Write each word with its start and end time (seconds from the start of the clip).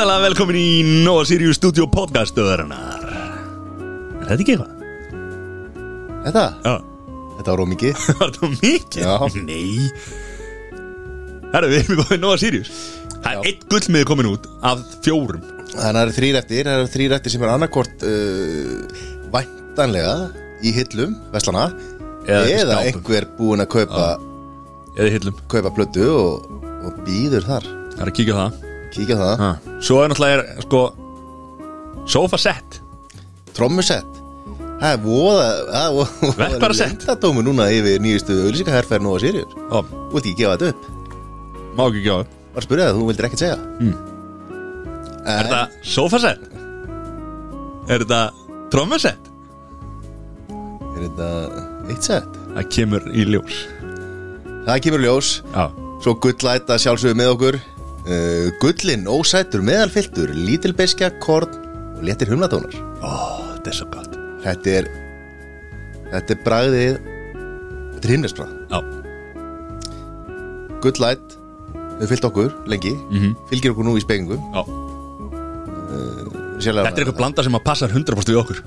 Hjartalega 0.00 0.22
velkomin 0.30 0.56
í 0.56 1.02
Nova 1.04 1.26
Sirius 1.28 1.58
Studio 1.58 1.84
podcastöðarinnar 1.92 3.02
Er 3.04 4.30
þetta 4.30 4.36
ekki 4.40 4.54
eitthvað? 4.54 4.70
Þetta? 6.24 6.44
Já, 6.64 6.72
Þetta 7.34 7.50
var 7.50 7.60
ómikið 7.66 7.98
var 8.22 8.30
þetta 8.32 8.48
mikið? 8.54 9.02
Já. 9.04 9.12
Nei. 9.44 9.90
Herra, 11.52 11.68
við 11.68 11.76
erum 11.82 12.00
góðið 12.00 12.22
Nova 12.22 12.38
Sirius. 12.40 12.70
Það 13.18 13.28
er 13.34 13.50
eitt 13.50 13.66
gullmiði 13.74 14.08
komin 14.08 14.30
út 14.30 14.48
af 14.70 14.86
fjórum. 15.04 15.44
Þannig 15.74 15.84
að 15.84 15.98
það 15.98 16.00
eru 16.06 16.16
þrýr 16.20 16.40
eftir 16.40 16.70
Það 16.70 16.78
eru 16.78 16.90
þrýr 16.96 17.16
eftir 17.18 17.34
sem 17.36 17.44
er 17.44 17.52
annarkort 17.58 18.06
uh, 18.08 19.04
Væntanlega 19.36 20.16
í 20.64 20.74
hillum 20.78 21.12
Veslana 21.36 21.66
Eða 22.24 22.48
í 22.48 22.56
Eða 22.56 22.80
skápum. 22.80 22.88
einhver 22.88 23.28
búinn 23.36 23.66
að 23.66 23.70
kaupa 23.76 24.08
Eða 24.96 25.12
í 25.12 25.14
hillum. 25.18 25.44
Kaupa 25.52 25.76
plötu 25.76 26.08
og, 26.16 26.50
og 26.88 27.04
býður 27.04 27.50
þar. 27.52 27.68
Það 27.92 28.04
er 28.06 28.14
að 28.14 28.18
kíkja 28.22 28.40
á 28.40 28.42
það 28.46 28.66
Kíkja 28.90 29.16
á 29.16 29.22
það 29.22 29.42
ha. 29.44 29.50
Svo 29.84 30.00
er 30.04 30.10
náttúrulega, 30.12 30.40
er, 30.40 30.64
sko 30.66 30.80
Sofa 32.10 32.38
set 32.40 32.80
Trommusett 33.54 34.18
Það 34.80 34.94
er 34.94 35.00
voða 35.04 35.48
Það 35.68 35.82
er 35.84 35.94
voða 35.98 36.30
Verkfærasett. 36.40 36.94
Lendadómu 37.04 37.44
núna 37.46 37.66
yfir 37.74 38.00
nýjustu 38.02 38.36
auðlýsingaherferð 38.46 39.04
Nú 39.04 39.12
að 39.16 39.24
Sirius 39.26 39.56
Ó, 39.70 39.78
Þú 39.84 40.14
vilt 40.16 40.26
ekki 40.30 40.38
gefa 40.42 40.56
þetta 40.56 40.72
upp 40.74 40.96
má 41.78 41.84
ekki 41.86 42.00
gjóða 42.02 42.24
Var 42.50 42.58
að 42.58 42.64
spyrja 42.66 42.86
það, 42.88 42.96
þú 42.98 43.04
vildir 43.10 43.26
ekkert 43.28 43.42
segja 43.44 43.58
Mm. 43.80 43.98
Er 45.30 45.46
þetta 45.46 45.60
sofa 45.86 46.18
set? 46.22 46.46
Er 47.92 48.02
þetta 48.02 48.20
trommusett? 48.72 49.28
Er 50.50 51.04
þetta 51.04 51.28
eitt 51.92 52.06
sett? 52.08 52.38
Það 52.56 52.66
kemur 52.74 53.06
í 53.12 53.26
ljós 53.28 53.60
Það 54.66 54.80
kemur 54.86 55.04
í 55.04 55.06
ljós 55.06 55.30
Já 55.54 55.64
Svo 56.00 56.14
gullæta 56.24 56.78
sjálfsögðu 56.80 57.18
með 57.20 57.30
okkur 57.34 57.60
uh, 58.10 58.46
Gullin, 58.62 59.06
ósætur, 59.10 59.62
meðalfylltur 59.66 60.32
Lítilbeskja, 60.36 61.12
korn 61.22 61.52
og 61.96 62.02
léttir 62.06 62.30
humlatónar 62.32 62.74
Ó, 63.00 63.10
þetta 63.56 63.70
er 63.72 63.76
svo 63.78 63.86
gott. 63.92 64.16
Þetta 64.44 64.74
er 64.80 64.88
Þetta 66.10 66.34
er 66.36 66.40
bragðið 66.46 66.96
Þetta 67.94 68.04
er 68.08 68.14
himnesbragð 68.14 68.54
Já. 68.72 68.80
Gullæt 70.84 71.36
Þau 72.00 72.06
fyllt 72.08 72.26
okkur 72.30 72.52
lengi 72.72 72.94
Mhm. 73.10 73.34
Fylgir 73.50 73.74
okkur 73.74 73.84
nú 73.88 73.96
í 73.98 74.04
spengingum 74.04 74.40
Já. 74.54 74.62
Sérlega, 76.60 76.90
Þetta 76.90 77.00
er 77.00 77.04
eitthvað 77.06 77.16
blanda 77.22 77.42
sem 77.46 77.54
að 77.56 77.62
passa 77.64 77.86
100% 77.88 78.28
við 78.28 78.36
okkur. 78.42 78.58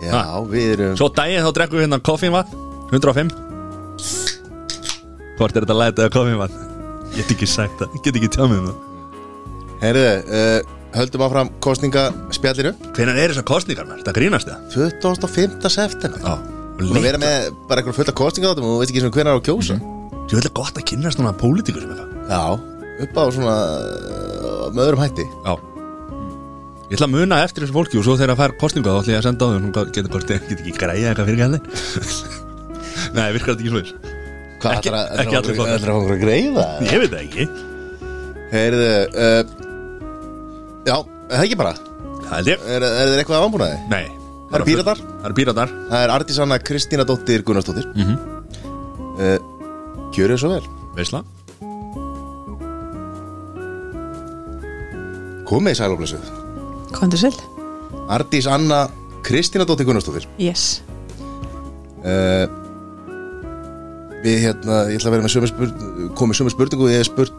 Já, 0.00 0.22
við 0.48 0.70
erum 0.78 0.94
Svo 0.96 1.08
daginn 1.12 1.44
þá 1.44 1.50
drekkum 1.58 1.76
við 1.80 1.84
hérna 1.84 1.98
koffínvatn 2.00 2.54
105 2.94 3.34
Hvort 5.38 5.54
er 5.58 5.66
þetta 5.66 5.76
lætið 5.76 6.04
að 6.06 6.14
koffínvatn? 6.14 6.67
Get 7.16 7.32
ekki 7.34 7.48
sagt 7.48 7.80
það, 7.80 7.96
get 8.04 8.18
ekki 8.20 8.30
tjáð 8.34 8.52
með 8.52 8.66
það. 8.68 8.84
Herðu, 9.78 10.04
uh, 10.38 10.58
höldum 10.96 11.24
áfram 11.26 11.50
kostningaspjallinu 11.62 12.72
Hvenær 12.96 13.20
er 13.20 13.32
þessar 13.32 13.46
kostningar 13.46 13.86
mér? 13.86 14.00
Þetta 14.02 14.14
grínast 14.16 14.50
það? 14.50 14.90
25. 14.98 15.70
september. 15.70 16.24
Já. 16.24 16.34
Þú 16.78 16.90
að 16.94 17.06
vera 17.08 17.22
með 17.22 17.48
bara 17.70 17.82
eitthvað 17.82 17.98
fullt 17.98 18.12
af 18.12 18.18
kostningaðátum 18.18 18.66
og 18.66 18.74
þú 18.74 18.82
veist 18.82 18.94
ekki 18.94 19.04
hvernig 19.06 19.34
á 19.34 19.38
að 19.38 19.46
kjósa. 19.48 19.78
Þú 20.28 20.38
vil 20.38 20.52
gott 20.58 20.78
að 20.78 20.86
kynna 20.90 21.14
svona 21.14 21.34
þetta 21.38 22.06
Já, 22.28 22.42
upp 23.04 23.18
á 23.18 23.24
svona 23.32 23.56
uh, 23.78 24.68
með 24.74 24.84
öðrum 24.84 25.02
hætti. 25.02 25.26
Já. 25.46 25.52
Ég 26.88 26.96
ætla 26.96 27.08
að 27.08 27.14
muna 27.18 27.42
eftir 27.44 27.64
þessu 27.64 27.74
fólki 27.76 27.98
og 28.00 28.04
svo 28.06 28.14
þegar 28.16 28.32
það 28.32 28.38
fær 28.40 28.52
kostninga 28.62 28.92
þá 28.94 29.00
ætla 29.02 29.12
ég 29.12 29.18
að 29.18 29.26
senda 29.26 29.44
á 29.44 29.48
þau 29.48 29.58
Hún 29.58 29.72
getur 29.92 30.36
ekki 30.38 30.72
græja 30.72 31.10
eitthvað 31.10 31.28
fyrir 31.28 31.42
gæli 31.42 31.58
Nei, 33.16 33.26
virkar 33.34 33.52
þetta 33.52 33.66
ekki 33.66 33.72
svo 33.74 33.82
Hvað 34.58 34.72
Ekki- 34.74 34.88
ætlar 34.90 34.98
að- 34.98 35.18
ekki 35.22 35.36
allir 35.38 35.50
að 35.52 35.56
flokkar. 35.58 35.74
ætlar 35.78 35.88
að 35.88 35.94
fá 35.94 36.00
einhverja 36.02 36.22
greiða? 36.24 36.64
Ég 36.82 36.98
veit 37.02 37.12
það 37.12 37.22
ekki. 37.26 37.44
Heyrðu, 38.52 38.88
uh, 39.14 39.42
já, 40.88 40.96
er 40.98 41.36
það 41.38 41.44
ekki 41.46 41.58
bara? 41.60 41.74
Það 42.28 42.34
held 42.38 42.48
ég. 42.52 42.58
Er, 42.66 42.82
er 42.88 43.12
þeir 43.12 43.20
eitthvað 43.22 43.44
ámbúnaði? 43.46 43.78
Nei. 43.92 44.06
Það 44.48 44.56
eru 44.58 44.64
Píratar? 44.64 44.98
Það 45.04 45.26
eru 45.28 45.34
píratar. 45.36 45.68
Það 45.90 46.02
er 46.04 46.12
Artís 46.16 46.38
Anna 46.42 46.58
Kristína 46.58 47.04
Dóttir 47.04 47.42
Gunnarsdóttir. 47.44 47.86
Mhm. 47.94 48.18
uh, 49.18 49.38
Gjörðu 50.16 50.38
svo 50.40 50.48
vel. 50.56 50.64
Veisla. 50.96 51.22
Komið 55.48 55.72
í 55.74 55.78
sælóflösu 55.78 56.18
Kondur 56.92 57.20
sæl. 57.20 57.34
Artís 58.12 58.46
Anna 58.50 58.88
Kristína 59.24 59.64
Dóttir 59.68 59.84
Gunnarsdóttir. 59.88 60.24
Yes. 60.40 60.80
Uh, 62.00 62.46
Við 64.24 64.40
hérna, 64.42 64.80
ég 64.90 64.98
ætla 64.98 65.10
að 65.10 65.14
vera 65.14 65.24
með 65.26 65.34
sömu 65.34 65.48
spurningu 65.50 66.08
komið 66.18 66.38
sömu 66.40 66.52
spurningu 66.54 66.86
og 66.88 66.90
ég 66.90 67.02
hef 67.02 67.10
spurt 67.10 67.36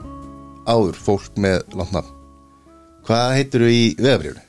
áður 0.69 0.99
fólk 0.99 1.39
með 1.41 1.75
langt 1.75 1.91
nafn. 1.95 2.13
Hvað 3.07 3.33
heitir 3.35 3.65
þú 3.65 3.71
í 3.73 3.81
veðabrjöfni? 3.99 4.45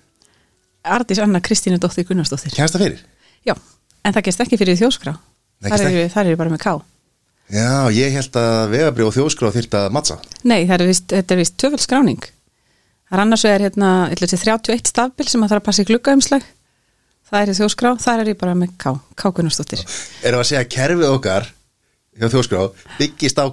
Ardís 0.95 1.21
Anna 1.21 1.41
Kristínu 1.45 1.81
Dóttir 1.81 2.07
Gunnarsdóttir. 2.09 2.55
Kjænst 2.55 2.77
það 2.77 2.85
fyrir? 2.87 3.03
Já, 3.49 3.55
en 4.05 4.15
það 4.15 4.27
gerst 4.29 4.45
ekki 4.45 4.59
fyrir 4.61 4.79
þjóskrá 4.81 5.15
Nei, 5.61 5.69
Þar 5.69 5.85
eru, 5.91 6.05
eru 6.23 6.39
bara 6.41 6.53
með 6.53 6.63
ká 6.63 6.73
Já, 7.51 7.91
ég 7.93 8.15
held 8.15 8.37
að 8.39 8.61
vegabrið 8.77 9.09
og 9.09 9.15
þjóðskrá 9.17 9.51
þyrft 9.57 9.77
að 9.77 9.87
mattsa 9.97 10.17
Nei, 10.47 10.61
það 10.69 10.75
er 10.77 10.91
vist, 10.93 11.07
þetta 11.11 11.35
er 11.35 11.41
vist 11.41 11.57
töfald 11.61 11.83
skráning. 11.83 12.27
Það 13.11 13.17
er 13.17 13.23
annars 13.25 13.45
vegar 13.45 13.65
hérna 13.67 13.91
ég 14.07 14.15
ætla 14.15 14.29
að 14.29 14.35
segja 14.37 14.59
31 14.61 14.93
stafbil 14.93 15.27
sem 15.29 15.43
að 15.43 15.53
þarf 15.53 15.63
að 15.63 15.67
passa 15.67 15.83
í 15.83 15.89
gluggaumslag. 15.89 16.47
Það 17.31 17.43
er 17.43 17.59
þjóskrá, 17.59 17.93
þar 18.05 18.23
er 18.23 18.31
ég 18.31 18.39
bara 18.39 18.55
með 18.59 18.77
ká 18.79 18.91
Ká 19.19 19.27
Gunnarsdóttir. 19.35 19.83
Erum 20.23 20.45
að 20.45 20.49
segja 20.53 20.63
að 20.63 20.71
kerfið 20.77 21.11
okkar 21.11 21.51
hjá 22.19 22.27
þjóðskrá 22.33 22.65
byggist 22.99 23.39
á 23.43 23.47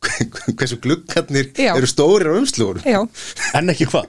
hversu 0.56 0.78
gluggarnir 0.80 1.50
Já. 1.60 1.74
eru 1.76 1.88
stórir 1.90 2.30
á 2.32 2.34
umslugur 2.40 2.80
Já, 2.88 3.02
En 3.58 3.68
ekki 3.68 3.84
hvað? 3.90 4.06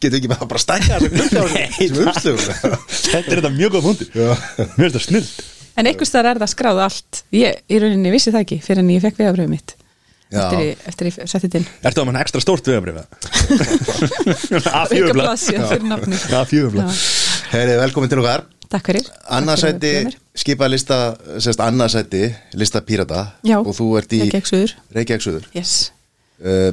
Getur 0.00 0.16
ekki 0.18 0.30
bara, 0.32 0.48
þessar 0.48 1.04
gluggar 1.12 1.50
sem 1.52 1.98
umslugur 2.00 2.46
Þetta 2.88 3.20
er 3.20 3.38
þetta 3.42 3.52
mjög 3.52 3.74
góð 3.76 3.84
punktur. 3.90 4.08
Já. 4.16 4.32
Mér 4.78 4.86
finnst 4.88 4.96
það 4.96 5.06
snill 5.10 5.28
en 5.74 5.88
einhvers 5.90 6.12
þar 6.14 6.28
er 6.30 6.38
það 6.38 6.50
skráð 6.52 6.80
allt. 6.84 7.20
Ég 7.34 7.56
í 7.66 7.78
rauninni 7.82 8.12
vissi 8.14 8.30
það 8.30 8.44
ekki 8.44 8.58
fyrir 8.62 8.80
en 8.84 8.92
ég 8.94 9.02
fekk 9.02 9.16
vegabröðu 9.18 9.50
mitt. 9.50 9.72
Já. 10.30 10.44
eftir, 10.88 11.08
ég- 11.10 11.26
setti 11.28 11.48
þetta 11.48 11.58
inn 11.60 11.66
Ertu 11.90 12.00
á 12.02 12.04
mann 12.08 12.16
ekstra 12.22 12.40
stórt? 12.42 12.66
Auka 12.70 12.84
A4 14.86 15.12
blaðsíða 15.14 15.68
fyrir 15.68 15.86
nafni 15.90 16.16
A4 16.16 16.70
blað 16.72 16.88
Já, 16.88 16.96
Herri, 17.54 17.74
velkomin 17.82 18.10
til 18.10 18.22
okkar 18.22 18.46
Takk 18.74 18.90
fyrir 18.90 19.08
Annarsæti, 19.38 19.72
Takk 19.72 19.80
fyrir 19.80 19.98
að 19.98 20.04
bjóða 20.04 20.10
mér. 20.10 20.20
skipa 20.44 20.68
lista 20.72 21.00
sérst 21.44 21.60
annarsæti, 21.62 22.22
lista 22.58 22.82
pírata 22.82 23.24
Já, 23.46 23.58
og 23.62 23.70
þú 23.76 23.90
ert 24.00 24.14
í 24.16 24.22
Reykjavík 24.24 24.50
suður. 24.50 24.74
Reykjavík 24.98 25.26
Suður 25.28 25.50
Yes 25.54 25.74
uh, 26.42 26.72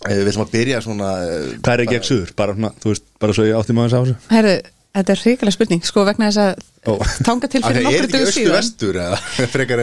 Við 0.00 0.28
ætlum 0.30 0.46
að 0.46 0.52
byrja 0.54 0.78
svona 0.84 1.08
uh, 1.20 1.48
Hvað 1.60 1.72
er 1.74 1.82
ekki 1.84 1.98
suður? 2.08 2.30
Bara, 2.38 2.54
svona, 2.56 2.70
þú 2.80 2.92
veist, 2.94 3.08
bara 3.20 3.34
svo 3.36 3.48
ég 3.48 3.58
átti 3.58 3.74
maður 3.76 3.92
á 3.92 4.00
þessu 4.00 4.14
Herðu, 4.32 4.54
þetta 4.96 5.12
er 5.16 5.20
hrikalega 5.24 5.56
spurning 5.58 5.82
sko 5.90 6.04
vegna 6.08 6.30
þess 6.30 6.40
að 6.44 6.62
Ó. 6.88 6.92
tanga 7.26 7.50
til 7.52 7.60
fyrir 7.60 7.82
að 7.82 7.88
nokkur 7.90 8.22
austu 8.22 8.30
síðan 8.32 9.18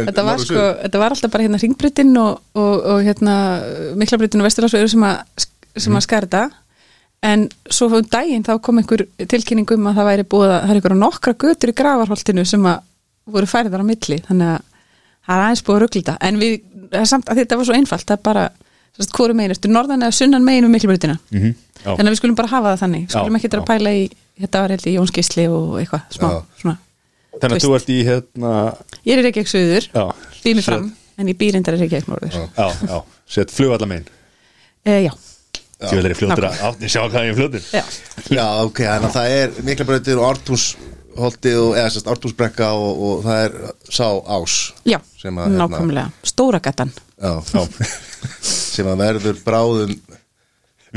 þetta 0.10 0.24
var, 0.26 0.42
sko, 0.42 0.64
þetta 0.82 1.02
var 1.04 1.14
alltaf 1.14 1.34
bara 1.36 1.46
hérna 1.46 1.60
ringbreytin 1.62 2.16
og, 2.18 2.40
og, 2.58 2.74
og 2.96 3.04
hérna 3.06 3.36
miklabreytin 4.02 4.42
og 4.42 4.48
vesturlásvegur 4.50 4.90
sem 4.96 5.06
að, 5.06 5.20
sem 5.78 5.92
Mhm. 5.94 6.00
að 6.00 6.08
skarta 6.08 6.42
en 7.24 7.48
svo 7.70 7.88
um 7.90 8.06
daginn 8.12 8.44
þá 8.46 8.54
kom 8.62 8.78
einhver 8.82 9.06
tilkynning 9.28 9.70
um 9.74 9.88
að 9.90 9.98
það 10.00 10.10
væri 10.12 10.26
búið 10.30 10.52
að 10.54 10.62
það 10.62 10.70
er 10.70 10.76
einhverja 10.80 11.00
nokkra 11.02 11.34
götur 11.34 11.72
í 11.72 11.76
gravarholtinu 11.80 12.46
sem 12.46 12.66
að 12.70 12.84
voru 13.28 13.50
færðar 13.50 13.82
á 13.84 13.90
milli. 13.90 14.20
Þannig 14.28 14.52
að 14.54 14.62
það 15.28 15.36
er 15.36 15.44
aðeins 15.48 15.64
búið 15.68 15.76
að 15.76 15.82
ruglita 15.84 16.18
en 16.22 16.38
við, 16.40 16.54
er 16.92 17.06
samt 17.10 17.28
að 17.30 17.42
þetta 17.42 17.58
var 17.58 17.66
svo 17.68 17.76
einfalt 17.76 18.06
það 18.08 18.18
er 18.18 18.24
bara, 18.30 18.44
hvoru 19.18 19.34
megin, 19.38 19.52
ertu? 19.56 19.72
Norðan 19.74 20.06
eða 20.08 20.16
sunnan 20.16 20.46
megin 20.48 20.66
um 20.70 20.72
miklabreytina 20.72 21.18
Mhm, 21.32 21.52
já. 21.84 21.90
þannig 21.98 22.08
að 22.08 22.14
við 22.14 22.20
skulum 22.22 22.36
bara 22.40 22.48
hafa 22.54 22.72
það 22.76 22.84
þannig. 22.86 23.10
Skulum 23.12 23.36
ekki 23.36 23.50
þetta 23.50 23.60
að 23.62 23.68
pæla 23.72 23.92
í 23.98 24.04
þetta 24.42 24.62
var 24.62 24.70
held 24.76 24.88
í 24.88 24.94
Jónskísli 24.96 25.48
og 25.50 25.76
eitthvað 25.82 26.02
smá, 26.16 26.30
Já. 26.32 26.44
svona 26.62 26.78
Þannig 27.38 27.58
að 27.58 27.66
þú 27.68 27.76
ert 27.78 27.90
í 27.94 27.98
hérna 28.08 28.52
Ég 29.06 29.18
er 29.18 29.24
Reykjavík 29.28 29.50
Suður, 29.52 29.86
Já, 29.94 30.06
býð 30.46 30.56
mér 30.58 30.66
fram 30.66 30.88
en 31.18 31.28
ég 31.28 31.38
býr 31.38 31.56
endar 31.58 31.78
Norður. 31.78 32.34
Já, 32.58 32.66
já, 32.88 32.98
sett 33.28 33.52
flugvallamein. 33.52 34.06
E, 34.86 35.04
Já, 35.06 35.12
Vil 35.78 36.06
er 36.10 36.14
fljótur 36.18 36.48
að 36.48 36.62
átti 36.72 36.90
sjá 36.90 37.02
hvað 37.06 37.26
ég 37.28 37.32
er 37.34 37.38
fljótur 37.38 37.66
já, 37.70 37.84
Já, 38.34 38.46
ok, 38.66 38.80
þannig 38.82 39.10
að 39.12 39.18
það 39.18 39.34
er 39.38 39.52
miklabrautir 39.68 40.18
og 40.22 40.26
ártúnsholti 40.32 41.52
og 41.62 41.76
eða 41.78 41.92
sérst 41.94 42.10
ártúnsbrekka 42.14 42.70
og, 42.74 43.04
og 43.10 43.20
það 43.28 43.42
er 43.44 43.58
sá 43.94 44.08
ás 44.38 44.56
já 44.90 44.98
Sem 45.22 45.38
að, 45.38 45.52
hérna- 45.52 45.68
nákvæmlega. 45.68 46.08
Stóra 46.32 46.62
gatan 46.66 46.94
já, 46.98 47.34
Já, 47.54 47.62
sem 48.78 48.90
að 48.90 49.04
verður 49.04 49.44
bráðum 49.46 49.94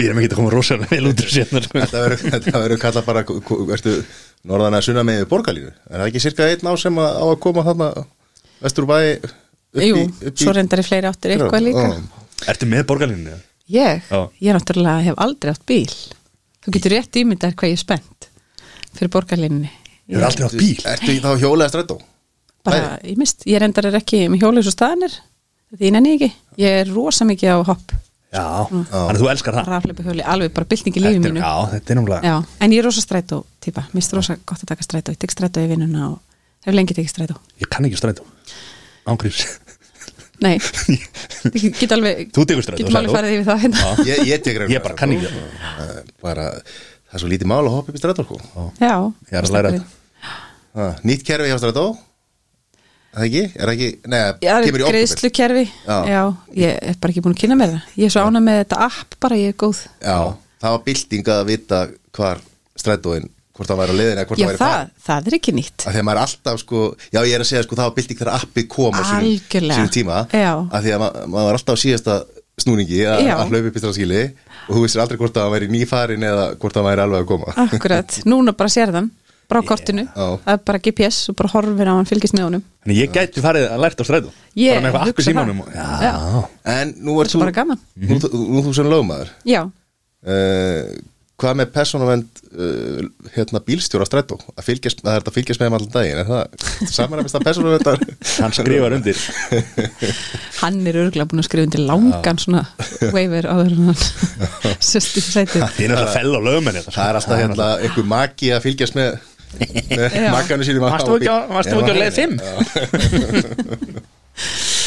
við 0.01 0.07
erum 0.07 0.23
ekki 0.23 0.31
að 0.33 0.39
koma 0.39 0.55
rosalega 0.55 0.95
vel 0.95 1.11
út 1.11 1.21
úr 1.27 1.31
sérna 1.35 1.61
sko. 1.65 1.77
Þetta 1.83 2.03
verður, 2.07 2.25
þetta 2.37 2.57
verður 2.65 2.81
kallað 2.87 3.07
bara 3.11 3.25
Vertu 3.75 3.95
norðan 4.49 4.77
að 4.79 4.85
sunna 4.87 5.03
með 5.05 5.25
borgarlínu? 5.29 5.73
Er 5.91 5.99
það 6.01 6.07
ekki 6.09 6.23
cirka 6.25 6.47
einn 6.49 6.71
á 6.71 6.75
sem 6.81 7.01
að, 7.05 7.21
á 7.21 7.25
að 7.27 7.37
koma 7.45 7.65
þarna 7.69 7.89
Vestur 8.65 8.89
bæ 8.89 8.97
upp 9.77 9.85
Jú, 9.85 10.01
í, 10.09 10.33
svo 10.41 10.55
reyndar 10.57 10.81
í 10.83 10.87
fleiri 10.89 11.07
áttir 11.11 11.37
eitthvað 11.37 11.63
líka. 11.69 11.85
Ertu 12.51 12.67
með 12.71 12.87
borgarlínu? 12.89 13.37
Ég, 13.71 14.03
Já. 14.11 14.21
ég 14.43 14.57
náttúrulega 14.57 15.05
hef 15.07 15.19
aldrei 15.23 15.53
átt 15.55 15.65
bíl. 15.69 15.91
Þú 16.65 16.73
getur 16.77 16.95
rétt 16.97 17.17
ímyndar 17.21 17.55
hvað 17.55 17.71
ég 17.71 17.79
er 17.79 17.83
spennt 17.85 18.29
fyrir 18.99 19.13
borgarlínunni. 19.15 19.71
Ég 20.11 20.19
er 20.19 20.27
aldrei 20.27 20.47
átt 20.49 20.59
bíl. 20.59 20.81
Ertu 20.91 21.17
þá 21.23 21.31
hjólega 21.39 21.71
strætó? 21.73 22.01
bara, 22.67 22.99
ég 23.07 23.17
mist, 23.17 23.47
ég 23.49 23.57
reyndar 23.63 23.87
er 23.89 23.95
ekki 23.97 24.27
með 24.29 24.43
hjólið 24.43 24.67
svo 24.67 24.73
staðanir 24.75 25.15
því 25.79 25.91
nenni 25.95 26.11
ekki, 26.19 26.27
ég 26.61 26.75
er 26.83 26.91
rosa 26.93 27.25
mikið 27.25 27.55
á 27.57 27.59
hopp. 27.71 27.95
Já, 28.31 28.43
þannig 28.69 28.91
að 28.93 29.21
þú 29.23 29.29
elskar 29.33 29.57
það? 29.57 29.71
Rafleipa 29.73 30.05
hjóli, 30.07 30.23
alveg 30.35 30.53
bara 30.55 30.69
bylting 30.71 30.99
í 30.99 31.01
lífi 31.03 31.15
Þetta 31.17 31.27
er- 31.31 31.33
mínu. 31.33 31.41
Já, 31.41 31.55
þetta 31.73 31.91
er 31.95 31.97
náttúrulega 31.99 32.29
Já, 32.29 32.35
en 32.61 32.71
ég 32.77 32.79
er 32.83 32.87
rosa 32.87 33.01
strætó 33.03 33.39
típa, 33.65 33.81
mér 33.89 33.97
finnst 33.97 34.13
rosa 34.19 34.37
gott 34.45 34.61
að 34.63 34.71
taka 34.75 34.87
strætó. 34.87 35.15
Ég 35.17 35.19
tek 35.25 35.33
strætó 35.35 35.65
í 35.65 35.71
vinnuna 35.73 36.11
og 36.11 36.21
hef 36.67 36.75
lengi 36.77 36.95
tekið 36.95 37.11
strætó. 37.15 37.39
Ég 37.59 37.71
kann 37.73 37.89
ekki 37.89 37.99
strætó. 37.99 38.23
Ángríms 39.09 39.41
Nei, 40.41 40.55
ég 41.53 41.75
get 41.81 41.93
alveg 41.97 42.31
Þú 42.33 42.45
tekur 42.49 42.65
strætó, 42.65 42.81
Getum 42.81 42.97
alveg 43.01 43.17
farið 43.17 43.35
yfir 43.37 43.49
það 43.51 43.59
hérna. 43.65 43.89
Ég, 44.09 44.21
ég 44.31 44.45
tek 44.47 44.61
Ég 44.73 44.85
bara 44.85 44.97
kann 44.97 45.13
ekki. 45.17 45.33
það 45.33 46.13
bara, 46.25 46.47
Það 47.11 47.17
er 47.19 47.23
svo 47.25 47.31
lítið 47.33 47.51
mál 47.51 47.65
að 47.67 47.75
hoppa 47.75 47.91
upp 47.93 47.99
í 47.99 48.01
strætó 48.01 48.25
sko. 48.25 48.39
Já, 48.81 48.95
Ég 49.33 49.35
er 49.41 49.49
að 49.49 49.55
læra 49.57 49.73
þetta. 49.75 50.31
Ha, 50.79 50.87
Nýtt 51.11 51.25
kerfi 51.27 51.51
hjá 51.51 51.59
strætó 51.61 51.85
Það 53.11 53.25
ekki? 53.27 53.41
Er 53.59 53.67
það 53.67 53.73
ekki? 53.75 53.89
Nei, 54.13 54.21
Já, 54.47 54.53
kemur 54.63 54.69
í 54.69 54.85
október. 54.85 54.95
greiðslukerfi. 54.95 55.65
Já. 55.83 55.97
Já. 56.07 56.21
ég 56.63 56.77
er 56.93 56.99
bara 57.03 57.11
ekki 57.11 57.23
búin 57.25 57.35
að 57.35 57.41
kynna 57.43 57.57
með 57.59 57.73
það. 57.75 57.89
Ég 57.99 58.07
er 58.07 58.13
svo 58.15 58.23
ánað 58.29 58.45
með 58.47 58.59
þetta 58.61 58.79
app 58.87 59.17
bara, 59.25 59.39
ég 59.41 59.51
er 59.51 59.57
góð. 59.59 59.81
Já, 60.07 60.19
það 60.63 60.77
var 60.77 60.85
bylting 60.87 61.31
að 61.35 61.43
vita 61.51 61.81
hvar 62.15 62.43
strætóin 62.79 63.27
hvort 63.61 63.71
það 63.71 63.81
væri 63.83 63.93
á 63.93 63.99
leiðin 64.01 64.19
eða 64.21 64.27
hvort 64.31 64.41
Já, 64.41 64.47
það 64.47 64.51
væri 64.51 64.61
það, 64.61 64.75
farin. 64.75 64.93
það 65.07 65.31
er 65.31 65.37
ekki 65.39 65.55
nýtt 65.61 65.87
að 65.91 65.99
maður 66.09 66.17
er 66.21 66.25
alltaf 66.25 66.61
sko, 66.65 66.83
já 67.13 67.21
ég 67.21 67.35
er 67.37 67.45
að 67.45 67.49
segja 67.51 67.65
sko 67.67 67.79
það 67.81 67.89
var 67.91 67.97
bylting 68.01 68.21
þegar 68.21 68.33
appi 68.41 68.65
kom 68.73 68.97
á 68.97 69.03
sínum, 69.11 69.91
tíma 69.95 70.19
Já. 70.33 70.53
að 70.65 70.87
því 70.87 70.95
að 70.97 71.03
ma 71.05 71.09
maður 71.35 71.49
var 71.51 71.59
alltaf 71.61 71.77
á 71.77 71.83
síðasta 71.85 72.17
snúningi 72.61 73.01
að, 73.09 73.23
Já. 73.29 73.35
að 73.37 73.53
hlaupa 73.53 73.71
upp 73.71 73.77
í 73.79 73.83
strafskili 73.85 74.23
og 74.71 74.75
þú 74.77 74.83
vissir 74.85 75.03
aldrei 75.05 75.21
hvort 75.21 75.37
það 75.37 75.53
væri 75.55 75.69
nýfarin 75.73 76.27
eða 76.31 76.45
hvort 76.61 76.77
það 76.77 76.89
væri 76.91 77.05
alveg 77.07 77.25
að 77.25 77.31
koma 77.31 77.55
Akkurat, 77.67 78.19
núna 78.33 78.57
bara 78.57 78.73
sér 78.73 78.93
þann 78.97 79.11
bara 79.51 79.61
á 79.61 79.67
kortinu, 79.67 80.05
Já. 80.07 80.27
það 80.45 80.53
er 80.55 80.61
bara 80.71 80.79
GPS 80.85 81.17
og 81.33 81.37
bara 81.41 81.51
horfir 81.57 81.89
á 81.91 81.95
hann, 81.97 82.07
fylgist 82.07 82.37
með 82.39 82.45
honum 82.47 82.65
Þannig 82.85 83.01
ég 83.01 83.15
gæti 83.17 83.43
farið 83.43 83.65
að 83.67 83.81
lært 83.83 83.99
á 83.99 84.05
strætó 84.07 84.31
Ég 84.55 84.77
Bara 84.77 84.85
með 84.85 84.99
eitthvað 85.11 85.27
símanum 85.27 85.63
það. 85.65 85.67
og- 85.67 85.75
Já, 85.75 85.89
Já. 86.07 86.43
en 86.77 86.93
nú 87.03 87.17
er 87.21 87.33
er 87.35 87.53
gaman. 87.57 87.81
nú, 87.97 88.19
nú, 88.21 88.45
nú 88.55 88.63
þú 88.69 88.75
sem 88.79 88.87
lögmaður 88.93 89.33
Já, 89.51 89.63
uh, 89.67 90.85
hvað 91.41 91.55
með 91.61 91.69
persónavend 91.75 92.41
uh, 92.53 93.01
hérna 93.35 93.61
bílstjóra 93.65 94.07
strætó? 94.09 94.37
Að, 94.55 94.65
fylgjast, 94.67 95.01
að 95.01 95.07
það 95.07 95.15
er 95.15 95.21
þetta 95.21 95.31
að 95.33 95.37
fylgjast 95.39 95.61
með 95.61 95.67
þeim 95.67 95.77
allan 95.79 95.95
daginn 95.95 96.21
er 96.21 96.29
það 96.29 96.45
samanæmist 96.95 97.39
að 97.39 97.47
persónavendar 97.49 97.99
Hann 98.41 98.55
skrifar 98.57 98.97
undir. 98.99 99.19
Hann 100.61 100.77
er 100.91 101.01
örgulega 101.05 101.29
búin 101.31 101.43
að 101.43 101.49
skrifa 101.49 101.69
undir 101.69 101.85
langan 101.89 102.39
svona 102.45 102.63
waiver 103.15 103.45
áður 103.51 103.73
en 103.77 103.85
hann 103.91 104.01
sest 104.93 105.17
í 105.17 105.25
sætið. 105.25 105.63
Ég 105.65 105.89
er 105.89 105.95
náttúrulega 105.95 106.17
fell 106.17 106.33
á 106.37 106.41
lögmenni 106.51 106.85
það 106.89 107.07
er 107.07 107.21
alltaf 107.21 107.43
hérna 107.45 107.67
einhver 107.81 108.07
maki 108.15 108.49
að 108.57 108.65
fylgjast 108.69 108.95
með, 108.99 109.09
með 109.91 110.07
Já. 110.21 110.31
makanu 110.37 110.69
sínum 110.69 110.87
Varstu 110.87 111.17
varstu 111.17 111.81
ekki 111.81 111.93
á 111.93 112.01
leið 112.05 112.15
fimm? 112.21 112.37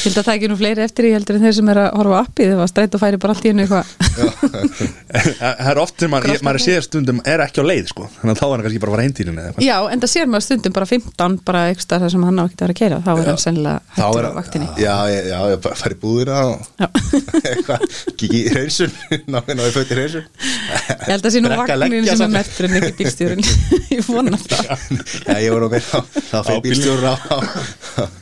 Ég 0.04 0.12
held 0.12 0.18
að 0.20 0.26
það 0.28 0.36
ekki 0.36 0.48
nú 0.52 0.56
fleiri 0.60 0.82
eftir 0.84 1.06
í 1.08 1.12
heldur 1.16 1.38
en 1.38 1.44
þeir 1.46 1.54
sem 1.56 1.70
er 1.72 1.78
að 1.80 1.94
horfa 1.96 2.16
á 2.20 2.22
appið 2.28 2.50
það 2.52 2.58
var 2.60 2.68
stræt 2.74 2.96
og 2.98 3.00
færi 3.00 3.18
bara 3.24 3.32
allt 3.38 3.46
í 3.48 3.52
hennu 3.54 3.64
eitthvað. 3.64 3.86
Það 5.40 5.70
er 5.72 5.78
oft 5.80 5.96
sem 6.04 6.12
maður, 6.12 6.28
ég- 6.34 6.44
maður 6.44 6.62
séð 6.66 6.82
stundum 6.84 7.22
er 7.24 7.40
ekki 7.46 7.64
á 7.64 7.66
leið 7.70 7.86
sko. 7.94 8.04
Þannig 8.20 8.34
að 8.34 8.40
þá 8.42 8.44
er 8.44 8.52
hann 8.54 8.64
kannski 8.66 8.82
bara 8.84 8.92
að 8.92 8.96
fara 8.98 9.06
heimtíðin 9.08 9.38
eða 9.40 9.48
eitthvað. 9.54 9.64
Já, 9.70 9.78
en 9.94 10.00
það 10.04 10.12
sér 10.14 10.28
maður 10.34 10.46
stundum 10.48 10.74
bara 10.76 10.88
15 10.92 11.38
bara 11.48 11.62
eitthvað 11.72 12.00
þar 12.04 12.12
sem 12.16 12.24
hann 12.28 12.36
á 12.36 12.44
ekki 12.44 12.58
að 12.58 12.60
vera 12.64 12.74
að 12.74 12.80
keira 12.82 12.98
þá 13.00 13.12
er 13.14 13.28
hann 13.32 13.42
sennilega 13.46 13.80
hættur 13.96 14.26
á 14.28 14.32
vaktinni. 14.40 14.68
Já, 14.84 14.96
já, 15.14 15.20
já, 15.32 15.40
já, 15.54 15.58
bara 15.64 15.94
í 15.96 16.00
búðina 16.04 16.36
Já. 16.84 16.88
eitthvað, 17.54 17.80
kiki 18.20 18.38
í 18.44 18.52
hreinsun 18.52 18.92
náðu 19.32 19.52
náðu 19.56 19.72
föt 19.80 19.88
í 19.88 19.96
hreinsun. 20.02 20.26
Ég 20.28 21.14
held 21.16 21.24
að 21.24 21.32
sé 21.32 21.40
nú 21.40 21.48
vagnin 21.56 22.04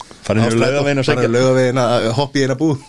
er 0.29 0.41
ekki 0.41 0.57
já, 0.61 1.21
hefur 1.21 1.33
laugavegin 1.35 1.81
að 1.81 1.93
að 1.95 2.11
hoppa 2.19 2.39
í 2.39 2.43
eina 2.45 2.57
búð 2.59 2.83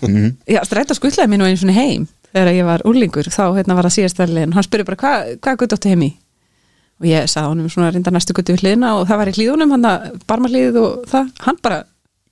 Já, 0.51 0.61
stræt 0.69 0.93
og 0.93 0.99
skuttlaði 0.99 1.33
mér 1.33 1.43
nú 1.43 1.49
einu 1.49 1.63
svona 1.63 1.79
heim 1.79 2.09
þegar 2.33 2.53
ég 2.57 2.69
var 2.69 2.85
úrlingur, 2.89 3.29
þá 3.33 3.45
hérna 3.59 3.77
var 3.79 3.89
það 3.89 3.97
síðastæðilegin 3.99 4.55
hann 4.57 4.67
spurði 4.67 4.89
bara, 4.89 5.01
hvað 5.03 5.33
hva 5.43 5.57
gutt 5.61 5.77
áttu 5.77 5.93
heim 5.93 6.05
í? 6.09 6.13
og 7.03 7.09
ég 7.11 7.31
sagði 7.31 7.51
honum 7.51 7.71
svona 7.73 7.91
reynda 7.91 8.13
næstu 8.15 8.35
guttu 8.37 8.55
við 8.55 8.63
hliðina 8.63 8.93
og 9.01 9.09
það 9.09 9.19
var 9.19 9.31
í 9.33 9.35
hlíðunum 9.39 9.73
hann 9.75 9.89
að 9.89 10.05
barmarhlíðið 10.31 10.79
og 10.79 11.09
það, 11.11 11.33
hann 11.43 11.59
bara 11.65 11.81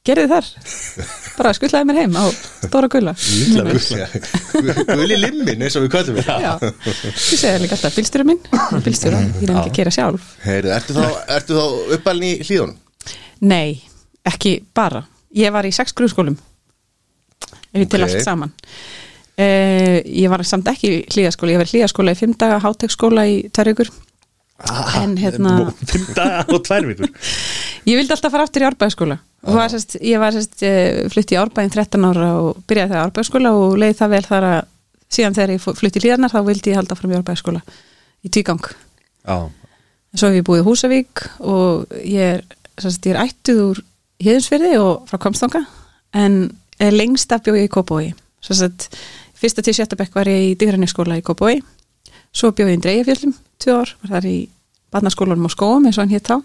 gerði 0.06 0.26
þar, 0.30 0.46
bara 1.36 1.52
skuttlaði 1.56 1.88
mér 1.90 1.98
heim 2.00 2.14
á 2.16 2.24
stóra 2.64 2.88
gulla. 2.92 3.14
Guli 4.94 5.18
limmin 5.18 5.66
eins 5.66 5.76
og 5.76 5.84
við 5.84 5.90
kvöldum 5.92 6.20
Já, 6.22 6.54
ég 6.62 7.10
segi 7.10 7.60
líka 7.64 7.76
alltaf 7.76 7.98
bílstjóra 7.98 8.28
minn. 8.30 8.40
Bílstjóra, 8.86 9.20
ég 9.42 9.50
reyndi 9.50 9.66
að 9.66 9.74
gera 9.76 9.92
sjálf. 9.94 10.32
Heyrðu, 10.46 10.72
ertu 10.78 10.96
þá, 10.96 11.04
ertu 11.36 11.58
þá 11.58 11.94
uppalinn 11.98 12.30
í 12.30 12.46
hlíðunum? 12.46 12.78
Nei, 13.50 13.80
ekki 14.28 14.58
bara. 14.74 15.04
Ég 15.36 15.52
var 15.54 15.66
í 15.68 15.72
sex 15.74 15.94
grunnskólum. 15.96 16.36
Ég 17.76 17.88
til 17.90 18.02
allt 18.02 18.22
saman. 18.24 18.52
Uh, 19.40 20.00
Ég 20.04 20.28
var 20.28 20.42
samt 20.44 20.68
ekki 20.68 20.90
í 20.90 21.00
hlíðaskóla. 21.14 21.54
Ég 21.54 21.60
var 21.62 21.70
í 21.70 21.74
hlíðaskóla 21.76 22.12
í 22.12 22.18
fimm 22.18 22.34
daga 22.36 22.58
Hátekskóla 22.60 23.24
í 23.30 23.36
tvær 23.54 23.70
ykkur 23.72 23.92
En 25.00 25.14
hérna 25.16 25.52
Fimm 25.88 26.10
daga 26.16 26.42
og 26.52 26.60
tvær 26.66 26.84
vikur. 26.90 27.08
Ég 27.88 27.96
vildi 27.96 28.12
alltaf 28.12 28.34
fara 28.34 28.44
aftur 28.44 28.64
í 28.64 28.68
árbæðaskóla 28.68 29.16
og 29.40 29.54
var, 29.56 29.70
sest, 29.72 29.94
ég 30.04 30.20
var 30.20 30.34
sest, 30.36 30.58
eh, 30.68 31.06
flutti 31.08 31.32
í 31.32 31.38
árbæðin 31.40 31.72
13 31.72 32.02
ára 32.04 32.26
og 32.42 32.58
byrjaði 32.68 32.92
það 32.92 32.98
í 32.98 33.04
árbæðaskóla 33.06 33.52
og 33.56 33.78
leiði 33.80 33.96
það 33.96 34.10
vel 34.12 34.22
þar 34.26 34.46
að 34.50 34.58
síðan 35.16 35.36
þegar 35.38 35.52
ég 35.54 35.62
flutti 35.64 35.96
í 35.96 36.02
hlíðarnar 36.04 36.34
þá 36.34 36.40
vildi 36.50 36.74
ég 36.74 36.76
halda 36.76 36.98
fram 36.98 37.14
í 37.14 37.16
árbæðaskóla 37.16 37.62
í 38.20 38.32
tvígang. 38.36 38.68
Já, 39.24 39.38
Svo 40.12 40.28
hef 40.28 40.36
ég 40.36 40.44
búið 40.44 40.60
í 40.60 40.66
Húsavík 40.66 41.24
og 41.40 41.96
ég 42.04 42.34
er, 42.34 42.44
sest, 42.76 43.08
ég 43.08 43.16
er 43.16 43.22
ættuð 43.24 43.62
úr 43.64 43.80
Híðinsfyrði 44.20 44.74
og 44.80 45.08
frá 45.08 45.20
Komstanga 45.22 45.62
en 46.16 46.40
er 46.80 46.96
lengst 46.96 47.32
að 47.32 47.46
bjóði 47.48 47.66
í 47.66 47.72
Kópói. 47.72 48.10
Sest, 48.44 48.88
fyrsta 49.36 49.64
til 49.64 49.74
sjötta 49.76 49.98
bekk 50.00 50.16
var 50.16 50.28
ég 50.28 50.50
í 50.50 50.56
Digræniskóla 50.60 51.18
í 51.20 51.24
Kópói. 51.24 51.60
Svo 52.36 52.52
bjóði 52.52 52.74
ég 52.74 52.80
í 52.80 52.82
Dreigafjöllum 52.84 53.34
tvö 53.60 53.76
ár, 53.80 53.92
var 54.02 54.14
þar 54.16 54.28
í 54.30 54.36
barnaskólanum 54.92 55.48
á 55.48 55.50
skóum 55.52 55.86
eins 55.88 55.98
og 55.98 56.04
hann 56.04 56.14
hétt 56.14 56.28
þá. 56.28 56.36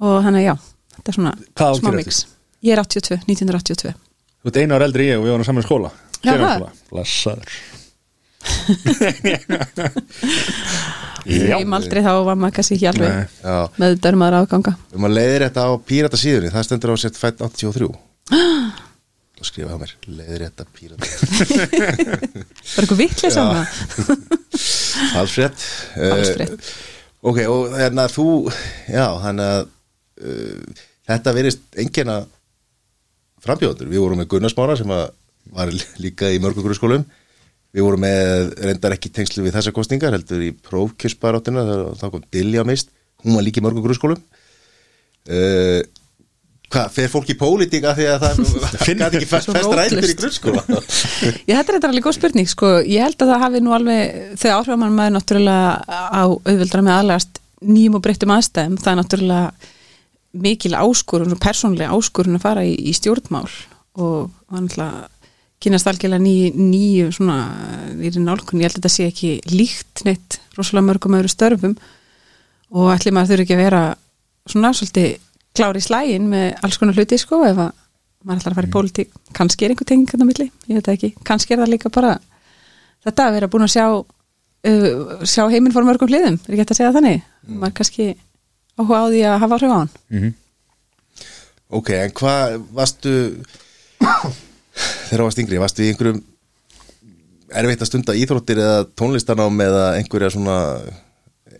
Og 0.00 0.16
þannig 0.24 0.44
að 0.44 0.48
já, 0.48 0.54
þetta 0.96 1.12
er 1.12 1.18
svona 1.18 1.34
ár 1.36 1.76
smá 1.80 1.92
mix. 1.96 2.22
Ég 2.64 2.76
er 2.76 2.82
82, 2.82 3.20
1982. 3.28 3.94
þú 4.40 4.52
ert 4.52 4.60
einu 4.60 4.76
ára 4.76 4.88
eldri 4.88 5.10
ég 5.10 5.20
og 5.20 5.26
við 5.26 5.34
varum 5.34 5.48
saman 5.48 5.64
í 5.64 5.68
skóla 5.68 5.92
Já, 6.20 6.34
Héraðsskóla. 6.34 6.72
Blessaður 6.92 7.54
Ég 11.30 11.68
aldrei 11.76 12.00
þá 12.04 12.12
var 12.24 12.36
maður 12.40 12.54
kannski 12.58 12.74
ekki 12.78 12.88
alveg 12.90 13.10
með 13.80 13.90
dörmaður 14.04 14.36
afganga. 14.40 14.72
við 14.92 15.00
maður 15.04 15.16
leiðir 15.18 15.42
þetta 15.46 15.62
á 15.68 15.70
pírata 15.90 16.18
síðunni. 16.20 16.52
Það 16.54 16.64
stendur 16.66 16.92
á 16.94 16.96
sett 17.02 17.16
fætt 17.20 17.38
83 17.44 17.88
og 17.90 17.96
skrifa 19.48 19.70
það 19.72 19.80
mér 19.82 19.92
leiðir 20.20 20.42
þetta 20.46 20.64
pírata. 20.76 21.04
Var 22.74 22.82
eitthvað 22.84 23.02
vitlega 23.02 23.34
saman? 23.34 23.64
Alfred 25.20 25.56
Alfred. 26.10 26.52
uh, 26.56 26.58
Ok, 27.20 27.36
og 27.52 27.74
hérna 27.76 28.06
þú 28.08 28.24
já, 28.88 29.04
hann 29.20 29.40
að 29.44 29.66
uh, 30.24 30.60
þetta 31.10 31.34
verist 31.36 31.60
engina 31.76 32.14
frambjóðandur, 33.44 33.90
við 33.92 34.00
vorum 34.04 34.20
með 34.22 34.30
Gunnarsmára 34.32 34.72
sem 34.80 34.88
að 34.92 35.04
var 35.50 35.68
líka 36.00 36.30
í 36.32 36.38
mörgum 36.40 36.64
grunnskólum 36.64 37.04
við 37.76 37.86
vorum 37.86 38.02
með 38.02 38.50
reyndar 38.66 38.96
ekki 38.96 39.12
tengslu 39.14 39.44
við 39.46 39.54
þessar 39.56 39.74
kostningar, 39.76 40.16
heldur 40.16 40.42
í 40.42 40.50
prófkjörsbaráttina 40.66 41.64
þá 42.00 42.04
kom 42.10 42.26
Dilja 42.34 42.64
mist. 42.66 42.90
Hún 43.24 43.36
var 43.36 43.44
líka 43.46 43.60
í 43.60 43.64
mörgum 43.64 43.84
grunnskólum. 43.84 44.20
Uh, 45.30 45.82
hvað, 46.72 46.86
fer 46.94 47.10
fólk 47.12 47.28
í 47.30 47.36
pólitíka 47.38 47.92
því 47.98 48.06
að 48.14 48.24
það 48.24 48.40
Finn- 48.86 49.02
gæti 49.02 49.20
ekki 49.20 49.28
fest, 49.30 49.52
rættur 49.52 50.08
í 50.08 50.16
grunnskóla? 50.18 50.64
Já, 51.50 51.58
þetta 51.60 51.76
er 51.76 51.88
alveg 51.90 52.06
góð 52.06 52.16
spurning, 52.16 52.48
sko, 52.50 52.72
ég 52.86 53.04
held 53.04 53.20
að 53.20 53.34
það 53.34 53.44
hafi 53.44 53.62
nú 53.64 53.74
alveg, 53.76 54.24
þegar 54.40 54.56
áhrifamann 54.62 54.96
maður 54.96 55.16
náttúrulega 55.18 56.00
á 56.00 56.22
auðvöldra 56.26 56.84
með 56.86 56.96
aðlagast 56.96 57.40
nýjum 57.60 57.98
og 58.00 58.04
breyttum 58.06 58.32
aðstæðum, 58.34 58.80
það 58.80 58.92
er 58.94 59.00
náttúrulega 59.02 59.70
mikil 60.40 60.76
áskorun 60.78 61.34
og 61.34 61.40
persónlega 61.42 61.94
áskorun 61.96 62.38
að 62.38 62.44
fara 62.46 62.62
í, 62.64 62.74
í 62.88 62.94
stjórnmál 62.96 63.48
og 64.00 64.30
var 64.48 64.62
náttúrulega 64.64 65.08
kynast 65.60 65.88
algjörlega 65.90 66.22
ný, 66.24 66.34
nýju 66.56 67.10
svona 67.12 67.38
nýri 67.98 68.22
nálkun, 68.24 68.62
ég 68.62 68.70
held 68.70 68.78
að 68.78 68.80
þetta 68.80 68.92
sé 68.94 69.08
ekki 69.10 69.32
líkt 69.52 70.04
neitt 70.06 70.38
rosalega 70.56 70.86
mörgum 70.88 71.16
öðru 71.18 71.32
störfum 71.32 71.74
og 72.70 72.92
ætli 72.94 73.12
maður 73.12 73.34
þurfi 73.34 73.46
ekki 73.46 73.58
að 73.58 73.64
vera 73.64 73.82
svona 74.48 74.72
svolítið 74.76 75.18
klári 75.56 75.82
í 75.82 75.84
slægin 75.84 76.30
með 76.30 76.46
alls 76.64 76.78
konar 76.80 76.96
hluti 76.96 77.18
sko 77.20 77.42
ef 77.48 77.60
að 77.66 77.70
maður 78.24 78.40
ætlar 78.40 78.52
að 78.54 78.58
fara 78.60 78.68
í 78.68 78.74
pólitík. 78.74 79.12
Kannski 79.36 79.66
er 79.66 79.72
einhver 79.74 79.88
tenging 79.88 80.10
þetta 80.10 80.28
milli, 80.28 80.48
ég 80.68 80.80
veit 80.80 80.90
ekki. 80.92 81.12
Kannski 81.26 81.54
er 81.56 81.62
það 81.62 81.72
líka 81.74 81.92
bara 81.92 82.16
þetta 83.06 83.26
að 83.26 83.36
vera 83.38 83.48
búin 83.52 83.64
að 83.64 83.72
sjá 83.74 83.86
uh, 84.00 85.24
sjá 85.24 85.44
heiminn 85.52 85.72
fór 85.74 85.86
mörgum 85.88 86.10
hliðum, 86.10 86.36
er 86.44 86.52
ekki 86.52 86.64
hægt 86.64 86.74
að 86.74 86.80
segja 86.82 86.92
þannig? 86.96 87.24
Maður 87.48 87.76
kannski 87.80 88.10
áhuga 88.76 89.00
á 89.00 89.04
því 89.08 89.24
að 89.28 89.40
hafa 89.44 89.58
áhrif 89.58 89.72
á 89.72 89.78
hann. 89.78 89.92
Mhm. 90.12 90.36
Ok, 91.70 91.90
en 91.94 92.14
hvað 92.18 92.56
varstu 92.74 93.14
þegar 95.08 95.22
þú 95.22 95.28
varst 95.28 95.42
yngri, 95.42 95.60
varstu 95.62 95.84
í 95.84 95.92
einhverjum 95.92 96.20
erfitt 97.60 97.82
að 97.82 97.90
stunda 97.90 98.16
íþróttir 98.18 98.60
eða 98.62 98.82
tónlistanám 98.98 99.62
eða 99.64 99.86
einhverja 99.98 100.32
svona 100.34 100.58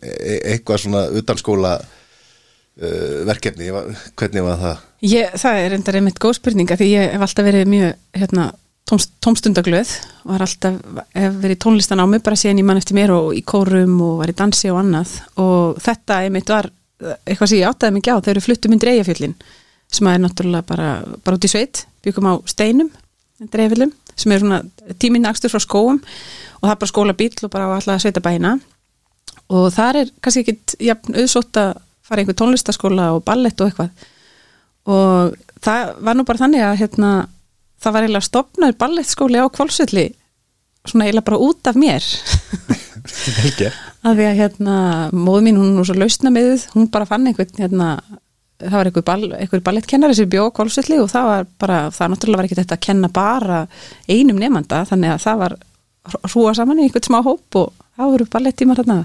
e 0.00 0.36
eitthvað 0.54 0.84
svona 0.84 1.02
utanskóla 1.18 1.74
uh, 1.80 3.16
verkefni, 3.28 3.70
hvernig 4.16 4.46
var 4.46 4.60
það? 4.60 4.84
ég, 5.04 5.38
það 5.42 5.62
er 5.64 5.76
endar 5.76 6.00
einmitt 6.00 6.20
góð 6.22 6.38
spurninga 6.38 6.78
því 6.78 6.90
ég 6.94 7.14
hef 7.14 7.24
alltaf 7.26 7.48
verið 7.48 7.70
mjög 7.72 8.20
hérna, 8.22 8.46
tómst, 8.88 9.12
tómstundaglöð 9.24 9.94
og 10.24 10.34
har 10.34 10.44
alltaf 10.46 10.78
verið 11.14 11.56
í 11.56 11.60
tónlistan 11.64 12.02
á 12.02 12.06
mig 12.10 12.22
bara 12.26 12.38
síðan 12.38 12.62
ég 12.62 12.68
mann 12.70 12.80
eftir 12.80 12.98
mér 12.98 13.14
og 13.16 13.32
í 13.36 13.42
kórum 13.46 13.98
og 14.06 14.20
var 14.22 14.32
í 14.32 14.36
dansi 14.36 14.70
og 14.72 14.80
annað. 14.82 15.16
Og 15.42 15.80
þetta 15.82 16.22
einmitt 16.24 16.50
var 16.50 16.70
eitthvað 17.00 17.52
sem 17.52 17.60
ég 17.60 17.70
áttaði 17.70 18.00
ekki 18.00 18.14
á 18.14 18.20
þau 18.20 18.32
eru 18.34 18.44
fluttum 18.44 18.74
inn 18.74 18.82
dreigafjöllin 18.82 19.36
sem 19.90 20.08
er 20.10 20.20
náttúrulega 20.22 20.66
bara, 20.68 20.88
bara 21.24 21.38
út 21.38 21.46
í 21.46 21.50
sveit 21.50 21.84
byggum 22.04 22.28
á 22.30 22.34
steinum 22.48 22.90
dreigafjöllum 23.48 23.92
sem 24.20 24.32
er 24.34 24.42
svona 24.42 24.60
tíminn 25.00 25.28
akstur 25.28 25.52
frá 25.52 25.62
skóum 25.62 26.00
og 26.00 26.66
það 26.66 26.74
er 26.74 26.80
bara 26.82 26.92
skóla 26.92 27.16
bíl 27.16 27.32
og 27.46 27.52
bara 27.52 27.68
á 27.68 27.76
alla 27.78 27.98
sveitabæina. 28.02 28.58
Og 29.50 29.70
þar 29.74 30.02
er 30.02 30.10
kannski 30.22 30.44
ekkit 30.44 30.76
jafn 30.84 31.16
auðsótt 31.16 31.58
að 31.58 31.70
fara 32.06 32.22
einhver 32.22 32.36
tónlistaskóla 32.38 33.10
og 33.16 33.24
ballett 33.26 33.60
og 33.62 33.70
eitthvað. 33.70 34.08
Og 34.90 35.36
það 35.64 35.92
var 36.06 36.18
nú 36.18 36.26
bara 36.28 36.42
þannig 36.42 36.64
að 36.66 36.78
hérna, 36.82 37.10
það 37.80 37.96
var 37.96 38.06
eiginlega 38.06 38.28
stopnaður 38.28 38.80
ballettskóli 38.84 39.42
á 39.42 39.46
kvolsvelli 39.48 40.06
svona 40.88 41.06
eiginlega 41.06 41.28
bara 41.28 41.42
út 41.44 41.70
af 41.70 41.78
mér. 41.78 42.04
Að 44.00 44.16
því 44.16 44.26
að 44.26 44.38
hérna, 44.38 44.74
móð 45.12 45.42
mín 45.44 45.58
hún 45.60 45.80
er 45.80 45.88
svo 45.88 45.96
lausna 45.96 46.32
með 46.32 46.66
hún 46.74 46.88
bara 46.92 47.08
fann 47.08 47.26
einhvern 47.28 47.60
hérna, 47.60 47.88
það 48.60 48.76
var 48.76 48.90
einhver, 48.90 49.04
ball, 49.06 49.24
einhver 49.38 49.62
ballettkennari 49.66 50.16
sem 50.18 50.28
bjó 50.30 50.46
á 50.50 50.54
kvolsvelli 50.56 50.98
og 51.02 51.08
það 51.12 51.28
var 51.30 51.48
bara, 51.62 51.78
það 51.94 52.12
náttúrulega 52.14 52.40
var 52.40 52.48
ekki 52.48 52.58
þetta 52.60 52.76
að 52.78 52.84
kenna 52.86 53.10
bara 53.14 53.60
einum 54.10 54.40
nefnda, 54.40 54.82
þannig 54.90 55.14
að 55.14 55.24
það 55.24 55.40
var 55.44 55.56
hrúa 56.30 56.52
saman 56.56 56.80
í 56.80 56.86
einhvern 56.88 57.06
smá 57.08 57.18
hóp 57.26 57.58
og 57.60 57.72
það 57.96 58.12
voru 58.14 58.28
ballettímar 58.34 58.80
hérna 58.80 58.98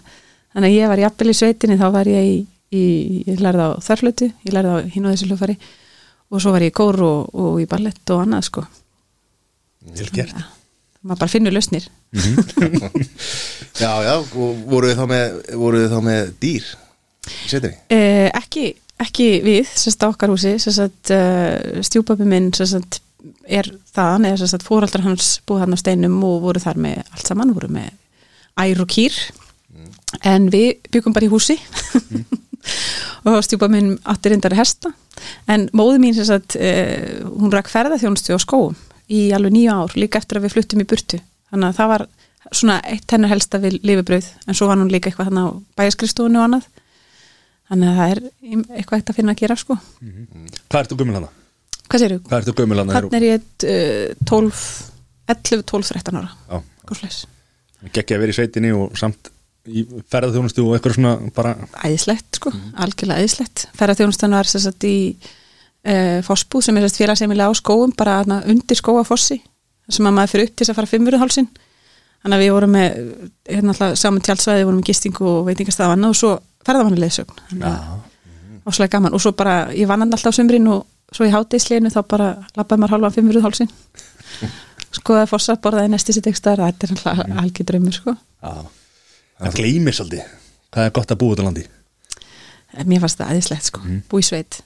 þannig 0.56 0.70
að 0.70 0.78
ég 0.78 0.92
var 0.92 1.04
jafnvel 1.04 1.32
í 1.32 1.38
sveitinni, 1.40 1.80
þá 1.80 1.88
var 1.96 2.10
ég 2.12 2.30
í, 2.32 2.36
í 2.76 2.84
ég 3.28 3.42
lærði 3.44 3.66
á 3.68 3.72
þörflötu, 3.84 4.30
ég 4.48 4.56
lærði 4.56 4.76
á 4.76 4.78
hinn 4.96 5.08
og 5.08 5.16
þessu 5.16 5.30
hljófari 5.30 5.58
og 6.32 6.42
svo 6.42 6.54
var 6.56 6.64
ég 6.66 6.72
í 6.72 6.76
kór 6.76 7.00
og, 7.06 7.34
og 7.36 7.58
í 7.62 7.68
ballett 7.70 8.12
og 8.16 8.24
annað 8.24 8.48
sko. 8.50 8.64
Vel 9.96 10.08
gert. 10.16 10.32
ja, 10.34 10.48
maður 11.06 11.20
bara 11.22 11.34
finnur 11.36 11.54
lausnir. 11.54 11.86
Já, 13.76 13.92
já, 14.08 14.14
og 14.16 14.60
voru 14.72 14.88
þið 14.88 15.00
þá 15.02 15.08
með, 15.12 15.34
voru 15.60 15.80
þið 15.82 15.90
þá 15.92 15.98
með 16.06 16.30
dýr 16.40 16.68
í 17.28 17.50
setinni? 17.52 17.80
eh, 17.92 18.30
ekki, 18.40 18.70
ekki 19.04 19.30
við 19.44 19.68
sérst 19.68 20.04
á 20.06 20.08
okkar 20.08 20.32
húsi 20.32 20.56
sérst 20.62 21.12
uh, 21.14 21.82
stjúpapi 21.84 22.28
minn 22.28 22.52
sérst 22.56 23.02
er 23.46 23.68
þaðan 23.96 24.30
eða 24.30 24.42
sérst 24.44 24.66
fóraldrar 24.66 25.06
hans 25.06 25.36
búið 25.48 25.66
hann 25.66 25.76
á 25.76 25.82
steinum 25.82 26.18
og 26.26 26.42
voru 26.46 26.62
þar 26.62 26.80
með 26.82 27.02
allt 27.04 27.30
saman, 27.30 27.54
voru 27.56 27.72
með 27.74 27.92
ær 28.56 28.82
og 28.82 28.90
kýr. 28.92 29.16
En 30.24 30.48
við 30.54 30.78
byggum 30.94 31.16
bara 31.16 31.28
í 31.28 31.32
húsi. 31.32 31.58
Og 33.30 33.42
stjúpa 33.46 33.68
minn 33.70 33.96
átti 34.10 34.32
reyndari 34.32 34.58
hesta. 34.58 34.90
En 35.50 35.68
móðu 35.76 36.00
mín 36.02 36.16
sem 36.18 36.28
sagt 36.30 36.56
uh, 36.58 37.26
hún 37.36 37.54
rak 37.54 37.70
ferðarþjónustu 37.70 38.38
á 38.38 38.40
skóum 38.42 38.78
í 39.12 39.28
alveg 39.38 39.54
nýju 39.54 39.74
ár, 39.74 39.94
líka 39.98 40.18
eftir 40.22 40.40
að 40.40 40.48
við 40.48 40.56
fluttum 40.56 40.82
í 40.82 40.88
burtu. 40.90 41.20
Þannig 41.52 41.68
að 41.68 41.80
það 41.80 41.92
var 41.92 42.06
svona 42.52 42.78
eitt 42.90 43.14
hennar 43.14 43.34
helsta 43.34 43.60
við 43.62 43.78
lifibrauð, 43.86 44.32
en 44.46 44.58
svo 44.58 44.70
var 44.70 44.80
hún 44.80 44.90
líka 44.94 45.12
eitthvað 45.12 45.30
þannig 45.30 45.46
á 45.46 46.46
annað 46.46 46.66
þannig 47.70 47.92
að 47.92 48.00
það 48.00 48.14
er 48.16 48.24
eitthvað 48.80 49.00
eitt 49.00 49.12
að 49.12 49.20
finna 49.20 49.36
að 49.36 49.42
gera 49.44 49.58
sko. 49.60 49.78
Hvað 50.70 50.82
ertu 50.82 51.00
gömul 51.00 51.18
hana? 51.20 51.32
Hvað 51.86 52.04
séru? 52.04 52.20
Hvað 52.26 52.42
ertu 52.42 52.58
gömul 52.60 52.82
hana? 52.82 52.98
Þannig 52.98 53.18
er 53.20 53.28
ég 53.30 53.70
uh, 53.70 54.28
12 54.30 54.66
11, 55.26 55.64
12, 55.66 55.88
13 55.90 56.20
ára 56.20 56.30
geggja 57.94 58.18
að 58.18 58.22
vera 58.24 58.34
í 58.34 58.38
sveitinni 58.38 58.74
og 58.76 58.94
samt 58.98 59.32
í 59.66 59.82
ferðarþjónustu 60.14 60.62
og 60.62 60.76
eitthvað 60.76 60.98
svona 61.00 61.16
bara 61.34 61.56
æðislegt 61.82 62.38
sko, 62.38 62.52
algjörlega 62.82 63.24
æðislegt 63.24 63.66
ferðarþjónustan 63.78 64.38
var 64.38 64.50
sérst 64.50 64.86
í 64.86 64.96
uh, 65.16 66.22
Fossbúð 66.26 66.68
sem 66.68 66.78
er 66.78 66.86
sérst 66.86 67.02
félagsemilega 67.02 67.50
á 67.50 67.54
skóum 67.58 67.94
bara 67.98 68.20
þarna 68.22 68.42
undir 68.52 68.78
skóafossi 68.78 69.40
sem 69.90 70.06
að 70.06 70.18
maður 70.18 70.34
fyrir 70.34 70.50
upp 70.50 70.54
til 70.54 70.66
þess 70.66 70.74
að 70.74 70.80
fara 70.82 70.92
fimmurðhálsin 70.94 71.50
þannig 71.56 72.38
að 72.38 72.44
við 72.44 72.54
vorum 72.56 72.76
með 72.76 73.00
hérna 73.50 73.74
alltaf 73.74 73.98
saman 74.02 74.26
tjálsvæði, 74.26 74.68
vorum 74.68 74.80
með 74.82 74.92
gistingu 74.92 75.28
og 75.30 75.42
veitingastaf 75.50 75.94
annað 75.94 76.14
og 76.14 76.20
svo 76.22 76.32
að 76.66 77.80
áslega 78.66 78.96
gaman. 78.98 79.14
Og 79.14 79.22
svo 79.22 79.36
bara 79.38 79.72
ég 79.74 79.90
vann 79.90 80.02
hann 80.04 80.14
alltaf 80.14 80.34
á 80.34 80.38
sumrin 80.38 80.68
og 80.74 80.86
svo 81.14 81.28
í 81.28 81.34
hátegisleginu 81.34 81.92
þá 81.94 82.02
bara 82.10 82.30
lappaði 82.58 82.82
maður 82.82 82.96
hálfan 82.96 83.16
fimmurðhálsin 83.20 83.70
skoðaði 84.98 85.30
fossa, 85.30 85.58
borðaði 85.62 85.92
næsti 85.94 86.16
sitt 86.16 86.30
ekstra 86.32 86.56
þetta 86.60 86.88
er 86.88 86.96
alltaf 86.96 87.24
algjör 87.44 87.70
draumur 87.72 87.96
sko. 87.96 88.16
Já, 88.16 88.54
það 89.44 89.58
gleymir 89.60 89.98
svolítið. 89.98 90.32
Hvað 90.76 90.88
er 90.88 90.96
gott 90.96 91.14
að 91.14 91.20
búa 91.22 91.36
út 91.36 91.44
á 91.44 91.48
landi? 91.48 91.66
mér 92.84 93.04
fannst 93.04 93.20
það 93.20 93.30
aðeinslegt 93.32 93.70
sko, 93.70 93.84
mm. 93.86 94.00
búi 94.12 94.24
sveit. 94.26 94.60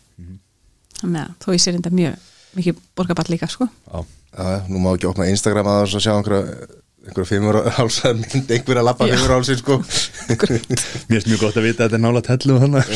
Þannig 0.99 1.21
að 1.21 1.35
þó 1.43 1.49
ég 1.53 1.61
sér 1.63 1.75
þetta 1.77 1.91
mjög 1.95 2.23
mikið 2.57 2.79
borgarball 2.97 3.29
líka 3.29 3.49
sko. 3.51 3.67
Já, 3.69 3.99
Já, 4.29 4.65
nú 4.69 4.81
má 4.81 4.91
ekki 4.93 5.09
opna 5.09 5.29
Instagram 5.29 5.69
að 5.69 5.79
þess 5.83 5.97
að 5.99 6.03
sjá 6.05 6.11
einhverja 6.15 6.67
einhverja 7.07 7.29
fimmur 7.29 7.55
hálsa 7.77 8.07
mynd 8.17 8.49
einhverja 8.51 8.83
lappa 8.85 9.03
fimmur 9.09 9.31
hálsin 9.37 9.57
sko. 9.59 9.73
Mér 10.29 10.37
finnst 11.09 11.29
mjög 11.29 11.41
gott 11.45 11.57
að 11.59 11.65
vita 11.69 11.79
að 11.85 11.87
þetta 11.87 11.99
er 11.99 12.03
nála 12.03 12.21
tellu 12.25 12.51
og 12.55 12.61
þannig 12.65 12.83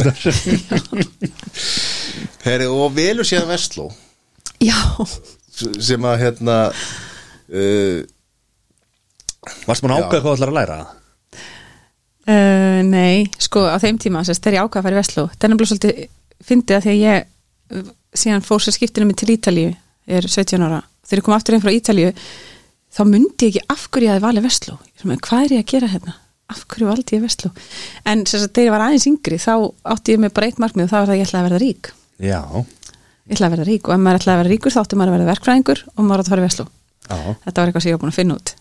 Heri, 2.43 2.65
og 2.67 2.95
velur 2.95 3.25
síðan 3.27 3.49
Vestló? 3.49 3.85
Já, 4.63 4.79
sem 5.53 6.05
að 6.07 6.19
hérna 6.25 6.55
uh, 6.71 7.99
Varst 9.67 9.83
maður 9.83 10.03
ákveð 10.03 10.21
hvað 10.23 10.35
ætlar 10.37 10.51
að 10.51 10.57
læra? 10.59 10.77
uh, 12.27 12.81
nei 12.87 13.27
sko 13.41 13.65
á 13.67 13.77
þeim 13.81 13.97
tíma, 14.01 14.23
sérst, 14.27 14.43
þegar 14.43 14.57
ég 14.57 14.67
ákvað 14.67 14.81
að 14.81 14.87
fara 14.87 14.95
í 14.95 15.01
Vestló 15.01 15.25
þetta 15.31 15.47
er 15.47 15.53
nefnilega 15.53 15.71
svolítið 15.71 15.93
fyndið 16.43 16.77
að 16.77 16.85
því 16.85 16.93
að 16.93 17.03
ég 17.03 17.15
uh, 17.79 17.91
síðan 18.23 18.45
fór 18.45 18.63
sér 18.63 18.77
skiptinu 18.77 19.09
mig 19.09 19.17
til 19.19 19.33
Ítalíu 19.33 19.69
ég 19.71 20.19
er 20.19 20.27
17 20.27 20.63
ára, 20.63 20.81
þegar 21.07 21.21
ég 21.21 21.27
kom 21.27 21.37
aftur 21.37 21.57
einn 21.57 21.63
frá 21.63 21.73
Ítalíu 21.73 22.09
þá 22.93 23.01
myndi 23.09 23.49
ég 23.49 23.57
ekki 23.57 23.65
af 23.73 23.87
hverju 23.89 24.09
ég 24.09 24.13
hafi 24.13 24.25
valið 24.27 24.45
Vestló, 24.47 24.77
hvað 25.01 25.45
er 25.45 25.55
ég 25.57 25.63
að 25.63 25.71
gera 25.73 25.89
hérna? 25.93 26.15
Af 26.53 26.63
hverju 26.69 26.89
valdi 26.89 27.17
ég 27.17 27.23
Vestló? 27.23 27.51
En 28.05 28.23
sérst, 28.29 28.51
þegar 28.53 28.67
ég 28.67 28.73
var 28.75 28.85
aðeins 28.85 29.07
yngri, 29.09 29.39
þá 29.41 29.53
átti 29.93 30.13
ég 30.13 30.21
með 30.21 30.33
bara 30.37 30.49
eitt 30.49 30.61
markmið 30.61 30.85
og 30.85 30.91
það 30.91 30.99
var 30.99 31.09
það 31.09 31.15
að 31.15 31.21
ég 31.21 31.27
ætlaði 31.27 31.43
að 31.43 31.47
verða 31.49 31.61
rík. 31.63 31.91
Já, 32.23 32.41
ég 33.23 33.35
ætlaði 33.37 33.47
að 33.47 33.55
verða 33.55 33.67
rík 33.69 33.87
og 33.87 33.95
ef 33.95 34.03
maður 34.03 34.19
ætlaði 34.19 34.35
að 34.35 34.41
verða 34.43 34.53
ríkur 34.53 34.75
þá 34.75 34.81
átti 34.83 34.99
maður 34.99 35.13
að 35.13 35.17
verða 35.17 35.31
verkfræðingur 35.31 35.83
og 35.93 36.03
maður 36.03 36.23
átti 36.23 36.29
að 36.29 36.35
fara 36.35 36.43
í 36.43 36.47
Vestló. 36.47 36.67
Þetta 37.07 37.57
var 37.57 37.71
eitthvað 37.71 37.85
sem 37.85 37.89
ég 37.89 37.97
var 37.97 38.03
búin 38.03 38.13
að 38.13 38.19
finna 38.19 38.37
út. 38.37 38.53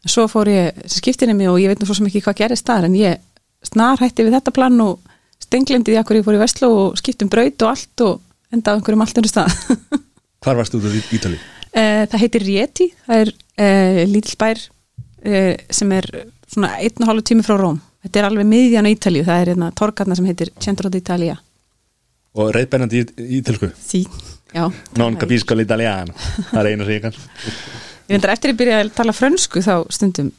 En 0.00 0.12
svo 0.12 0.26
fór 0.32 0.50
ég 0.50 0.82
skiptinni 0.90 1.36
mig 1.36 1.50
og 1.50 1.60
ég 1.60 1.70
veit 1.70 1.80
nú 1.80 1.88
svo 1.88 1.96
sem 1.98 2.08
ekki 2.08 2.22
hvað 2.24 2.38
gerist 2.40 2.66
þar 2.68 2.88
en 2.88 2.96
ég 2.96 3.20
snar 3.66 4.00
hætti 4.00 4.24
við 4.24 4.36
þetta 4.38 4.54
plan 4.56 4.76
og 4.84 5.00
stenglemdi 5.44 5.92
því 5.92 6.00
að 6.00 6.06
hverju 6.08 6.22
ég 6.22 6.26
fór 6.28 6.38
í 6.38 6.40
Vestló 6.40 6.70
og 6.76 7.00
skiptum 7.00 7.30
braut 7.32 7.64
og 7.64 7.72
allt 7.72 8.04
og 8.06 8.20
enda 8.54 8.72
á 8.72 8.76
einhverjum 8.78 9.04
allt 9.04 9.20
ennur 9.20 9.32
stað. 9.32 9.56
Hvar 10.42 10.56
varst 10.56 10.72
þú 10.72 10.80
út 10.80 10.96
í 10.96 11.02
Ítali? 11.18 11.40
Eh, 11.70 12.06
það 12.10 12.22
heitir 12.24 12.46
Rieti 12.46 12.88
það 13.04 13.24
er 13.24 13.32
uh, 13.60 14.00
lítill 14.08 14.38
bær 14.40 14.60
uh, 14.64 15.54
sem 15.70 15.94
er 15.96 16.08
svona 16.50 16.74
einn 16.80 17.04
og 17.04 17.12
hálfu 17.12 17.28
tími 17.30 17.46
frá 17.46 17.58
Róm. 17.60 17.78
Þetta 18.00 18.22
er 18.22 18.28
alveg 18.30 18.48
miðjan 18.48 18.88
á 18.88 18.90
Ítalíu. 18.90 19.26
Það 19.26 19.42
er 19.42 19.52
hérna 19.52 19.70
torgarna 19.76 20.16
sem 20.16 20.26
heitir 20.28 20.50
Centro 20.62 20.90
d'Italia. 20.92 21.36
Og 22.40 22.52
reyðbennandi 22.54 23.04
í 23.04 23.40
Ítalsku? 23.40 23.70
sí, 23.76 24.04
já. 24.54 24.64
Non 24.98 25.18
capisco 25.20 25.56
l'italiano. 25.58 26.14
Það 26.50 26.60
er 26.62 26.70
eina 26.70 26.86
sem 26.86 26.96
ég 26.96 27.02
kann 27.04 27.16
Ég 28.10 28.18
veitur 28.18 28.32
eftir 28.32 28.50
ég 28.50 28.58
byrjaði 28.58 28.86
að 28.88 28.94
tala 28.96 29.12
frönsku 29.14 29.60
þá 29.62 29.74
stundum 29.94 30.30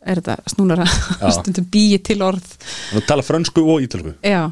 er 0.00 0.18
þetta 0.18 0.50
snúnara 0.50 0.86
stundum 1.36 1.66
býi 1.70 2.00
til 2.02 2.18
orð. 2.26 2.46
Þú 2.90 3.02
tala 3.06 3.22
frönsku 3.26 3.62
og 3.62 3.84
ítalsku? 3.84 4.16
Já, 4.26 4.48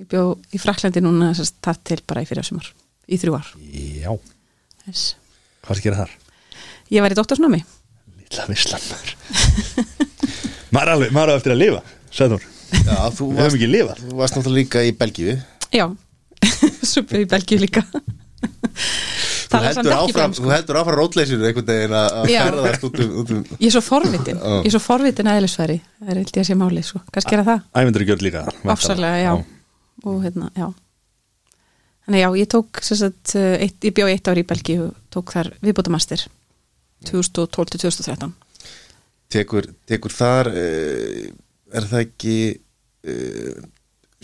ég 0.00 0.08
bjó 0.10 0.24
í 0.52 0.60
Fraklandi 0.60 1.00
núna 1.04 1.30
að 1.32 1.54
það 1.64 1.80
til 1.88 2.00
bara 2.04 2.24
í 2.24 2.28
fyrir 2.28 2.44
sumar 2.44 2.68
í 3.08 3.20
þrjú 3.20 3.38
ár. 3.38 3.54
Já, 3.72 4.10
yes. 4.88 5.06
hvað 5.64 5.76
er 5.76 5.80
að 5.80 5.86
gera 5.86 6.02
þar? 6.02 6.14
Ég 6.92 7.00
var 7.04 7.14
í 7.14 7.16
doktorsnámi. 7.18 7.60
Lilla 8.24 8.44
vislannar 8.50 9.14
Maður 10.74 10.88
er 10.88 10.92
alveg, 10.96 11.12
er 11.32 11.38
eftir 11.38 11.54
að 11.54 11.60
lifa 11.62 11.80
Sæður, 12.14 12.42
Já, 12.84 12.96
þú 13.14 13.28
við 13.30 13.40
höfum 13.44 13.56
ekki 13.58 13.68
lifað. 13.70 14.02
þú 14.04 14.18
varst 14.20 14.36
náttúrulega 14.38 14.58
líka 14.60 14.82
í 14.86 14.92
Belgíu. 14.98 15.32
Já, 15.74 15.84
bjó 17.08 17.22
í 17.22 17.28
Belgíu 17.30 17.58
líka. 17.62 17.82
Þú 19.54 19.60
heldur 19.62 19.92
áfram, 19.94 20.12
fransku. 20.14 20.44
þú 20.44 20.52
heldur 20.54 20.78
áfram 20.80 20.96
rótleysinu 20.98 21.46
einhvern 21.46 21.68
veginn 21.68 21.94
að 21.94 22.16
að 22.20 22.30
Já. 22.32 22.38
ferðast 22.48 22.86
út 22.88 23.00
um, 23.04 23.12
út 23.22 23.32
um 23.34 23.42
Ég 23.60 23.66
er 23.68 23.74
svo 23.76 23.82
forvitin, 23.86 24.38
Já. 24.40 24.54
ég 24.56 24.68
er 24.70 24.74
svo 24.74 24.80
forvitin 24.82 25.30
aðeinsfæri 25.30 25.76
það 25.84 26.10
er 26.14 26.20
held 26.20 26.32
ég 26.34 26.40
að 26.42 26.48
sé 26.48 26.56
málið 26.58 26.86
svo, 26.88 27.02
kannski 27.14 27.34
gera 27.34 27.44
það 27.46 27.82
Ævendur 27.82 28.06
gjörð 28.08 28.24
líka 28.26 28.42
Afsarlega, 28.74 29.20
já. 29.22 29.32
og 30.10 30.18
hérna, 30.26 30.50
já. 30.58 30.66
Þannig 32.04 32.24
já, 32.24 32.28
ég 32.42 32.50
tók 32.56 32.82
sem 32.84 32.98
sagt, 33.00 33.34
eh, 33.38 33.54
eitt, 33.68 33.78
ég 33.86 33.94
bjó 33.96 34.08
í 34.10 34.16
eitt 34.16 34.28
ár 34.32 34.42
í 34.42 34.46
Belgíu 34.48 34.88
og 34.88 34.96
tók 35.14 35.34
þar 35.36 35.52
viðbótamaster 35.64 36.26
2012-2013 37.10 38.34
tekur, 39.34 39.68
tekur 39.88 40.14
þar 40.14 40.50
uh, 40.52 41.24
er 41.74 41.88
það 41.90 42.06
ekki 42.06 42.36
uh, 42.54 43.64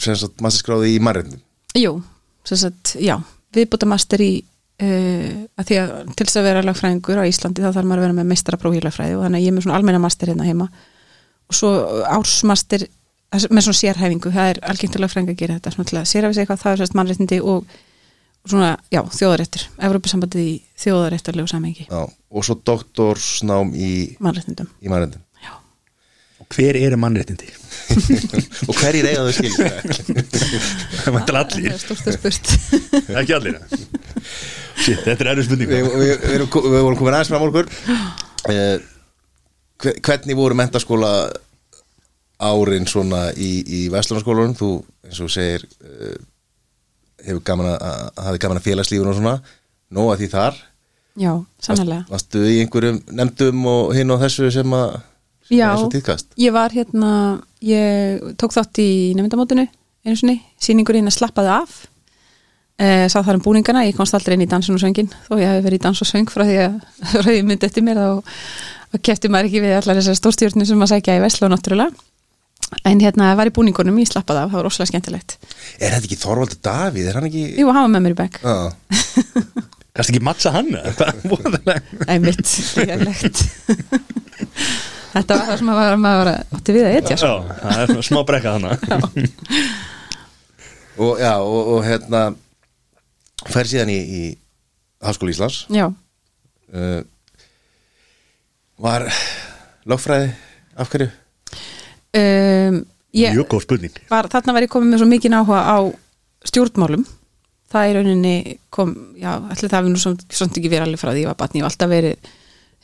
sem 0.00 0.16
sagt 0.18 0.42
masterskráði 0.44 0.94
í 0.96 1.02
mannreitnum 1.02 1.42
Jú, 1.78 2.00
sem 2.46 2.58
sagt, 2.58 2.96
já, 2.98 3.14
viðbútamaster 3.54 4.22
í 4.24 4.32
uh, 4.82 5.34
að 5.58 5.68
því 5.68 5.80
að 5.82 5.92
til 6.14 6.26
þess 6.26 6.40
að 6.40 6.48
vera 6.48 6.64
lagfræðingur 6.66 7.20
á 7.20 7.28
Íslandi 7.28 7.64
þá 7.64 7.70
þarf 7.70 7.86
maður 7.90 8.00
að 8.00 8.06
vera 8.06 8.18
með 8.20 8.30
meistarapróf 8.32 8.78
í 8.78 8.82
lagfræði 8.84 9.18
og 9.18 9.26
þannig 9.26 9.40
að 9.40 9.44
ég 9.44 9.52
er 9.52 9.56
með 9.56 9.66
svona 9.66 9.76
almenna 9.78 10.02
master 10.02 10.32
hérna 10.32 10.48
heima. 10.48 10.66
Og 11.50 11.58
svo 11.58 11.70
ársmaster 12.06 12.86
með 13.30 13.66
svona 13.66 13.78
sérhæfingu, 13.80 14.32
það 14.34 14.52
er 14.52 14.60
að 14.66 14.98
lagfræðinga 15.04 15.34
að 15.36 15.40
gera 15.42 15.58
þetta 15.58 15.74
svona 15.74 15.90
til 15.90 15.98
að 16.00 16.10
sérhæfi 16.10 16.36
sig 16.36 16.44
eitthvað, 16.44 16.62
það 16.64 16.72
er 16.72 16.80
sérst 16.82 16.96
mannréttindi 16.98 17.40
og, 17.52 17.76
svona, 18.48 18.70
já, 18.92 19.02
þjóðaréttur. 19.14 19.66
Evrópusambandið 19.88 20.46
í 20.48 20.54
þjóðaréttarlegu 20.80 21.50
samengi 21.50 21.84
Já, 21.90 22.00
og 22.08 22.46
svo 22.46 22.56
doktorsnám 22.64 23.74
í, 23.76 23.90
mannréttindum. 24.22 24.70
í 24.80 24.88
mannendin 24.92 25.26
Og 26.40 26.46
hver 26.56 26.74
eru 26.80 26.96
mannréttindi? 26.98 27.46
og 28.68 28.74
hverjir 28.80 29.06
eiga 29.10 29.26
þau 29.26 29.34
skil 29.36 29.50
Það 29.54 31.18
Það 31.18 31.36
allir, 31.36 31.66
er 31.70 31.82
stort 31.82 32.08
og 32.08 32.16
spurt. 32.16 32.50
Ekki 33.20 33.34
allir 33.36 33.58
Shit, 34.80 35.02
þetta 35.04 35.20
er 35.26 35.30
erfið 35.34 35.46
spurning. 35.50 35.68
Við, 35.68 35.90
við, 36.00 36.10
við, 36.24 36.44
við 36.48 36.84
vorum 36.86 36.96
komin 36.98 37.16
aðeins 37.18 37.28
fram 37.30 37.44
á 37.44 37.48
okkur. 37.50 37.68
Eh, 38.48 38.76
hve- 39.84 39.94
hvernig 40.08 40.38
voru 40.38 40.56
mentaskóla 40.56 41.10
árin 42.40 42.88
svona 42.88 43.26
í, 43.36 43.50
í 43.68 43.80
Vestlunarskólanum 43.92 44.56
þú 44.56 44.70
eins 45.04 45.20
og 45.20 45.28
segir 45.34 45.66
eh, 45.84 46.16
hefur 47.26 47.42
gaman 47.50 47.70
að, 47.72 47.78
að 47.84 48.26
hafi 48.28 48.42
gaman 48.44 48.60
að 48.60 48.66
félagslífun 48.68 49.12
og 49.12 49.18
svona 49.18 49.36
nóga 49.90 50.16
því 50.20 50.30
þar. 50.34 50.60
Já, 51.20 51.32
sannlega 51.60 52.04
varstu 52.08 52.42
í 52.46 52.60
einhverjum 52.62 53.00
nefndum 53.18 53.64
og 53.68 53.94
hinn 53.96 54.14
og 54.14 54.20
þessu 54.22 54.50
sem 54.54 54.76
að 54.76 55.00
sem 55.48 55.58
Já, 55.58 55.74
ég 56.38 56.54
var 56.54 56.70
hérna 56.70 57.12
ég 57.66 58.34
tók 58.38 58.54
þátt 58.54 58.78
í 58.82 58.90
nefndamótinu 59.18 59.66
einu 60.06 60.16
sinni, 60.16 60.38
sýningurinn 60.62 61.10
að 61.10 61.18
slappaði 61.18 61.52
af. 61.52 61.80
E, 62.80 63.08
sá 63.12 63.18
þar 63.20 63.36
um 63.36 63.44
búningana 63.44 63.84
ég 63.84 63.96
komst 63.98 64.14
aldrei 64.16 64.38
inn 64.38 64.46
í 64.46 64.48
dansun 64.48 64.78
og 64.78 64.80
söngin 64.80 65.10
þó 65.26 65.34
ég 65.36 65.50
hef 65.50 65.64
verið 65.66 65.82
í 65.82 65.84
dans 65.84 66.00
og 66.00 66.08
söng 66.08 66.30
frá 66.32 66.46
því 66.48 66.54
að 66.64 67.26
ég 67.36 67.42
myndi 67.44 67.68
eftir 67.68 67.84
mér 67.84 68.00
og 68.06 68.30
kefti 69.04 69.28
maður 69.28 69.50
ekki 69.50 69.60
við 69.66 69.74
allar 69.76 69.98
þessar 70.00 70.16
stórstjórnir 70.16 70.68
sem 70.70 70.80
maður 70.80 70.94
sækja 70.94 71.18
í 71.18 71.24
Veslu 71.26 71.50
náttúrulega 71.52 71.92
en 72.86 73.00
hérna 73.02 73.32
var 73.38 73.50
í 73.50 73.54
búningunum, 73.54 73.98
ég 74.02 74.10
slappaði 74.10 74.44
af 74.44 74.52
það 74.52 74.58
var 74.58 74.66
rosalega 74.68 74.90
skemmtilegt 74.92 75.36
er 75.80 75.94
þetta 75.96 76.06
ekki 76.06 76.20
Þorvaldur 76.20 76.60
Davíð, 76.64 77.08
er 77.10 77.18
hann 77.18 77.28
ekki 77.30 77.44
Jú, 77.58 77.72
hann 77.74 77.86
var 77.86 77.92
með 77.96 78.06
mér 78.06 78.14
í 78.14 78.16
Já, 78.40 78.56
Kannski 79.96 80.14
ekki 80.14 80.22
mattsa 80.22 80.52
hann? 80.54 80.70
Voðalega. 81.26 81.80
einmitt, 82.06 82.46
lélegt 82.78 83.42
Þetta 85.10 85.36
var 85.36 85.48
það 85.48 85.56
sem 85.58 85.66
maður, 85.66 85.96
maður 85.98 86.28
átti 86.38 86.74
við 86.76 86.84
að 86.86 86.96
etja 87.00 87.16
sko. 87.18 87.30
Já, 87.50 87.56
það 87.64 87.94
er 87.96 88.04
smá 88.06 88.20
brekka 88.28 88.52
þannig 88.54 88.84
og, 91.02 91.18
já, 91.18 91.32
og, 91.42 91.72
og 91.74 91.80
hérna 91.86 92.20
fer 93.50 93.70
síðan 93.70 93.90
í, 93.90 93.98
í 93.98 94.22
Háskóli 95.02 95.34
Íslands 95.34 95.64
Já, 95.74 95.88
uh, 95.90 97.00
var 98.80 99.08
lögfræði 99.90 100.30
af 100.80 100.92
hverju? 100.92 101.10
Um, 102.16 102.82
ég, 103.14 103.32
Mjög 103.36 103.48
góð 103.54 103.64
spurning. 103.66 103.96
var, 104.10 104.28
þarna 104.32 104.54
var 104.56 104.66
ég 104.66 104.72
komið 104.72 104.92
með 104.94 105.02
svo 105.02 105.08
mikið 105.10 105.36
áhuga 105.40 105.62
á 105.66 105.78
stjórnmálum. 106.50 107.06
Það 107.70 107.86
í 107.86 107.94
rauninni 107.96 108.34
kom, 108.74 108.92
já, 109.20 109.30
allir 109.38 109.68
það 109.70 109.76
hafi 109.78 109.90
nú 109.92 110.00
svona 110.02 110.50
ekki 110.50 110.70
verið 110.72 110.86
alveg 110.88 111.00
frá 111.02 111.12
því 111.14 111.20
ég 111.22 111.28
var 111.30 111.38
batni, 111.38 111.60
ég 111.60 111.66
hef 111.66 111.70
alltaf 111.70 111.90
verið 111.92 112.30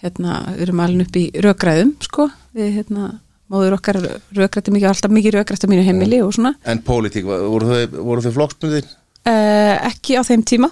hérna, 0.04 0.35
við 0.54 0.62
erum 0.66 0.83
alveg 0.85 1.06
upp 1.09 1.16
í 1.18 1.25
rökræðum 1.42 1.95
sko, 2.06 2.26
við 2.54 2.68
hérna 2.76 3.09
móður 3.50 3.76
okkar 3.78 3.99
rökrætti 4.37 4.75
mikið, 4.75 4.88
alltaf 4.92 5.14
mikið 5.14 5.35
rökrætti 5.40 5.66
á 5.66 5.71
mínu 5.73 5.87
heimili 5.87 6.21
og 6.23 6.33
svona, 6.37 6.52
En 6.66 6.83
pólitík, 6.87 7.26
voru 7.26 7.66
þau, 7.71 7.99
voru 8.06 8.23
þau 8.23 8.35
flokksbundin? 8.38 8.87
uh, 9.26 9.75
ekki 9.90 10.18
á 10.18 10.23
þeim 10.26 10.45
tíma. 10.47 10.71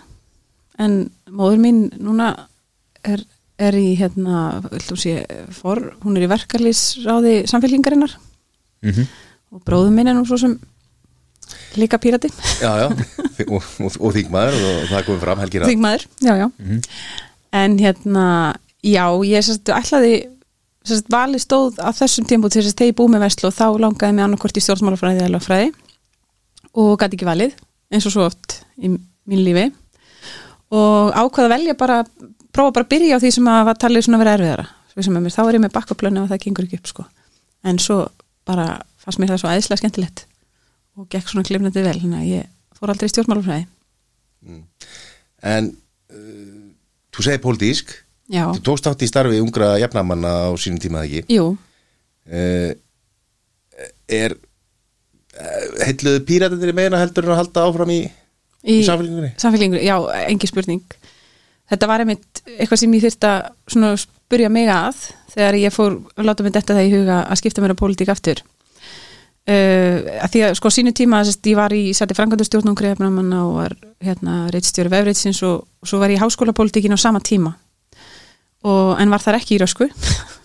En 0.78 1.08
móður 1.30 1.61
mín 1.62 1.80
núna 2.02 2.32
er, 3.06 3.23
er 3.58 3.78
í 3.78 3.94
hérna, 3.99 4.61
viltum 4.70 4.99
sé, 4.99 5.20
for, 5.54 5.80
hún 6.02 6.18
er 6.18 6.26
í 6.26 6.30
verkarlýsráði 6.30 7.34
samfélkingarinnar 7.50 8.14
mm 8.85 9.12
og 9.55 9.62
bróðum 9.62 9.95
minn 9.95 10.11
er 10.11 10.17
nú 10.17 10.25
svo 10.26 10.38
sem 10.41 10.55
líka 11.79 11.99
pírati. 12.03 12.31
Já, 12.62 12.73
já, 12.81 12.87
og, 13.55 13.62
og, 13.62 13.97
og 14.00 14.14
þingmaður 14.17 14.57
og 14.59 14.85
það 14.91 15.07
komið 15.09 15.25
fram 15.25 15.43
helgir 15.43 15.64
að 15.64 15.73
Þingmaður, 15.73 16.07
já, 16.25 16.35
já. 16.41 16.47
En 17.55 17.76
hérna, 17.79 18.26
já, 18.83 19.05
ég 19.29 19.47
sérst, 19.47 19.71
ætlaði 19.71 20.14
sérst, 20.87 21.11
vali 21.12 21.40
stóð 21.42 21.79
á 21.79 21.90
þessum 21.94 22.27
tímpú 22.31 22.51
til 22.51 22.64
þess 22.64 22.75
að 22.75 22.90
ég 22.90 22.99
búið 22.99 23.14
með 23.14 23.27
verslu 23.29 23.51
og 23.51 23.57
þá 23.57 23.66
langaði 23.85 24.16
mig 24.16 24.27
annarkvort 24.27 24.59
í 24.59 24.64
stjórnmálafræði 24.64 25.23
eða 25.23 25.35
lögfræði 25.37 25.70
og 26.83 26.94
gæti 26.99 27.18
ekki 27.18 27.29
valið 27.29 27.55
eins 27.94 28.09
og 28.09 28.14
svo 28.16 28.27
oft 28.27 28.59
í 28.83 28.90
mín 28.90 29.44
lífi. 29.47 29.68
Og 30.75 31.14
ákvaða 31.14 31.47
að 31.47 31.55
velja 31.55 31.77
bara 31.79 32.01
prófa 32.55 32.75
bara 32.75 32.87
að 32.87 32.90
byrja 32.90 33.18
á 33.18 33.23
því 33.23 33.31
sem 33.37 33.51
að 33.51 33.70
talið 33.83 34.07
svona 34.07 34.18
að 34.18 34.25
vera 34.25 34.35
erfiðara. 34.38 34.66
Sem 34.94 35.16
er 35.18 35.23
mér, 35.23 35.35
þá 35.35 35.42
er 35.44 35.57
ég 35.57 35.62
með 35.62 35.75
bakkaplönu 35.75 36.23
og 36.23 36.31
það 36.31 36.42
gengur 36.42 36.66
ekki 36.66 36.79
upp 36.81 36.90
sko. 36.90 37.05
En 37.66 37.79
svo 37.83 38.05
bara 38.48 38.66
fannst 39.00 39.20
mér 39.22 39.35
það 39.35 39.42
svo 39.42 39.52
æðislega 39.52 39.80
skemmtilegt 39.83 40.24
og 40.98 41.09
gekk 41.12 41.30
svona 41.30 41.46
klifnandi 41.48 41.83
vel 41.85 41.96
þannig 42.00 42.20
að 42.20 42.30
ég 42.30 42.78
fór 42.78 42.92
aldrei 42.92 43.09
í 43.09 43.12
stjórnmálafræði. 43.14 43.66
En 45.44 45.68
uh, 46.14 46.64
þú 47.14 47.24
segir 47.26 47.42
pólitísk. 47.44 47.94
Já, 48.33 48.46
Þú 48.57 48.62
tókst 48.64 48.87
átt 48.88 49.02
í 49.04 49.09
starfi 49.11 49.40
ungra 49.42 49.74
jafnamanna 49.83 50.30
á 50.48 50.50
sínum 50.57 50.80
tíma 50.80 51.02
eða 51.02 51.09
ekki? 51.20 51.35
Jú, 51.37 51.50
uh, 52.33 52.70
Er 54.09 54.33
uh, 54.37 55.64
heilluðu 55.85 56.22
píratendir 56.28 56.72
í 56.72 56.76
meina 56.76 57.00
heldur 57.02 57.26
en 57.26 57.35
að 57.35 57.40
halda 57.42 57.64
áfram 57.68 57.92
í, 57.92 57.98
í, 58.64 58.78
í 58.78 58.87
samfélgingunni? 58.87 59.33
samfélkingu, 59.42 59.80
já, 59.85 59.96
engi 60.30 60.48
spurning 60.48 60.96
þetta 61.72 61.88
var 61.90 62.05
einmitt 62.05 62.42
eitthvað 62.57 62.81
sem 62.81 62.96
ég 62.96 63.05
þyrst 63.07 63.29
að 63.29 63.94
spurja 64.05 64.50
mig 64.53 64.70
að 64.72 65.07
þegar 65.35 65.61
ég 65.61 65.74
fór 65.74 65.96
að 66.16 66.29
láta 66.29 66.44
mig 66.44 66.55
detta 66.55 66.77
það 66.77 66.88
í 66.88 66.92
huga 66.94 67.22
að 67.24 67.40
skipta 67.40 67.64
mér 67.64 67.74
á 67.74 67.81
pólitík 67.81 68.12
aftur. 68.12 68.42
Uh, 69.44 70.00
að 70.24 70.31
því 70.33 70.42
að 70.46 70.55
sko 70.57 70.70
sínu 70.72 70.94
tíma 70.96 71.18
sest, 71.29 71.44
ég 71.44 71.59
var 71.59 71.72
í, 71.77 71.90
sætti 71.92 72.16
frangandustjórn 72.16 72.70
og 72.72 73.50
var 73.59 73.74
hérna 74.00 74.46
reitstjóri 74.48 74.88
vefreitsins 74.88 75.42
og, 75.44 75.66
og 75.85 75.90
svo 75.90 76.00
var 76.00 76.09
ég 76.09 76.16
í 76.16 76.22
háskólapólitíkin 76.22 76.96
á 76.96 76.98
sama 77.00 77.20
tíma. 77.20 77.53
Og, 78.64 78.96
en 78.96 79.12
var 79.12 79.20
þar 79.20 79.37
ekki 79.42 79.59
í 79.59 79.61
rösku 79.61 79.90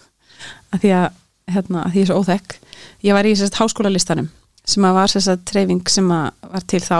að 0.75 0.81
því 0.83 0.91
að, 0.97 1.07
hérna, 1.47 1.85
að 1.85 1.93
því 1.93 2.01
er 2.01 2.09
svo 2.09 2.19
óþekk. 2.19 2.57
Ég 3.07 3.15
var 3.15 3.29
í 3.29 3.37
sérst 3.39 3.61
háskólalistanum 3.61 4.27
sem 4.67 4.85
að 4.85 4.99
var 4.99 5.13
sérst 5.13 5.47
treyfing 5.47 5.87
sem 5.87 6.11
að 6.11 6.49
var 6.51 6.67
til 6.67 6.83
þá 6.83 6.99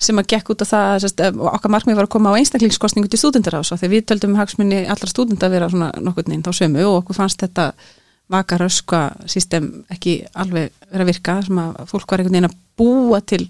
sem 0.00 0.20
að 0.20 0.30
gekk 0.32 0.52
út 0.54 0.64
á 0.64 0.66
það 0.70 0.98
sérst, 1.04 1.22
okkar 1.52 1.72
markmið 1.74 1.98
var 1.98 2.08
að 2.08 2.14
koma 2.14 2.32
á 2.32 2.38
einstaklingskostningu 2.40 3.10
til 3.12 3.20
stúdendarás 3.20 3.72
þegar 3.74 3.94
við 3.94 4.04
töldum 4.08 4.36
hagsmunni 4.38 4.84
allra 4.88 5.08
stúdenda 5.10 5.48
að 5.48 5.56
vera 5.56 5.70
svona 5.72 5.90
nokkurn 6.00 6.32
veginn 6.32 6.44
þá 6.46 6.52
sömu 6.56 6.86
og 6.88 7.00
okkur 7.02 7.18
fannst 7.20 7.44
þetta 7.44 7.72
vaka 8.30 8.60
röskva 8.62 9.02
system 9.28 9.72
ekki 9.92 10.20
alveg 10.38 10.70
vera 10.90 11.04
að 11.04 11.10
virka 11.10 11.40
sem 11.44 11.58
að 11.60 11.82
fólk 11.90 12.14
var 12.14 12.22
einhvern 12.22 12.38
veginn 12.38 12.48
að 12.48 12.56
búa 12.80 13.20
til 13.20 13.42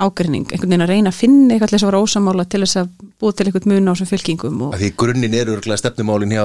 ágrinning, 0.00 0.46
einhvern 0.48 0.72
veginn 0.72 0.84
að 0.84 0.92
reyna 0.94 1.12
að 1.12 1.18
finna 1.18 1.54
eitthvað 1.54 1.70
til 1.70 1.76
þess 1.76 1.84
að 1.84 1.90
vera 1.90 2.02
ósamála 2.04 2.46
til 2.48 2.60
þess 2.64 2.80
að 2.80 2.92
búa 3.20 3.36
til 3.36 3.46
einhvern 3.46 3.72
mun 3.72 3.88
á 3.88 3.92
þessum 3.92 4.10
fylkingum 4.10 4.62
og 4.66 4.74
Af 4.74 4.82
Því 4.82 4.90
grunninn 5.02 5.36
eru 5.36 5.56
örglega 5.56 5.80
stefnumálin 5.80 6.32
hjá 6.34 6.44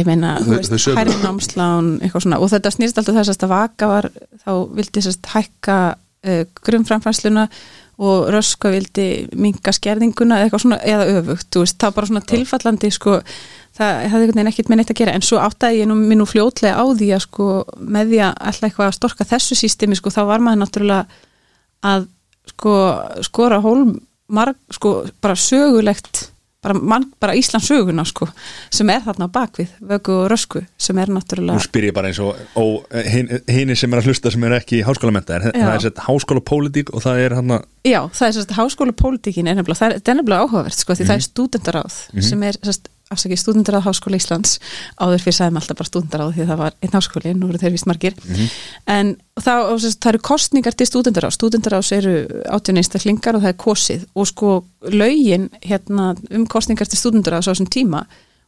ég 0.00 0.08
meina, 0.08 0.36
hærri 0.40 1.16
námslán 1.20 1.90
eitthvað 2.00 2.24
svona, 2.26 2.40
og 2.40 2.52
þetta 2.52 2.72
snýrst 2.74 3.00
alltaf 3.00 3.20
þess 3.20 3.44
að 3.44 3.52
vaka 3.52 3.90
var, 3.90 4.10
þá 4.44 4.52
vildi 4.78 5.04
sérst 5.04 5.30
hækka 5.34 5.78
uh, 5.92 6.42
grunnframfærsluna 6.64 7.46
og 7.98 8.30
röska 8.34 8.72
vildi 8.74 9.08
minka 9.38 9.72
skerðinguna 9.74 10.40
eða 10.40 10.48
eitthvað 10.48 10.64
svona, 10.64 10.78
eða 10.82 11.20
öfugt 11.20 11.50
þú 11.54 11.62
veist, 11.62 11.76
það 11.78 11.90
var 11.90 11.96
bara 11.98 12.10
svona 12.10 12.24
tilfallandi 12.32 12.90
sko, 12.94 13.14
það 13.78 13.92
hefði 13.94 14.08
einhvern 14.08 14.40
veginn 14.40 14.50
ekkert 14.50 14.72
með 14.72 14.80
neitt 14.80 14.90
að 14.94 15.00
gera. 15.00 15.14
En 15.14 15.26
svo 15.26 15.38
áttaði 15.42 15.80
ég 15.82 15.90
nú, 15.90 15.98
mér 16.00 16.20
nú 16.20 16.26
fljótlega 16.26 16.74
á 16.74 16.84
því 16.90 17.10
að 17.14 17.24
sko, 17.28 17.48
með 17.78 18.10
því 18.10 18.20
að 18.26 18.34
alltaf 18.50 18.68
eitthvað 18.68 18.90
að 18.90 18.98
storka 18.98 19.28
þessu 19.30 19.58
sístemi, 19.60 19.98
sko, 20.00 20.14
þá 20.14 20.22
var 20.32 20.44
maður 20.44 20.62
náttúrulega 20.64 21.22
að 21.84 22.08
sko, 22.50 22.74
skora 23.28 23.62
hólm 23.62 23.96
marg, 24.34 24.58
sko, 24.74 24.96
bara 25.22 25.38
sögulegt 25.38 26.28
bara, 26.64 26.78
mann, 26.80 27.06
bara 27.22 27.36
Íslands 27.38 27.68
söguna 27.70 28.04
sko, 28.08 28.28
sem 28.72 28.90
er 28.92 29.04
þarna 29.04 29.28
bakvið 29.34 29.74
vögu 29.92 30.16
og 30.16 30.28
rösku 30.32 30.64
sem 30.80 30.98
er 31.02 31.12
náttúrulega 31.12 31.62
spyr 31.64 31.88
ég 31.90 31.96
bara 31.96 32.10
eins 32.10 32.20
og, 32.24 32.40
og 32.60 32.88
hinn 33.04 33.74
sem 33.76 33.92
er 33.92 34.02
að 34.02 34.10
hlusta 34.10 34.32
sem 34.34 34.48
er 34.48 34.56
ekki 34.58 34.82
háskólamenta 34.86 35.38
er, 35.38 35.50
það 35.52 35.74
er 35.74 35.84
sett 35.86 36.02
háskólapólitík 36.06 36.94
og 36.94 37.04
það 37.04 37.22
er 37.26 37.36
hann 37.38 37.56
að 37.58 37.68
já, 37.84 38.00
það 38.08 38.26
er 38.28 38.36
sérst 38.38 38.56
háskóla 38.58 38.96
pólitíkin 38.96 39.50
er 39.50 39.60
nefnilega, 39.60 39.80
það 39.82 39.96
er, 39.98 40.18
nefnilega 40.18 40.48
áhugavert 40.48 40.80
sko, 40.80 40.96
því 40.96 41.08
það 41.10 41.20
er 41.20 41.26
stúdendaráð 41.28 42.00
sem 42.30 42.48
er 42.48 42.60
sérst, 42.62 42.90
afsakið 43.14 43.40
stúdendaráð 43.40 43.86
Háskóla 43.88 44.18
Íslands 44.20 44.58
áður 45.00 45.24
fyrir 45.24 45.38
sæðum 45.38 45.60
alltaf 45.60 45.78
bara 45.80 45.90
stúdendaráð 45.90 46.34
því 46.34 46.48
það 46.50 46.60
var 46.60 46.76
einn 46.80 46.94
háskóli, 46.98 47.32
nú 47.38 47.48
eru 47.48 47.62
þeir 47.62 47.74
vist 47.74 47.88
margir. 47.90 48.18
En 48.90 49.14
þá, 49.40 49.54
og 49.70 49.80
sérst, 49.82 50.00
það 50.02 50.12
eru 50.12 50.22
kostningar 50.28 50.76
til 50.76 50.88
stúdendaráð, 50.90 51.34
stúdendaráðs 51.38 51.92
eru 51.96 52.14
átjón 52.50 52.82
einstaklingar 52.82 53.38
og 53.38 53.44
það 53.46 53.54
er 53.54 53.58
kosið. 53.64 54.06
Og 54.14 54.30
sko 54.30 54.52
lögin 54.92 55.48
hérna 55.64 56.12
um 56.30 56.46
kostningar 56.46 56.90
til 56.90 57.00
stúdendaráðs 57.00 57.50
á 57.50 57.52
þessum 57.54 57.70
tíma 57.72 58.04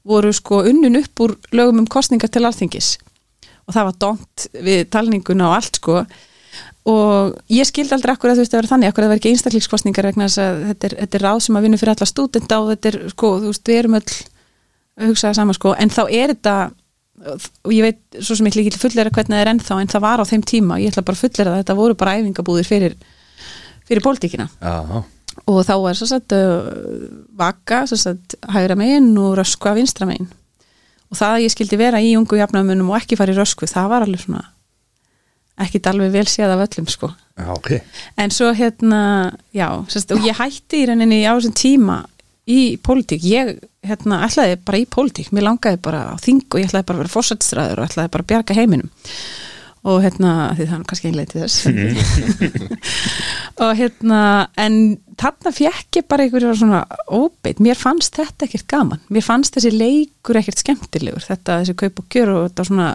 voru 0.06 0.30
sko 0.34 0.62
unnun 0.68 1.00
upp 1.00 1.24
úr 1.24 1.36
lögum 1.52 1.82
um 1.82 1.90
kostningar 1.90 2.30
til 2.30 2.46
alþingis. 2.46 2.96
Og 3.66 3.74
það 3.74 3.88
var 3.88 4.00
dont 4.04 4.48
við 4.62 4.86
talninguna 4.94 5.50
og 5.50 5.56
allt 5.58 5.80
sko. 5.80 6.04
Og 6.86 7.34
ég 7.50 7.66
skildi 7.66 7.96
aldrei 7.96 8.14
akkur 8.14 8.30
að 8.30 8.38
þú 8.38 8.44
veist 8.44 8.54
að 8.54 8.60
vera 8.60 8.70
þannig 8.70 8.92
akkur 8.92 9.02
að 9.02 9.08
það 9.08 9.12
var 9.12 9.20
ekki 9.20 9.32
einstaklíkskostningar 9.34 10.06
vegna 10.06 10.28
þess 10.28 10.42
að 10.44 10.60
þetta 10.68 10.86
er, 10.88 10.96
þetta 11.00 11.18
er 11.18 11.24
ráð 11.26 11.40
sem 11.42 11.58
að 11.58 11.66
vinna 11.66 11.80
fyrir 11.80 11.92
alla 11.96 12.08
stúdenda 12.12 12.58
og 12.62 12.68
þetta 12.72 12.90
er 12.92 12.98
sko, 13.10 13.30
þú 13.42 13.50
veist, 13.50 13.64
við 13.66 13.80
erum 13.80 13.98
öll 13.98 14.16
að 14.96 15.12
hugsa 15.12 15.30
það 15.30 15.38
sama 15.40 15.56
sko, 15.56 15.74
en 15.78 15.92
þá 15.92 16.02
er 16.06 16.34
þetta 16.34 16.56
og 17.64 17.72
ég 17.72 17.84
veit 17.86 18.18
svo 18.20 18.36
sem 18.36 18.48
ég 18.48 18.58
ekki 18.60 18.80
fullera 18.80 19.12
hvernig 19.12 19.32
það 19.32 19.42
er 19.42 19.50
ennþá, 19.54 19.76
en 19.80 19.92
það 19.92 20.04
var 20.04 20.22
á 20.22 20.24
þeim 20.28 20.42
tíma 20.46 20.80
ég 20.82 20.92
ætla 20.92 21.04
bara 21.06 21.16
að 21.16 21.22
fullera 21.24 21.52
það, 21.52 21.60
þetta 21.62 21.76
voru 21.78 21.98
bara 21.98 22.16
æfingabúðir 22.20 22.68
fyrir 22.68 22.96
fyrir 23.86 24.02
pólitíkina. 24.04 24.48
Og 25.46 25.60
þá 25.68 25.74
var 25.82 25.96
svo 25.96 26.08
sagt 26.10 26.34
uh, 26.34 26.66
vaka, 27.38 27.84
svo 27.88 27.98
sagt 28.00 28.36
hægra 28.52 28.76
megin 28.78 29.12
og 29.20 29.36
röskva 29.38 29.76
vinstra 29.76 30.08
megin. 30.08 30.28
Og 31.12 31.18
það 31.18 31.36
að 31.36 31.44
ég 31.44 31.54
skildi 31.54 31.78
vera 31.78 32.02
í 32.02 32.16
ungu 32.18 32.40
jafnamunum 32.40 32.90
og 32.90 32.98
ekki 32.98 33.18
fara 33.18 33.34
í 33.34 33.38
röskvu, 33.38 33.68
það 33.70 33.90
var 33.92 34.06
alveg 34.06 34.24
svona 34.24 34.44
ekkit 35.56 35.86
alveg 35.88 36.10
vel 36.12 36.26
séð 36.28 36.52
af 36.52 36.66
öllum 36.66 36.88
sko. 36.92 37.08
Já, 37.36 37.46
ok. 37.54 37.70
En 38.20 38.32
svo 38.34 38.50
hérna, 38.52 38.98
já, 39.56 39.70
sérst, 39.88 40.12
og 40.12 40.24
ég 40.26 40.36
hætti 40.36 40.82
í 40.82 40.88
rauninni 40.90 41.22
á 41.24 41.32
þessum 41.32 41.54
tíma 41.56 42.02
í 42.46 42.76
pólitík, 42.82 43.24
ég 43.26 43.56
hérna 43.86 44.20
ætlaði 44.26 44.60
bara 44.66 44.78
í 44.78 44.86
pólitík, 44.90 45.32
mér 45.34 45.48
langaði 45.48 45.80
bara 45.82 46.04
á 46.14 46.16
þing 46.22 46.46
og 46.46 46.60
ég 46.60 46.70
ætlaði 46.70 46.86
bara 46.86 46.98
að 46.98 47.02
vera 47.02 47.14
fórsættstræður 47.14 47.82
og 47.82 47.88
ætlaði 47.88 48.12
bara 48.14 48.24
að 48.24 48.30
bjarga 48.32 48.56
heiminum. 48.56 48.92
Og 49.86 50.00
hérna, 50.02 50.30
því 50.58 50.64
það 50.66 50.76
er 50.76 50.86
kannski 50.90 51.10
einlega 51.10 51.30
til 51.30 51.42
þess. 51.44 51.58
Og 53.62 53.70
hérna 53.78 54.20
en 54.58 54.78
þarna 55.14 55.52
fekk 55.54 56.00
ég 56.00 56.08
bara 56.10 56.26
einhverju 56.26 56.56
svona 56.58 56.80
óbeitt, 57.06 57.62
mér 57.62 57.78
fannst 57.78 58.18
þetta 58.18 58.48
ekkert 58.48 58.66
gaman, 58.72 59.04
mér 59.14 59.24
fannst 59.24 59.54
þessi 59.54 59.70
leikur 59.76 60.40
ekkert 60.40 60.64
skemmtilegur, 60.64 61.22
þetta 61.22 61.60
þessi 61.62 61.76
kaup 61.78 62.02
og 62.02 62.08
gjör 62.10 62.32
og 62.34 62.42
þetta 62.48 62.66
svona 62.66 62.88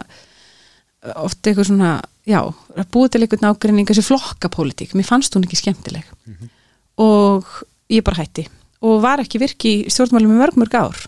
oft 1.24 1.48
eitthvað 1.48 1.70
svona, 1.72 1.94
já, 2.28 2.40
að 2.44 2.90
búið 2.94 3.14
til 3.14 3.24
einhvern 3.24 3.48
ágrinning 3.48 3.88
þessi 3.88 4.04
flokkapólitík. 4.06 4.92
Mér 4.98 5.08
fannst 5.08 5.32
hún 5.34 5.48
ekki 5.48 5.62
skemmtileg. 5.62 6.12
Og 7.00 7.48
ég 7.88 8.04
bara 8.04 8.20
hætti 8.20 8.44
og 8.82 9.02
var 9.02 9.22
ekki 9.22 9.40
virki 9.42 9.74
í 9.84 9.92
stjórnmálum 9.92 10.34
í 10.34 10.40
mörg 10.40 10.58
mörg 10.58 10.74
ár. 10.74 10.98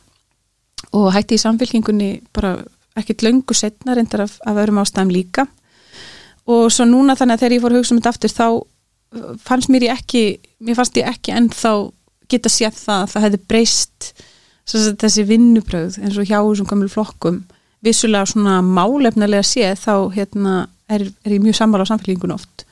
Og 0.95 1.11
hætti 1.15 1.39
í 1.39 1.43
samfélkingunni 1.43 2.11
bara 2.35 2.57
ekkert 2.99 3.25
löngu 3.27 3.57
setna 3.57 3.97
reyndar 3.97 4.27
af, 4.29 4.39
af 4.47 4.61
öðrum 4.61 4.79
ástæðum 4.83 5.13
líka. 5.15 5.47
Og 6.47 6.69
svo 6.71 6.87
núna 6.87 7.17
þannig 7.19 7.39
að 7.39 7.43
þegar 7.43 7.57
ég 7.57 7.65
fór 7.65 7.75
að 7.75 7.81
hugsa 7.81 7.95
um 7.95 8.01
þetta 8.01 8.13
aftur 8.15 8.35
þá 8.35 8.47
uh, 8.55 9.33
fannst 9.43 9.73
mér 9.73 9.89
ég 9.89 9.99
ekki 9.99 10.23
mér 10.63 10.79
fannst 10.79 11.01
ég 11.01 11.09
ekki 11.11 11.35
ennþá 11.35 11.73
geta 12.31 12.53
séð 12.53 12.79
það 12.79 13.01
að 13.01 13.11
það 13.13 13.27
hefði 13.27 13.43
breyst 13.51 14.13
þessi 14.65 15.27
vinnubröð 15.29 15.99
eins 16.01 16.17
og 16.17 16.29
hjá 16.29 16.39
þessum 16.39 16.69
gamlu 16.71 16.89
flokkum. 16.93 17.43
Vissulega 17.85 18.31
svona 18.31 18.61
málefnilega 18.65 19.45
séð 19.45 19.75
þá 19.83 19.95
hérna, 20.15 20.55
er, 20.89 21.05
er 21.27 21.35
ég 21.37 21.43
mjög 21.43 21.59
sammála 21.59 21.85
á 21.85 21.91
samfélkingun 21.91 22.37
oft 22.37 22.65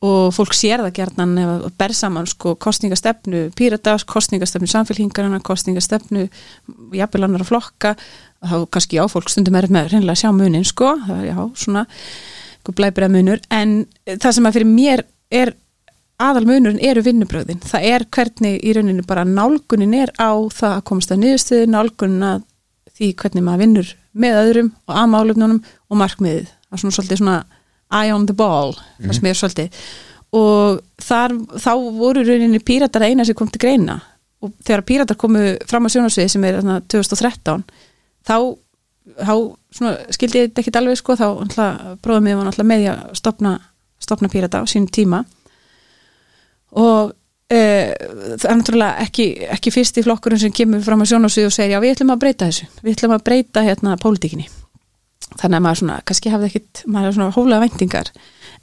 og 0.00 0.32
fólk 0.32 0.54
sér 0.56 0.80
það 0.80 0.94
gerðan 0.96 1.38
að 1.42 1.64
ber 1.78 1.92
saman 1.96 2.28
sko 2.28 2.54
kostningastefnu 2.56 3.50
Píratas, 3.56 4.06
kostningastefnu 4.08 4.68
samfélkingarna 4.70 5.42
kostningastefnu 5.44 6.26
jafnvel 6.96 7.26
annar 7.26 7.44
að 7.44 7.50
flokka. 7.50 7.94
Þá 8.40 8.56
kannski 8.72 8.96
já, 8.96 9.04
fólk 9.12 9.28
stundum 9.28 9.58
er 9.60 9.68
með 9.68 9.90
reynilega 9.92 10.16
að 10.16 10.22
sjá 10.22 10.30
munin 10.32 10.64
sko, 10.64 10.94
það 11.04 11.18
er 11.18 11.26
já, 11.28 11.40
svona 11.64 11.84
blæbir 12.70 13.06
að 13.06 13.14
munur, 13.16 13.40
en 13.50 13.72
það 14.06 14.34
sem 14.36 14.46
að 14.46 14.56
fyrir 14.56 14.68
mér 14.70 15.00
er 15.34 15.52
aðal 16.20 16.44
munurinn 16.46 16.82
eru 16.84 17.02
vinnubröðin, 17.02 17.58
það 17.64 17.86
er 17.88 18.04
hvernig 18.14 18.60
í 18.62 18.74
rauninu 18.76 19.04
bara 19.08 19.24
nálgunin 19.26 19.96
er 19.98 20.12
á 20.20 20.30
það 20.54 20.76
að 20.76 20.84
komast 20.86 21.10
að 21.10 21.22
niðurstöðu, 21.24 21.70
nálgunin 21.72 22.26
að 22.28 22.44
því 22.94 23.08
hvernig 23.22 23.46
maður 23.46 23.64
vinnur 23.64 23.92
með 24.12 24.38
öðrum 24.44 24.70
og 24.86 25.00
að 25.00 25.10
málefnunum 25.14 25.62
og 25.90 26.00
markmiðið. 26.04 26.52
Það 26.68 26.76
er 26.76 26.82
svona 26.84 26.96
svolítið 26.96 27.20
svona 27.22 27.38
eye 27.90 28.14
on 28.14 28.26
the 28.26 28.36
ball 28.36 28.74
er 29.02 29.36
svolítið. 29.36 29.74
Og 30.36 30.78
þar, 31.02 31.34
þá 31.58 31.72
voru 31.98 32.22
rauninni 32.22 32.60
píratar 32.62 33.08
eina 33.08 33.26
sem 33.26 33.36
kom 33.38 33.50
til 33.50 33.62
greina. 33.62 33.98
Og 34.40 34.52
þegar 34.64 34.86
píratar 34.86 35.18
komu 35.18 35.56
fram 35.68 35.88
á 35.90 35.92
sjónarsviði 35.92 36.32
sem 36.32 36.44
er 36.46 36.60
þarna 36.60 36.78
2013 36.86 37.64
þá, 38.28 38.36
þá 39.18 39.34
svona, 39.74 39.96
skildi 40.14 40.40
ég 40.40 40.50
þetta 40.50 40.62
ekki 40.62 40.76
alveg 40.80 41.00
sko. 41.00 41.18
Þá 41.18 41.26
bróðum 42.02 42.30
við 42.30 42.40
var 42.40 42.68
með 42.70 42.86
að 42.94 43.02
stopna, 43.18 43.56
stopna 44.00 44.30
pírata 44.32 44.62
á 44.62 44.64
sínum 44.70 44.88
tíma. 44.94 45.24
Og 46.78 47.10
e, 47.50 47.60
það 48.38 48.48
er 48.52 48.58
náttúrulega 48.60 49.04
ekki, 49.08 49.28
ekki 49.58 49.74
fyrst 49.74 49.98
í 49.98 50.06
flokkurinn 50.06 50.44
sem 50.46 50.54
kemur 50.54 50.86
fram 50.86 51.02
á 51.02 51.10
sjónarsvið 51.10 51.50
og 51.50 51.56
segir 51.58 51.74
já 51.74 51.82
við 51.82 51.96
ætlum 51.96 52.14
að 52.14 52.24
breyta 52.24 52.50
þessu, 52.52 52.70
við 52.84 52.94
ætlum 52.94 53.18
að 53.18 53.24
breyta 53.26 53.66
hérna 53.66 53.98
pólitíkinni 54.00 54.46
þannig 55.38 55.56
að 55.56 55.64
maður 55.64 55.80
svona, 55.80 55.96
kannski 56.08 56.32
hafði 56.32 56.50
ekkit 56.50 56.82
maður 56.90 57.16
svona 57.16 57.34
hóflega 57.36 57.64
væntingar. 57.64 58.12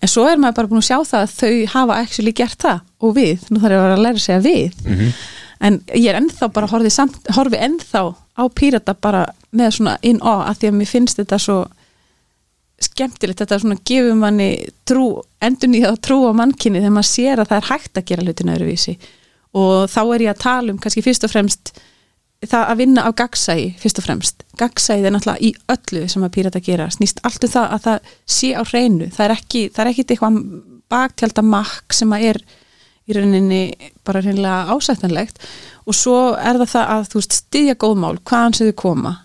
En 0.01 0.11
svo 0.11 0.27
er 0.29 0.37
maður 0.41 0.59
bara 0.59 0.71
búin 0.71 0.83
að 0.83 0.89
sjá 0.89 0.97
það 1.09 1.23
að 1.23 1.35
þau 1.37 1.73
hafa 1.73 1.97
actually 2.03 2.33
gert 2.37 2.61
það 2.61 2.79
og 3.01 3.15
við, 3.17 3.47
nú 3.49 3.61
þarf 3.63 3.77
ég 3.77 3.85
að 3.87 4.03
læra 4.03 4.19
að 4.19 4.25
segja 4.25 4.43
við. 4.45 4.77
Mm 4.85 4.95
-hmm. 4.95 5.11
en 5.59 5.81
ég 5.95 6.09
er 6.11 6.19
ennþá 6.21 6.51
bara 6.53 6.67
horfið 6.67 7.59
ennþá 7.67 8.03
á 8.37 8.43
pírata 8.53 8.93
bara 8.93 9.25
með 9.51 9.71
svona 9.77 9.97
inn 10.01 10.19
á 10.21 10.45
að 10.49 10.57
því 10.59 10.67
að 10.67 10.77
mér 10.77 10.87
finnst 10.87 11.17
þetta 11.17 11.39
svo 11.39 11.57
skemmtilegt, 12.77 13.39
þetta 13.41 13.59
svona 13.59 13.79
gefur 13.89 14.13
manni 14.13 14.51
trú, 14.85 15.23
endur 15.41 15.71
nýða 15.71 15.95
trú 15.97 16.19
á 16.29 16.31
mannkinni 16.37 16.81
þegar 16.83 16.93
maður 16.93 17.09
sér 17.09 17.41
að 17.41 17.49
það 17.49 17.57
er 17.57 17.69
hægt 17.71 17.97
að 17.97 18.07
gera 18.11 18.25
hlutin 18.25 18.53
öðruvísi. 18.53 18.97
Og 19.57 19.89
þá 19.89 20.01
er 20.13 20.25
ég 20.27 20.33
að 20.35 20.43
tala 20.43 20.73
um 20.73 20.77
kannski 20.77 21.01
fyrst 21.01 21.25
og 21.25 21.33
fremst 21.33 21.71
það 22.45 22.63
að 22.71 22.79
vinna 22.81 23.03
á 23.07 23.09
gagsægi 23.17 23.67
fyrst 23.81 24.01
og 24.01 24.05
fremst. 24.05 24.45
Gagsægið 24.59 25.09
er 25.09 25.15
náttúrulega 25.15 25.43
í 25.47 25.51
öllu 25.73 26.05
sem 26.11 26.25
að 26.25 26.33
pírata 26.35 26.61
gera. 26.63 26.89
Snýst 26.93 27.21
allt 27.25 27.47
um 27.47 27.53
það 27.53 27.75
að 27.75 27.83
það 27.87 28.11
sé 28.37 28.53
á 28.53 28.61
hreinu. 28.61 29.09
Það 29.15 29.25
er 29.25 29.35
ekki, 29.37 29.63
það 29.73 29.83
er 29.83 29.91
ekkit 29.91 30.13
eitthvað 30.13 30.39
baktjaldamakk 30.93 31.97
sem 31.97 32.13
að 32.15 32.27
er 32.31 32.41
í 33.07 33.15
rauninni 33.15 33.61
bara 34.05 34.21
reynilega 34.21 34.75
ásættanlegt. 34.75 35.41
Og 35.87 35.97
svo 35.97 36.19
er 36.35 36.59
það 36.61 36.73
það 36.75 36.91
að 36.95 37.07
þú 37.11 37.21
veist 37.21 37.39
styðja 37.41 37.77
góðmál, 37.81 38.17
hvaðan 38.21 38.57
séu 38.59 38.75
koma. 38.77 39.15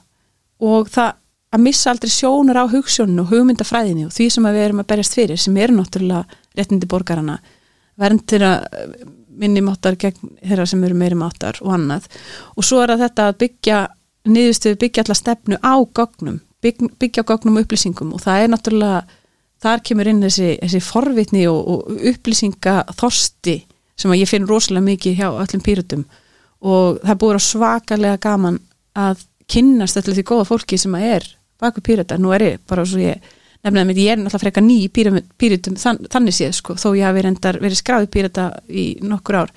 Og 0.63 0.89
það 0.93 1.19
að 1.53 1.65
missa 1.67 1.93
aldrei 1.93 2.13
sjónur 2.13 2.57
á 2.57 2.65
hugssjónu 2.73 3.25
og 3.27 3.33
hugmyndafræðinu 3.33 4.07
og 4.09 4.15
því 4.15 4.29
sem 4.33 4.47
við 4.49 4.63
erum 4.65 4.81
að 4.81 4.89
berjast 4.93 5.17
fyrir 5.19 5.41
sem 5.41 5.57
eru 5.61 5.77
náttúrulega 5.77 6.39
réttindi 6.57 6.89
borgarana 6.89 7.37
verður 8.01 8.47
að 8.49 8.63
minni 9.43 9.65
máttar 9.65 9.99
gegn 10.01 10.37
þeirra 10.41 10.69
sem 10.71 10.85
eru 10.87 10.97
meiri 10.99 11.19
máttar 11.19 11.59
og 11.65 11.75
annað. 11.77 12.09
Og 12.57 12.67
svo 12.67 12.81
er 12.85 12.95
þetta 13.01 13.29
að 13.31 13.43
byggja 13.43 13.83
niðurstöðu 14.31 14.79
byggja 14.85 15.05
allar 15.05 15.19
stefnu 15.19 15.59
á 15.59 15.75
gognum 15.95 16.41
bygg, 16.63 16.87
byggja 17.03 17.25
gognum 17.27 17.59
og 17.59 17.67
upplýsingum. 17.67 18.15
Og 18.15 18.23
það 18.23 18.45
er 18.45 18.53
náttúrulega, 18.53 19.03
þar 19.63 19.85
kemur 19.87 20.11
inn 20.11 20.23
þessi, 20.25 20.55
þessi 20.63 20.83
forvitni 20.87 21.45
og, 21.51 21.61
og 21.75 22.09
upplýsinga 22.13 22.77
þorsti 22.99 23.59
sem 23.99 24.13
að 24.15 24.23
ég 24.23 24.31
finn 24.31 24.49
rosalega 24.49 24.87
mikið 24.87 25.19
hjá 25.21 25.29
öllum 25.31 25.63
pýrutum 25.65 26.07
og 26.63 26.99
það 27.03 27.21
búið 27.21 27.39
á 27.39 27.43
svakalega 27.43 28.23
gaman 28.23 28.59
að 28.99 29.25
kynnast 29.51 29.99
allir 29.99 30.17
því 30.17 30.25
góða 30.31 30.49
fólki 30.49 30.79
sem 30.81 30.95
að 30.97 31.07
er 31.17 31.29
baku 31.63 31.83
pýrutar, 31.85 32.21
nú 32.23 32.33
er 32.35 32.47
ég 32.47 32.63
bara 32.71 32.85
svo 32.87 33.03
ég 33.03 33.23
nefnilega 33.63 33.87
með 33.89 34.01
ég 34.03 34.13
er 34.13 34.19
náttúrulega 34.19 34.43
freka 34.45 34.61
ný 34.65 34.79
pýritum 35.39 35.77
þann, 35.79 35.99
þannig 36.11 36.35
séð 36.35 36.53
sko, 36.59 36.75
þó 36.75 36.89
ég 36.99 37.05
hafi 37.07 37.23
reyndar 37.23 37.59
verið 37.63 37.79
skráðið 37.83 38.11
pýrita 38.17 38.47
í 38.69 38.87
nokkur 39.07 39.39
ár 39.43 39.53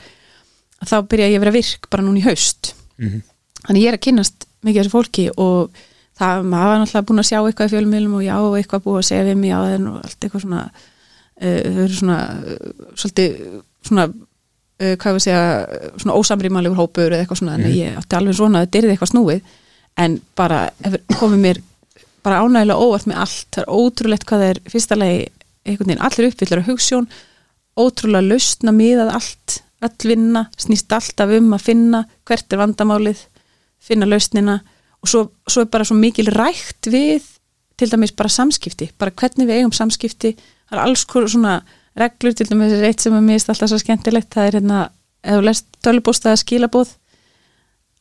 þá 0.85 0.95
byrja 1.09 1.29
ég 1.31 1.37
að 1.39 1.43
vera 1.45 1.55
virk 1.55 1.89
bara 1.89 2.03
núna 2.05 2.19
í 2.21 2.25
haust 2.27 2.73
Mm 2.97 3.09
-hmm. 3.09 3.21
þannig 3.67 3.81
ég 3.83 3.87
er 3.91 3.97
að 3.97 4.03
kynnast 4.05 4.45
mikið 4.63 4.81
þessu 4.83 4.91
fólki 4.93 5.23
og 5.35 5.69
það, 6.19 6.43
maður 6.47 6.77
náttúrulega 6.79 7.07
búin 7.09 7.19
að 7.19 7.27
sjá 7.27 7.39
eitthvað 7.43 7.67
í 7.67 7.73
fjölumilum 7.73 8.13
og 8.15 8.23
já, 8.23 8.35
eitthvað 8.55 8.83
búið 8.85 8.97
að 9.01 9.07
segja 9.09 9.23
við 9.25 9.35
mig 9.37 9.51
á 9.51 9.59
þenn 9.67 9.87
og 9.89 9.95
allt 10.05 10.23
eitthvað 10.23 10.41
svona 10.41 10.61
uh, 11.41 11.59
þau 11.75 11.83
eru 11.83 11.93
svona 11.99 12.19
uh, 12.45 12.71
svolítið 12.95 13.31
svona 13.83 14.05
uh, 14.05 14.95
hvað 14.95 15.11
ég 15.11 15.15
að 15.15 15.25
segja, 15.25 15.43
svona 15.97 16.15
ósamrýmanlegur 16.19 16.77
hópur 16.79 17.11
eða 17.11 17.19
eitthvað 17.25 17.37
svona, 17.41 17.53
en 17.55 17.61
Mhm. 17.61 17.75
ég 17.75 17.97
átti 17.99 18.15
alveg 18.15 18.35
svona 18.35 18.59
að 18.61 18.65
þetta 18.65 18.77
er 18.77 18.91
eitthvað 18.95 19.11
snúið, 19.11 19.41
en 19.97 20.21
bara 20.35 20.69
hefur 20.83 20.99
komið 21.19 21.39
mér 21.39 21.57
bara 22.25 22.41
ánægilega 22.41 22.81
óvart 22.81 23.07
með 23.09 23.21
allt, 23.23 23.47
það 23.53 23.63
er 23.63 23.71
ótrúlegt 23.77 24.25
hvað 24.29 24.45
er 24.49 24.61
fyrsta 24.71 24.97
lagi, 24.97 25.27
einhvern 25.65 25.91
veginn 25.91 26.05
allir 26.07 26.29
uppfyllar 26.31 26.63
að 26.63 26.69
hugssjón, 26.71 27.07
ótrúlega 27.77 28.29
lausna 28.31 28.73
miðað 28.75 29.13
allt, 29.19 29.59
öll 29.85 30.09
vinna 30.09 30.45
snýst 30.57 30.93
alltaf 30.95 31.33
um 31.37 31.53
að 31.53 31.65
finna 31.67 32.05
hvert 32.25 32.53
er 32.53 32.61
vandamálið, 32.61 33.21
finna 33.85 34.09
lausnina 34.09 34.59
og 35.03 35.11
svo, 35.11 35.23
svo 35.45 35.65
er 35.65 35.71
bara 35.71 35.85
svo 35.85 35.97
mikil 35.99 36.31
rækt 36.33 36.89
við 36.89 37.25
til 37.77 37.89
dæmis 37.91 38.15
bara 38.15 38.31
samskipti, 38.31 38.89
bara 38.97 39.13
hvernig 39.13 39.49
við 39.49 39.59
eigum 39.59 39.73
samskipti. 39.75 40.31
Það 40.65 40.77
er 40.77 40.83
alls 40.85 41.03
konar 41.05 41.31
svona 41.31 41.55
reglur 41.99 42.35
til 42.35 42.47
dæmis 42.49 42.75
eitt 42.87 43.03
sem 43.03 43.15
er 43.15 43.23
mist 43.23 43.49
alltaf 43.51 43.71
svo 43.71 43.79
skemmtilegt 43.81 44.31
það 44.33 44.47
er 44.47 44.57
hérna, 44.59 44.79
ef 45.23 45.37
þú 45.37 45.45
lest 45.45 45.67
tölubóstaða 45.85 46.39
skilabóð 46.41 46.95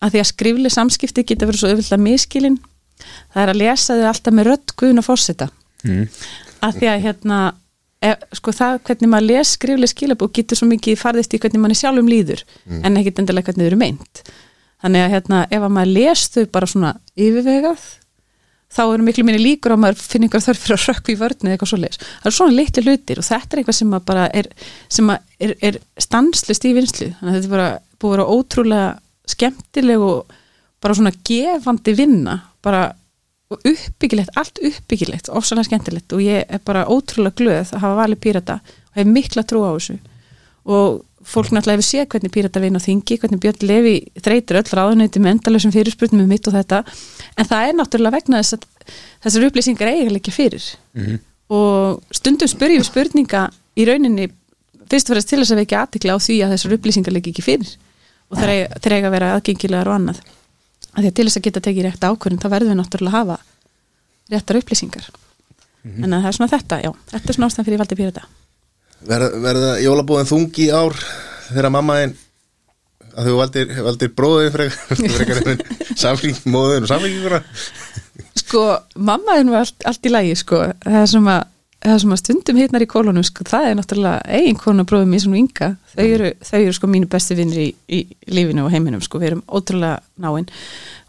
að 0.04 0.14
því 0.14 0.22
að 0.22 0.30
skrifli 0.30 0.72
samskipti 0.72 1.26
geta 1.26 1.48
verið 1.48 1.62
svo 1.62 1.72
auðvitað 1.72 2.04
miskilin 2.06 2.58
það 3.34 3.42
er 3.44 3.52
að 3.54 3.60
lesa 3.62 3.96
þau 3.98 4.06
alltaf 4.12 4.34
með 4.38 4.48
rödd 4.50 4.74
guðun 4.80 5.02
og 5.04 5.08
fórseta 5.10 5.50
Mm. 5.84 6.06
að 6.64 6.76
því 6.78 6.86
að 6.88 7.02
hérna 7.04 7.38
e, 8.00 8.12
sko 8.38 8.52
það 8.56 8.78
hvernig 8.86 9.10
maður 9.12 9.26
les 9.28 9.50
skrifli 9.52 9.88
skilabóð 9.90 10.30
getur 10.38 10.56
svo 10.56 10.68
mikið 10.70 10.96
farðist 10.96 11.34
í 11.36 11.40
hvernig 11.42 11.60
manni 11.60 11.76
sjálfum 11.76 12.08
líður 12.08 12.40
en 12.88 12.96
ekkit 12.96 13.18
endilega 13.20 13.50
hvernig 13.50 13.66
þau 13.66 13.68
eru 13.68 13.80
meint 13.82 14.22
þannig 14.80 15.04
að 15.04 15.12
hérna 15.12 15.42
ef 15.50 15.66
að 15.66 15.74
maður 15.76 15.92
les 15.98 16.22
þau 16.32 16.46
bara 16.56 16.70
svona 16.72 16.94
yfirvegað 17.20 17.84
þá 18.74 18.80
eru 18.94 19.04
miklu 19.06 19.24
minni 19.28 19.42
líkur 19.44 19.70
á 19.70 19.76
að 19.76 19.82
maður 19.84 20.00
finna 20.08 20.26
einhver 20.30 20.44
þörf 20.46 20.62
fyrir 20.64 20.78
að 20.80 20.86
rökk 20.88 21.12
í 21.12 21.18
vörni 21.20 21.46
eða 21.50 21.54
eitthvað 21.54 21.70
svo 21.70 21.78
leis. 21.84 21.98
Það 22.00 22.24
eru 22.30 22.36
svona 22.38 22.56
litli 22.56 22.82
hlutir 22.88 23.20
og 23.20 23.26
þetta 23.28 23.52
er 23.54 23.60
eitthvað 23.60 23.76
sem 23.78 23.92
að 23.94 24.06
bara 24.08 24.24
er, 24.40 24.48
sem 24.96 25.12
að 25.12 25.44
er, 25.46 25.52
er 25.68 25.78
stanslist 26.02 26.64
í 26.64 26.72
vinslu. 26.74 27.10
Þannig 27.20 27.30
að 27.30 27.36
þetta 27.36 27.50
er 27.50 27.54
bara 27.54 27.68
búið 28.00 28.08
að 28.08 28.16
vera 28.16 28.26
ótrúlega 28.34 28.88
skemmtileg 29.34 30.02
og 30.08 30.34
bara 30.82 30.96
svona 30.98 31.14
gefandi 31.30 31.94
vinna, 32.00 32.34
bara 32.64 32.84
uppbyggilegt, 33.54 34.32
allt 34.40 34.58
uppbyggilegt, 34.64 35.28
ofsalega 35.28 35.68
skemmtilegt 35.68 36.12
og 36.16 36.22
ég 36.24 36.44
er 36.48 36.62
bara 36.64 36.86
ótrúlega 36.88 37.36
glöð 37.38 37.74
að 37.74 37.82
hafa 37.84 37.98
valið 38.00 38.22
pírata 38.24 38.60
og 38.64 38.98
hef 38.98 39.10
mikla 39.10 39.44
trú 39.46 39.64
á 39.68 39.70
þessu. 39.76 39.98
Og 40.64 41.02
fólk 41.24 41.52
náttúrulega 41.52 41.78
hefur 41.78 41.88
séð 41.88 42.06
hvernig 42.12 42.32
píratar 42.34 42.64
vinn 42.64 42.76
á 42.76 42.82
þingi, 42.82 43.18
hvernig 43.20 43.40
Björn 43.42 43.66
Levi 43.68 43.94
þreytir 44.20 44.60
öll 44.60 44.72
ráðuneyti 44.78 45.22
með 45.22 45.36
endalösum 45.36 45.74
fyrirspurnum 45.74 46.24
um 46.24 46.32
mitt 46.32 46.48
og 46.48 46.56
þetta, 46.56 46.82
en 47.36 47.48
það 47.48 47.68
er 47.68 47.78
náttúrulega 47.78 48.16
vegna 48.18 48.40
þess 48.42 48.56
að 48.56 48.66
þessar 49.24 49.46
upplýsingar 49.48 49.92
eiga 49.92 50.16
ekki 50.18 50.34
fyrir. 50.34 50.68
Og 51.52 52.16
stundum 52.16 52.50
spyrjum 52.50 52.84
spurninga 52.84 53.48
í 53.76 53.86
rauninni 53.88 54.30
fyrst 54.90 55.10
og 55.10 55.16
fremst 55.16 55.30
til 55.30 55.40
þess 55.40 55.54
að 55.54 55.62
vekja 55.62 55.82
aðtikla 55.84 56.16
á 56.16 56.18
því 56.20 56.38
að 56.44 56.54
þessar 56.56 56.76
upplýsingar 56.78 57.16
leik 57.16 57.28
ekki 57.32 57.44
fyrir. 57.44 57.76
Og 58.32 58.40
þeir 58.40 58.96
eiga 58.96 59.08
að 59.08 59.14
vera 59.14 59.34
aðgengilegar 59.36 59.90
og 59.90 60.00
annað 60.00 60.24
að 60.94 61.02
því 61.02 61.10
að 61.10 61.16
til 61.18 61.26
þess 61.28 61.40
að 61.40 61.46
geta 61.48 61.64
tekið 61.66 61.86
rétt 61.88 62.06
ákvörðin 62.08 62.42
þá 62.42 62.48
verðum 62.54 62.72
við 62.72 62.80
náttúrulega 62.80 63.12
að 63.12 63.18
hafa 63.18 63.38
réttar 64.34 64.60
upplýsingar. 64.60 65.08
En 65.84 66.16
að 66.16 66.24
það 66.24 66.28
er 66.30 66.36
svona 66.38 66.52
þetta, 66.54 66.80
já, 66.80 66.90
þetta 67.12 67.28
er 67.28 67.36
svona 67.36 67.48
ástæðan 67.50 67.66
fyrir 67.66 67.76
ég 67.76 67.82
valdi 67.82 67.98
pírata. 67.98 68.28
Verða, 69.04 69.30
verða 69.44 69.72
jólabóðin 69.84 70.30
þung 70.30 70.60
í 70.64 70.68
ár 70.72 70.94
þegar 71.50 71.74
mamma 71.74 71.98
þinn 72.00 72.14
að 73.14 73.28
þú 73.28 73.34
valdir, 73.38 73.74
valdir 73.86 74.12
bróðin 74.16 74.54
frekar 75.16 75.42
en 75.52 75.60
samfling 75.92 76.38
móðin 76.50 76.86
og 76.86 76.90
samflingingura 76.90 77.42
sko, 78.38 78.62
mamma 78.96 79.38
er 79.38 79.46
nú 79.46 79.56
allt, 79.58 79.76
allt 79.86 80.08
í 80.08 80.12
lagi 80.12 80.34
sko, 80.38 80.62
það 80.84 81.06
sem 81.12 81.28
að 81.30 81.42
það 81.84 82.00
sem 82.02 82.14
að 82.14 82.20
stundum 82.22 82.58
hitnar 82.60 82.84
í 82.84 82.88
kólunum 82.88 83.24
sko, 83.26 83.44
það 83.48 83.68
er 83.68 83.78
náttúrulega 83.78 84.38
eiginkona 84.38 84.86
bróðum 84.88 85.14
í 85.16 85.20
svona 85.20 85.40
ynga 85.40 85.68
þau 85.92 86.04
eru, 86.06 86.30
þau 86.48 86.58
eru 86.62 86.74
sko 86.78 86.90
mínu 86.90 87.10
besti 87.12 87.36
vinnir 87.38 87.60
í, 87.60 87.68
í 87.92 88.00
lífinu 88.32 88.64
og 88.64 88.72
heiminum 88.72 89.04
sko, 89.04 89.20
við 89.22 89.32
erum 89.32 89.44
ótrúlega 89.46 90.00
náinn 90.24 90.48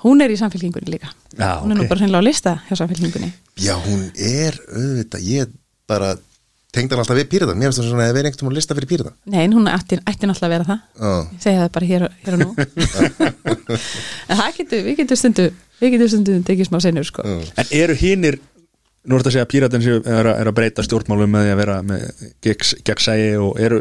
hún 0.06 0.22
er 0.22 0.34
í 0.34 0.38
samfélkingunni 0.38 0.92
líka. 0.92 1.10
Já, 1.36 1.62
hún 1.64 1.74
er 1.74 1.80
nú 1.80 1.86
ok. 1.86 1.92
bara 1.94 2.04
hreinlega 2.04 2.22
á 2.22 2.28
lista 2.28 2.56
hjá 2.68 2.78
samfélkingunni 2.82 3.32
Já, 3.64 3.74
hún 3.88 4.08
er 4.20 4.60
auðvitað, 4.68 5.28
ég 5.32 5.54
bara 5.90 6.16
tengd 6.76 6.92
hann 6.92 7.02
alltaf 7.02 7.18
við 7.18 7.30
pírita, 7.32 7.56
mér 7.56 7.70
finnst 7.72 7.80
það 7.80 7.90
svona 7.94 8.08
að 8.10 8.18
vera 8.18 8.30
einhvern 8.30 8.50
veginn 8.50 8.60
lista 8.60 8.76
fyrir 8.76 8.90
pírita 8.92 9.14
Nei, 9.32 9.42
en 9.46 9.56
hún 9.56 9.70
ætti, 9.72 10.02
náttúrulega 10.04 10.48
að 10.50 10.56
vera 10.56 10.68
það. 10.68 10.82
Já, 11.00 11.14
ég 11.32 11.46
segi 11.46 11.62
það 11.62 11.72
bara 11.78 11.90
hér, 11.92 12.08
og- 12.10 12.18
hér 12.26 12.36
og 12.36 12.42
nú. 12.44 12.50
En 14.30 14.40
það 14.40 14.58
getur, 14.60 14.84
við 14.86 15.00
getum 15.00 15.20
stundu 15.20 15.46
við 15.80 15.96
getum 15.96 16.12
stundu 16.12 16.36
tekið 16.48 16.70
smá 16.70 16.78
senur 16.84 17.08
sko. 17.08 17.24
En 17.26 17.72
eru 17.76 17.96
hinnir 18.00 18.38
Nú 19.06 19.20
ertu 19.20 19.30
að 19.30 19.36
segja 19.36 19.46
að 19.46 19.52
píratin 19.54 19.84
séu- 19.86 20.02
er, 20.08 20.28
er 20.34 20.50
að 20.50 20.56
breyta 20.58 20.84
stjórnmálum 20.86 21.30
með 21.36 21.46
því 21.46 21.54
að 21.54 21.60
vera 21.62 21.78
með 21.86 22.06
gegns- 22.46 22.76
gegnsæi 22.88 23.38
og 23.38 23.60
er, 23.62 23.76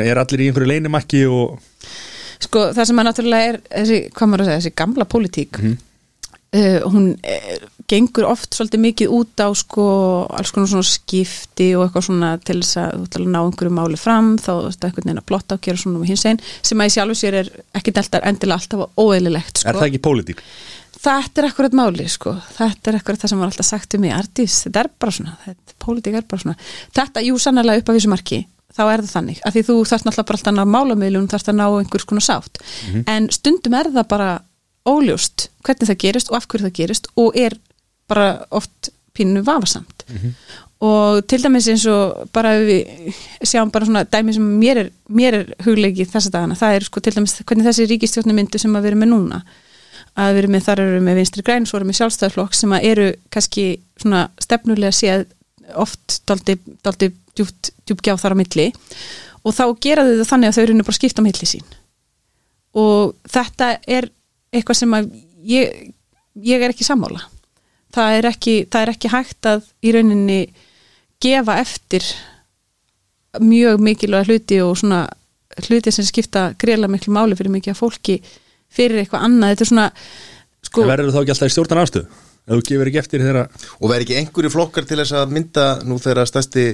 er 0.00 0.20
allir 0.22 0.40
í 0.40 0.48
einhverju 0.50 0.70
leinimakki 0.72 1.24
og 1.28 1.58
sko, 2.42 2.68
það 2.74 2.84
sem 2.88 2.98
að 3.02 3.08
náttúrulega 3.10 3.52
er 3.52 3.60
þessi, 3.70 3.98
hvað 4.16 4.30
maður 4.32 4.44
að 4.44 4.48
segja, 4.52 4.60
þessi 4.62 4.74
gamla 4.82 5.04
pólitík 5.12 5.58
Mhm. 5.62 5.76
uh, 6.56 6.80
hún 6.92 7.06
er, 7.24 7.68
gengur 7.92 8.24
oft 8.30 8.54
svolítið 8.56 8.80
mikið 8.86 9.12
út 9.12 9.40
á 9.44 9.48
sko, 9.56 9.84
alls 10.32 10.50
konar 10.54 10.68
svona 10.70 10.88
skipti 10.88 11.68
og 11.76 11.86
eitthvað 11.86 12.06
svona 12.08 12.30
til 12.44 12.58
þess 12.62 12.76
að 12.80 13.06
að 13.20 13.26
ná 13.28 13.40
einhverju 13.44 13.72
máli 13.76 13.98
fram 14.00 14.34
þá 14.40 14.50
er 14.56 14.70
þetta 14.72 14.88
einhvern 14.88 15.04
veginn 15.10 15.22
að 15.22 15.28
plotta 15.28 15.54
og 15.58 15.60
gera 15.66 15.76
svona 15.82 16.00
um 16.00 16.04
hins 16.08 16.24
einn 16.28 16.40
sem 16.62 16.78
að 16.80 16.88
í 16.88 16.94
sjálfu 16.96 17.18
sér 17.20 17.34
er 17.42 17.50
ekki 17.76 17.92
deltar 17.92 18.24
endilega 18.24 18.58
alltaf 18.60 18.88
óeðlilegt 18.96 19.58
sko. 19.62 19.68
er 19.68 19.74
það 19.80 19.88
ekki 19.90 20.02
pólitík? 20.08 20.40
Þetta 21.02 21.42
er 21.42 21.48
akkurat 21.48 21.74
máli, 21.74 22.06
sko. 22.10 22.36
Þetta 22.54 22.90
er 22.92 22.98
akkurat 23.00 23.22
það 23.22 23.32
sem 23.32 23.40
var 23.42 23.50
alltaf 23.50 23.66
sagt 23.66 23.96
um 23.96 24.04
mig, 24.04 24.12
Ardís, 24.14 24.60
þetta 24.68 24.84
er 24.84 24.90
bara 25.02 25.14
svona, 25.16 25.32
þetta, 25.42 25.76
pólitík 25.82 26.18
er 26.18 26.26
bara 26.30 26.44
svona. 26.44 26.56
Þetta, 26.94 27.24
jú, 27.26 27.38
sannlega 27.42 27.82
upp 27.82 27.90
af 27.90 27.98
þessu 27.98 28.10
marki, 28.12 28.38
þá 28.76 28.82
er 28.84 29.02
það 29.02 29.12
þannig, 29.16 29.40
að 29.42 29.56
því 29.56 29.64
þú 29.68 29.76
þarft 29.90 30.06
náttúrulega 30.06 30.28
bara 30.30 30.38
alltaf 30.38 30.52
að 30.52 30.58
ná 30.60 30.74
málamiðlun, 30.76 31.28
þarft 31.32 31.50
að 31.50 31.58
ná 31.58 31.64
einhvers 31.66 32.06
konar 32.06 32.26
sátt. 32.28 32.62
En 33.10 33.26
stundum 33.34 33.74
er 33.80 33.90
það 33.96 34.08
bara 34.14 34.30
óljóst 34.86 35.48
hvernig 35.66 35.90
það 35.90 36.02
gerist 36.04 36.30
og 36.30 36.36
af 36.38 36.46
hverju 36.50 36.66
það 36.68 36.76
gerist 36.78 37.08
og 37.18 37.36
er 37.38 37.58
bara 38.10 38.28
oft 38.50 38.92
pínu 39.14 39.42
vafasamt. 39.46 40.06
Og 40.82 41.20
til 41.30 41.38
dæmis 41.42 41.68
eins 41.70 41.84
og 41.86 42.30
bara 42.34 42.56
ef 42.58 42.64
við 42.66 43.18
sjáum 43.46 43.70
bara 43.70 43.86
svona 43.86 44.02
dæmi 44.04 44.34
sem 44.34 44.46
mér 44.58 44.80
er, 44.80 44.88
er 45.22 45.52
hugleiki 45.62 46.06
þessa 46.10 46.32
dagana, 46.34 46.56
það 46.58 46.74
er 46.78 46.86
sko 46.88 47.00
til 47.00 47.12
dæmis 47.14 47.36
hvernig 47.42 47.68
þessi 47.68 47.86
ríkistjórnum 47.90 48.34
myndu 48.34 48.58
sem 48.58 48.74
að 48.74 48.88
vera 48.88 48.98
með 48.98 49.12
núna 49.12 49.42
að 50.18 50.32
við 50.32 50.42
erum 50.42 50.54
með, 50.56 50.64
þar 50.66 50.82
eru 50.82 51.02
við 51.06 51.18
vinstri 51.20 51.44
græn 51.46 51.66
svo 51.68 51.78
erum 51.78 51.92
við 51.92 51.98
sjálfstæðflokk 52.00 52.56
sem 52.56 52.74
að 52.76 52.86
eru 52.90 53.06
kannski 53.32 53.66
svona 54.00 54.26
stefnulega 54.42 54.96
séð 54.96 55.26
oft 55.80 56.18
daldi, 56.28 56.56
daldi 56.84 57.10
djúpt, 57.36 57.72
djúpt 57.86 58.04
gjá 58.04 58.16
þar 58.20 58.36
á 58.36 58.40
milli. 58.42 58.68
Og 59.42 59.56
þá 59.56 59.64
gera 59.82 60.04
þau 60.06 60.26
þannig 60.28 60.50
að 60.50 60.56
þau 60.56 60.64
eru 60.64 60.82
bara 60.82 60.98
skipta 60.98 61.24
á 61.24 61.26
milli 61.26 61.48
sín. 61.48 61.78
Og 62.78 63.14
þetta 63.28 63.70
er 63.88 64.08
eitthvað 64.52 64.80
sem 64.82 64.96
að 64.96 65.08
ég, 65.48 65.72
ég 66.44 66.62
er 66.62 66.74
ekki 66.74 66.86
sammála. 66.86 67.24
Það 67.92 68.18
er 68.18 68.28
ekki, 68.30 68.54
það 68.72 68.84
er 68.84 68.92
ekki 68.94 69.12
hægt 69.12 69.48
að 69.48 69.64
í 69.84 69.94
rauninni 69.96 70.42
gefa 71.22 71.58
eftir 71.60 72.06
mjög 73.40 73.80
mikilvæga 73.80 74.28
hluti 74.28 74.60
og 74.64 74.76
svona 74.80 75.06
hluti 75.66 75.92
sem 75.92 76.04
skipta 76.04 76.50
greiðlega 76.60 76.92
miklu 76.92 77.12
máli 77.14 77.36
fyrir 77.36 77.52
mikið 77.52 77.74
af 77.74 77.80
fólki 77.80 78.18
fyrir 78.72 79.02
eitthvað 79.02 79.26
annað, 79.28 79.54
þetta 79.54 79.66
er 79.66 79.72
svona 79.72 79.86
sko, 79.92 80.68
Sko, 80.72 80.84
verður 80.88 81.14
þá 81.14 81.22
ekki 81.22 81.34
alltaf 81.34 81.50
í 81.50 81.54
stjórnan 81.56 81.82
ástöð 81.82 82.04
ef 82.42 82.52
þú 82.58 82.62
gefur 82.68 82.90
ekki 82.90 83.00
eftir 83.02 83.22
þeirra 83.22 83.46
Og 83.78 83.90
verði 83.90 84.06
ekki 84.06 84.18
einhverju 84.18 84.50
flokkar 84.50 84.86
til 84.88 84.98
þess 84.98 85.14
að 85.20 85.34
mynda 85.36 85.66
nú 85.86 85.98
þegar 86.02 86.26
stærsti 86.30 86.64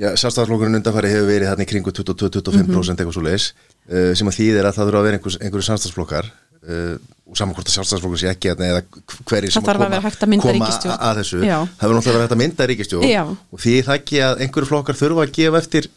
já, 0.00 0.08
sjálfstæðarflokkurinn 0.18 0.78
undanfari 0.80 1.10
hefur 1.12 1.28
verið 1.28 1.50
þarna 1.52 1.66
í 1.66 1.70
kringu 1.70 1.92
22-25% 1.94 3.02
eitthvað 3.02 3.16
svo 3.16 3.24
leis 3.26 3.50
uh, 3.52 4.12
sem 4.18 4.30
að 4.30 4.38
þýðir 4.38 4.68
að 4.68 4.78
það 4.78 4.88
þurfa 4.88 5.02
að 5.02 5.08
vera 5.08 5.18
einhver, 5.20 5.36
einhverju 5.46 5.66
samstæðsflokkar 5.68 6.30
uh, 6.32 6.94
og 7.32 7.38
saman 7.38 7.56
hvort 7.56 7.70
að 7.70 7.76
sjálfstæðarflokkur 7.76 8.22
sé 8.22 8.30
ekki 8.32 8.52
þarna 8.52 8.70
eða 8.70 8.82
hverju 9.30 9.54
sem 9.54 9.68
að 9.68 9.82
vera 9.84 10.04
hægt 10.06 10.24
að 10.24 10.32
mynda 10.32 10.46
koma 10.46 10.56
ríkisstjórn. 10.58 10.96
að 10.98 11.20
þessu, 11.22 11.42
Já. 11.46 11.58
það 11.62 11.84
verður 11.86 11.98
náttúrulega 12.00 12.26
hægt 12.26 12.36
að 12.36 12.42
mynda 12.42 12.68
ríkistjórn 12.72 13.08
Já. 13.08 13.22
og 13.28 13.62
því 13.62 13.74
það 13.86 13.98
ekki 14.00 14.22
að 14.26 14.42
einhverju 14.46 14.70
flokkar 14.72 14.98
þurfa 14.98 15.26
að 15.26 15.34
gefa 15.38 15.62
eftir 15.62 15.90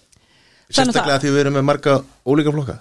sérstaklega 0.69 1.15
það. 1.15 1.23
því 1.25 1.33
við 1.35 1.43
erum 1.45 1.57
með 1.59 1.67
marga 1.71 1.97
ólíka 2.25 2.55
flokka 2.55 2.77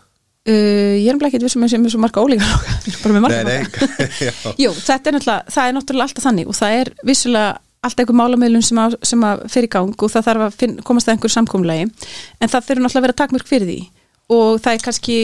uh, 0.49 0.95
ég 1.01 1.09
er 1.09 1.17
um 1.17 1.23
ekki 1.27 1.41
vissum 1.43 1.65
að 1.65 1.75
sem 1.75 1.85
er 1.85 1.93
svo 1.95 2.01
marga 2.03 2.25
ólíka 2.25 2.49
flokka 2.49 2.75
Við 2.85 2.97
erum 3.05 3.05
bara 3.05 3.15
með 3.15 3.25
marga. 3.27 4.57
Jú, 4.63 4.73
þetta 4.79 5.13
er 5.13 5.21
það 5.25 5.69
er 5.69 5.77
náttúrulega 5.79 6.09
alltaf 6.09 6.27
þannig 6.29 6.51
og 6.51 6.59
það 6.59 6.81
er 6.81 6.93
vissulega 7.05 7.55
alltaf 7.85 8.05
einhver 8.05 8.19
málamiðlun 8.19 8.65
sem, 8.65 8.81
sem 9.05 9.25
að 9.29 9.45
í 9.61 9.71
gang 9.73 10.05
og 10.07 10.13
það 10.13 10.29
þarf 10.29 10.47
að 10.47 10.59
finn, 10.61 10.77
komast 10.87 11.09
að 11.09 11.17
einhver 11.17 11.33
samkomulegi 11.35 11.89
en 11.89 12.53
það 12.53 12.69
þurfa 12.69 12.85
náttúrulega 12.85 13.01
að 13.01 13.07
vera 13.07 13.19
takmörk 13.21 13.51
fyrir 13.51 13.71
því. 13.71 13.81
Og 14.35 14.61
það 14.65 14.77
er 14.77 14.85
kannski, 14.87 15.19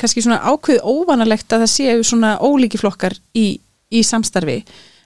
kannski 0.00 0.24
svona 0.24 0.40
ákveð 0.48 0.80
óvanalegt 0.80 1.52
að 1.52 1.66
það 1.66 1.72
séu 1.74 2.06
svona 2.08 2.36
ólíki 2.40 2.80
flokkar 2.80 3.16
í, 3.36 3.46
í 3.92 4.00
samstarfi. 4.06 4.62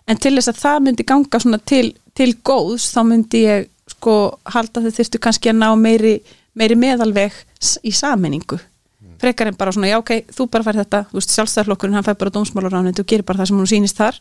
En 0.06 0.20
til 0.20 0.36
þess 0.36 0.52
að 0.52 0.60
það 0.60 0.84
myndi 0.86 1.08
ganga 1.08 1.40
svona 1.42 1.58
til, 1.66 1.88
til 2.14 2.30
góðs 2.46 2.92
þá 2.94 3.00
myndi 3.08 3.42
ég 3.42 3.66
sko 3.90 4.14
halda 4.54 4.84
þau 4.84 4.94
þyrftu 4.94 5.20
kannski 5.26 5.50
að 5.50 5.58
ná 5.64 5.66
meiri, 5.80 6.14
meiri 6.54 6.78
meðalveg 6.78 7.34
í 7.82 7.92
sammenningu 7.94 8.60
frekar 9.24 9.50
en 9.50 9.58
bara 9.58 9.72
svona, 9.74 9.90
já 9.90 9.98
ok, 9.98 10.14
þú 10.36 10.48
bara 10.52 10.66
fær 10.66 10.80
þetta 10.82 11.02
þú 11.10 11.18
veist, 11.18 11.34
sjálfstæðarflokkurinn, 11.34 11.98
hann 11.98 12.06
fær 12.06 12.18
bara 12.20 12.32
dómsmálaráðnið 12.34 13.02
og 13.02 13.10
gerir 13.10 13.26
bara 13.26 13.42
það 13.42 13.50
sem 13.50 13.60
hún 13.62 13.70
sýnist 13.70 14.00
þar. 14.00 14.18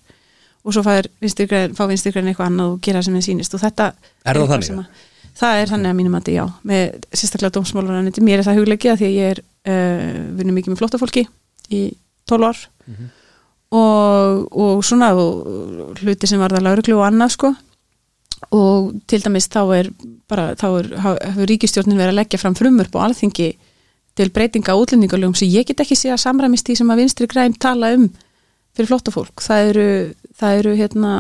Og 0.63 0.75
svo 0.75 0.83
fær 0.85 1.09
vinstirgræn, 1.23 1.73
fá 1.75 1.83
vinstirgræn 1.89 2.29
eitthvað 2.31 2.51
annað 2.51 2.75
og 2.75 2.77
gera 2.83 3.01
það 3.01 3.09
sem 3.09 3.17
þeim 3.17 3.25
sýnist. 3.25 3.55
Og 3.57 3.63
þetta 3.63 3.89
Er 4.23 4.39
það 4.39 4.53
þannig, 4.53 4.77
að, 4.79 5.09
það 5.41 5.63
er 5.63 5.73
þannig 5.73 5.91
að 5.91 5.97
mínum 5.99 6.15
að 6.19 6.29
já, 6.31 6.43
með 6.71 7.09
sérstaklega 7.11 7.55
dómsmálaráðnið 7.57 8.21
mér 8.23 8.39
er 8.39 8.47
það 8.47 8.61
huglegið 8.61 9.01
því 9.01 9.09
að 9.09 9.17
ég 9.17 9.33
er 9.33 9.43
uh, 9.43 10.21
vinnum 10.39 10.57
mikið 10.59 10.73
með 10.73 10.79
flóttafólki 10.83 11.25
í 11.73 11.83
12 12.31 12.47
ár. 12.47 12.63
Og, 13.73 14.47
og 14.53 14.81
svona 14.85 15.11
og 15.17 15.99
hluti 15.99 16.29
sem 16.29 16.41
varða 16.41 16.61
lauruglu 16.61 16.99
og 16.99 17.07
annað 17.09 17.35
sko. 17.35 17.53
Og 18.53 18.91
til 19.09 19.19
dæmis 19.23 19.49
þá 19.51 19.61
er 19.79 19.89
bara, 20.29 20.51
þá 20.59 20.67
er, 20.79 20.89
hefur 21.01 21.49
ríkistjórnin 21.49 21.99
verið 21.99 22.13
að 22.13 22.19
leggja 22.21 22.41
fram 22.41 22.55
frumurp 22.57 22.95
og 22.95 23.07
alþingi 23.07 23.51
til 24.17 24.29
breytinga 24.33 24.73
á 24.73 24.77
útlendingalögum 24.77 25.35
sem 25.37 25.49
ég 25.49 25.65
get 25.67 25.81
ekki 25.81 25.97
sé 25.97 26.11
að 26.13 26.21
samræmist 26.21 26.67
því 26.67 26.77
sem 26.79 26.93
að 26.93 27.01
vinstri 27.01 27.27
græn 27.29 27.55
tala 27.57 27.93
um 27.97 28.07
fyrir 28.73 28.89
flotta 28.89 29.13
fólk. 29.13 29.41
Það 29.41 29.71
eru, 29.71 29.87
það 30.39 30.59
eru 30.59 30.75
hérna, 30.77 31.11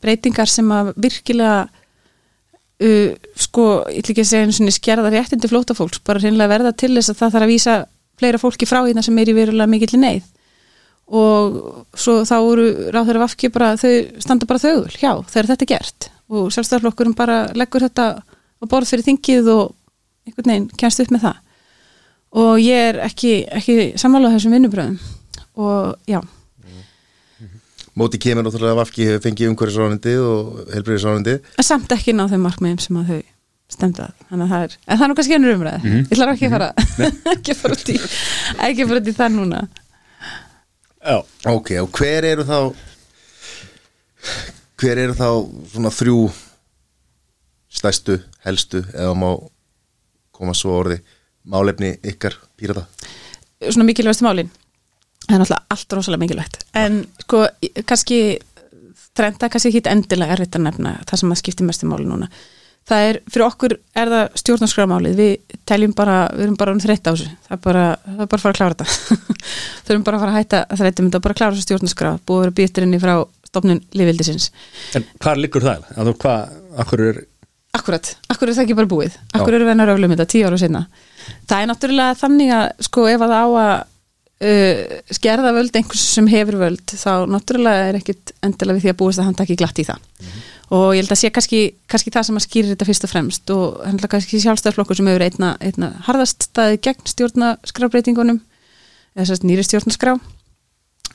breytingar 0.00 0.50
sem 0.50 0.68
að 0.72 0.92
virkilega 1.00 1.54
uh, 1.68 3.14
sko, 3.36 3.66
ég 3.92 4.02
ætla 4.02 4.14
ekki 4.14 4.26
segja 4.26 4.48
einu 4.48 4.56
sinni 4.56 4.74
skerða 4.74 5.12
réttindi 5.12 5.50
flóta 5.50 5.76
fólks, 5.76 6.02
bara 6.04 6.22
reynilega 6.22 6.52
verða 6.54 6.74
til 6.76 6.92
þess 6.96 7.12
að 7.12 7.22
það 7.22 7.34
þarf 7.36 7.46
að 7.46 7.52
vísa 7.54 7.78
fleira 8.20 8.40
fólki 8.40 8.68
frá 8.68 8.82
hérna 8.82 9.04
sem 9.04 9.18
er 9.20 9.32
í 9.32 9.36
verulega 9.36 9.70
mikill 9.70 10.00
neyð. 10.00 10.28
Og 11.10 11.56
svo 11.98 12.20
þá 12.28 12.36
eru 12.38 12.66
ráður 12.94 13.18
af 13.18 13.30
afki 13.30 13.50
bara, 13.50 13.74
þau 13.80 14.22
standa 14.22 14.46
bara 14.46 14.62
þögul, 14.62 14.92
já, 14.94 15.12
þegar 15.32 15.52
þetta 15.52 15.66
er 15.66 15.70
gert. 15.72 16.10
Og 16.30 16.52
sjálfstæðarflokkurinn 16.54 17.16
bara 17.18 17.42
leggur 17.58 17.82
þetta 17.88 18.06
á 18.22 18.64
borð 18.68 18.92
fyrir 18.92 19.08
þingið 19.08 19.48
og 19.50 19.72
einhvern 20.28 20.52
veginn 20.52 20.68
kemst 20.78 21.02
upp 21.02 21.10
með 21.10 21.24
það 21.26 21.40
og 22.32 22.60
ég 22.62 22.90
er 22.90 23.00
ekki, 23.08 23.32
ekki 23.50 23.76
sammálað 24.00 24.36
þessum 24.36 24.54
vinnubröðum 24.58 25.00
og 25.60 25.96
já, 26.10 26.20
Móti 27.98 28.20
kemur 28.22 28.46
náttúrulega 28.46 28.78
Vafki 28.78 29.04
hefur 29.08 29.24
fengið 29.24 29.50
umhverfisráðandi 29.50 30.12
og 30.22 30.60
helbriðisráðandi 30.76 31.32
en 31.58 31.66
samt 31.66 31.90
ekki 31.92 32.14
ná 32.14 32.22
þeim 32.30 32.44
markmiðum 32.46 32.78
sem 32.84 33.00
að 33.00 33.10
þau 33.10 33.20
stemdu 33.70 34.04
að, 34.06 34.12
þannig 34.30 34.44
að 34.46 34.52
það 34.54 34.62
er 34.66 34.76
en 34.78 35.00
það 35.00 35.04
er 35.04 35.10
nú 35.10 35.16
kannski 35.18 35.36
ennur 35.36 35.56
umræð, 35.56 35.88
ég 35.90 36.14
ætla 36.14 36.28
ekki 36.34 36.46
að 36.46 36.54
fara 36.54 36.68
ekki 37.34 37.54
að 37.54 37.60
fara 37.60 37.76
út 37.76 37.90
í 37.90 37.96
ekki 37.98 38.84
að 38.84 38.92
fara 38.92 39.02
út 39.02 39.10
í 39.10 39.16
það 39.18 39.34
núna. 39.36 39.60
Já, 41.00 41.16
Ok, 41.50 41.70
og 41.82 41.90
hver 41.98 42.26
eru 42.30 42.46
þá 42.46 42.56
hver 44.80 45.02
eru 45.04 45.14
þá 45.18 45.28
svona 45.74 45.92
þrjú 45.94 46.16
stærstu, 47.70 48.18
helstu 48.46 48.82
eða 48.94 49.14
má 49.18 49.30
koma 50.34 50.54
svo 50.56 50.78
orði 50.80 50.98
málefni 51.50 51.94
ykkar 52.12 52.36
pírata? 52.58 52.86
Svona 53.60 53.86
mikilvægstu 53.88 54.26
málin. 54.26 54.52
Það 55.26 55.34
er 55.34 55.42
náttúrulega 55.42 55.74
allt 55.74 55.96
rosalega 55.96 56.22
mikilvægt. 56.24 56.62
En 56.78 57.02
sko, 57.24 57.44
kannski 57.86 58.20
trenda 59.16 59.50
kannski 59.50 59.72
ekki 59.72 59.90
endilega 59.90 60.36
erfitt 60.36 60.56
að 60.56 60.66
nefna 60.68 60.96
það 61.08 61.22
sem 61.22 61.34
að 61.34 61.40
skipti 61.42 61.66
mestu 61.66 61.90
máli 61.90 62.08
núna. 62.08 62.30
Það 62.88 63.06
er, 63.06 63.18
fyrir 63.28 63.44
okkur 63.44 63.74
er 64.00 64.10
það 64.10 64.38
stjórnarskrámálið 64.40 65.18
við 65.20 65.58
teljum 65.68 65.92
bara, 65.94 66.22
við 66.32 66.46
erum 66.46 66.56
bara 66.58 66.74
þreytt 66.80 67.06
á 67.06 67.12
þessu. 67.12 67.26
Það 67.46 67.56
er 67.56 67.60
bara, 67.66 67.82
það 68.06 68.22
er 68.24 68.30
bara 68.32 68.40
að 68.40 68.46
fara 68.46 68.54
að 68.54 68.58
klára 68.58 68.78
þetta. 68.78 69.34
Þurfum 69.86 70.06
bara 70.06 70.16
að 70.16 70.24
fara 70.24 70.32
að 70.32 70.38
hætta 70.40 70.62
að 70.64 70.80
þreytum 70.80 71.10
þetta 71.10 71.20
bara 71.26 71.36
að 71.36 71.40
klára 71.42 71.54
þessu 71.54 71.66
stjórnarskrá, 71.68 72.14
búið 72.24 72.40
að 72.40 72.46
vera 72.46 72.56
býttir 72.60 72.86
inni 72.86 73.02
frá 73.02 73.14
stofnun 73.50 73.82
lífildisins 73.98 74.50
En 74.96 75.06
hvað 75.22 75.42
liggur 75.42 75.66
það? 75.66 75.86
Að 75.96 76.10
þú, 76.10 76.16
hvað, 76.24 76.56
akkur 76.84 77.04
er 77.08 77.20
Akkurat, 77.70 78.08
akkur 78.26 78.50
er 78.50 78.56
það 78.56 78.64
ekki 78.64 78.76
bara 78.80 78.90
búið. 78.90 79.16
Akkur 79.30 79.54
eru 79.54 79.66
vennar 79.68 79.92
öflum 79.92 80.10
þetta 80.10 80.26
tíu 80.32 80.48
ára 80.48 80.56
sinna 80.58 80.80
Það 81.48 81.62
er 81.62 81.70
náttúrulega 81.70 82.18
þannig 82.20 82.52
að 82.56 82.66
sko 82.86 83.06
ef 83.10 83.24
að 83.26 83.34
á 83.34 83.44
að 83.44 83.72
uh, 84.46 85.00
skerða 85.16 85.52
völd 85.56 85.76
einhvers 85.80 86.06
sem 86.14 86.30
hefur 86.30 86.58
völd 86.60 86.94
þá 86.94 87.26
náttúrulega 87.30 87.90
er 87.90 88.00
ekkit 88.00 88.34
endilega 88.46 88.78
við 88.78 88.86
því 88.86 88.92
að 88.94 88.98
búist 89.02 89.22
að 89.22 89.28
hann 89.28 89.38
taki 89.40 89.58
glatt 89.60 89.82
í 89.82 89.86
það. 89.88 90.02
Og 90.70 90.92
ég 90.94 91.02
held 91.02 91.10
að 91.10 91.18
sé 91.18 91.30
kannski, 91.34 91.60
kannski 91.90 92.12
það 92.14 92.26
sem 92.28 92.36
að 92.38 92.44
skýrir 92.46 92.72
þetta 92.74 92.86
fyrst 92.86 93.06
og 93.06 93.10
fremst 93.10 93.52
og 93.54 93.80
hann 93.82 93.98
er 93.98 94.12
kannski 94.12 94.38
sjálfstæðarflokkur 94.44 95.00
sem 95.00 95.08
hefur 95.10 95.24
einna, 95.26 95.54
einna 95.58 95.88
harðast 96.06 96.46
staðið 96.46 96.84
gegn 96.86 97.10
stjórnaskrábreytingunum 97.10 98.38
eða 99.18 99.40
nýri 99.42 99.66
stjórnarskrá. 99.66 100.14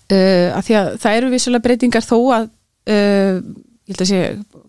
Uh, 0.06 0.52
að 0.54 0.68
því 0.68 0.76
að 0.82 0.90
það 1.02 1.22
eru 1.22 1.32
vissulega 1.32 1.66
breytingar 1.66 2.06
þó 2.06 2.18
að 2.36 2.50
uh, 2.92 3.40
ég 3.86 3.96
held 3.96 4.04
að 4.04 4.12
sé 4.12 4.20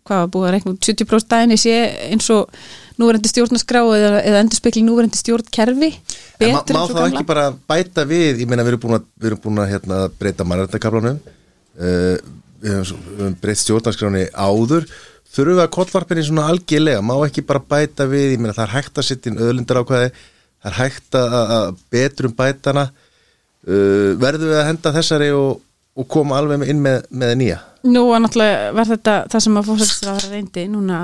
hvað 0.07 0.23
var 0.23 0.31
búið 0.33 0.47
að 0.47 0.55
reikna 0.55 0.73
út 0.73 0.89
70% 0.89 1.29
daginn 1.33 1.55
ég 1.57 1.61
sé 1.61 1.75
eins 2.07 2.29
og 2.33 2.53
núverandi 3.01 3.29
stjórnarskrá 3.33 3.83
eða, 3.97 4.13
eða 4.25 4.41
endurspekli 4.45 4.83
núverandi 4.87 5.19
stjórnkerfi 5.21 5.91
En 6.41 6.55
betur 6.57 6.77
má 6.77 6.83
gamla 6.89 7.07
ekki 7.11 7.27
bara 7.29 7.47
bæta 7.69 8.05
við 8.09 8.43
ég 8.45 8.49
meina 8.51 8.65
við 8.65 8.75
erum 8.75 8.83
búin 8.87 8.99
að, 8.99 9.05
við 9.21 9.31
erum 9.31 9.43
búin 9.45 9.61
að 9.63 9.71
hérna, 9.75 9.99
breyta 10.21 10.47
mannrættakaflanum 10.49 11.19
uh, 11.21 12.17
við 12.65 12.81
svo- 12.89 13.01
við 13.05 13.21
höfum 13.21 13.37
breytt 13.43 13.61
stjórnarskráni 13.63 14.25
áður. 14.33 14.89
Þurfum 15.37 15.59
við 15.59 15.65
að 15.67 15.73
kollvarpinni 15.77 16.23
svona 16.25 16.47
algjörlega? 16.49 17.03
Má 17.05 17.15
ekki 17.27 17.43
bara 17.45 17.61
bæta 17.61 18.07
við, 18.09 18.31
ég 18.37 18.41
meina 18.41 18.55
það 18.57 18.65
er 18.69 18.75
hægt 18.79 19.01
að 19.03 19.07
setja 19.11 19.33
inn 19.33 19.43
öðlindar 19.45 19.83
ákvæði, 19.83 20.09
það 20.65 20.71
er 20.71 20.77
hægt 20.81 21.19
að, 21.21 21.37
að 21.57 21.67
betrum 21.93 22.35
bætana. 22.39 22.87
Uh, 23.67 24.15
verðum 24.23 24.53
við 24.53 24.61
að 24.63 24.69
henda 24.71 24.93
þessari 24.97 25.29
og, 25.37 25.61
og 25.99 26.09
koma 26.13 26.39
alveg 26.41 26.65
inn 26.71 26.81
með, 26.85 27.05
með 27.11 27.35
nýja 27.43 27.59
Nú 27.87 28.03
var 28.11 28.25
náttúrulega 28.25 28.73
var 28.77 28.91
þetta 28.91 29.15
það 29.33 29.47
sem 29.47 29.61
að 29.61 29.71
fórsættisra 29.71 30.17
var 30.17 30.29
reyndi 30.33 30.67
núna 30.73 31.01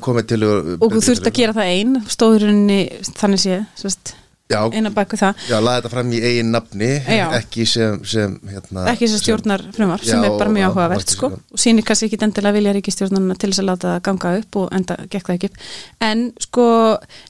komið 0.00 0.32
til 0.32 0.42
og 0.48 0.88
þú 0.96 1.04
þurft 1.08 1.30
að 1.30 1.38
gera 1.38 1.56
það 1.58 1.76
ein 1.76 1.94
stóðurinni 2.16 2.80
þannig 3.18 3.42
sé 3.42 3.60
sérst, 3.78 4.14
Já, 4.52 4.60
eina 4.74 4.90
baku 4.92 5.16
það. 5.16 5.38
Já, 5.48 5.56
laði 5.62 5.80
þetta 5.80 5.90
fram 5.92 6.10
í 6.12 6.18
eigin 6.20 6.50
nafni 6.52 6.88
Já. 7.00 7.24
ekki 7.38 7.64
sem, 7.68 8.00
sem 8.08 8.34
hérna, 8.50 8.84
ekki 8.92 9.08
sem 9.08 9.22
stjórnar 9.22 9.64
frumvar 9.76 10.02
sem 10.04 10.24
er 10.26 10.34
bara 10.36 10.52
mjög 10.52 10.72
áhugavert 10.72 11.14
sko. 11.14 11.30
Og 11.54 11.62
sýnir 11.62 11.86
kannski 11.88 12.08
ekki 12.10 12.20
endilega 12.26 12.56
vilja 12.56 12.74
ríkistjórnarna 12.76 13.36
til 13.38 13.52
þess 13.52 13.62
að 13.62 13.68
láta 13.70 13.94
það 13.94 14.02
ganga 14.08 14.34
upp 14.40 14.60
og 14.60 14.76
enda 14.76 14.98
gekk 15.06 15.30
það 15.30 15.38
ekki 15.38 15.50
upp. 15.52 15.62
En 16.08 16.26
sko, 16.42 16.66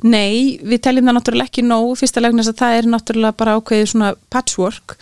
nei 0.07 0.59
við 0.65 0.83
teljum 0.89 1.11
það 1.11 1.19
náttúrulega 1.21 1.53
ekki 1.53 1.67
nóg 1.69 1.95
fyrsta 2.01 2.25
legna 2.25 2.43
þess 2.43 2.55
að 2.55 2.65
það 2.65 2.81
er 2.81 2.91
náttúrulega 2.97 3.39
bara 3.45 3.57
ákveðið 3.61 3.93
svona 3.95 4.13
patchwork. 4.33 4.97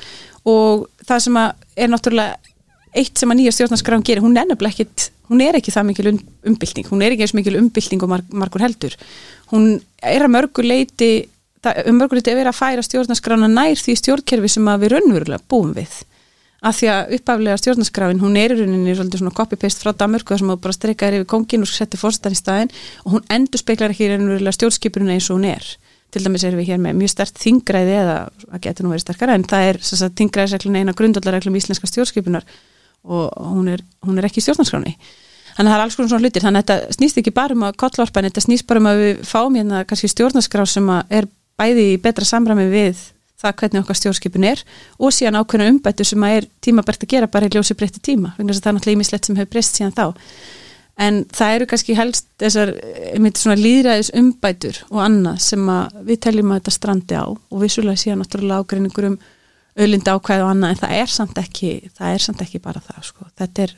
Og 0.50 0.86
það 1.06 1.26
sem 1.26 1.40
að 1.40 1.66
er 1.80 1.94
náttúrulega 1.94 2.49
eitt 2.96 3.18
sem 3.18 3.30
að 3.30 3.40
nýja 3.40 3.54
stjórnarskráin 3.56 4.04
gerir, 4.06 4.24
hún 4.24 4.36
er 4.38 4.48
nefnilega 4.48 4.74
ekkit 4.74 5.10
hún 5.30 5.42
er 5.44 5.58
ekki 5.58 5.72
það 5.74 5.88
mikil 5.90 6.10
um, 6.10 6.20
umbylting 6.50 6.88
hún 6.90 7.04
er 7.06 7.14
ekki 7.14 7.26
eins 7.26 7.36
mikil 7.38 7.58
umbylting 7.60 8.02
og 8.02 8.10
marg, 8.10 8.30
margur 8.34 8.64
heldur. 8.64 8.96
Hún 9.52 9.76
er 10.02 10.24
að 10.26 10.32
mörgu 10.34 10.64
leiti 10.66 11.10
það, 11.62 11.82
um 11.90 11.98
mörgu 12.00 12.18
leiti 12.18 12.32
að 12.32 12.40
vera 12.40 12.52
að 12.52 12.58
færa 12.58 12.86
stjórnarskrána 12.86 13.50
nær 13.50 13.78
því 13.78 13.96
stjórnkerfi 14.00 14.54
sem 14.56 14.70
að 14.70 14.86
við 14.86 14.94
raunverulega 14.96 15.46
búum 15.50 15.74
við. 15.76 16.00
Af 16.60 16.76
því 16.76 16.88
að 16.92 17.12
uppaflega 17.16 17.60
stjórnarskráin 17.60 18.18
hún 18.20 18.34
er 18.36 18.52
í 18.52 18.58
rauninni 18.58 18.96
svona 18.98 19.32
copy-paste 19.32 19.80
frá 19.80 19.94
Danmörku 19.96 20.34
þar 20.34 20.42
sem 20.42 20.50
þú 20.50 20.56
bara 20.66 20.76
streikaðir 20.76 21.22
yfir 21.22 21.30
kongin 21.30 21.64
og 21.64 21.70
setti 21.70 22.00
fórstan 22.00 22.34
í 22.34 22.40
staðin 22.40 22.72
og 23.06 23.14
hún 23.14 23.24
endur 23.32 23.62
speklar 23.62 23.94
ekki 23.94 24.10
raunverulega 24.10 24.58
stjórnskipurinn 24.58 25.14
eins 25.14 25.30
og 25.30 25.38
hún 25.38 25.46
er. 25.54 25.70
Til 26.12 26.24
dæmis 26.26 26.44
erum 26.44 26.60
við 26.60 26.74
hér 26.74 26.82
með 26.82 26.98
mjög 26.98 27.14
stert 27.14 27.40
þingræði 27.40 27.94
eða 28.02 28.18
að 28.50 28.62
geta 28.66 28.84
nú 28.84 28.92
verið 28.92 29.06
sterkara 29.06 29.38
en 29.38 29.46
það 29.48 29.68
er 29.70 29.80
að 29.80 30.14
þingræðisreglun 30.20 30.78
eina 30.82 30.96
grundvallarreglum 30.98 31.56
íslenska 31.56 31.88
stjórnskipunar 31.88 32.44
og 33.04 33.30
hún 33.54 33.70
er, 33.72 33.82
hún 34.06 34.18
er 34.20 34.28
ekki 34.28 34.42
í 34.42 34.44
stjórnarskráni 34.44 34.96
þannig 35.60 35.70
að 35.70 35.74
það 35.74 35.78
er 35.78 35.84
alls 35.84 35.96
konar 35.98 36.10
svona 36.10 36.24
hlutir. 36.24 36.44
Þannig 36.44 36.60
að 36.60 36.68
þetta 36.70 36.96
snýst 36.96 37.20
ekki 37.20 37.32
bara 37.36 37.56
um 37.56 37.64
að 37.66 37.78
kollvarpa 37.80 38.20
en 38.20 38.28
þetta 38.28 38.44
snýst 38.46 38.66
bara 38.68 38.80
um 38.80 38.90
að 38.90 39.00
við 39.00 39.24
fáum 39.28 39.56
hérna 39.58 39.80
kannski 39.88 40.10
stjórnarskrá 40.12 40.66
sem 40.68 40.92
er 41.10 41.28
bæði 41.60 41.86
í 41.94 41.98
betra 42.00 42.28
samræmi 42.28 42.68
við 42.70 43.02
það 43.40 43.56
hvernig 43.60 43.82
okkar 43.82 43.98
stjórnskipun 43.98 44.46
er 44.50 44.62
og 45.00 45.12
síðan 45.16 45.40
ákveðna 45.40 45.68
umbættu 45.72 46.06
sem 46.06 46.24
að 46.24 46.38
er 46.38 46.48
tímabært 46.64 47.04
að 47.04 47.12
gera 47.14 47.28
bara 47.32 47.48
í 47.48 47.52
ljósi 47.54 47.76
breytti 47.76 48.02
tíma 48.04 48.34
þess 48.36 48.60
að 48.60 48.64
það 48.64 48.70
er 48.70 48.76
náttúrulega 48.76 48.98
ímislegt 48.98 49.28
sem 49.28 49.38
hefur 49.40 49.52
breyst 49.54 49.78
síðan 49.78 49.96
þá. 49.96 50.06
En 51.00 51.22
það 51.32 51.54
eru 51.56 51.66
kannski 51.70 51.96
helst 51.96 52.26
þessar 52.40 52.74
líðræðis 53.56 54.12
umbætur 54.20 54.82
og 54.90 55.00
annað 55.06 55.38
sem 55.46 55.70
við 56.04 56.20
teljum 56.26 56.52
að 56.52 56.60
þetta 56.60 56.74
strandi 56.76 57.20
á 57.20 57.24
og 57.24 57.62
vissulega 57.62 58.02
síðan 58.02 58.20
náttúrulega 58.20 58.60
ágreiningur 58.60 59.08
um 59.08 59.16
auðlinda 59.78 60.14
ákvæð 60.18 60.42
og 60.44 60.50
annað 60.52 60.74
en 60.74 60.80
það 60.82 60.94
er 60.98 61.12
samt 61.14 61.38
ekki, 61.40 61.70
það 61.96 62.14
er 62.16 62.24
samt 62.24 62.42
ekki 62.44 62.60
bara 62.62 62.82
það 62.84 63.04
sko. 63.06 63.26
þetta 63.38 63.62
er, 63.66 63.74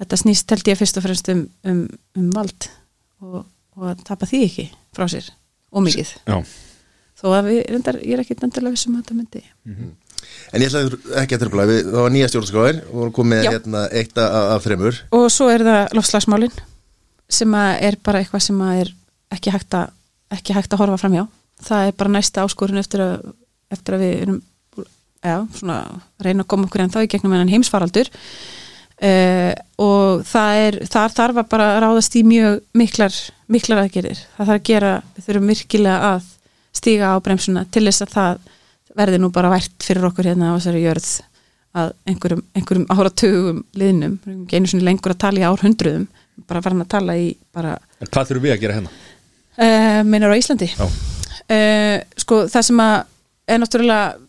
þetta 0.00 0.18
snýst 0.20 0.54
held 0.54 0.70
ég 0.72 0.78
fyrst 0.80 0.98
og 1.00 1.04
fremst 1.06 1.28
um, 1.32 1.42
um, 1.70 1.82
um 2.18 2.30
vald 2.34 2.68
og, 3.22 3.44
og 3.76 3.90
að 3.92 4.02
tapa 4.08 4.26
því 4.30 4.40
ekki 4.48 4.66
frá 4.94 5.06
sér 5.10 5.28
og 5.74 5.84
mikið. 5.86 6.14
Þó 7.14 7.26
að 7.38 7.46
við, 7.50 7.60
reyndar, 7.70 7.96
ég 8.02 8.16
er 8.16 8.22
ekki 8.24 8.34
endilega 8.42 8.74
vissum 8.74 8.96
að 8.98 9.04
þetta 9.04 9.14
myndi. 9.18 9.42
En 10.54 10.62
ég 10.62 10.68
ætla 10.70 10.82
ekki 11.22 11.36
að 11.36 11.42
tröfla, 11.44 11.64
við- 11.70 11.86
það 11.88 12.02
var 12.04 12.12
nýja 12.14 12.28
stjórnarskráin 12.32 12.80
og 12.88 12.94
vorum 12.98 13.14
komið 13.16 13.46
hérna 13.48 13.82
eitt 13.94 14.18
af, 14.18 14.34
af 14.56 14.64
þremur. 14.66 14.98
Og 15.14 15.26
svo 15.32 15.48
er 15.52 15.64
það 15.66 15.94
lofslagsmálin 15.98 16.54
sem 17.38 17.54
er 17.54 17.96
bara 18.04 18.20
eitthvað 18.22 18.44
sem 18.48 18.60
er 18.66 18.90
ekki 19.34 19.52
hægt 19.54 19.74
að, 19.78 19.92
ekki 20.36 20.54
hægt 20.56 20.74
að 20.74 20.82
horfa 20.84 20.98
fram 21.00 21.16
hjá 21.16 21.24
það 21.64 21.86
er 21.88 21.96
bara 21.98 22.12
næsta 22.16 22.42
áskorun 22.44 22.80
eftir 22.82 23.00
að, 23.04 23.14
eftir 23.72 23.96
að 23.96 24.02
við 24.04 24.14
erum 24.24 24.40
já, 25.24 25.38
svona, 25.56 25.78
reyna 26.22 26.44
að 26.44 26.50
koma 26.52 26.68
okkur 26.68 26.84
en 26.84 26.92
þá 26.92 27.00
í 27.02 27.10
gegnum 27.14 27.34
enn 27.38 27.52
heimsfaraldur. 27.52 28.10
Uh, 28.94 29.50
og 29.82 30.22
það 30.28 30.60
er 30.62 30.76
þar 30.86 31.14
þarf 31.16 31.38
að 31.42 31.48
bara 31.50 31.64
ráðast 31.82 32.14
í 32.14 32.22
mjög 32.24 32.60
miklar, 32.78 33.16
miklar 33.50 33.80
aðgerir 33.82 34.20
það 34.36 34.38
þarf 34.38 34.54
að 34.54 34.66
gera, 34.68 34.92
við 35.16 35.26
þurfum 35.26 35.50
virkilega 35.50 36.12
að 36.12 36.28
stíga 36.78 37.10
á 37.10 37.16
bremsuna 37.24 37.64
til 37.74 37.82
þess 37.88 38.04
að 38.06 38.12
það 38.14 38.44
verði 38.94 39.18
nú 39.18 39.30
bara 39.34 39.50
vært 39.50 39.74
fyrir 39.82 40.06
okkur 40.06 40.28
hérna 40.30 40.52
á 40.54 40.56
þessari 40.56 40.84
jörð 40.84 41.08
að 41.74 41.90
einhverjum, 42.06 42.44
einhverjum 42.54 42.86
áratugum 42.94 43.60
liðnum, 43.74 44.14
einu 44.46 44.70
sinni 44.70 44.86
lengur 44.86 45.16
að 45.16 45.22
tala 45.26 45.42
í 45.42 45.46
árhundruðum, 45.48 46.06
bara 46.46 46.62
farin 46.62 46.84
að 46.84 46.92
tala 46.94 47.16
í 47.18 47.32
bara, 47.54 47.74
en 47.98 48.12
hvað 48.14 48.30
þurfum 48.30 48.46
við 48.46 48.54
að 48.54 48.62
gera 48.62 48.76
hérna? 48.78 48.92
uh, 49.58 50.00
meinar 50.06 50.34
á 50.34 50.38
Íslandi. 50.38 50.70
Já, 50.70 50.86
uh, 50.86 51.96
sko 52.22 52.44
það 52.46 52.68
sem 52.70 52.84
að 52.86 52.96
er 53.50 53.60
náttúrulega 53.60 54.23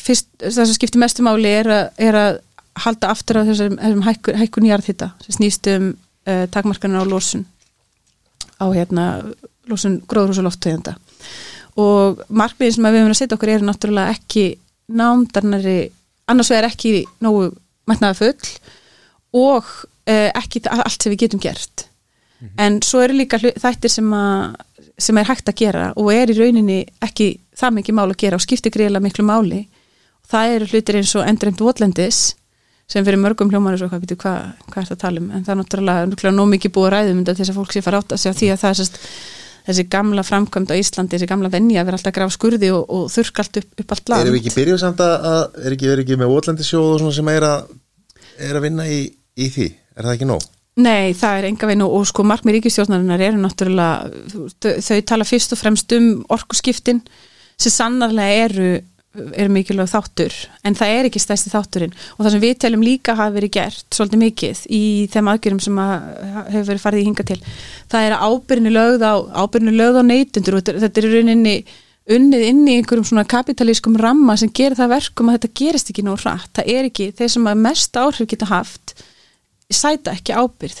fyrst, 0.00 0.28
það 0.42 0.62
sem 0.62 0.76
skiptir 0.76 1.02
mestu 1.02 1.24
máli 1.26 1.50
er 1.60 1.70
að, 1.70 1.84
er 2.00 2.18
að 2.18 2.40
halda 2.80 3.10
aftur 3.12 3.40
á 3.40 3.48
þessum, 3.48 3.76
þessum 3.80 4.04
hækkun, 4.06 4.38
hækkun 4.40 4.68
jarðhita 4.68 5.10
sem 5.24 5.36
snýst 5.38 5.68
um 5.74 5.90
uh, 5.92 6.46
takmarkanir 6.52 7.02
á 7.02 7.06
losun 7.08 7.46
á 8.60 8.66
hérna 8.72 9.06
losun 9.70 10.00
gróðrús 10.08 10.40
og 10.42 10.48
lofttegunda. 10.48 10.96
Og 11.80 12.20
markmiðin 12.28 12.76
sem 12.76 12.88
við 12.88 12.98
höfum 12.98 13.14
að 13.14 13.20
setja 13.20 13.36
okkur 13.38 13.52
eru 13.54 13.68
náttúrulega 13.68 14.16
ekki 14.16 14.44
námdarnari 14.90 15.78
annars 16.30 16.50
vegar 16.50 16.70
ekki 16.70 17.04
nógu 17.22 17.50
mætnaða 17.90 18.18
full 18.18 18.50
og 19.38 19.68
uh, 20.10 20.30
ekki 20.34 20.64
allt 20.70 20.98
sem 20.98 21.14
við 21.14 21.26
getum 21.26 21.42
gert. 21.42 21.86
En 22.56 22.78
svo 22.80 23.02
eru 23.04 23.18
líka 23.18 23.36
þættir 23.36 23.92
sem, 23.92 24.06
að, 24.16 24.54
sem 24.96 25.18
er 25.20 25.28
hægt 25.28 25.50
að 25.50 25.58
gera 25.60 25.90
og 26.00 26.08
er 26.14 26.30
í 26.32 26.36
rauninni 26.38 26.78
ekki 27.04 27.34
það 27.60 27.74
mikið 27.76 27.98
mál 27.98 28.06
að 28.06 28.20
gera 28.22 28.38
og 28.38 28.44
skiptir 28.44 28.72
greiðlega 28.72 29.04
miklu 29.04 29.26
máli 29.28 29.60
það 30.30 30.54
eru 30.56 30.70
hlutir 30.70 31.00
eins 31.00 31.16
og 31.18 31.26
endreimt 31.26 31.64
votlendis 31.64 32.20
sem 32.90 33.06
fyrir 33.06 33.20
mörgum 33.22 33.50
hljómar 33.52 33.76
er 33.76 33.82
svo 33.82 33.90
hvað, 33.90 34.06
hvað, 34.18 34.38
hvað 34.70 34.80
er 34.82 34.88
það 34.88 34.96
að 34.96 35.02
tala 35.04 35.22
um 35.22 35.28
en 35.30 35.44
það 35.46 35.52
er 35.54 35.60
náttúrulega, 35.60 36.32
nóg 36.34 36.48
mikið 36.54 36.74
búið 36.74 36.94
ræðum 36.96 37.20
til 37.26 37.36
þess 37.38 37.52
að 37.52 37.60
fólk 37.60 37.74
sé 37.74 37.82
fara 37.86 38.00
átt 38.02 38.14
að 38.16 38.22
segja 38.24 38.38
því 38.38 38.50
að 38.50 38.62
það 38.62 38.72
er 38.72 38.80
sest, 38.80 38.98
þessi 39.68 39.84
gamla 39.92 40.24
framkvæmd 40.26 40.72
á 40.74 40.80
Íslandi 40.80 41.14
þessi 41.16 41.28
gamla 41.30 41.52
venja 41.52 41.82
að 41.82 41.90
vera 41.90 42.00
alltaf 42.00 42.10
að 42.10 42.16
grafa 42.18 42.34
skurði 42.34 42.72
og, 42.74 42.82
og 42.90 43.04
þurrka 43.14 43.44
allt 43.44 43.60
upp, 43.60 43.70
upp 43.84 43.94
allt 43.94 44.10
land 44.10 44.24
Erum 44.24 44.34
við 44.34 44.42
ekki 44.42 44.56
byrjuð 44.56 44.80
samt 44.82 45.04
að, 45.06 45.28
að 45.30 45.60
er 45.62 45.76
ekki, 45.76 45.90
er 45.92 46.02
ekki 46.02 46.18
með 46.18 46.64
svona 46.66 47.14
sem 47.14 47.30
er 47.30 47.46
að, 47.46 47.76
er 48.48 48.58
að 48.58 48.66
vinna 48.66 48.88
í, 48.90 49.02
í 49.38 49.50
því? 49.54 49.68
Er 49.94 50.08
það 50.08 50.16
ekki 50.16 50.30
nóg? 50.32 50.48
Nei, 50.80 51.12
það 51.18 51.38
er 51.38 51.48
enga 51.50 51.68
veginn 51.68 51.84
og, 51.84 51.94
og 51.98 52.06
sko 52.08 52.24
markmið 52.26 52.56
ríkistjórnarinnar 52.58 53.22
eru 53.26 53.40
náttúrulega 53.42 54.10
þau, 54.32 54.70
þau 54.86 55.00
tala 55.10 55.26
fyrst 55.28 55.54
og 55.54 55.60
fremst 55.60 55.94
um 55.96 56.06
orkuskiptin 56.32 57.02
sem 57.60 57.74
sannarlega 57.74 58.46
eru 58.46 58.70
er 59.10 59.50
mikilvæg 59.50 59.90
þáttur 59.90 60.34
en 60.62 60.76
það 60.78 60.94
er 60.94 61.08
ekki 61.08 61.22
stæsti 61.22 61.50
þátturinn. 61.50 61.94
Og 62.16 62.24
það 62.24 62.34
sem 62.36 62.42
við 62.44 62.56
teljum 62.62 62.84
líka 62.86 63.16
hafa 63.18 63.34
verið 63.34 63.54
gert 63.56 63.86
svolítið 63.96 64.22
mikið 64.24 64.64
í 64.70 64.82
þeim 65.10 65.30
aðgjörum 65.32 65.62
sem 65.64 65.80
að 65.82 65.94
hefur 66.54 66.68
verið 66.70 66.84
farið 66.84 67.02
í 67.02 67.06
hinga 67.08 67.26
til 67.30 67.38
það 67.90 68.06
er 68.06 68.16
að 68.16 68.26
ábyrni 68.30 68.74
lögð 68.76 69.06
á 69.06 69.14
lögð 69.80 69.98
á 69.98 70.04
neytundur 70.06 70.58
og 70.60 70.66
þetta- 70.70 71.02
er 71.02 71.10
rauninni 71.10 71.56
unnið 72.10 72.44
inn 72.48 72.62
í 72.66 72.76
einhverjum 72.78 73.06
svona 73.06 73.26
kapitalískum 73.28 73.98
ramma 74.00 74.36
sem 74.38 74.50
gerir 74.50 74.78
það 74.78 74.94
verkum 74.94 75.30
að 75.30 75.38
þetta 75.38 75.58
gerist 75.60 75.90
ekki 75.92 76.04
nóg 76.06 76.22
hratt, 76.24 76.50
það 76.56 76.70
er 76.74 76.88
ekki 76.88 77.10
þeir 77.18 77.32
sem 77.34 77.50
að 77.50 77.62
mest 77.66 77.98
áhrif 78.00 78.30
geta 78.30 78.48
haft 78.50 78.94
sæta 79.70 80.14
ekki 80.16 80.34
ábyrð 80.34 80.80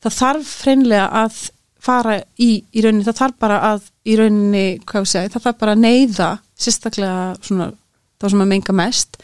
það 0.00 0.16
þarf 0.16 0.52
hreinlega 0.64 1.08
að 1.24 1.40
fara 1.80 2.18
í, 2.36 2.50
í 2.76 2.84
rauninni, 2.84 3.06
það 3.08 3.18
þarf 3.22 3.36
bara 3.40 3.58
að 3.70 3.90
í 4.04 4.16
rauninni, 4.20 4.64
hvað 4.88 5.08
segi, 5.08 5.32
það 5.32 5.46
þarf 5.46 5.60
bara 5.60 5.76
að 5.76 5.84
neyða 5.84 6.30
sérstaklega 6.60 7.36
svona 7.44 7.70
þá 8.20 8.26
sem 8.32 8.42
að 8.44 8.50
menga 8.52 8.74
mest 8.76 9.20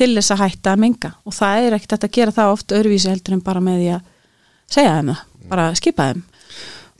til 0.00 0.10
þess 0.16 0.34
að 0.34 0.42
hætta 0.44 0.74
að 0.74 0.82
menga. 0.84 1.12
Og 1.28 1.34
það 1.36 1.66
er 1.68 1.76
ekkert 1.76 2.06
að 2.06 2.14
gera 2.16 2.34
það 2.34 2.54
oft 2.56 2.74
öðruvísi 2.76 3.10
heldur 3.12 3.36
en 3.36 3.44
bara 3.46 3.62
með 3.64 3.78
því 3.82 3.88
að 3.94 4.10
segja 4.70 4.96
þeim 4.96 5.12
það, 5.12 5.22
bara 5.50 5.68
skipa 5.78 6.08
þeim. 6.10 6.22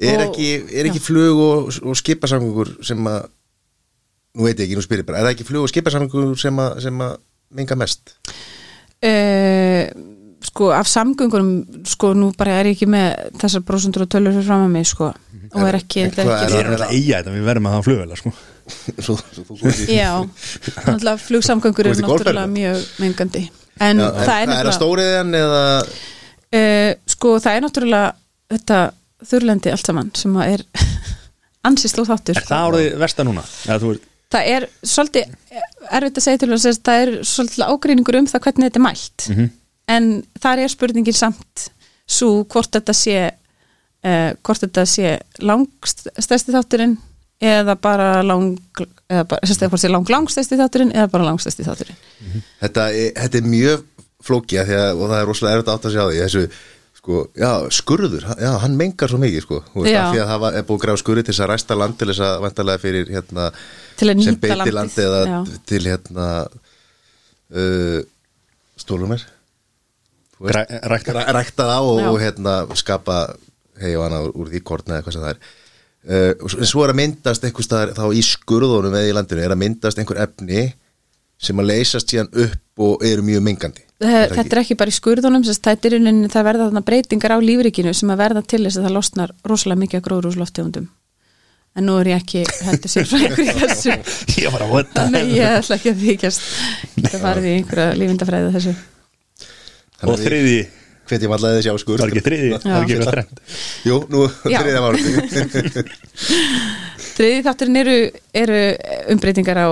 Er 0.00 0.16
Og- 0.16 0.24
ekki, 0.28 0.48
er 0.80 0.88
ekki 0.90 1.02
flug 1.04 1.42
og, 1.44 1.70
og 1.84 1.98
skipasamgöngur 2.00 2.72
sem 2.86 3.10
að 3.10 3.20
nú 4.38 4.46
veit 4.46 4.56
ég 4.60 4.68
ekki, 4.68 4.78
nú 4.78 4.84
spyrir 4.84 5.04
bara, 5.06 5.20
er 5.20 5.28
það 5.28 5.34
ekki 5.36 5.48
flug 5.48 5.66
og 5.66 5.72
skipasamgöngur 5.72 6.38
sem 6.40 6.62
að, 6.62 6.78
sem 6.86 7.02
að 7.04 7.18
menga 7.58 7.76
mest? 7.80 8.14
uh, 9.04 9.84
sko 10.40 10.70
af 10.72 10.88
samgöngunum 10.88 11.84
sko 11.88 12.12
nú 12.16 12.30
bara 12.38 12.60
er 12.60 12.70
ég 12.70 12.78
ekki 12.78 12.88
með 12.90 13.34
þessar 13.42 13.64
brósundur 13.68 14.06
og 14.06 14.12
tölur 14.12 14.34
fyrir 14.36 14.46
fram 14.48 14.64
að 14.66 14.72
mig 14.76 14.88
sko. 14.88 15.10
Og 15.50 15.66
er 15.66 15.78
ekki, 15.80 16.06
þetta 16.08 16.24
er 16.46 16.54
erum 16.60 16.76
alltaf 16.76 16.94
eiga 16.94 17.20
þetta, 17.20 17.34
við 17.34 17.46
verðum 17.48 17.68
að 17.68 17.76
hafa 17.76 17.86
flugvela 17.88 18.18
sko. 18.20 18.32
Svo, 19.04 19.16
svo 19.18 19.56
í 19.70 19.96
Já, 19.96 20.12
náttúrulega 20.86 21.16
flugsamgöngur 21.24 21.90
er 21.90 22.00
náttúrulega 22.00 22.46
mjög 22.50 22.84
mengandi. 23.02 23.44
En 23.80 24.02
Já, 24.02 24.08
það 24.10 24.34
er 24.34 24.34
er, 24.34 24.42
er 24.42 24.52
náttúrulega 24.52 24.76
stóriðan 24.78 25.34
eða 25.40 25.62
uh, 25.86 26.92
sko 27.14 27.34
það 27.40 27.56
er 27.56 27.64
náttúrulega 27.66 28.12
þetta 28.54 28.80
þurrlendi 29.30 29.72
allt 29.74 29.90
saman 29.90 30.12
sem 30.16 30.36
að 30.40 30.54
er 30.56 30.64
ansist 31.70 31.98
og 32.00 32.08
þáttur. 32.08 32.38
Er 32.40 32.48
það 32.48 32.68
árið 32.70 32.86
versta 33.02 33.26
núna? 33.28 33.44
Eða, 33.66 33.80
þú, 33.82 33.94
það 34.32 34.52
er 34.54 34.68
svolítið 34.94 35.58
erfitt 35.90 36.20
að 36.20 36.26
segja 36.26 36.42
til 36.44 36.52
þess 36.54 36.70
að 36.70 36.80
það 36.88 37.02
er 37.04 37.12
svolítið 37.34 37.66
ágreiningur 37.66 38.20
um 38.20 38.30
það 38.30 38.46
hvernig 38.46 38.70
þetta 38.70 38.80
er 38.80 38.86
mælt. 38.86 39.28
Mhm. 39.30 39.50
en 39.90 40.04
þar 40.38 40.60
er 40.62 40.70
spurningin 40.70 41.16
samt 41.18 41.70
svo 42.10 42.44
hvort 42.46 42.70
þetta 42.76 42.94
sé 42.94 43.16
uh, 43.26 44.30
hvort 44.46 44.62
þetta 44.62 44.84
sé 44.86 45.16
langstæsti 45.42 46.54
þátturinn 46.54 46.96
eða 47.40 47.74
bara 47.80 48.08
lang 48.26 48.58
eða 49.10 49.24
bara, 49.30 49.40
sérstaklega 49.46 49.72
hvort 49.72 49.82
sé 49.84 49.90
lang 49.92 50.10
langstæsti 50.12 50.58
þátturinn 50.60 50.92
eða 50.94 51.10
bara 51.12 51.28
langstæsti 51.30 51.64
þátturinn. 51.66 52.00
Þetta, 52.60 52.88
er- 52.92 53.14
þetta 53.22 53.40
er 53.40 53.48
mjög 53.54 53.86
flókja 54.20 54.66
því 54.68 54.76
að, 54.76 54.90
og 55.00 55.08
það 55.08 55.20
er 55.22 55.30
rosalega 55.30 55.56
erfitt 55.56 55.72
átt 55.72 55.88
að 55.88 55.94
sjá 55.96 56.02
því 56.10 56.20
þessu, 56.20 56.42
sko, 57.00 57.20
já, 57.40 57.50
skurður 57.72 58.26
já, 58.36 58.50
hann 58.60 58.76
mengar 58.76 59.08
svo 59.08 59.20
mikið, 59.22 59.44
sko 59.46 59.60
því 59.72 59.94
að 59.96 60.18
það 60.28 60.40
var- 60.44 60.58
er 60.60 60.66
búið 60.68 60.76
að 60.78 60.84
grafa 60.84 61.00
skurði 61.02 61.24
til 61.24 61.32
þess 61.34 61.44
að 61.46 61.50
ræsta 61.54 61.78
land 61.80 61.96
til 61.98 62.08
þess 62.12 62.24
að 62.28 62.40
vantarlega 62.44 62.82
fyrir 62.84 63.12
hérna, 63.16 63.50
sem 63.96 64.36
beiti 64.42 64.74
landi 64.76 65.06
eða 65.06 65.22
já. 65.30 65.38
til 65.72 65.82
hérna 65.88 66.26
uh, 67.56 68.00
stólum 68.80 69.16
græ, 70.40 70.62
rækta 70.92 71.12
Ræ- 71.16 71.32
rækta. 71.36 71.64
það 71.68 71.88
og, 71.88 72.02
og 72.12 72.20
hérna 72.20 72.54
skapa 72.78 73.16
hei 73.80 73.94
og 73.96 74.06
annað 74.06 74.30
úr 74.36 74.52
því 74.52 74.62
kortna 74.64 74.98
eða 74.98 75.06
hvað 75.08 75.16
sem 75.16 75.24
það 75.24 75.34
er 75.34 75.42
uh, 76.08 76.32
en 76.60 76.66
svo 76.70 76.84
er 76.86 76.94
að 76.94 77.00
myndast 77.02 77.44
einhver 77.44 77.66
staðar 77.66 77.94
þá 77.98 78.04
í 78.16 78.22
skurðunum 78.24 78.94
eða 78.96 79.10
í 79.10 79.16
landinu 79.18 79.44
er 79.44 79.54
að 79.56 79.62
myndast 79.64 80.00
einhver 80.00 80.22
efni 80.24 80.66
sem 81.40 81.60
að 81.60 81.70
leysast 81.72 82.12
síðan 82.12 82.32
upp 82.46 82.84
og 82.86 83.04
eru 83.04 83.24
mjög 83.26 83.44
mingandi 83.46 83.86
Það- 84.00 84.30
Þetta 84.32 84.56
er 84.56 84.58
ekki 84.62 84.74
bara 84.80 84.88
í 84.88 84.94
skurðunum, 84.96 85.42
er 85.44 85.92
rauninni, 85.92 86.28
það 86.32 86.46
verða 86.46 86.66
þarna 86.70 86.82
breytingar 86.88 87.34
á 87.36 87.38
lífrikinu 87.44 87.92
sem 87.92 88.08
að 88.08 88.22
verða 88.22 88.42
til 88.48 88.62
þess 88.64 88.78
að 88.80 88.86
það 88.86 88.94
losnar 88.96 89.32
rosalega 89.44 89.80
mikið 89.82 90.02
gróðrúsloftegundum. 90.06 90.86
En 91.76 91.84
nú 91.84 91.98
er 92.00 92.08
ég 92.08 92.22
ekki 92.22 92.40
heldur 92.64 92.90
sér 92.90 93.04
frá 93.10 93.18
einhverju 93.20 93.58
þessu. 93.60 93.92
Ég 94.40 94.54
var 94.56 94.64
að 94.64 94.72
vota 94.72 95.04
Nei, 95.12 95.20
ég 95.36 95.52
ætla 95.60 95.76
ekki 95.76 95.92
að 95.92 96.00
þykjast. 96.06 96.48
Það 97.10 97.18
farið 97.26 97.44
í 97.50 97.52
einhverja 97.58 97.98
lífindafræði 98.00 98.54
þessu. 98.56 98.74
Og 100.08 100.16
þriði, 100.24 100.56
hvet 101.10 101.24
ég 101.26 101.30
mallaði 101.32 101.58
þessi 101.58 101.72
á 101.74 101.76
skurð. 101.82 102.00
Var 102.04 102.12
ekki 102.14 102.22
þriði 102.26 102.50
Það 102.62 102.70
var 102.72 102.84
ekki 102.84 102.94
eitthvað 102.96 103.14
þrennt. 103.14 103.42
Jú, 103.90 103.96
nú 104.14 104.20
Já. 104.50 104.58
þriðja 104.62 104.80
málum 104.84 105.00
Þriði 107.20 107.42
þátturinn 107.44 107.80
eru, 107.82 107.96
eru 108.40 108.60
umbreytingar 109.12 109.58
á 109.60 109.68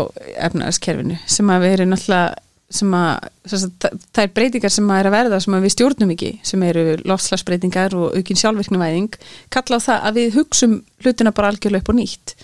efnaðaskerfinu 0.48 1.16
sem 1.30 1.50
að 1.54 1.64
við 1.64 1.74
erum 1.78 1.92
náttúrulega 1.94 2.44
sem 2.68 2.90
að, 2.92 3.28
það- 3.48 3.94
það 4.12 4.22
er 4.26 4.32
breytingar 4.36 4.72
sem 4.74 4.90
að 4.92 4.98
er 5.00 5.06
að 5.08 5.14
verða 5.16 5.38
sem 5.40 5.54
að 5.56 5.62
við 5.64 5.72
stjórnum 5.72 6.10
ekki 6.12 6.30
sem 6.44 6.64
eru 6.68 6.82
lofslagsbreytingar 7.08 7.94
og 7.96 8.18
aukin 8.18 8.36
sjálfvirknivæðing 8.42 9.14
kalla 9.54 9.78
á 9.80 9.86
það 9.86 10.04
að 10.10 10.18
við 10.20 10.36
hugsum 10.36 10.74
hlutina 11.00 11.32
bara 11.32 11.48
algjörlega 11.54 11.80
upp 11.80 11.88
og 11.94 11.96
nýtt. 11.96 12.34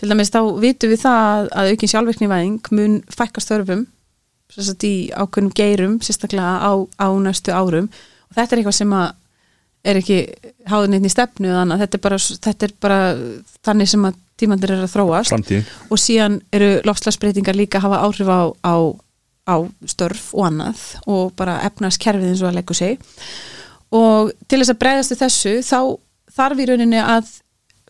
Til 0.00 0.10
dæmis 0.12 0.32
þá 0.34 0.40
vitum 0.60 0.92
við 0.92 1.00
það 1.06 1.48
að 1.62 1.72
aukin 1.72 1.92
sjálfvirknivæðing 1.94 2.70
mun 2.76 3.00
sem 4.50 4.64
sagt, 4.66 4.82
í 4.84 5.10
ákveðnum 5.14 5.52
geirum 5.54 5.92
sérstaklega 6.02 6.58
á, 6.58 6.72
á 6.98 7.08
næstu 7.22 7.52
árum 7.54 7.86
og 8.30 8.38
þetta 8.38 8.54
er 8.54 8.62
eitthvað 8.62 8.78
sem 8.78 8.94
að 8.96 9.08
er 9.90 10.00
ekki 10.00 10.18
háðin 10.68 10.98
einn 10.98 11.08
í 11.08 11.12
stefnu 11.12 11.48
eða 11.48 11.62
annað, 11.64 11.84
þetta 11.84 11.96
er 11.96 12.02
bara, 12.04 12.18
þetta 12.46 12.66
er 12.66 12.74
bara 12.84 12.98
þannig 13.64 13.90
sem 13.92 14.02
að 14.04 14.18
tímandir 14.40 14.74
eru 14.74 14.84
að 14.84 14.94
þróast. 14.94 15.32
Framtíð 15.32 15.70
og 15.88 16.00
síðan 16.00 16.36
eru 16.56 16.70
lofslagsbreytingar 16.88 17.56
líka 17.56 17.80
að 17.80 17.86
hafa 17.88 18.02
áhrif 18.04 18.28
á, 18.28 18.40
á, 18.64 18.74
á 19.48 19.56
störf 19.88 20.30
og 20.36 20.50
annað 20.50 20.84
og 21.08 21.32
bara 21.38 21.60
efnaðskerfið 21.68 22.32
eins 22.32 22.44
og 22.44 22.50
að 22.50 22.58
leggur 22.60 22.76
sig. 22.78 23.00
Og 23.96 24.32
til 24.46 24.60
þess 24.60 24.74
að 24.74 24.80
bregðast 24.84 25.14
við 25.14 25.22
þessu 25.24 25.54
þá 25.66 25.80
þarf 26.36 26.60
í 26.62 26.68
rauninni 26.70 27.00
að 27.02 27.32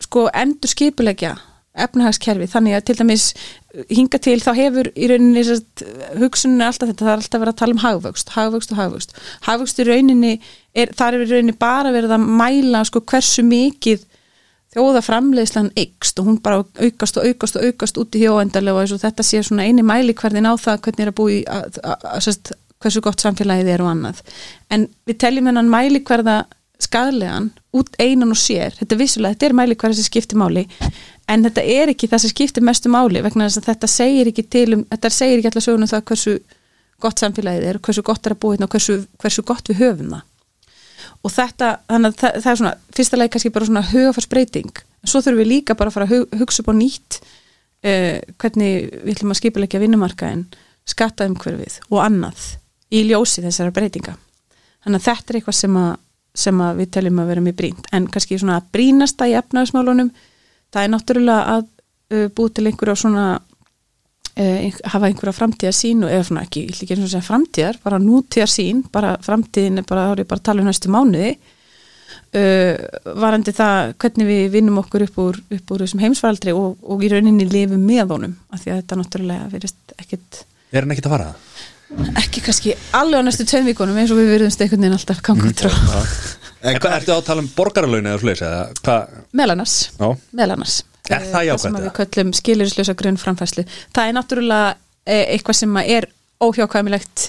sko 0.01 0.25
endur 0.33 0.71
skipulegja 0.71 1.35
efnahagskerfi. 1.71 2.47
Þannig 2.51 2.77
að 2.77 2.85
til 2.87 2.97
dæmis 2.99 3.25
hinga 3.87 4.19
til 4.19 4.37
þá 4.43 4.51
hefur 4.57 4.89
í 4.91 5.09
rauninni 5.11 5.43
er 5.43 5.51
alltaf 6.67 6.89
þetta, 6.89 7.05
það 7.05 7.11
er 7.11 7.21
alltaf 7.21 7.43
verið 7.43 7.53
að 7.53 7.59
tala 7.61 7.75
um 7.75 7.83
hagvöxt, 7.85 8.33
hagvöxt 8.35 8.73
og 8.73 8.81
hagvöxt. 8.81 9.13
Hagvöxt 9.47 9.79
í 9.79 9.87
rauninni, 9.87 10.33
er, 10.75 10.91
þar 10.97 11.17
er 11.17 11.25
í 11.25 11.29
rauninni 11.31 11.57
bara 11.59 11.93
verið 11.95 12.15
að 12.17 12.25
mæla 12.41 12.83
sko 12.87 13.03
hversu 13.07 13.45
mikið 13.47 14.07
þjóðaframleiðslan 14.75 15.71
ykst 15.79 16.19
og 16.21 16.27
hún 16.29 16.39
bara 16.43 16.61
aukast 16.63 17.19
og 17.19 17.27
aukast 17.27 17.57
og 17.59 17.67
aukast 17.67 17.97
út 17.99 18.15
í 18.15 18.23
hjóendalega 18.23 18.85
og 18.85 19.01
þetta 19.01 19.25
sé 19.27 19.41
svona 19.43 19.67
eini 19.67 19.83
mælikverðin 19.83 20.47
á 20.47 20.55
það 20.55 20.85
hvernig 20.85 21.05
er 21.05 21.11
að 21.11 21.17
búi 21.19 21.39
að, 21.43 21.79
að, 21.83 22.05
að, 22.07 22.53
hversu 22.81 23.03
gott 23.03 23.23
samfélagið 23.23 23.73
er 23.73 23.83
og 23.83 23.91
annað. 23.91 24.21
En 24.71 24.87
við 25.07 25.19
teljum 25.25 25.51
hennan 25.51 25.71
mælikverða 25.71 26.37
skadlegan 26.81 27.51
út 27.77 27.91
einan 28.01 28.33
og 28.33 28.39
sér. 28.39 28.73
Þetta 28.79 28.95
er 28.95 29.01
vissulega, 29.03 29.35
þetta 29.35 29.49
er 29.49 29.57
mælikverða 29.59 29.99
sem 29.99 30.07
skiptir 30.07 30.39
máli 30.39 30.65
en 31.31 31.45
þetta 31.47 31.63
er 31.63 31.91
ekki 31.93 32.09
það 32.11 32.23
sem 32.23 32.33
skiptir 32.33 32.65
mestu 32.65 32.91
máli 32.91 33.21
vegna 33.23 33.47
þess 33.47 33.61
að 33.61 33.69
þetta 33.69 33.89
segir 33.91 34.31
ekki 34.31 34.47
til 34.51 34.67
um 34.77 34.83
þetta 34.89 35.13
segir 35.15 35.39
ekki 35.39 35.51
allar 35.51 35.65
söguna 35.67 35.87
um 35.87 35.91
það 35.91 36.03
hversu 36.11 36.35
gott 37.01 37.21
samfélagið 37.21 37.67
er, 37.69 37.79
hversu 37.81 38.03
gott 38.05 38.27
er 38.27 38.35
að 38.35 38.41
búa 38.43 38.55
hérna 38.55 38.67
og 38.67 38.75
hversu, 38.75 38.99
hversu 39.21 39.43
gott 39.47 39.71
við 39.71 39.81
höfum 39.81 40.13
það. 40.13 40.27
Og 41.21 41.33
þetta, 41.33 41.67
þannig 41.89 42.11
að 42.11 42.17
það, 42.21 42.37
það 42.43 42.51
er 42.51 42.59
svona 42.59 42.73
fyrsta 42.97 43.19
leið 43.19 43.31
kannski 43.33 43.53
bara 43.53 43.67
svona 43.69 43.83
hugafarsbreyting 43.91 44.81
svo 45.05 45.21
þurfum 45.21 45.41
við 45.41 45.49
líka 45.49 45.77
bara 45.77 45.91
að 45.91 45.97
fara 45.97 46.07
að 46.07 46.13
hug, 46.15 46.35
hugsa 46.41 46.63
upp 46.63 46.71
á 46.73 46.75
nýtt 46.77 47.17
uh, 47.21 48.17
hvernig 48.41 48.89
við 49.01 49.13
ætlum 49.15 49.33
að 49.33 49.39
skipulegja 49.41 49.81
vinnumarkaðin 49.81 50.45
skattaumhverfið 50.91 51.79
og 51.89 52.01
annað 52.03 52.47
í 52.91 53.03
ljósi 53.07 53.43
þessara 53.45 53.73
breytinga. 53.73 54.15
Þannig 54.81 55.01
að 55.01 55.07
þetta 55.07 55.33
er 55.33 55.39
eitthvað 55.39 55.57
sem 55.57 55.77
að, 55.81 55.91
sem 56.43 56.63
að 56.65 56.81
við 56.81 56.91
teljum 56.97 57.21
að 57.21 57.31
vera 57.31 57.45
mjög 57.45 57.57
brínt 57.61 57.89
en 57.93 58.09
kannski 58.11 58.39
svona 58.41 58.57
að 58.59 58.69
brínasta 58.75 59.29
í 59.29 59.37
efnaðismálunum 59.39 60.11
það 60.71 60.83
er 60.83 60.91
náttúrulega 60.95 61.55
að 61.55 61.63
uh, 61.65 62.27
búið 62.35 62.53
til 62.57 62.67
einhverja 62.69 62.99
svona 63.03 63.25
uh, 63.37 64.81
hafa 64.93 65.09
einhverja 65.09 65.37
framtíðar 65.37 65.77
sín 65.77 66.05
og 66.05 66.11
eða 66.11 66.27
svona 66.27 66.45
ekki, 66.47 66.65
ég 66.67 66.75
ætla 66.75 66.85
ekki 66.85 66.97
eins 66.97 67.07
og 67.07 67.13
segja 67.13 67.29
framtíðar 67.29 67.81
bara 67.83 68.01
nútíðar 68.03 68.51
sín, 68.51 68.83
bara 68.91 69.15
framtíðin 69.25 69.81
er 69.81 69.89
bara, 69.89 70.09
þá 70.09 70.15
er 70.15 70.23
ég 70.23 70.31
bara 70.31 70.43
að 70.43 70.47
tala 70.49 70.63
um 70.63 70.69
næstu 70.71 70.93
mánuði 70.93 71.33
uh, 71.33 72.75
varandi 73.25 73.55
það 73.57 73.95
hvernig 74.03 74.31
við 74.31 74.45
vinnum 74.55 74.79
okkur 74.83 75.07
upp 75.07 75.19
úr, 75.25 75.41
upp 75.57 75.75
úr 75.75 75.85
þessum 75.85 76.05
heimsfaraldri 76.05 76.55
og, 76.55 76.79
og 76.83 77.03
í 77.03 77.11
rauninni 77.11 77.49
lifum 77.49 77.83
með 77.85 78.15
honum, 78.15 78.39
af 78.51 78.63
því 78.63 78.73
að 78.73 78.81
þetta 78.81 79.01
náttúrulega 79.01 79.51
verist 79.51 79.99
ekkit 79.99 80.45
Er 80.71 80.85
hann 80.85 80.93
ekkert 80.93 81.09
að 81.09 81.17
fara? 81.17 81.31
Ekki 82.21 82.41
kannski 82.45 82.75
alveg 82.97 83.19
á 83.19 83.23
næstu 83.27 83.45
tveim 83.49 83.65
vikunum 83.71 83.97
eins 83.99 84.11
og 84.13 84.19
við 84.21 84.29
verðumst 84.35 84.61
einhvern 84.63 84.85
veginn 84.85 84.97
alltaf 84.99 85.21
ganga 85.25 85.51
trá 85.61 85.71
En 86.61 86.77
hvað 86.77 86.93
ertu 86.99 87.13
að 87.15 87.23
tala 87.25 87.41
um 87.41 87.49
borgaralaun 87.55 88.05
eða 88.11 88.19
sliðis 88.21 88.41
eða 88.45 88.61
hvað? 88.85 89.13
meðlannars 89.39 89.75
Já, 89.97 90.09
meðlannars 90.37 90.75
Er 91.11 91.23
það 91.31 91.45
jákvætt, 91.47 91.63
sem 91.63 91.75
að 91.75 91.81
eða? 91.81 91.87
við 91.87 91.95
köllum 91.99 92.33
skilurislösa 92.37 92.93
grunnframfæslu 93.01 93.63
það 93.95 94.03
er 94.11 94.15
náttúrulega 94.19 94.67
eh, 95.09 95.23
eitthvað 95.33 95.57
sem 95.63 95.79
að 95.81 95.89
er 95.97 96.07
óhjákvæmilegt 96.45 97.25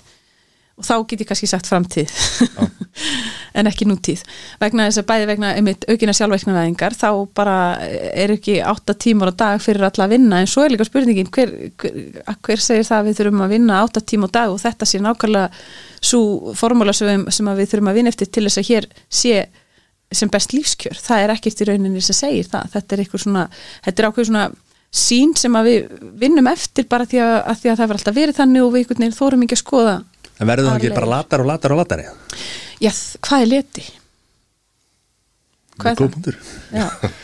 og 0.78 0.86
þá 0.86 0.94
get 1.10 1.22
ég 1.22 1.28
kannski 1.30 1.50
sagt 1.50 1.70
framtíð. 1.70 2.12
En 3.56 3.68
ekki 3.68 3.84
nútíð. 3.84 4.22
Vegna 4.60 4.86
þess 4.88 5.00
að 5.02 5.06
bæði 5.10 5.26
vegna 5.28 5.50
einmitt 5.56 5.82
aukina 5.88 6.12
sjálfveiknaveðingar 6.16 6.94
þá 6.96 7.08
bara 7.36 7.56
er 7.84 8.32
ekki 8.32 8.58
átta 8.64 8.94
tímar 8.96 9.32
á 9.32 9.40
dag 9.42 9.60
fyrir 9.60 9.84
alla 9.84 10.06
að 10.06 10.14
vinna. 10.14 10.40
En 10.40 10.48
svo 10.48 10.64
er 10.64 10.72
líka 10.72 10.86
spurningin 10.88 11.28
hver, 11.32 11.52
hver, 11.80 11.98
hver 12.48 12.62
segir 12.64 12.88
það 12.88 12.98
að 12.98 13.08
við 13.10 13.18
þurfum 13.18 13.44
að 13.44 13.52
vinna 13.52 13.80
átta 13.84 14.00
tíma 14.00 14.28
á 14.32 14.34
dag? 14.38 14.54
Og 14.54 14.60
þetta 14.62 14.88
sé 14.88 15.02
nákvæmlega 15.04 15.50
svo 16.00 16.54
formúla 16.56 16.96
sem, 16.96 17.26
sem 17.28 17.52
við 17.52 17.72
þurfum 17.74 17.92
að 17.92 18.00
vinna 18.00 18.12
eftir 18.12 18.32
til 18.32 18.46
þess 18.48 18.62
að 18.62 18.70
hér 18.70 18.88
sé 19.20 19.36
sem 20.12 20.32
best 20.32 20.52
lífskjör, 20.52 20.98
það 21.00 21.24
er 21.24 21.32
ekkert 21.34 21.62
í 21.62 21.68
rauninni 21.68 22.02
sem 22.04 22.16
segir 22.16 22.48
það, 22.52 22.68
þetta 22.74 22.94
er 22.94 23.02
eitthvað 23.02 23.24
svona 23.24 23.44
þetta 23.84 24.02
er 24.02 24.08
ákveð 24.08 24.28
svona 24.28 24.44
sín 24.92 25.32
sem 25.40 25.54
að 25.56 25.68
við 25.70 26.00
vinnum 26.20 26.48
eftir 26.52 26.88
bara 26.90 27.06
því 27.08 27.22
að, 27.24 27.36
að, 27.38 27.60
því 27.62 27.70
að 27.72 27.78
það 27.78 27.86
verður 27.86 28.00
alltaf 28.00 28.18
verið 28.18 28.38
þannig 28.38 28.64
og 28.64 28.72
við 28.74 28.82
einhvern 28.82 29.02
veginn 29.02 29.16
þórum 29.16 29.46
ekki 29.46 29.56
að 29.56 29.62
skoða 29.62 29.94
En 30.40 30.48
verður 30.48 30.70
það 30.70 30.78
ekki 30.78 30.94
bara 30.96 31.10
latar 31.12 31.44
og 31.44 31.50
latar 31.50 31.74
og 31.74 31.82
latar 31.82 32.04
Já, 32.82 32.90
þ- 32.90 33.20
hvað 33.26 33.44
er 33.44 33.50
leti? 33.52 33.84
Hvað 35.82 35.92
er 35.92 36.40
það? 36.72 37.12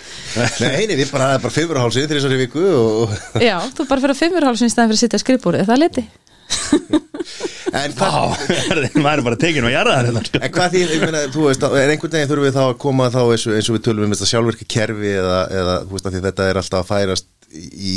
Nei, 0.60 0.84
nei, 0.86 0.92
við 0.98 1.08
bara, 1.08 1.30
það 1.30 1.34
er 1.38 1.42
bara 1.46 1.54
fimmurhálsið 1.54 2.10
þrjusar 2.10 2.32
í 2.36 2.38
viku 2.42 2.64
og, 2.68 3.12
Já, 3.40 3.54
þú 3.74 3.86
bara 3.88 4.02
fyrir 4.02 4.12
að 4.12 4.18
fimmurhálsinn 4.20 4.68
í 4.68 4.72
staðin 4.74 4.90
fyrir 4.92 4.98
að 4.98 5.04
sitja 5.06 5.18
að 5.18 5.22
skrifbúrið, 5.24 5.62
er 5.64 5.70
það 5.70 5.80
leti? 5.82 6.04
en 7.78 7.94
hvað, 7.96 8.44
maður 9.04 9.22
er 9.22 9.24
bara 9.26 9.38
tekin 9.40 9.66
og 9.68 9.72
jarðar 9.72 10.08
hérna 10.08 10.22
en 10.38 10.52
hvað 10.54 10.74
því, 10.74 10.82
ég 10.84 11.02
meina, 11.04 11.22
þú 11.32 11.46
veist, 11.48 11.64
er 11.68 11.92
einhvern 11.94 12.14
veginn 12.14 12.30
þurfum 12.30 12.46
við 12.48 12.56
þá 12.58 12.62
að 12.66 12.76
koma 12.84 13.08
þá 13.12 13.20
eins 13.24 13.46
og, 13.48 13.56
eins 13.58 13.70
og 13.72 13.76
við 13.78 13.84
tölum 13.88 14.06
um 14.06 14.14
þetta 14.14 14.30
sjálfvirka 14.32 14.68
kerfi 14.76 15.12
eða, 15.16 15.40
eða 15.62 15.74
þú 15.88 15.96
veist, 15.96 16.08
að 16.08 16.16
því 16.18 16.22
þetta 16.28 16.48
er 16.52 16.60
alltaf 16.62 16.84
að 16.84 16.90
færast 16.92 17.28
í, 17.48 17.64
í 17.64 17.94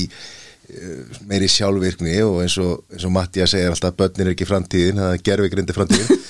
meiri 1.30 1.50
sjálfvirkni 1.52 2.16
og 2.26 2.42
eins 2.44 2.58
og, 2.62 2.86
eins 2.94 3.06
og 3.08 3.14
Mattia 3.16 3.48
segir 3.50 3.72
alltaf 3.72 3.94
að 3.94 4.00
börnin 4.04 4.28
er 4.28 4.34
ekki 4.36 4.50
framtíðin, 4.50 5.02
það 5.04 5.18
er 5.18 5.26
gerfi 5.28 5.52
grindi 5.54 5.78
framtíðin. 5.78 6.26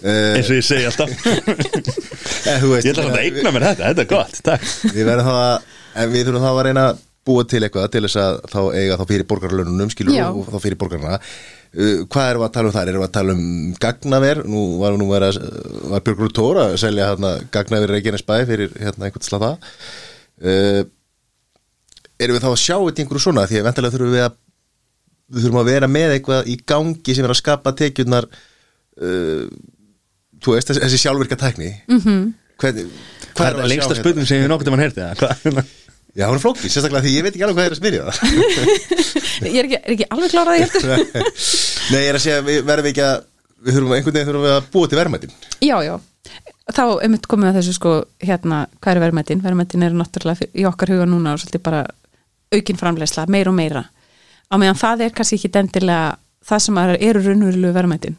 Uh, 0.00 0.32
eins 0.38 0.48
og 0.50 0.56
ég 0.56 0.66
segi 0.66 0.88
alltaf. 0.88 1.12
En, 2.48 2.56
þú 2.62 2.72
veist, 2.72 2.88
Ég 2.88 2.94
ætla 2.94 3.10
að 3.10 3.22
eigna 3.24 3.54
mér 3.54 3.68
þetta, 3.70 3.90
þetta 3.90 4.04
er 4.06 4.10
gott, 4.10 4.42
takk. 4.46 4.66
við 4.94 5.06
verðum 5.10 5.30
þá 5.30 5.36
að 5.36 5.78
en 6.00 6.12
við 6.12 6.28
þurfum 6.28 6.44
þá 6.44 6.50
að 6.50 6.66
reyna 6.68 6.84
að 6.90 7.06
búa 7.30 7.46
til 7.48 7.62
eitthvað 7.64 7.88
til 7.94 8.04
þess 8.06 8.20
að 8.20 8.36
þá 8.50 8.60
eiga 8.78 8.98
þá 9.00 9.02
fyrir 9.10 9.26
borgarlönunum 9.30 9.90
skilur 9.92 10.16
Já. 10.16 10.26
og, 10.30 10.46
þá 10.48 10.62
fyrir 10.64 10.78
borgarna 10.80 11.16
uh, 11.18 11.98
hvað 12.10 12.30
erum 12.30 12.44
við 12.44 12.46
að 12.46 12.54
tala 12.56 12.70
um 12.70 12.76
þar? 12.76 12.92
erum 12.92 13.02
við 13.02 13.08
að 13.08 13.16
tala 13.18 13.34
um 13.36 13.42
gagnaver? 13.84 14.42
Nú 14.48 14.62
var 14.80 14.96
nú 15.00 15.10
vera, 15.10 15.28
var 15.92 16.06
Björgur 16.06 16.32
Tóra 16.36 16.68
að 16.70 16.78
selja 16.84 17.10
hérna, 17.10 17.34
gagnaver 17.52 17.94
Reykjanes 17.94 18.24
bæ 18.26 18.34
fyrir 18.48 18.72
hérna 18.80 19.08
einhvern 19.08 19.26
slata 19.26 19.52
uh, 19.58 20.80
erum 22.20 22.36
við 22.36 22.44
þá 22.44 22.50
að 22.50 22.62
sjá 22.62 22.76
þetta 22.76 23.02
einhverju 23.02 23.24
svona 23.24 23.46
því 23.48 23.60
að 23.60 23.66
ventarlega 23.68 23.96
þurfum 23.96 24.14
við 24.16 24.24
að 24.26 24.38
við 25.30 25.44
þurfum 25.44 25.60
að 25.60 25.70
vera 25.70 25.90
með 25.90 26.14
eitthvað 26.16 26.50
í 26.50 26.56
gangi 26.72 27.16
sem 27.16 27.26
er 27.26 27.34
að 27.34 27.40
skapa 27.40 27.74
tekjurnar 27.78 28.26
uh, 28.30 29.44
þú 30.42 30.56
veist, 30.56 30.70
þessi, 30.70 30.82
þessi 30.84 31.02
sjálfvirka 31.04 31.38
tækni 31.40 31.70
mm 31.86 32.00
-hmm. 32.00 32.24
hvernig 32.60 32.90
Hvað 33.30 33.46
er 33.46 33.54
það 33.54 33.62
að 33.64 33.70
lengsta 33.70 33.94
sjá 33.94 34.02
spurning 34.02 34.26
sem 34.26 34.40
ég 34.40 34.44
hef 34.44 34.50
nokkuð 34.50 34.68
um 34.68 34.74
hann 34.74 34.84
heyrti 34.84 35.00
það? 35.06 35.70
Já, 36.18 36.26
hún 36.26 36.36
er 36.36 36.42
flókið, 36.42 36.70
sérstaklega 36.74 37.04
því 37.04 37.10
ég 37.14 37.22
veit 37.24 37.34
ekki 37.36 37.44
alveg 37.46 37.56
hvað 37.56 37.68
er 37.68 37.74
að 37.74 37.80
smyrja 37.80 38.02
það 38.06 38.16
Ég 39.54 39.58
er 39.60 39.68
ekki, 39.68 39.78
er 39.78 39.92
ekki 39.94 40.08
alveg 40.10 40.32
klárað 40.32 40.56
í 40.56 40.62
heldur 40.64 40.88
Nei, 41.92 42.00
ég 42.00 42.08
er 42.10 42.18
að 42.18 42.24
segja, 42.24 42.40
við 42.42 42.58
verðum 42.66 42.86
við 42.88 42.90
ekki 42.90 43.04
að 43.06 43.20
við 43.60 43.76
þurfum 43.76 43.94
einhvern 43.94 44.16
veginn 44.16 44.30
þurfum 44.30 44.46
við 44.46 44.56
að 44.56 44.68
búa 44.74 44.90
til 44.90 44.98
verðmætin 44.98 45.36
Já, 45.62 45.76
já, 45.86 45.94
þá 46.74 46.84
einmitt 47.04 47.28
komum 47.30 47.46
við 47.46 47.52
að 47.52 47.58
þessu 47.60 47.76
sko, 47.76 47.94
hérna, 48.26 48.58
hvað 48.80 48.96
er 48.96 49.02
verðmættin? 49.04 49.44
Verðmættin 49.44 49.86
eru 49.86 50.00
náttúrulega 50.00 50.50
í 50.50 50.66
okkar 50.66 50.94
huga 50.96 51.06
núna 51.06 51.36
og 51.36 51.42
svolítið 51.44 51.64
bara 51.68 51.84
aukin 52.54 52.80
framleiðsla, 52.80 53.26
meira 53.30 53.52
og 53.52 53.56
meira. 53.56 53.84
Á 54.50 54.54
meðan 54.58 54.78
það 54.80 55.06
er 55.06 55.14
kannski 55.14 55.38
ekki 55.38 55.52
dendilega 55.54 56.16
það 56.46 56.64
sem 56.64 56.80
er, 56.82 56.96
eru 57.10 57.22
raunverulegu 57.24 57.76
verðmættin 57.76 58.18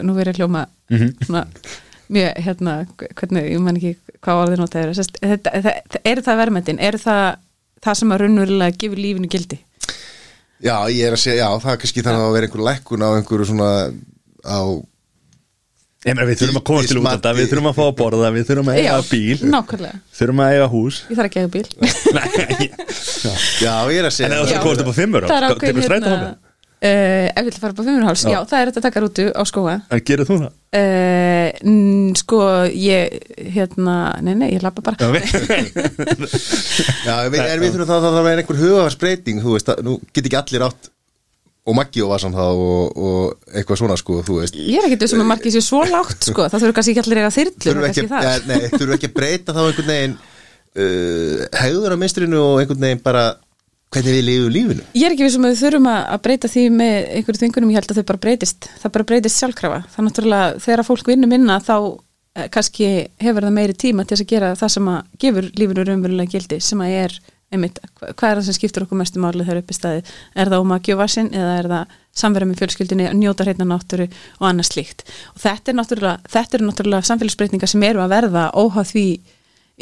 nú 0.00 0.14
verið 0.16 0.40
hljóma 0.40 0.66
svona, 1.26 1.42
mjög, 2.12 2.38
hérna, 2.46 2.76
hvernig 3.18 3.48
ég 3.50 3.64
man 3.64 3.78
ekki 3.80 4.16
hvað 4.22 4.44
orðið 4.44 4.62
nota 4.62 4.80
eru 4.80 4.94
Sest, 4.96 5.18
þetta, 5.20 5.52
það, 5.64 5.98
eru 6.12 6.24
það 6.24 6.40
verðmættin, 6.42 6.80
eru 6.80 7.00
það 7.02 7.26
það 7.82 7.98
sem 7.98 8.14
að 8.14 8.22
raunverulega 8.22 8.78
gefur 8.78 9.02
lífinu 9.02 9.30
gildi? 9.32 9.58
Já, 10.62 10.76
ég 10.94 11.08
er 11.08 11.16
að 11.16 11.22
segja, 11.24 11.42
já, 11.42 11.60
það 11.64 11.74
er 11.74 11.82
kannski 11.82 12.06
þannig 12.06 12.24
að 12.24 12.34
vera 12.36 12.48
einhver 12.48 12.64
lækkun 12.68 13.04
á 13.04 13.08
einhverju 13.10 13.48
svona 13.50 13.70
á, 14.46 14.60
Meina, 16.02 16.24
við 16.26 16.34
þurfum 16.40 16.58
að 16.58 16.64
komast 16.66 16.88
til 16.90 16.96
í 16.96 16.98
útlanda, 16.98 17.22
smatti. 17.22 17.38
við 17.38 17.46
þurfum 17.52 17.68
að 17.70 17.76
fá 17.78 17.84
að 17.86 17.92
borða, 18.00 18.30
við 18.34 18.42
þurfum 18.48 18.70
að 18.72 18.78
eiga 18.82 18.96
bíl, 19.06 19.38
nákvæmlega, 19.52 19.98
þurfum 20.18 20.40
að 20.42 20.50
eiga 20.56 20.66
hús. 20.72 20.96
ég 21.06 21.14
þarf 21.20 21.28
ekki 21.28 21.38
að 21.38 21.42
eiga 21.42 21.52
bíl 21.54 21.68
Nei, 22.18 22.66
já, 23.62 23.74
ég 23.86 23.98
er 24.00 24.02
að 24.02 24.10
en 24.10 24.16
segja 24.16 24.26
ef 24.26 24.32
þú 24.32 24.34
Já. 24.34 24.34
ætlar 24.42 24.58
að 24.58 24.66
komast 24.66 24.82
upp 24.82 24.90
á 24.90 24.94
fimmur, 24.98 25.22
það 25.30 25.36
er 25.36 25.46
tekur 25.46 25.62
ákveðin 25.62 25.86
strætó 25.86 26.10
hérna 26.10 26.30
uh, 26.32 26.34
ef 26.82 27.38
við 27.38 27.40
ætlum 27.52 27.54
að 27.54 27.62
fara 27.62 27.70
upp 27.72 27.78
á 27.78 27.86
fimmurháls, 27.86 28.18
já. 28.26 28.34
Já. 28.34 28.42
það 28.50 28.58
er 28.58 28.66
þetta 28.72 28.80
að 28.82 28.86
taka 28.88 28.98
rútu 29.04 29.22
á 29.30 29.42
skóa 29.46 29.78
En 29.94 30.02
gerir 30.10 30.26
þú 30.26 30.34
það? 30.42 30.50
uh, 30.82 31.46
sko 32.18 32.40
ég 32.74 33.22
hérna, 33.54 33.94
nei 34.26 34.34
nei, 34.42 34.50
ég 34.56 34.62
lappa 34.66 34.82
bara 34.82 34.98
Já. 34.98 35.06
Já, 37.06 37.14
við, 37.30 37.38
en 37.46 37.62
við 37.62 37.70
þurfum 37.76 37.86
það 37.92 38.00
að 38.00 38.10
það 38.18 38.26
vera 38.26 38.42
einhver 38.42 38.58
hugafarsbreyting, 38.64 39.38
þú 39.44 39.54
veist, 39.54 39.70
nú 39.86 39.94
get 40.10 40.26
ekki 40.26 40.34
allir 40.42 40.66
átt 40.66 40.90
og 41.62 41.76
Maggi 41.78 42.02
og 42.02 42.10
Vasan 42.10 42.34
þá 42.34 42.42
og, 42.48 42.96
og 42.98 43.52
eitthvað 43.54 43.80
svona, 43.82 43.96
sko, 44.00 44.18
þú 44.26 44.40
veist. 44.40 44.58
Ég 44.58 44.82
er 44.82 44.88
ekkert 44.88 45.12
sem 45.12 45.22
að 45.22 45.30
margir 45.30 45.54
sér 45.54 45.64
svo 45.64 45.84
lágt 45.86 46.26
sko, 46.26 46.48
það 46.50 46.64
þurfa 46.64 46.78
kannski 46.78 46.94
ekki 46.94 47.04
allir 47.04 47.22
eiga 47.22 47.32
þyrlu 47.36 47.62
þurfum 47.66 47.88
ekki, 47.88 48.06
ja, 48.10 48.34
nei, 48.48 48.58
þurfum 48.72 48.96
ekki 48.96 49.12
breyta 49.14 49.54
þá 49.54 49.62
einhvern 49.68 49.92
veginn 49.92 50.16
uh, 50.18 51.46
hegður 51.62 51.94
á 51.94 51.96
mistrinu 52.02 52.42
og 52.42 52.62
einhvern 52.62 52.86
veginn 52.88 53.04
bara 53.04 53.26
hvernig 53.92 54.16
við 54.16 54.24
lifum 54.26 54.52
lífinu. 54.52 54.86
Ég 54.96 55.06
er 55.06 55.14
ekki 55.14 55.26
vissum 55.26 55.46
að 55.46 55.54
við 55.54 55.62
þurfum 55.66 55.88
að 55.92 56.22
breyta 56.24 56.50
því 56.50 56.64
með 56.78 56.94
einhverju 57.18 57.42
þingunum, 57.42 57.72
ég 57.72 57.80
held 57.80 57.92
að 57.92 58.00
þau 58.00 58.08
bara 58.10 58.22
breytist. 58.24 58.68
Það 58.80 58.94
bara 58.96 59.08
breytist 59.10 59.42
sjálfkrafa, 59.42 59.82
það 59.92 60.00
er 60.00 60.06
náttúrulega 60.08 60.62
þegar 60.64 60.84
fólk 60.88 61.10
vinnur 61.12 61.30
minna 61.30 61.58
þá 61.62 61.76
eh, 61.76 62.48
kannski 62.54 62.88
hefur 63.22 63.46
það 63.46 63.56
meiri 63.58 63.76
tíma 63.84 64.06
til 64.08 64.18
að 64.18 64.30
gera 64.32 64.54
það 64.58 64.74
sem 64.76 64.90
að 64.94 65.18
gefur 65.26 65.50
lífinu 65.60 65.86
raunverulega 65.88 66.34
gildi 66.34 66.60
sem 66.64 66.84
að 66.84 66.96
er, 67.02 67.18
einmitt, 67.52 67.78
hva- 68.00 68.12
hvað 68.16 68.30
er 68.32 68.38
það 68.40 68.46
sem 68.48 68.56
skiptur 68.58 68.86
okkur 68.86 68.98
mestu 69.02 69.20
máli 69.22 69.44
þegar 69.44 69.60
upp 69.62 69.70
í 69.74 69.76
staði 69.76 70.02
er 70.34 70.50
það 70.52 70.64
um 70.64 70.72
að 70.76 70.82
gjófa 70.88 71.06
sinn 71.12 71.28
eða 71.36 71.52
er 71.60 71.68
það 71.72 71.98
samverða 72.22 72.48
með 72.50 72.62
fjölskyldinni, 72.62 73.10
njóta 73.20 73.44
hreitna 73.46 73.66
náttúru 73.68 74.06
og 74.40 74.48
annað 74.48 74.68
slíkt? 74.70 75.04
Og 75.36 75.40
þetta 75.44 75.72
er 75.72 75.78
náttúrulega, 75.78 76.32
þetta 76.34 76.58
er 76.58 76.64
náttúrulega 76.66 77.08
samfélagsbreytingar 77.08 77.70
sem 77.72 77.86
eru 77.88 78.02
að 78.04 78.12
verða 78.16 78.46
óháð 78.56 78.90
því 78.92 79.04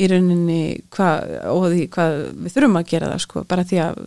í 0.00 0.06
rauninni 0.08 0.60
hvað, 0.94 1.32
og 1.50 1.64
því 1.72 1.86
hvað 1.94 2.12
við 2.44 2.54
þurfum 2.54 2.78
að 2.80 2.86
gera 2.92 3.08
það 3.10 3.22
sko, 3.24 3.42
bara 3.50 3.64
því 3.66 3.80
að, 3.84 3.98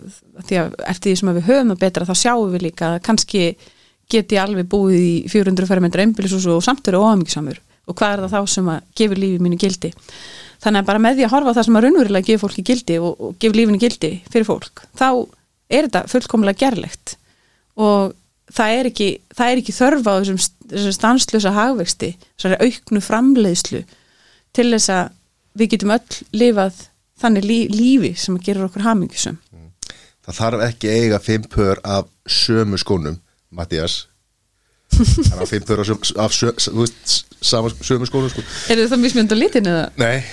því 0.48 0.60
að 0.62 0.78
eftir 0.94 1.12
því 1.12 1.18
sem 1.20 1.32
að 1.34 1.40
við 1.40 1.50
höfum 1.52 1.74
það 1.74 1.82
betra 1.84 2.08
þá 2.08 2.14
sjáum 2.22 2.54
við 2.54 2.64
líka 2.70 2.88
að 2.94 3.02
kannski 3.10 3.44
get 4.14 4.32
ég 4.36 4.42
alveg 4.44 4.70
búið 4.72 5.04
í 5.04 5.12
400 5.32 5.68
fermetra 5.70 6.06
einbýlishús 6.08 6.48
og 6.52 6.64
samt 6.66 6.88
eru 6.90 7.04
óhamingsamur 7.04 7.60
og 7.84 7.98
hvað 8.00 8.16
er 8.16 8.24
það 8.24 8.34
þá 8.38 8.54
sem 8.56 8.72
að 8.72 8.82
gefur 9.00 9.20
lífi 9.20 9.44
mínu 9.44 9.60
gildi 9.60 9.92
þannig 10.64 10.84
að 10.84 10.90
bara 10.90 11.04
með 11.04 11.20
því 11.20 11.28
að 11.28 11.34
horfa 11.36 11.56
það 11.58 11.68
sem 11.68 11.78
að 11.78 11.86
raunverulega 11.86 12.28
gefur 12.30 12.44
fólki 12.44 12.66
gildi 12.70 13.00
og, 13.00 13.14
og 13.20 13.38
gefur 13.40 13.60
lífinu 13.60 13.82
gildi 13.82 14.12
fyrir 14.32 14.48
fólk, 14.48 14.86
þá 14.98 15.08
er 15.74 15.88
þetta 15.88 16.04
fullkomlega 16.12 16.62
gerlegt. 16.64 17.18
Og 17.80 18.14
það 18.54 18.78
er 18.78 18.90
ekki, 18.92 19.10
það 19.34 19.52
er 19.52 19.62
ekki 19.64 19.78
þörfa 19.78 20.16
á 20.16 20.20
þessum, 20.22 20.42
þessum 20.74 20.98
stanslösa 20.98 21.54
hagvexti 21.56 22.14
þessari 22.38 22.60
auknu 22.70 23.04
framleiðslu 23.04 23.84
til 24.54 24.68
þess 24.72 24.94
að 24.94 25.14
við 25.58 25.76
getum 25.76 25.94
öll 25.96 26.20
lifað 26.34 26.84
þannig 27.24 27.48
lí, 27.48 27.58
lífi 27.72 28.14
sem 28.20 28.38
að 28.38 28.46
gera 28.50 28.68
okkur 28.68 28.86
hamingjusum 28.86 29.40
það 30.24 30.40
þarf 30.40 30.66
ekki 30.70 30.90
að 30.90 31.04
eiga 31.04 31.20
fimm 31.24 31.46
pör 31.52 31.82
af 31.84 32.10
sömu 32.30 32.80
skónum 32.80 33.20
Mattias. 33.54 34.08
Það 34.94 35.42
er 35.42 35.50
fimm 35.50 35.66
pör 35.68 35.82
af, 35.82 35.90
söm, 35.90 36.02
af 36.22 36.36
sö, 36.36 36.52
þú 36.54 36.84
veist, 36.84 37.14
sama 37.44 37.72
sömu 37.74 38.08
skónum 38.10 38.32
sko. 38.32 38.44
Er 38.72 38.84
það 38.88 39.02
mismjönd 39.04 39.34
á 39.34 39.38
litin 39.38 39.70
eða? 39.70 39.86
nei, 40.00 40.24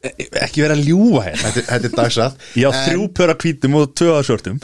Ekki 0.00 0.62
vera 0.64 0.74
að 0.78 0.86
ljúga 0.88 1.22
hérna. 1.26 1.50
þetta, 1.52 1.62
þetta 1.74 1.88
er 1.90 1.96
dagsat 1.98 2.44
Ég 2.56 2.64
á 2.68 2.72
þrjú 2.86 3.08
pöra 3.18 3.34
hvítum 3.36 3.74
og 3.76 3.90
tvö 4.00 4.14
að 4.16 4.22
svörtum. 4.30 4.60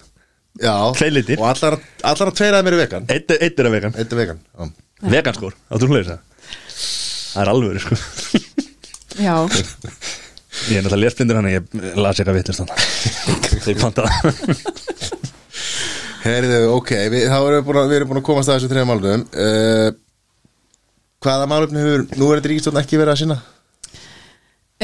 já, 0.63 0.73
Tveir 0.97 1.13
litir. 1.13 1.39
og 1.43 1.51
allar, 1.51 1.77
allar 2.09 2.31
að 2.31 2.37
tveira 2.39 2.61
að 2.63 2.65
mér 2.71 2.77
er 2.79 2.81
vegan 2.87 3.05
Eitt 3.13 3.31
er- 3.35 3.43
eitt 3.45 3.61
er 3.61 3.69
að 3.69 3.75
vegan. 3.77 3.95
eitt 4.01 4.13
er 4.13 4.17
vegan 4.23 4.41
já. 4.57 4.71
Veganskór, 5.13 5.53
leiðis 5.93 6.09
það? 6.09 6.21
Það 7.37 7.43
er 7.43 7.51
alveg, 7.53 7.81
sko. 7.85 7.99
Já, 9.21 9.35
Ég 10.71 10.79
er 10.79 10.83
náttúrulega 10.87 11.03
lesblindur 11.05 11.37
hann, 11.37 11.51
ég 11.53 11.97
las 12.01 12.17
eitthvað 12.17 12.39
vittlust 12.39 12.63
hann. 12.65 12.71
Þegar 13.61 13.83
pantaða. 13.83 14.11
Herðu, 16.25 16.61
ok, 16.75 16.91
við, 17.13 17.27
þá 17.29 17.37
erum 17.37 17.59
við 17.61 17.67
búin 17.69 17.79
að, 17.83 17.91
við 17.93 17.99
erum 18.01 18.09
búin 18.11 18.21
að 18.23 18.27
komast 18.27 18.51
að 18.51 18.57
þessu 18.57 18.71
þreja 18.73 18.89
málunum 18.89 19.27
uh, 19.37 19.91
Hvaða 21.23 21.47
málefni 21.51 21.83
hefur, 21.85 22.03
nú 22.19 22.31
er 22.33 22.41
þetta 22.41 22.51
ríkistofn 22.53 22.81
ekki 22.81 22.99
verið 23.01 23.13
að 23.15 23.21
sinna? 23.23 23.37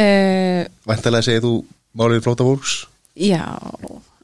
Uh, 0.01 0.65
Væntalega 0.89 1.27
segir 1.29 1.45
þú 1.45 1.53
málið 1.99 2.25
flóta 2.25 2.47
fólks? 2.47 2.75
Já, 3.19 3.45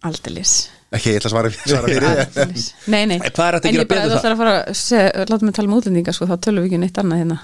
aldeilis. 0.06 0.56
Ekki, 0.88 1.12
ég 1.12 1.18
ætla 1.20 1.28
að 1.28 1.34
svara, 1.34 1.50
svara 1.68 1.88
fyrir. 1.92 2.62
Nei, 2.88 3.02
nei, 3.10 3.18
En 3.18 3.32
hvað 3.36 3.44
er 3.44 3.56
hægt 3.58 3.66
að 3.66 3.68
en 3.68 3.74
gera 3.76 3.84
ég 3.84 3.90
bara, 3.90 4.04
þú 4.08 4.16
ætlar 4.16 4.34
að 4.34 4.40
fara 4.40 4.54
að 4.56 4.78
segja, 4.80 5.26
láta 5.28 5.44
mig 5.44 5.56
tala 5.58 5.68
um 5.68 5.74
útlendinga 5.76 6.14
sko, 6.16 6.28
þá 6.30 6.36
tölum 6.46 6.64
við 6.64 6.70
ekki 6.70 6.80
neitt 6.80 7.00
annað 7.02 7.20
hérna. 7.20 7.36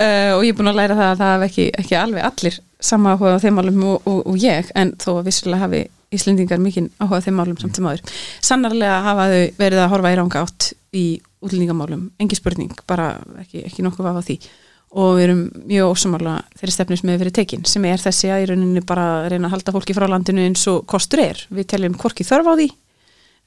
Uh, 0.00 0.30
og 0.38 0.44
ég 0.46 0.54
er 0.54 0.56
búin 0.56 0.72
að 0.72 0.78
læra 0.80 0.96
það 0.96 1.10
að 1.10 1.20
það 1.20 1.34
hef 1.34 1.44
ekki, 1.50 1.66
ekki 1.82 1.98
alveg 2.00 2.28
allir 2.30 2.56
sama 2.90 3.12
áhuga 3.12 3.34
á 3.36 3.42
þeim 3.42 3.58
málum 3.60 3.84
og, 3.90 4.08
og, 4.08 4.22
og 4.32 4.40
ég 4.40 4.70
en 4.80 4.94
þó 5.02 5.10
að 5.18 5.26
vissulega 5.28 5.66
hafi 5.66 5.82
Íslendingar 6.10 6.58
mikinn 6.58 6.88
áhuga 6.98 7.20
á 7.20 7.24
þeim 7.26 7.36
málum 7.38 7.60
samt 7.60 7.76
sem 7.76 7.84
áður. 7.86 8.00
Sannarlega 8.42 8.96
hafa 9.04 9.28
þau 9.30 9.60
verið 9.60 9.82
að 9.84 9.92
horfa 9.92 10.10
í 10.10 10.16
ranga 10.18 10.40
átt 10.46 10.70
í 10.96 11.04
útlendingamálum, 11.44 12.08
engi 12.18 12.40
spurning 12.40 12.72
bara 12.88 13.12
ekki, 13.44 13.66
ekki 13.68 13.84
nokkuð 13.84 14.08
vafa 14.08 14.24
á 14.24 14.26
því 14.26 14.40
og 14.90 15.16
við 15.18 15.24
erum 15.28 15.42
mjög 15.70 15.92
ósamála 15.94 16.34
þeirri 16.58 16.74
stefnum 16.74 16.98
sem 16.98 17.10
hefur 17.12 17.24
verið 17.24 17.36
tekin, 17.38 17.64
sem 17.68 17.84
er 17.86 18.02
þessi 18.02 18.30
að 18.34 18.42
í 18.42 18.50
rauninni 18.50 18.82
bara 18.86 19.28
reyna 19.30 19.46
að 19.46 19.54
halda 19.54 19.74
fólki 19.76 19.94
frá 19.94 20.08
landinu 20.10 20.42
eins 20.48 20.64
og 20.70 20.82
kostur 20.90 21.22
er, 21.22 21.44
við 21.50 21.68
teljum 21.70 21.94
hvorki 22.00 22.26
þörf 22.26 22.50
á 22.50 22.54
því 22.58 22.70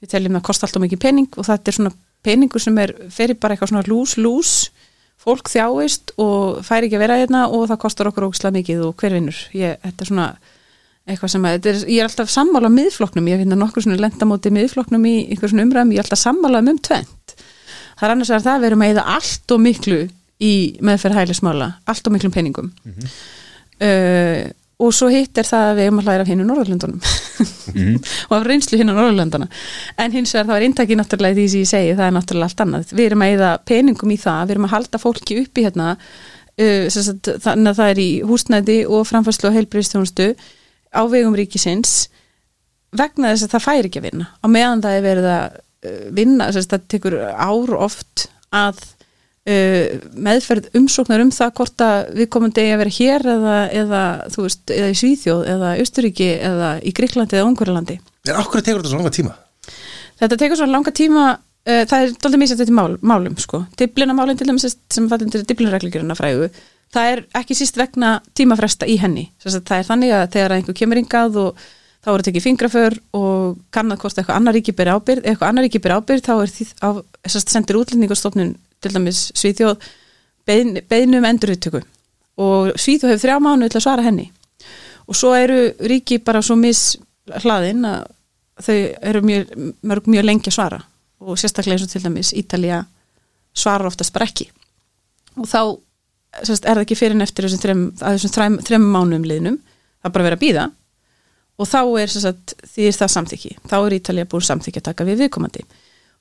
við 0.04 0.12
teljum 0.12 0.38
að 0.38 0.46
kosta 0.48 0.68
alltaf 0.68 0.84
mikið 0.84 1.02
pening 1.04 1.38
og 1.38 1.46
þetta 1.48 1.70
er 1.70 1.76
svona 1.78 1.92
peningur 2.24 2.62
sem 2.62 2.80
er 2.80 2.92
fyrir 3.12 3.38
bara 3.40 3.54
eitthvað 3.54 3.72
svona 3.72 3.88
lús, 3.88 4.16
lús. 4.20 4.52
Fólk 5.24 5.48
þjáist 5.48 6.10
og 6.20 6.58
fær 6.66 6.84
ekki 6.84 6.98
að 6.98 7.04
vera 7.04 7.16
hérna 7.20 7.46
og 7.48 7.68
það 7.70 7.80
kostar 7.84 8.08
okkur 8.10 8.26
ógislega 8.26 8.56
mikið 8.58 8.82
og 8.84 8.96
hver 9.00 9.14
vinnur, 9.16 9.38
þetta 9.54 10.02
er 10.02 10.08
svona 10.10 10.26
eitthvað 11.08 11.32
sem 11.32 11.46
að, 11.48 11.68
er, 11.70 11.78
ég 11.88 12.00
er 12.02 12.08
alltaf 12.08 12.32
sammála 12.32 12.68
miðfloknum, 12.72 13.30
ég 13.30 13.40
finna 13.40 13.56
nokkur 13.56 13.84
svona 13.84 14.00
lendamóti 14.02 14.52
miðfloknum 14.52 15.06
í 15.08 15.14
einhver 15.32 15.52
er 20.40 20.44
er 20.44 20.50
í 20.50 20.82
meðferð 20.84 21.20
hælismála, 21.20 21.72
allt 21.86 22.06
og 22.06 22.12
miklum 22.12 22.32
peningum. 22.32 22.72
Mm 22.84 23.08
uh, 23.80 24.50
og 24.84 24.90
svo 24.94 25.06
hitt 25.12 25.38
er 25.38 25.46
það 25.46 25.68
að 25.68 25.76
við 25.78 25.86
erum 25.86 25.98
að 26.00 26.08
hlæra 26.08 26.24
af 26.24 26.30
hinn 26.30 26.42
í 26.42 26.46
Norðurlöndunum 26.48 27.02
og 28.28 28.32
af 28.34 28.46
reynslu 28.48 28.78
hinn 28.80 28.90
á 28.90 28.94
Norðurlöndana. 28.96 29.46
En 30.02 30.14
hins 30.14 30.34
vegar 30.34 30.48
það 30.48 30.54
var 30.54 30.66
intakið 30.66 30.98
náttúrulega 31.00 31.38
því 31.38 31.44
sem 31.52 31.62
ég 31.62 31.70
segi, 31.70 31.92
það 31.94 32.06
er 32.06 32.16
náttúrulega 32.16 32.48
allt 32.50 32.64
annað. 32.64 32.90
Við 32.90 33.06
erum 33.06 33.24
að 33.24 33.34
eða 33.36 33.50
peningum 33.70 34.14
í 34.14 34.18
það, 34.20 34.42
við 34.42 34.54
erum 34.56 34.66
að 34.66 34.74
halda 34.74 35.00
fólki 35.02 35.38
upp 35.44 35.60
í 35.60 35.66
hérna 35.68 35.88
uh, 35.94 36.88
sagt, 36.90 37.30
þannig 37.46 37.70
að 37.70 37.78
það 37.80 37.92
er 37.92 38.02
í 38.02 38.08
húsnæði 38.26 38.78
og 38.90 39.06
framfærslu 39.08 39.50
og 39.50 39.56
heilbristjónustu 39.58 40.28
á 40.90 41.02
vegum 41.10 41.38
ríkisins 41.38 41.94
vegna 42.94 43.30
þess 43.30 43.46
að 43.46 43.54
það 43.54 43.66
fær 43.68 43.88
ekki 43.88 44.02
að 44.02 44.08
vinna. 44.10 44.28
Á 44.42 44.46
meðan 44.50 44.84
það 44.84 44.98
er 44.98 45.06
verið 45.06 45.30
að 45.36 45.58
uh, 45.62 46.04
vinna 46.18 46.50
þess 46.50 46.66
að 46.66 46.74
það 46.74 46.90
tekur 46.96 47.20
ár 47.30 47.76
oft 47.78 48.28
að 48.54 48.82
uh, 49.50 50.02
meðferð 50.28 50.70
umsóknar 50.78 51.24
um 51.24 51.32
það 51.34 51.54
hvort 51.60 51.84
að 51.86 52.10
við 52.20 52.30
komum 52.34 52.52
degi 52.54 52.74
að 52.74 52.82
vera 52.82 52.96
hér 52.98 53.26
eða, 53.36 53.56
eða, 53.82 54.02
veist, 54.36 54.64
eða 54.72 54.90
í 54.92 54.98
Svíþjóð 55.00 55.46
eða 55.54 55.72
Östuríki 55.84 56.30
eða 56.38 56.74
í 56.82 56.94
Gríklandi 56.96 57.38
eða 57.38 57.48
Ungverðalandi 57.50 57.98
En 58.28 58.38
okkur 58.40 58.64
tekur 58.64 58.80
þetta 58.80 58.92
svo 58.94 59.02
langa 59.02 59.14
tíma? 59.14 59.34
Þetta 60.20 60.38
tekur 60.40 60.60
svo 60.60 60.68
langa 60.70 60.94
tíma 60.96 61.24
uh, 61.34 61.82
það 61.90 61.98
er 61.98 62.14
doldið 62.24 62.40
mísast 62.40 62.62
þetta 62.62 62.76
mál, 62.76 62.94
málum 63.04 63.36
sko. 63.40 63.64
Diblinamálinn 63.80 64.40
til 64.40 64.48
dæmis 64.48 64.68
sem 64.72 65.08
fallin 65.10 65.32
til 65.32 65.44
Diblinreglugurinn 65.44 66.14
að 66.14 66.20
frægu. 66.22 66.50
Það 66.94 67.10
er 67.10 67.24
ekki 67.40 67.56
síst 67.58 67.76
vegna 67.76 68.18
tímafresta 68.38 68.86
í 68.86 68.94
henni. 69.02 69.26
Það 69.42 69.72
er 69.80 69.88
þannig 69.88 70.12
að 70.14 70.28
þegar 70.36 70.54
einhver 70.56 70.76
kemur 70.78 71.00
yngað 71.00 71.40
og 71.42 71.64
þá 72.04 72.10
er 72.12 72.20
þetta 72.20 72.32
ekki 72.32 72.44
fingraför 72.44 72.96
og 73.16 73.58
kannad 73.74 74.00
hvort 74.00 74.18
eitthvað 74.20 74.38
annar 74.38 74.54
ríki 74.56 74.74
byrja 74.76 74.98
ábyrð 74.98 75.24
eitthvað 75.24 75.50
annar 75.50 75.64
ríki 75.64 75.80
byrja 75.82 76.00
ábyrð 76.00 76.26
þá 76.26 76.32
er 76.34 76.52
því 76.52 76.66
á, 76.84 76.88
sendir 77.32 77.78
útlendingastofnun 77.80 78.52
til 78.84 78.94
dæmis 78.94 79.26
Svíþjóð 79.34 79.88
bein, 80.46 80.78
beinum 80.88 81.26
enduruttöku 81.28 81.82
og 82.40 82.74
Svíþjóð 82.78 83.14
hefur 83.14 83.22
þrjá 83.24 83.38
mánu 83.42 83.68
til 83.68 83.80
að 83.80 83.86
svara 83.86 84.04
henni. 84.06 84.30
Og 85.08 85.16
svo 85.16 85.34
eru 85.36 85.58
ríki 85.84 86.18
bara 86.24 86.42
svo 86.42 86.56
mis 86.58 86.94
hlaðin 87.44 87.84
að 87.88 88.04
þau 88.64 88.76
eru 89.10 89.22
mjög, 89.26 89.54
mörg 89.82 90.10
mjög 90.10 90.26
lengi 90.26 90.50
að 90.50 90.56
svara. 90.58 90.80
Og 91.24 91.38
sérstaklega 91.40 91.78
eins 91.78 91.86
og 91.86 91.92
til 91.92 92.04
dæmis 92.04 92.32
Ítalija 92.36 92.84
svarar 93.54 93.88
oftast 93.90 94.14
bara 94.14 94.28
ekki. 94.28 94.48
Og 95.38 95.48
þá 95.50 95.60
sérst, 96.42 96.64
er 96.64 96.74
það 96.74 96.84
ekki 96.84 96.98
fyrir 96.98 97.16
en 97.16 97.24
eftir 97.24 97.46
þessum 97.46 97.62
þrem, 97.62 97.84
þessum 98.00 98.58
þrem 98.66 98.88
mánum 98.90 99.26
liðnum 99.26 99.60
það 99.60 100.10
er 100.10 100.14
bara 100.16 100.26
verið 100.28 100.38
að 100.38 100.44
býða 100.44 100.66
og 101.54 101.70
þá 101.70 101.80
er 102.02 102.10
sérst, 102.10 102.54
því 102.74 102.86
er 102.88 102.96
það 102.98 103.12
samþykki. 103.14 103.56
Þá 103.70 103.76
er 103.78 103.96
Ítalija 104.00 104.30
búin 104.30 104.46
samþykki 104.48 104.80
að 104.82 104.88
taka 104.88 105.06
við 105.06 105.20
viðkomandi. 105.22 105.66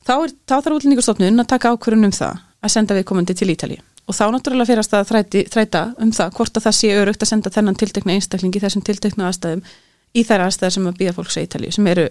Þá, 0.03 0.13
er, 0.19 0.33
þá 0.45 0.55
þarf 0.59 0.75
útlendingarstofnun 0.77 1.41
að 1.41 1.49
taka 1.49 1.71
ákvörðun 1.73 2.09
um 2.09 2.13
það 2.13 2.41
að 2.63 2.73
senda 2.73 2.97
viðkomandi 2.97 3.35
til 3.37 3.51
Ítalija 3.53 3.83
og 4.07 4.17
þá 4.17 4.23
náttúrulega 4.33 4.67
ferast 4.67 4.93
að 4.95 5.07
þræti, 5.11 5.45
þræta 5.51 5.83
um 6.03 6.11
það 6.11 6.33
hvort 6.37 6.57
að 6.57 6.65
það 6.65 6.75
sé 6.79 6.91
örugt 6.99 7.23
að 7.23 7.29
senda 7.29 7.51
þennan 7.53 7.77
tiltekna 7.79 8.15
einstaklingi 8.17 8.61
þessum 8.63 8.83
tiltekna 8.83 9.29
aðstæðum 9.29 9.61
í 10.13 10.23
þær 10.27 10.45
aðstæðar 10.47 10.75
sem 10.75 10.89
að 10.89 10.97
býða 10.99 11.15
fólks 11.17 11.37
í 11.39 11.45
Ítalju 11.47 11.71
sem 11.75 11.87
eru 11.93 12.07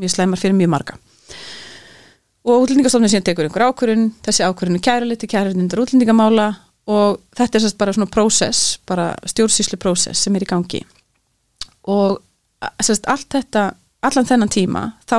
mjög 0.00 0.14
slæmar 0.14 0.40
fyrir 0.40 0.56
mjög 0.58 0.72
marga. 0.74 0.96
Og 2.50 2.64
útlendingarstofnun 2.64 3.12
síðan 3.12 3.26
tekur 3.28 3.46
einhver 3.46 3.66
ákvörðun 3.68 4.08
þessi 4.24 4.46
ákvörðun 4.46 4.80
er 4.80 4.84
kæruliti, 4.86 5.28
kærulindar 5.30 5.82
útlendingamála 5.84 6.48
og 6.90 7.20
þetta 7.36 7.58
er 7.58 7.64
sérst 7.66 7.78
bara 7.78 7.94
svona 7.94 8.10
prósess, 8.10 8.80
bara 8.88 9.12
stjórnsýslu 9.28 9.78
prósess 9.78 10.24
sem 10.24 10.34
er 10.36 10.46
í 10.46 10.50
gangi. 10.50 10.80
Og 11.92 12.18
sérst 12.82 13.06
allt 13.12 13.28
þetta, 13.36 13.68
allan 14.02 14.28
þennan 14.28 14.52
tíma 14.52 14.84
þá 15.06 15.18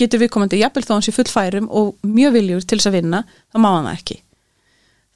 getur 0.00 0.22
við 0.22 0.32
komandi 0.34 0.60
jafnvel 0.60 0.84
þó 0.86 0.94
hans 0.96 1.10
í 1.10 1.14
fullfærum 1.16 1.68
og 1.72 1.94
mjög 2.06 2.38
viljur 2.38 2.64
til 2.64 2.78
þess 2.78 2.90
að 2.90 2.98
vinna, 3.00 3.22
þá 3.52 3.60
má 3.62 3.70
hann 3.72 3.88
það 3.90 4.00
ekki. 4.00 4.18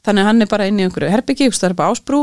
Þannig 0.01 0.23
að 0.23 0.31
hann 0.31 0.45
er 0.45 0.51
bara 0.55 0.69
inn 0.71 0.81
í 0.81 0.87
einhverju 0.87 1.13
herbyggi, 1.13 1.51
það 1.53 1.69
er 1.71 1.77
bara 1.77 1.95
ásbrú 1.95 2.23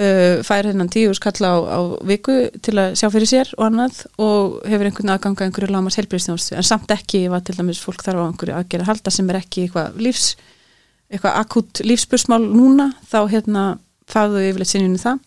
uh, 0.00 0.42
fær 0.46 0.68
hennan 0.70 0.90
tíu 0.92 1.12
skalla 1.16 1.52
á, 1.52 1.58
á 1.66 1.80
viku 2.08 2.36
til 2.64 2.76
að 2.80 2.96
sjá 3.00 3.08
fyrir 3.12 3.30
sér 3.30 3.52
og 3.58 3.66
annað 3.68 4.02
og 4.22 4.60
hefur 4.68 4.88
einhvern 4.88 5.14
aðganga 5.14 5.46
einhverju 5.46 5.72
lámars 5.72 5.98
helbriðstjónstu 6.00 6.56
en 6.58 6.66
samt 6.66 6.92
ekki 6.94 7.24
að 7.28 7.48
til 7.48 7.58
dæmis 7.58 7.82
fólk 7.82 8.04
þarf 8.06 8.22
á 8.22 8.28
einhverju 8.28 8.56
aðgerða 8.58 8.88
halda 8.90 9.14
sem 9.14 9.30
er 9.32 9.40
ekki 9.42 9.66
eitthvað 9.66 10.00
lífs 10.02 10.32
eitthvað 11.12 11.38
akut 11.42 11.82
lífspursmál 11.84 12.42
núna 12.46 12.92
þá 13.10 13.20
hérna 13.32 13.66
fáðu 14.10 14.46
yfirleitt 14.46 14.72
sinjunni 14.72 15.02
það 15.02 15.20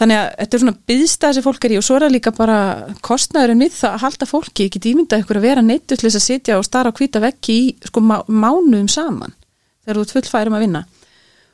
þannig 0.00 0.18
að 0.18 0.28
þetta 0.38 0.56
er 0.56 0.62
svona 0.62 0.78
byðstæð 0.90 1.36
sem 1.36 1.44
fólk 1.46 1.66
er 1.66 1.74
í 1.74 1.78
og 1.78 1.84
svo 1.86 1.98
er 1.98 2.06
það 2.06 2.14
líka 2.16 2.32
bara 2.36 2.56
kostnæðurinn 3.04 3.62
við 3.64 3.76
það 3.76 3.92
að 3.92 4.02
halda 4.06 4.28
fólki, 4.30 4.66
ekki 4.68 4.82
dýmynda 4.86 5.20
ykkur 5.22 5.40
að 5.40 5.46
vera 5.48 5.66
neittu 5.66 5.94
til 5.94 6.06
þess 6.06 6.20
að 6.20 6.26
sitja 6.26 6.58
og 6.58 6.66
starra 6.66 6.92
á 6.92 6.96
hvita 6.96 7.22
vekki 7.22 7.58
í 7.58 7.68
sko 7.90 8.02
má, 8.04 8.16
mánuðum 8.26 8.90
saman 8.90 9.36
þegar 9.84 10.00
þú 10.00 10.04
ert 10.06 10.16
fullfærum 10.16 10.58
að 10.58 10.66
vinna. 10.66 10.84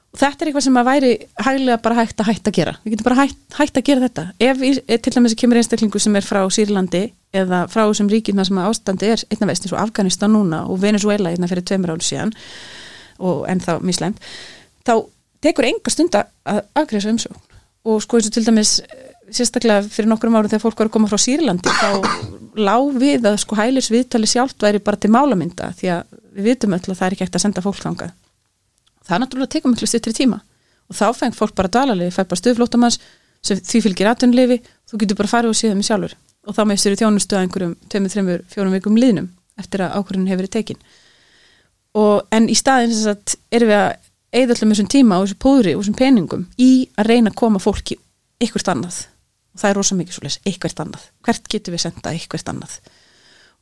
Og 0.08 0.20
þetta 0.22 0.40
er 0.40 0.48
eitthvað 0.48 0.64
sem 0.64 0.78
að 0.80 0.88
væri 0.88 1.10
hæglega 1.44 1.80
bara 1.84 1.96
hægt 1.98 2.20
að 2.22 2.28
hægt 2.30 2.48
að 2.48 2.54
gera. 2.56 2.72
Við 2.80 2.94
getum 2.94 3.08
bara 3.10 3.18
hægt, 3.18 3.40
hægt 3.58 3.76
að 3.76 3.84
gera 3.84 4.06
þetta. 4.06 4.24
Ef, 4.40 4.62
ef 4.64 5.02
til 5.04 5.12
dæmis 5.12 5.34
kemur 5.36 5.60
einstaklingu 5.60 6.00
sem 6.00 6.16
er 6.16 6.24
frá 6.24 6.40
Sýrlandi 6.48 7.02
eða 7.36 7.66
frá 7.68 7.82
þessum 7.82 8.08
ríkina 8.08 8.44
sem 8.46 8.60
ástandi 8.62 9.10
er 9.12 9.24
einna 9.28 9.50
veist 9.50 9.66
eins 9.66 9.74
og 9.74 9.82
Afganistan 9.82 10.32
núna 10.32 10.62
og 10.70 10.80
Venezuela 10.80 11.32
einna 11.32 11.48
fyrir 11.50 11.66
tveimur 11.68 11.92
álu 11.92 12.04
síðan 12.04 12.32
og 13.18 13.44
ennþá 13.50 13.78
mislemt 13.84 14.22
þá 14.88 14.94
tekur 15.44 15.68
enga 15.68 15.92
stund 15.92 16.16
að 16.16 16.62
aðgreisa 16.78 17.12
umsókn 17.12 17.47
og 17.88 18.02
sko 18.04 18.18
eins 18.18 18.28
og 18.28 18.34
til 18.36 18.44
dæmis 18.46 18.78
sérstaklega 19.34 19.84
fyrir 19.88 20.08
nokkrum 20.10 20.36
árum 20.38 20.50
þegar 20.50 20.64
fólk 20.64 20.80
var 20.80 20.88
að 20.88 20.94
koma 20.96 21.10
frá 21.10 21.20
Sýrlandi 21.20 21.72
þá 21.72 21.90
lág 22.58 22.96
við 23.00 23.26
að 23.28 23.36
sko 23.42 23.58
hælis 23.58 23.90
viðtali 23.92 24.28
sjálft 24.28 24.62
væri 24.62 24.80
bara 24.84 25.00
til 25.00 25.10
málamynda 25.12 25.70
því 25.78 25.90
að 25.94 26.18
við 26.38 26.48
vitum 26.52 26.76
öll 26.76 26.82
að 26.84 26.98
það 26.98 27.06
er 27.06 27.16
ekki 27.16 27.24
ekkert 27.26 27.38
að 27.38 27.44
senda 27.44 27.64
fólk 27.64 27.80
þangað. 27.82 28.14
Það 29.06 29.14
er 29.16 29.22
náttúrulega 29.22 29.48
að 29.48 29.54
teka 29.54 29.72
miklu 29.72 29.88
styrtri 29.88 30.14
tíma. 30.16 30.40
Og 30.88 30.96
þá 30.96 31.06
fengt 31.16 31.36
fólk 31.36 31.54
bara 31.56 31.70
dalalegi, 31.72 32.14
fær 32.14 32.28
bara 32.28 32.40
stöðflótamanns 32.40 32.98
því 33.44 33.82
fylgir 33.84 34.10
aðtunlefi 34.10 34.58
þú 34.88 35.00
getur 35.02 35.18
bara 35.20 35.32
farið 35.32 35.52
og 35.52 35.58
séð 35.58 35.76
með 35.76 35.88
sjálfur. 35.88 36.14
Og 36.48 36.56
þá 36.56 36.62
meðstur 36.68 36.94
í 36.94 37.00
þjónustu 37.02 37.36
að 37.36 37.44
einhverjum 37.44 37.74
2-3-4 37.92 38.72
vikum 38.76 38.98
liðnum 38.98 39.28
eftir 39.58 39.84
að 39.84 39.98
ákvörðin 39.98 40.28
hefur 40.30 40.42
verið 40.42 40.54
tekin. 40.54 40.80
Og, 41.98 42.24
en 42.32 42.48
í 42.48 42.56
staðin 42.56 42.94
erum 43.52 43.72
við 43.72 43.78
að 43.78 43.90
eða 44.32 44.54
alltaf 44.54 44.66
með 44.66 44.76
þessum 44.76 44.90
tíma 44.92 45.18
og 45.18 45.26
þessum 45.26 45.40
póðri 45.44 45.74
og 45.74 45.82
þessum 45.82 45.98
peningum 45.98 46.46
í 46.60 46.70
að 46.98 47.10
reyna 47.12 47.32
að 47.32 47.38
koma 47.40 47.62
fólki 47.62 47.98
ykkert 48.42 48.70
annað. 48.72 49.02
Og 49.54 49.62
það 49.62 49.70
er 49.70 49.78
rosa 49.78 49.98
mikið 49.98 50.16
svolítið, 50.16 50.48
ykkert 50.52 50.82
annað. 50.84 51.06
Hvert 51.26 51.48
getur 51.52 51.74
við 51.74 51.84
sendað 51.84 52.18
ykkert 52.20 52.52
annað? 52.52 52.74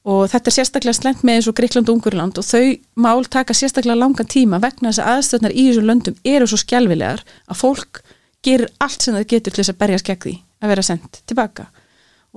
Og 0.06 0.28
þetta 0.30 0.50
er 0.50 0.54
sérstaklega 0.54 0.94
slemt 0.94 1.24
með 1.26 1.38
eins 1.38 1.48
og 1.50 1.56
Greikland 1.58 1.88
og 1.90 1.96
Ungurland 1.96 2.38
og 2.38 2.46
þau 2.46 2.76
mál 3.02 3.26
taka 3.26 3.56
sérstaklega 3.56 3.98
langan 3.98 4.28
tíma 4.30 4.60
vegna 4.62 4.92
þess 4.92 5.02
að 5.02 5.16
aðstöðnar 5.16 5.54
í 5.54 5.64
þessum 5.70 5.88
löndum 5.88 6.20
eru 6.22 6.46
svo 6.46 6.60
skjálfilegar 6.62 7.24
að 7.26 7.58
fólk 7.62 8.02
gerir 8.46 8.70
allt 8.78 9.02
sem 9.02 9.16
það 9.16 9.26
getur 9.32 9.56
til 9.56 9.64
þess 9.64 9.74
að 9.74 9.80
berja 9.80 10.02
skegg 10.02 10.22
því 10.22 10.36
að 10.62 10.72
vera 10.72 10.86
sendt 10.86 11.20
tilbaka. 11.26 11.66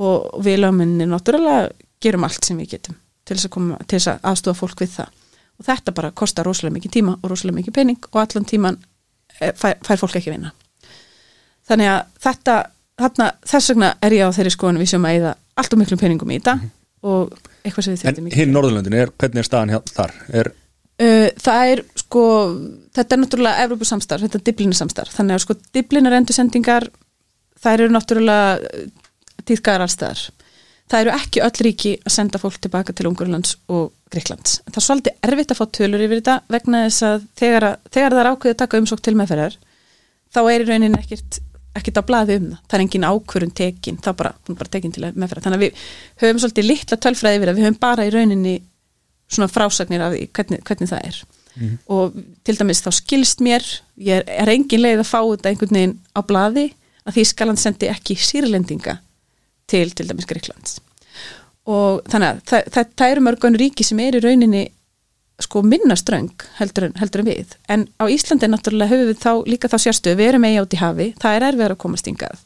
Og 0.01 0.41
við 0.45 0.63
lögminni 0.63 1.05
náttúrulega 1.09 1.69
gerum 2.01 2.25
allt 2.25 2.47
sem 2.47 2.57
við 2.57 2.73
getum 2.77 2.97
til 3.30 3.38
þess 3.38 3.53
að, 3.53 4.15
að 4.15 4.30
aðstofa 4.32 4.61
fólk 4.63 4.82
við 4.82 4.95
það 4.95 5.13
og 5.60 5.68
þetta 5.68 5.93
bara 5.95 6.12
kostar 6.16 6.47
rosalega 6.47 6.78
mikið 6.78 6.95
tíma 6.97 7.18
og 7.20 7.30
rosalega 7.32 7.60
mikið 7.60 7.76
pening 7.76 8.10
og 8.12 8.22
allan 8.24 8.47
tíman 8.49 8.80
eh, 9.39 9.53
fær, 9.55 9.78
fær 9.86 10.01
fólk 10.01 10.20
ekki 10.20 10.34
vinna 10.34 10.53
þannig 11.68 11.91
að 11.91 12.01
þetta 12.26 12.55
þarna, 12.99 13.30
þess 13.47 13.74
vegna 13.74 13.91
er 14.05 14.16
ég 14.18 14.32
á 14.32 14.36
þeirri 14.36 14.53
skoðan 14.55 14.82
við 14.82 14.91
sem 14.93 15.07
að 15.07 15.20
eða 15.20 15.36
allt 15.60 15.76
og 15.76 15.82
miklum 15.82 16.01
peningum 16.01 16.32
í 16.32 16.39
þetta 16.39 16.55
mm 16.55 16.64
-hmm. 16.64 17.12
og 17.12 17.38
eitthvað 17.64 17.86
sem 17.86 17.93
við 17.93 18.01
þurftum 18.03 18.28
mikið 18.28 18.38
En 18.38 18.41
hinn 18.41 18.55
Norðurlöndin, 18.55 18.97
er, 19.01 19.14
hvernig 19.18 19.43
er 19.43 19.47
staðan 19.47 19.74
hér 19.76 19.93
þar? 19.93 20.16
Er... 20.41 20.51
Uh, 20.99 21.28
það 21.39 21.74
er 21.74 21.84
sko 21.95 22.24
þetta 22.95 23.16
er 23.16 23.22
náttúrulega 23.22 23.68
Evrópusamstarf, 23.68 24.26
þetta 24.26 24.39
er 24.39 24.47
Diblinasamstarf 24.49 25.16
þannig 25.16 25.38
að 25.38 25.45
sko 25.45 25.55
Diblinar 25.74 26.18
endursendingar 26.18 26.89
þær 27.60 27.86
eru 27.86 27.93
náttúrulega 27.95 28.57
týðgar 29.47 29.86
allstæðar 29.86 30.26
það 30.89 31.03
eru 31.03 31.13
ekki 31.15 31.43
öll 31.45 31.65
ríki 31.67 31.91
að 32.01 32.15
senda 32.15 32.41
fólk 32.41 32.59
tilbaka 32.63 32.95
til 32.95 33.09
Ungurlands 33.09 33.55
og 33.69 33.91
Greiklands. 34.13 34.59
Það 34.67 34.79
er 34.81 34.85
svolítið 34.85 35.27
erfitt 35.29 35.53
að 35.53 35.59
fá 35.59 35.65
tölur 35.77 36.05
yfir 36.05 36.21
þetta 36.21 36.37
vegna 36.49 36.85
þess 36.87 37.05
að 37.09 37.27
þegar, 37.41 37.67
þegar 37.93 38.15
það 38.15 38.21
er 38.23 38.31
ákveðið 38.31 38.55
að 38.55 38.61
taka 38.63 38.81
umsók 38.81 39.03
til 39.05 39.15
meðferðar 39.19 39.59
þá 40.33 40.41
er 40.41 40.63
í 40.63 40.67
rauninni 40.69 41.01
ekkert, 41.01 41.39
ekkert 41.77 42.01
á 42.01 42.03
blaði 42.09 42.39
um 42.39 42.47
það. 42.49 42.63
Það 42.65 42.77
er 42.77 42.85
engin 42.85 43.09
ákvörun 43.09 43.55
tekin, 43.61 43.99
það 44.01 44.13
er 44.13 44.19
bara, 44.23 44.33
bara 44.49 44.73
tekin 44.73 44.95
til 44.95 45.05
meðferðar. 45.09 45.45
Þannig 45.45 45.59
að 45.59 45.65
við 45.65 45.83
höfum 46.23 46.41
svolítið 46.43 46.69
litla 46.69 47.01
tölfræði 47.05 47.39
yfir 47.39 47.51
það, 47.51 47.59
við 47.59 47.69
höfum 47.69 47.81
bara 47.85 48.07
í 48.07 48.13
rauninni 48.15 48.55
svona 49.29 49.51
frásagnir 49.51 50.01
af 50.01 50.17
hvernig, 50.17 50.63
hvernig 50.65 50.89
það 50.89 51.05
er 51.05 51.21
og 51.89 52.15
til 52.47 52.55
dæmis 52.59 52.81
þá 52.83 52.91
skilst 52.95 53.41
mér 53.43 53.65
ég 53.99 54.21
er, 54.21 54.27
er 54.43 54.51
engin 54.53 54.83
leið 54.83 55.03
að 55.03 55.09
fá 55.09 55.19
þetta 55.21 55.51
einhvern 55.51 55.77
veginn 55.77 55.95
á 56.15 56.19
blaði 56.25 56.65
að 57.07 57.17
Þýskaland 57.17 57.61
sendi 57.61 57.89
ekki 57.91 58.17
sýrlendinga 58.19 58.99
til 59.70 59.88
til 59.93 60.09
dæmis 60.09 60.28
Greiklands 60.30 60.80
og 61.70 62.03
þannig 62.09 62.34
að 62.34 62.43
það, 62.49 62.70
það, 62.74 63.07
eru 63.09 63.26
mörgun 63.26 63.57
ríki 63.59 63.86
sem 63.86 63.99
er 64.01 64.17
í 64.17 64.24
rauninni 64.24 64.65
sko 65.39 65.61
minna 65.63 65.95
ströng 65.95 66.32
heldur 66.57 66.89
en, 66.89 66.95
heldur 66.99 67.24
en 67.24 67.30
við. 67.30 67.53
En 67.72 67.86
á 68.01 68.05
Íslandi 68.11 68.49
náttúrulega 68.49 68.91
höfum 68.91 69.11
við 69.11 69.22
þá 69.22 69.32
líka 69.47 69.70
þá 69.72 69.78
sérstöðu, 69.86 70.20
við 70.20 70.32
erum 70.34 70.47
eigi 70.49 70.61
átt 70.63 70.76
í 70.76 70.80
hafi 70.82 71.07
það 71.22 71.38
er 71.38 71.45
erfiðar 71.49 71.76
að 71.76 71.82
komast 71.84 72.09
hingað. 72.09 72.41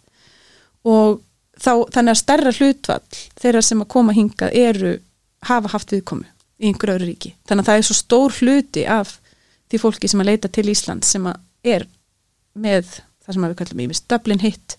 Og 0.84 1.24
þá, 1.58 1.72
þannig 1.96 2.14
að 2.14 2.20
stærra 2.20 2.54
hlutvall 2.60 3.24
þeirra 3.42 3.64
sem 3.66 3.82
að 3.82 3.92
koma 3.96 4.16
hingað 4.18 4.60
eru 4.62 4.94
hafa 5.48 5.74
haft 5.74 5.96
viðkomu 5.96 6.28
í 6.62 6.70
einhverju 6.70 7.00
öðru 7.00 7.10
ríki, 7.10 7.34
þannig 7.50 7.64
að 7.64 7.72
það 7.72 7.80
er 7.80 7.88
svo 7.88 7.98
stór 7.98 8.38
hluti 8.40 8.86
af 8.88 9.18
því 9.72 9.80
fólki 9.82 10.12
sem 10.12 10.22
að 10.22 10.30
leita 10.30 10.52
til 10.54 10.68
Ísland 10.70 11.08
sem 11.08 11.26
að 11.28 11.42
er 11.74 11.88
með 12.54 13.00
það 13.24 13.36
sem 13.36 13.46
að 13.46 13.54
við 13.54 13.60
kallum 13.64 13.82
í 13.82 13.88
mist 13.90 14.06
Dublin 14.12 14.44
hit 14.44 14.78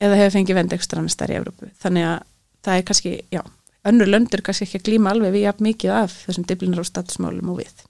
eða 0.00 0.18
hefur 0.20 0.36
fengið 0.38 0.58
vend 0.60 0.76
ekstra 0.76 1.02
annars 1.02 1.18
þar 1.20 1.34
í 1.34 1.38
Evrópu, 1.40 1.70
þannig 1.82 2.08
að 2.08 2.18
það 2.66 2.78
er 2.78 2.86
kannski, 2.90 3.12
já, 3.32 3.42
önnur 3.90 4.10
löndur 4.10 4.44
kannski 4.44 4.66
ekki 4.66 4.80
að 4.80 4.88
glíma 4.88 5.14
alveg 5.14 5.36
við 5.36 5.46
jafn 5.46 5.66
mikið 5.68 5.94
af 5.96 6.16
þessum 6.26 6.48
Dublinar 6.48 6.82
og 6.82 6.88
statusmálum 6.88 7.52
og 7.52 7.60
við. 7.62 7.86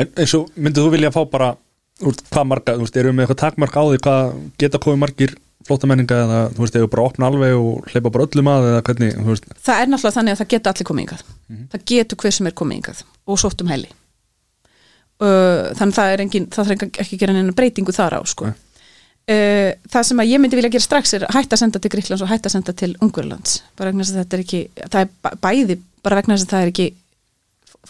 En 0.00 0.12
eins 0.16 0.34
og 0.38 0.50
myndið 0.56 0.86
þú 0.86 0.92
vilja 0.96 1.12
fá 1.14 1.22
bara 1.28 1.54
úr 2.02 2.18
hvað 2.32 2.48
marga, 2.48 2.76
þú 2.76 2.86
veist, 2.86 3.00
erum 3.00 3.18
við 3.18 3.26
eitthvað 3.26 3.42
takmark 3.44 3.76
á 3.76 3.82
því 3.84 4.02
hvað 4.06 4.36
geta 4.60 4.80
komið 4.82 5.02
margir 5.04 5.34
flótamenninga 5.66 6.20
eða 6.24 6.38
þú 6.56 6.64
veist, 6.64 6.76
eða 6.78 6.90
bara 6.90 7.06
opna 7.06 7.28
alveg 7.28 7.56
og 7.56 7.90
hleypa 7.92 8.10
bara 8.10 8.26
öllum 8.26 8.50
að 8.50 8.68
eða 8.72 8.84
hvernig, 8.88 9.18
það 9.62 9.82
er 9.82 9.90
náttúrulega 9.92 10.16
þannig 10.16 10.34
að 10.34 10.40
það 10.40 10.52
geta 10.54 10.72
allir 10.72 10.88
komið 10.88 11.04
yngað 11.04 11.24
það 11.74 11.84
getur 11.92 12.22
hver 12.22 12.34
sem 12.34 12.48
er 12.48 12.56
komið 12.58 12.80
yngað 12.80 13.02
og 13.28 13.38
sótt 13.38 13.62
um 13.62 13.70
heli 13.70 13.92
uh, 15.22 15.70
þannig 15.78 15.96
það 15.98 16.14
er 16.14 16.24
engin, 16.24 16.48
það 16.52 16.70
þarf 16.72 16.86
ekki 16.88 17.04
að 17.18 17.22
gera 17.22 17.36
neina 17.36 17.56
breytingu 17.56 17.94
þar 17.94 18.18
á 18.18 18.20
sko. 18.28 18.52
Uh, 19.30 19.70
það 19.86 20.02
sem 20.08 20.18
að 20.18 20.30
ég 20.32 20.40
myndi 20.42 20.56
vilja 20.58 20.68
gera 20.74 20.82
strax 20.82 21.12
er 21.14 21.24
hætta 21.30 21.54
að 21.54 21.60
senda 21.62 21.78
til 21.78 21.90
Gríklands 21.92 22.22
og 22.24 22.28
hætta 22.32 22.48
að 22.50 22.54
senda 22.56 22.72
til 22.74 22.88
Ungurlands 23.06 23.60
bara 23.78 23.92
vegna 23.92 24.02
þess 24.02 24.16
að 24.16 24.24
þetta 24.24 24.34
er 24.38 24.42
ekki 24.42 24.62
það 24.82 24.96
er 25.04 25.10
bæ- 25.22 25.36
bæði, 25.44 25.76
bara 26.02 26.16
vegna 26.18 26.34
þess 26.34 26.46
að 26.48 26.50
það 26.56 26.64
er 26.66 26.70
ekki 26.72 26.86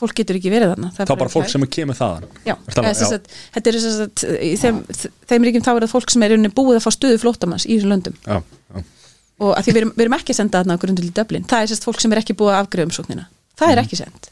fólk 0.03 0.14
getur 0.18 0.37
ekki 0.39 0.51
verið 0.53 0.70
þarna. 0.74 0.91
Það 0.93 1.01
er 1.05 1.09
þá 1.09 1.18
bara 1.22 1.33
fólk 1.33 1.49
sem 1.53 1.64
er 1.64 1.70
kemur 1.72 1.97
þaðan. 1.97 2.26
Já, 2.49 2.55
eða 2.76 2.93
sem 2.97 3.09
sagt, 3.14 3.33
þetta 3.57 3.72
er 3.72 3.78
sagt, 3.85 4.22
í 4.45 4.53
þeim, 4.61 4.78
þeim 5.33 5.45
ríkjum 5.49 5.64
þá 5.66 5.70
er 5.72 5.83
það 5.87 5.93
fólk 5.95 6.12
sem 6.14 6.22
er 6.28 6.35
búið 6.57 6.78
að 6.78 6.85
fá 6.87 6.91
stöðu 6.97 7.18
flóttamanns 7.24 7.66
í 7.68 7.76
þessum 7.76 7.93
löndum. 7.93 8.16
Já, 8.24 8.39
já, 8.72 8.85
og 9.43 9.53
að 9.57 9.64
því 9.66 9.74
við 9.76 9.80
erum, 9.83 9.93
við 9.97 10.05
erum 10.07 10.16
ekki 10.16 10.33
að 10.33 10.39
senda 10.41 10.61
þarna 10.62 10.76
okkur 10.78 10.93
undir 10.95 11.09
í 11.09 11.12
Dublin, 11.16 11.45
það 11.49 11.64
er 11.66 11.72
sérst 11.72 11.85
fólk 11.89 12.01
sem 12.05 12.12
er 12.16 12.22
ekki 12.22 12.37
búið 12.41 12.55
að 12.57 12.61
afgriða 12.64 12.89
umsóknina, 12.89 13.26
það 13.57 13.68
Mhm. 13.68 13.72
er 13.76 13.83
ekki 13.85 14.01
send 14.01 14.30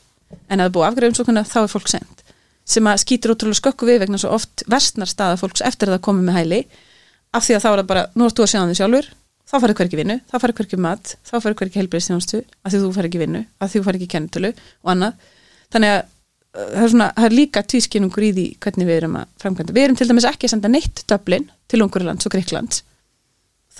en 0.48 0.60
að 0.60 0.64
það 0.68 0.74
búið 0.76 0.84
að 0.86 0.90
afgriða 0.92 1.12
umsóknina 1.14 1.44
þá 1.48 1.58
er 1.64 1.72
fólk 1.76 1.88
send 1.92 2.24
sem 2.70 2.84
að 2.86 3.00
skýtur 3.04 3.32
ótrúlega 3.34 3.60
skökku 3.60 3.86
við 3.88 3.98
vegna 4.04 4.18
svo 4.20 4.30
oft 4.36 4.62
versnar 4.70 5.08
staða 5.10 5.36
fólks 5.40 5.60
eftir 5.66 5.88
að 5.90 5.98
það 5.98 6.04
komið 6.08 6.24
með 6.30 6.36
hæli 6.40 6.60
af 7.36 7.46
því 7.46 7.56
að 7.56 7.64
þá 7.64 7.70
er 7.70 7.80
það 7.80 7.88
bara, 7.90 8.04
nú 8.14 8.26
ert 8.26 8.38
þú 8.38 8.46
að 8.46 8.52
sjá 8.52 8.60
því 8.60 8.78
sjálfur 8.80 9.10
þá 9.50 9.56
farið 9.58 9.76
hver 9.76 9.88
ekki 9.88 10.00
vinnu, 10.00 10.16
þá 10.30 10.36
farið 10.38 10.56
hver 10.58 10.68
ekki 10.68 10.80
mat 10.80 11.12
þá 11.26 11.34
farið 11.36 11.56
hver 11.58 11.70
ekki 11.70 11.80
helbriðstjónstu, 11.80 12.40
af 12.62 12.72
því 12.72 12.80
þú 12.84 12.90
farið 12.94 13.10
ekki 13.10 13.22
vinnu 13.24 13.42
af 13.58 13.70
því 13.70 13.80
þú 13.80 13.86
farið 13.88 14.00
ekki 14.00 14.12
kennitölu 14.14 14.50
og 14.54 14.92
annað. 14.94 15.30
Þannig 15.74 15.94
að 15.94 16.00
uh, 16.00 16.68
það 16.70 16.84
er, 16.84 16.92
svona, 16.92 17.08
það 17.16 17.26
er 17.26 17.36
líka 17.38 17.64
tvískinnungur 17.72 18.26
í 18.26 18.30
því 18.36 18.46
hvernig 18.62 18.90
við 18.90 19.00
erum 19.00 19.18
að 19.18 19.32
framkvæmda. 19.42 19.74
Við 19.74 19.86
erum 19.88 19.98
til 19.98 20.08
dæmis 20.10 20.28
ekki 20.30 20.46
að 20.46 20.54
senda 20.54 20.70
neitt 20.70 21.02
Dublin 21.10 21.48
til 21.70 21.82
Ungurlands 21.82 22.30
og 22.30 22.34
Greiklands 22.36 22.84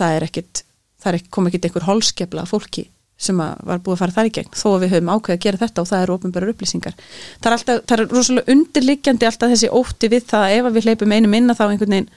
það 0.01 0.16
er 0.16 0.26
ekkit, 0.28 0.64
það 1.03 1.18
er 1.18 1.28
kom 1.34 1.51
ekkit 1.51 1.68
einhver 1.68 1.86
holskepla 1.88 2.44
af 2.44 2.55
fólki 2.55 2.86
sem 3.20 3.36
var 3.36 3.82
búið 3.84 3.98
að 3.98 4.01
fara 4.01 4.14
þar 4.16 4.28
í 4.30 4.32
gegn 4.32 4.55
þó 4.57 4.66
að 4.70 4.82
við 4.84 4.92
höfum 4.94 5.11
ákveð 5.12 5.34
að 5.34 5.42
gera 5.44 5.61
þetta 5.61 5.82
og 5.82 5.88
það 5.90 6.05
eru 6.05 6.14
ofnbærar 6.14 6.53
upplýsingar. 6.55 6.94
Það 7.36 7.48
er, 7.51 7.57
alltaf, 7.57 7.80
það 7.84 7.96
er 7.98 8.12
rosalega 8.14 8.55
undirliggjandi 8.55 9.28
alltaf 9.28 9.53
þessi 9.53 9.68
ótti 9.76 10.09
við 10.09 10.24
það 10.30 10.44
að 10.46 10.55
ef 10.57 10.68
við 10.76 10.88
hleypum 10.88 11.12
einum 11.12 11.36
inn 11.36 11.53
að 11.53 11.59
þá 11.59 11.64
einhvern 11.66 11.94
veginn 11.96 12.09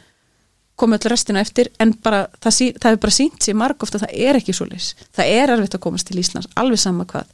komið 0.79 1.05
öll 1.05 1.11
restina 1.13 1.41
eftir 1.43 1.69
en 1.83 1.93
bara 2.03 2.25
það, 2.41 2.53
sí, 2.55 2.67
það 2.81 2.95
er 2.95 3.01
bara 3.03 3.15
sínt 3.15 3.45
sér 3.45 3.57
marg 3.59 3.83
ofta 3.85 3.99
að 3.99 4.05
það 4.05 4.21
er 4.27 4.39
ekki 4.39 4.55
svo 4.57 4.67
leys 4.69 4.93
það 5.13 5.33
er 5.37 5.53
erfitt 5.55 5.77
að 5.77 5.83
komast 5.85 6.09
til 6.09 6.19
Íslands 6.21 6.49
alveg 6.59 6.81
sama 6.81 7.05
hvað. 7.09 7.27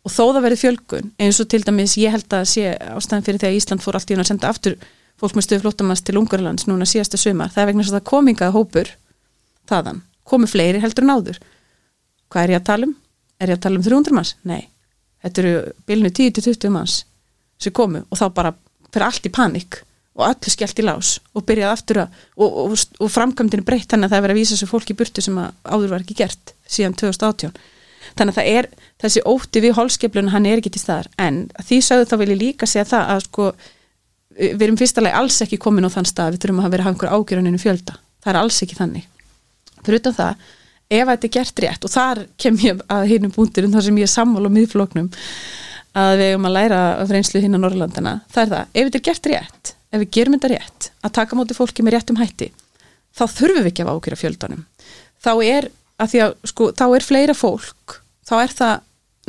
Og 0.00 0.14
þó 0.14 0.22
það 0.32 0.44
verið 0.46 0.62
fjölgun 0.62 1.10
eins 1.20 1.40
og 1.42 1.50
til 1.52 1.60
dæmis 1.66 1.98
ég 2.00 2.14
held 2.14 2.34
að 2.34 2.46
sé 2.48 2.72
ástæðan 2.72 3.26
fyrir 3.26 3.46
að 3.46 3.58
Ísland 3.58 3.84
fór 3.84 3.98
allt 3.98 4.10
í 4.10 4.16
hún 4.16 4.24
að 4.24 4.30
senda 4.32 4.48
aftur 4.48 4.78
fólk 5.20 5.36
með 5.36 5.46
stöðu 5.46 5.64
flóttamanns 5.66 6.02
til 6.02 6.16
Ungarlands 6.16 6.66
núna 6.66 6.88
síðasta 6.88 7.20
sumar 7.20 7.52
það 7.52 7.62
er 7.62 7.70
vegna 7.70 7.84
að 7.84 7.96
það 7.98 8.06
komingað 8.08 8.54
hópur 8.56 8.90
þaðan, 9.68 10.00
komu 10.24 10.48
fleiri 10.48 10.80
heldur 10.80 11.04
en 11.04 11.14
áður. 11.14 11.40
Hvað 12.32 12.46
er 12.46 12.54
ég 12.54 12.62
að 12.62 12.68
tala 12.70 12.88
um? 12.88 12.96
er 13.40 13.52
ég 13.52 13.58
að 13.58 13.64
tala 13.66 13.80
um 13.80 13.84
300 13.86 14.16
manns? 14.16 14.34
Nei, 14.46 14.68
þetta 15.24 15.42
eru 15.42 15.54
bilinu 15.88 16.12
10-20 16.12 16.74
manns 16.74 16.96
sem 17.60 17.74
komu 17.76 18.02
og 18.08 18.20
þá 18.20 18.26
bara 18.36 18.54
fyrir 18.90 19.06
allt 19.06 19.28
í 19.28 19.32
panik 19.32 19.80
og 20.18 20.26
öllu 20.26 20.52
skellt 20.52 20.80
í 20.82 20.86
lás 20.86 21.16
og 21.34 21.44
byrjaði 21.46 21.72
aftur 21.72 22.02
að 22.02 22.22
og, 22.36 22.48
og, 22.64 22.78
og 22.98 23.12
framkvæmdini 23.14 23.66
breytt 23.66 23.92
þannig 23.92 24.08
að 24.08 24.14
það 24.14 24.18
er 24.18 24.24
verið 24.26 24.36
að 24.36 24.40
vísa 24.40 24.56
þessu 24.56 24.70
fólki 24.70 24.96
burtu 24.98 25.24
sem 25.24 25.38
áður 25.38 25.92
var 25.92 26.04
ekki 26.04 26.18
gert 26.18 26.54
síðan 26.66 26.96
2018 26.98 27.54
þannig 28.18 28.32
að 28.34 28.38
það 28.40 28.50
er 28.58 28.68
þessi 29.00 29.22
ótti 29.28 29.62
við 29.64 29.76
holskeflun 29.78 30.32
hann 30.34 30.48
er 30.48 30.60
ekki 30.60 30.72
til 30.74 30.82
staðar. 30.82 31.10
En 31.20 31.42
því 31.62 31.80
sögðu 31.86 32.08
þá 32.10 32.16
vil 32.22 32.30
ég 32.32 32.40
líka 32.40 32.68
segja 32.68 32.88
það 32.90 33.12
að 33.14 33.24
sko 33.26 33.48
við 34.40 34.64
erum 34.66 34.78
fyrstulega 34.80 35.20
alls 35.20 35.40
ekki 35.44 35.60
komin 35.60 35.88
á 35.88 35.90
þann 35.92 36.08
stað. 36.08 36.36
Við 36.36 36.44
þurfum 36.44 36.62
að 36.64 36.74
vera 36.74 36.84
að 36.84 36.88
hafa 36.88 36.94
einhver 36.96 37.14
ágjöruninu 37.16 37.60
fjölda. 37.60 37.96
Það 38.20 38.32
er 38.32 38.40
alls 38.40 38.60
ekki 38.64 38.78
þannig. 38.78 39.08
Fyrir 39.80 40.02
utan 40.02 40.16
það, 40.18 40.46
ef 40.90 41.10
þetta 41.10 41.28
er 41.28 41.34
gert 41.38 41.64
rétt 41.64 41.86
og 41.86 41.92
þar 41.94 42.22
kem 42.40 42.60
ég 42.60 42.84
að 42.92 43.08
hinnum 43.14 43.34
búndirinn 43.34 43.74
þar 43.74 43.86
sem 43.86 44.00
ég 44.00 44.16
er 44.20 44.54
miðflóknum 44.56 45.10
að 46.00 46.12
við 46.20 46.28
eigum 46.30 46.46
að 46.46 46.54
læra 46.54 46.80
af 47.00 47.10
reynslu 47.10 47.40
hinn 47.42 47.56
á 47.56 47.62
Norrlandana, 47.62 48.12
það 48.30 48.42
er 48.42 48.50
það, 48.52 48.66
ef 48.74 48.84
þetta 48.88 48.98
er 48.98 49.06
gert 49.08 49.28
rétt 49.30 49.72
ef 49.90 50.02
við 50.04 50.12
gerum 50.16 50.36
þetta 50.36 50.52
rétt, 50.54 50.90
að 51.02 51.16
taka 51.18 51.38
móti 51.38 51.56
fólki 51.56 51.84
með 51.86 51.96
réttum 51.96 52.20
hætti, 52.20 52.50
þá 53.16 53.24
þurfum 53.26 53.64
við 53.64 53.72
ekki 53.72 53.86
að 53.86 53.92
ákjöra 53.96 54.20
fjöldanum. 54.20 54.62
Þá 55.20 55.32
er, 55.44 55.68
að 56.00 56.12
því 56.12 56.22
að 56.26 56.36
sko, 56.52 56.70
þá 56.78 56.86
er 56.88 57.06
fleira 57.06 57.36
fólk 57.36 58.00
þá 58.30 58.36
er 58.38 58.54
það 58.54 58.74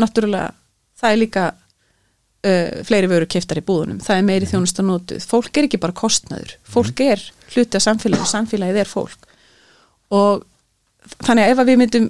náttúrulega, 0.02 0.54
það 1.02 1.16
er 1.16 1.20
líka 1.22 1.48
uh, 1.52 2.80
fleiri 2.88 3.10
vöru 3.12 3.28
keftar 3.30 3.62
í 3.62 3.66
búðunum 3.66 4.02
það 4.04 4.20
er 4.22 4.28
meiri 4.28 4.50
þjónust 4.50 4.82
að 4.82 4.90
notuð, 4.92 5.28
fólk 5.34 5.58
er 5.58 5.68
ekki 5.68 5.82
bara 5.82 5.98
kostnaður, 5.98 6.56
fólk 6.76 7.04
er 7.06 7.26
hluti 7.52 7.80
af 7.80 7.86
samfélagi 7.86 8.30
samfélagið 8.30 8.82
er 8.84 8.90
fólk. 8.90 9.30
Og 10.16 10.46
þannig 11.26 11.46
að 11.46 11.54
ef 11.54 11.62
að 11.62 11.72
við 11.72 11.82
myndum 11.82 12.10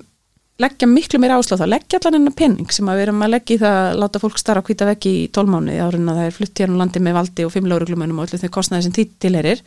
leggja 0.64 0.90
miklu 0.90 1.20
meira 1.22 1.38
áslá 1.40 1.58
þá 1.60 1.68
leggja 1.70 2.00
allan 2.00 2.20
enna 2.20 2.34
penning 2.38 2.74
sem 2.74 2.90
að 2.90 3.00
við 3.00 3.06
erum 3.08 3.24
að 3.26 3.34
leggja 3.36 3.56
í 3.56 3.62
það 3.62 3.78
að 3.82 4.00
láta 4.02 4.22
fólk 4.24 4.42
starra 4.42 4.64
hvita 4.68 4.88
veggi 4.90 5.14
í 5.22 5.30
tólmáni 5.36 5.78
árun 5.82 6.12
að 6.12 6.20
það 6.20 6.30
er 6.30 6.36
flutt 6.38 6.62
hérna 6.62 6.78
á 6.78 6.82
landi 6.82 7.04
með 7.04 7.18
valdi 7.18 7.48
og 7.48 7.54
fimm 7.56 7.70
lauruglumönum 7.72 8.22
og 8.22 8.28
öllu 8.28 8.42
þeir 8.42 8.54
kostnaði 8.58 8.88
sem 8.88 8.96
því 8.98 9.08
tilherir 9.26 9.64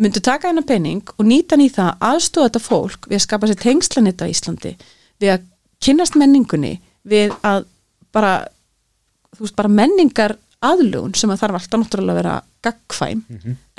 myndu 0.00 0.22
taka 0.24 0.50
hennar 0.50 0.66
penning 0.68 1.14
og 1.16 1.26
nýta 1.26 1.56
hann 1.56 1.64
í 1.66 1.70
það 1.72 2.06
aðstóða 2.10 2.50
þetta 2.50 2.64
fólk 2.66 3.10
við 3.10 3.18
að 3.18 3.24
skapa 3.26 3.50
sér 3.50 3.60
tengslanetta 3.64 4.28
í 4.28 4.34
Íslandi 4.36 4.76
við 5.20 5.34
að 5.34 5.48
kynnast 5.84 6.16
menningunni 6.20 6.76
við 7.08 7.34
að 7.46 7.66
bara 8.14 8.34
þú 9.36 9.46
veist 9.46 9.58
bara 9.58 9.72
menningar 9.72 10.36
aðlugun 10.60 11.14
sem 11.16 11.30
að 11.32 11.42
þarf 11.44 11.58
alltaf 11.58 11.80
náttúrulega 11.80 12.12
að 12.12 12.20
vera 12.20 12.36
gagkvæm 12.66 13.22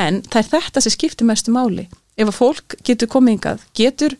en 0.01 0.21
það 0.25 0.39
er 0.41 0.47
þetta 0.55 0.81
sem 0.81 0.93
skiptir 0.95 1.27
mestu 1.29 1.53
máli. 1.53 1.87
Ef 2.17 2.27
að 2.27 2.37
fólk 2.37 2.75
getur 2.83 3.09
komið 3.11 3.35
hingað 3.35 3.65
getur 3.77 4.15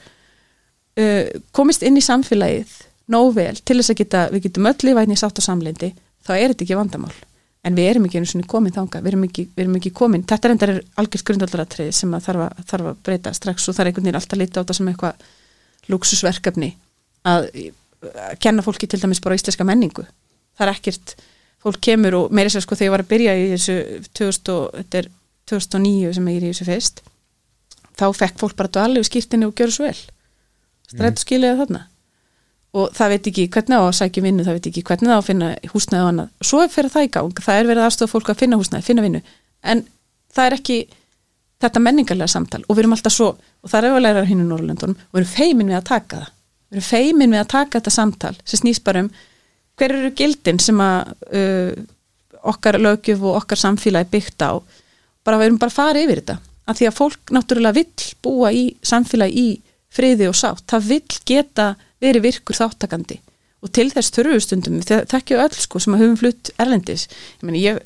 uh, 1.00 1.26
komist 1.56 1.84
inn 1.86 2.00
í 2.00 2.06
samfélagið 2.06 2.78
nóg 3.12 3.34
vel 3.36 3.58
til 3.60 3.80
þess 3.80 3.94
að 3.94 4.00
geta, 4.04 4.22
við 4.32 4.48
getum 4.48 4.70
öll 4.70 4.88
lífæðin 4.88 5.16
í 5.16 5.20
sátt 5.20 5.42
og 5.42 5.46
samlendi 5.46 5.92
þá 6.26 6.32
er 6.38 6.54
þetta 6.54 6.66
ekki 6.66 6.80
vandamál. 6.80 7.14
En 7.62 7.76
við 7.78 7.92
erum 7.92 8.06
ekki 8.08 8.22
einu 8.22 8.30
svona 8.30 8.50
komin 8.50 8.74
þanga 8.74 9.02
við 9.04 9.12
erum 9.12 9.26
ekki, 9.28 9.44
við 9.54 9.64
erum 9.66 9.76
ekki 9.78 9.92
komin, 9.94 10.24
þetta 10.30 10.48
er 10.48 10.54
endar 10.56 10.72
algjörst 11.02 11.28
grundaldaratrið 11.28 11.92
sem 11.94 12.16
að 12.18 12.24
þarf, 12.30 12.46
að 12.48 12.64
þarf 12.72 12.90
að 12.92 13.04
breyta 13.06 13.34
strax 13.38 13.68
og 13.68 13.78
það 13.78 13.84
er 13.84 13.90
einhvern 13.92 14.08
veginn 14.08 14.20
alltaf 14.22 14.42
litið 14.42 14.58
á 14.58 14.62
þetta 14.62 14.78
sem 14.78 14.90
eitthvað 14.90 15.28
luxusverkefni 15.92 16.72
að, 17.30 17.50
að 18.10 18.40
kenna 18.42 18.66
fólki 18.66 18.90
til 18.90 19.02
dæmis 19.04 19.22
bara 19.22 19.38
íslenska 19.38 19.68
menningu. 19.68 20.08
Það 20.58 20.66
er 20.66 20.74
ekkert, 20.74 21.16
fólk 21.62 21.82
kemur 21.86 22.18
og 22.18 22.34
meira 22.34 22.50
sér 22.50 22.66
sko 22.66 22.78
þegar 22.80 22.88
ég 22.88 22.96
var 22.96 23.06
að 23.06 23.12
byrja 23.14 23.38
í 23.38 23.46
þessu 23.54 23.78
2000 24.18 24.54
og, 24.56 24.80
þetta 24.80 25.04
er 25.04 25.12
2009 25.52 26.16
sem 26.18 26.30
ég 26.32 26.40
er 26.40 26.48
í 26.48 26.52
þessu 26.54 26.68
fyrst 26.70 27.04
þá 28.00 28.08
fekk 28.18 28.40
fólk 28.42 28.58
bara 28.58 28.72
dvalið 28.74 29.04
og 29.04 29.10
skýrtinni 29.10 29.48
og 29.48 29.58
gjör 29.58 29.74
svo 29.74 29.88
vel 29.88 30.00
strætt 30.92 31.20
og 31.20 31.26
skiljaði 31.26 31.62
þarna. 31.64 31.82
Og 32.72 32.94
það 32.96 33.12
veit 33.12 33.30
ekki 33.32 33.48
hvernig 33.52 33.82
á 33.82 33.84
að 33.84 33.98
sækja 33.98 34.24
vinnu 34.24 34.44
það 34.48 34.58
veit 34.58 34.68
ekki 34.70 34.84
hvernig 34.88 35.12
á 35.12 35.18
að 35.18 35.28
finna 35.28 35.48
húsnæði 35.74 36.04
og 36.04 36.12
annað. 36.12 36.30
Svo 36.48 36.62
er 36.64 36.72
fyrir 36.72 36.94
það 36.94 37.08
í 37.08 37.12
gang, 37.18 37.42
það 37.48 37.60
er 37.60 37.70
verið 37.72 37.88
aðstofa 37.88 38.14
fólk 38.14 38.32
að 38.32 38.44
finna 38.44 38.60
húsnæði, 38.62 38.86
finna 38.88 39.04
vinnu, 39.04 39.22
en 39.74 39.82
það 40.32 40.48
er 40.48 40.56
ekki 40.56 40.78
þetta 41.62 41.82
menningarlega 41.84 42.32
samtal. 42.32 42.62
Og 42.68 42.78
við 42.78 42.86
erum 42.86 42.96
alltaf 42.96 43.16
svo, 43.16 43.34
og 43.36 43.72
það 43.74 43.90
er 43.90 43.98
auðvitað 43.98 44.30
hinn 44.30 44.46
í 44.46 44.48
Norrlöndunum, 44.48 44.96
og 44.96 45.18
við 45.18 45.22
erum 45.22 45.34
feimin 45.34 45.74
við 45.74 45.80
að 45.82 45.90
taka 45.92 46.22
það. 46.22 46.32
Við 46.72 46.80
erum 46.80 46.88
feimin 46.88 47.36
við 47.36 47.42
að 47.42 47.52
taka 47.52 47.80
þetta 47.82 47.94
samtal 47.98 48.34
sem 48.46 48.62
snýst 48.62 48.86
bara 48.88 49.04
um 49.04 49.12
hver 49.82 49.96
eru 49.98 50.12
gildin 50.16 50.62
sem 50.62 50.80
að 50.84 51.12
uh, 51.36 51.74
okkar 52.52 52.78
lögjöf 52.82 53.26
og 53.26 53.42
okkar 53.42 53.60
samfélagi 53.60 54.12
byggt 54.14 54.46
á. 54.48 54.64
Bara 55.26 55.42
við 55.42 55.50
erum 55.50 55.60
bara 55.62 55.74
að 55.74 55.80
fara 55.80 56.02
yfir 56.02 56.22
þetta. 56.22 56.38
Af 56.72 56.80
því 56.80 56.88
að 56.88 56.98
fólk 56.98 57.34
náttúrulega 57.36 57.78
vill 57.82 58.08
búa 58.24 58.52
í 58.56 58.64
samfélagi 58.86 59.44
í 59.44 59.50
friði 59.92 60.30
og 60.32 60.38
sátt, 60.38 60.64
það 60.72 60.88
vill 60.94 61.20
geta 61.28 61.74
verið 62.02 62.26
virkur 62.30 62.58
þáttakandi 62.58 63.20
og 63.62 63.74
til 63.76 63.90
þess 63.94 64.14
þurfustundum 64.16 64.80
við 64.80 65.04
þekkjum 65.12 65.44
öll 65.44 65.60
sko 65.60 65.82
sem 65.82 65.94
að 65.94 66.02
höfum 66.02 66.18
flutt 66.18 66.50
erlendis. 66.62 67.04
Ég 67.38 67.46
meni 67.46 67.62
ég 67.62 67.78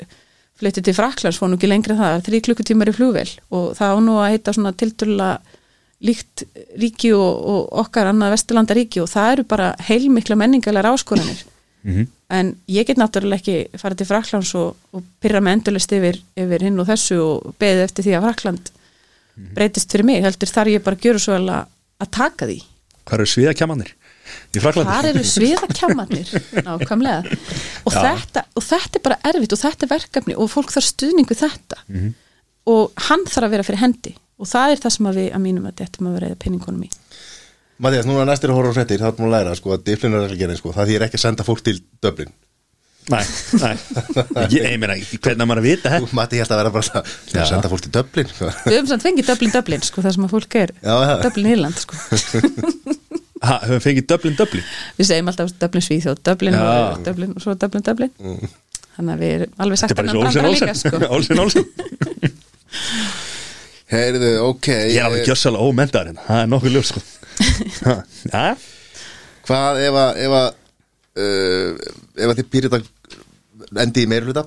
flutti 0.56 0.80
til 0.80 0.94
Fraklands 0.96 1.36
fór 1.36 1.50
nú 1.52 1.58
ekki 1.58 1.68
lengri 1.68 1.92
en 1.92 2.00
það, 2.00 2.22
þrý 2.28 2.40
klukkutímar 2.46 2.90
í 2.90 2.94
flugvel 2.96 3.28
og 3.52 3.74
það 3.76 3.92
á 3.92 3.98
nú 4.06 4.14
að 4.22 4.30
heita 4.32 4.54
svona 4.56 4.72
tildulega 4.72 5.58
líkt 6.06 6.44
ríki 6.80 7.12
og, 7.16 7.42
og 7.52 7.82
okkar 7.84 8.10
annað 8.10 8.34
vesturlanda 8.36 8.76
ríki 8.76 9.02
og 9.02 9.10
það 9.12 9.32
eru 9.34 9.44
bara 9.48 9.68
heilmikla 9.88 10.38
menningalega 10.40 10.92
áskoranir. 10.96 11.44
Mhm. 11.86 12.06
en 12.28 12.56
ég 12.66 12.86
get 12.86 12.98
náttúrulega 12.98 13.38
ekki 13.38 13.78
farið 13.78 13.98
til 14.00 14.06
Fraklands 14.08 14.54
og, 14.58 14.74
og 14.90 15.04
pyrra 15.22 15.38
með 15.38 15.52
endurlist 15.52 15.92
yfir, 15.94 16.16
yfir 16.34 16.64
hinn 16.66 16.80
og 16.82 16.88
þessu 16.88 17.18
og 17.22 17.52
beðið 17.60 17.82
eftir 17.84 18.04
því 18.04 18.16
að 18.16 18.24
Frakland 18.24 18.70
breytist 19.54 19.92
fyrir 19.92 20.08
mig, 20.08 20.24
heldur 20.24 20.50
þar 20.50 20.72
ég 20.72 20.82
bara 20.82 20.96
að 20.96 21.06
gjöra 21.06 21.22
svo 21.22 21.36
vel 21.36 21.60
að, 22.02 22.10
taka 22.18 22.48
því. 22.50 22.58
Hvað 23.06 23.18
eru 23.20 23.30
sviðakjamanir 23.34 23.94
þar 24.56 25.08
eru 25.12 25.22
sviðakjamanir 25.26 26.30
nákvæmlega. 26.66 27.38
Og 27.86 27.94
þetta, 27.94 28.44
og 28.56 28.64
þetta 28.64 28.98
er 28.98 29.04
bara 29.04 29.18
erfitt 29.30 29.54
og 29.54 29.60
þetta 29.60 29.86
er 29.86 29.92
verkefni 29.92 30.36
og 30.36 30.50
fólk 30.52 30.72
þarf 30.74 30.88
stuðning 30.90 31.28
við 31.30 31.42
þetta. 31.44 31.82
Mhm. 31.86 32.14
og 32.66 33.04
hann 33.06 33.22
þarf 33.30 33.46
að 33.46 33.52
vera 33.54 33.66
fyrir 33.66 33.78
hendi. 33.84 34.16
Og 34.42 34.48
það 34.50 34.72
er 34.72 34.80
það 34.82 34.92
sem 34.96 35.06
að 35.06 35.18
við 35.20 35.28
að 35.36 35.42
mínum 35.44 35.68
að 35.68 35.76
þetta 35.80 36.02
maður 36.04 36.24
reyða 36.24 36.38
penningunum 36.42 36.82
í. 36.82 36.88
Mattias, 37.78 38.08
núna 38.08 38.24
næstir 38.26 38.50
að 38.50 38.58
horfa 38.58 38.72
á 38.72 38.76
fréttir, 38.76 38.98
þá 39.00 39.06
er 39.06 39.14
maður 39.20 39.28
að 39.28 39.34
læra 39.36 39.54
sko, 39.56 39.72
að 39.76 39.84
difflunarreglgerðin, 39.86 40.58
sko, 40.58 40.72
það 40.74 40.90
þýr 40.90 41.04
ekki 41.06 41.18
að 41.18 41.22
senda 41.22 41.44
fólk 41.46 41.62
til 41.64 41.76
Dublin. 42.02 42.32
Nei, 43.06 43.22
nei 43.60 43.74
Ég, 44.54 44.64
ég 44.66 44.78
meina, 44.82 44.96
hvernig 45.22 45.46
maður 45.46 45.60
að 45.62 45.66
vita 45.68 45.92
þetta? 45.92 46.16
Matti, 46.18 46.40
held 46.42 46.52
að 46.54 46.60
vera 46.62 46.72
bara 46.74 47.02
að 47.02 47.10
að 47.36 47.48
senda 47.52 47.70
fólk 47.70 47.84
til 47.84 47.92
Dublin. 47.94 48.30
sko. 48.32 48.48
við 48.66 48.74
höfum 48.80 48.88
samt 48.90 49.04
fengið 49.06 49.28
Dublin 49.30 49.52
Dublin 49.54 49.84
sko, 49.86 50.02
það 50.02 50.16
sem 50.16 50.26
að 50.26 50.32
fólk 50.34 50.56
er 50.62 50.72
Já, 50.80 50.92
það. 50.92 51.22
Dublin 51.28 51.50
Írland 51.54 51.78
sko. 51.84 51.94
Ha, 53.46 53.58
höfum 53.68 53.82
fengið 53.84 54.06
Dublin 54.10 54.36
Dublin 54.38 54.64
við 54.96 55.10
segjum 55.10 55.28
alltaf 55.30 55.52
Dublin 55.60 55.84
Svíþjóð 55.86 56.22
Dublin 56.26 56.56
Já. 56.56 56.62
og, 56.66 57.02
Dublin 57.06 57.34
og 57.36 57.44
svo 57.44 57.54
Dublin 57.60 57.84
Dublin 57.86 58.12
þannig 58.96 59.12
að 59.12 59.20
við 59.22 59.34
erum 59.36 59.60
alveg 59.66 59.82
sagt 59.82 59.92
er 59.92 59.98
og 60.00 60.06
brandara 60.16 60.50
Olsen 60.50 60.50
líka, 60.50 60.74
sko. 60.80 61.02
Olsen 61.12 61.42
Olsen 61.44 61.64
Heyrðu, 63.92 64.30
ok. 64.48 64.66
Ég 64.90 64.96
er 64.98 65.04
alveg 65.06 65.20
eh, 65.22 65.28
gjössalega 65.28 65.62
ómentaður 65.68 66.08
hérna 66.10 66.24
Það 66.26 66.40
er 66.42 66.48
nokkuð 66.50 66.72
ljós 66.74 66.90
sko 66.90 67.02
Ha, 67.86 67.94
Já, 68.32 68.46
Hvað 69.46 69.82
ef 69.84 69.98
að, 70.00 70.20
ef 70.26 70.32
að, 70.40 70.46
uh, 71.22 71.90
ef 72.16 72.32
að 72.32 72.38
þið 72.40 72.48
pýrita 72.54 72.80
endi 73.82 74.04
í 74.06 74.10
meirhluta? 74.10 74.46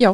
já, 0.00 0.10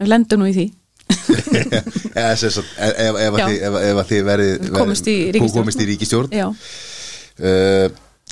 við 0.00 0.12
lendum 0.12 0.42
nú 0.44 0.50
í 0.50 0.54
því 0.56 0.68
Eða 2.14 2.36
sem 2.38 2.52
sagt, 2.54 2.70
ef, 2.78 3.16
að 3.18 3.40
þið, 3.40 3.64
að 3.90 4.00
verið 4.28 4.68
Komist 4.76 5.08
í 5.10 5.88
ríkistjórn. 5.88 6.30
já, 6.34 6.46
Uh, 7.40 7.86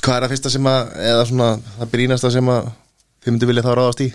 hvað 0.04 0.18
er 0.18 0.24
að 0.26 0.32
fyrsta 0.34 0.50
sem 0.52 0.66
að, 0.68 0.88
eða 1.00 1.20
svona 1.30 1.46
það 1.78 1.90
brínasta 1.94 2.30
sem 2.34 2.48
að 2.52 2.66
þið 3.24 3.32
myndu 3.32 3.46
vilja 3.48 3.62
þá 3.64 3.70
ráðast 3.78 4.02
í? 4.04 4.08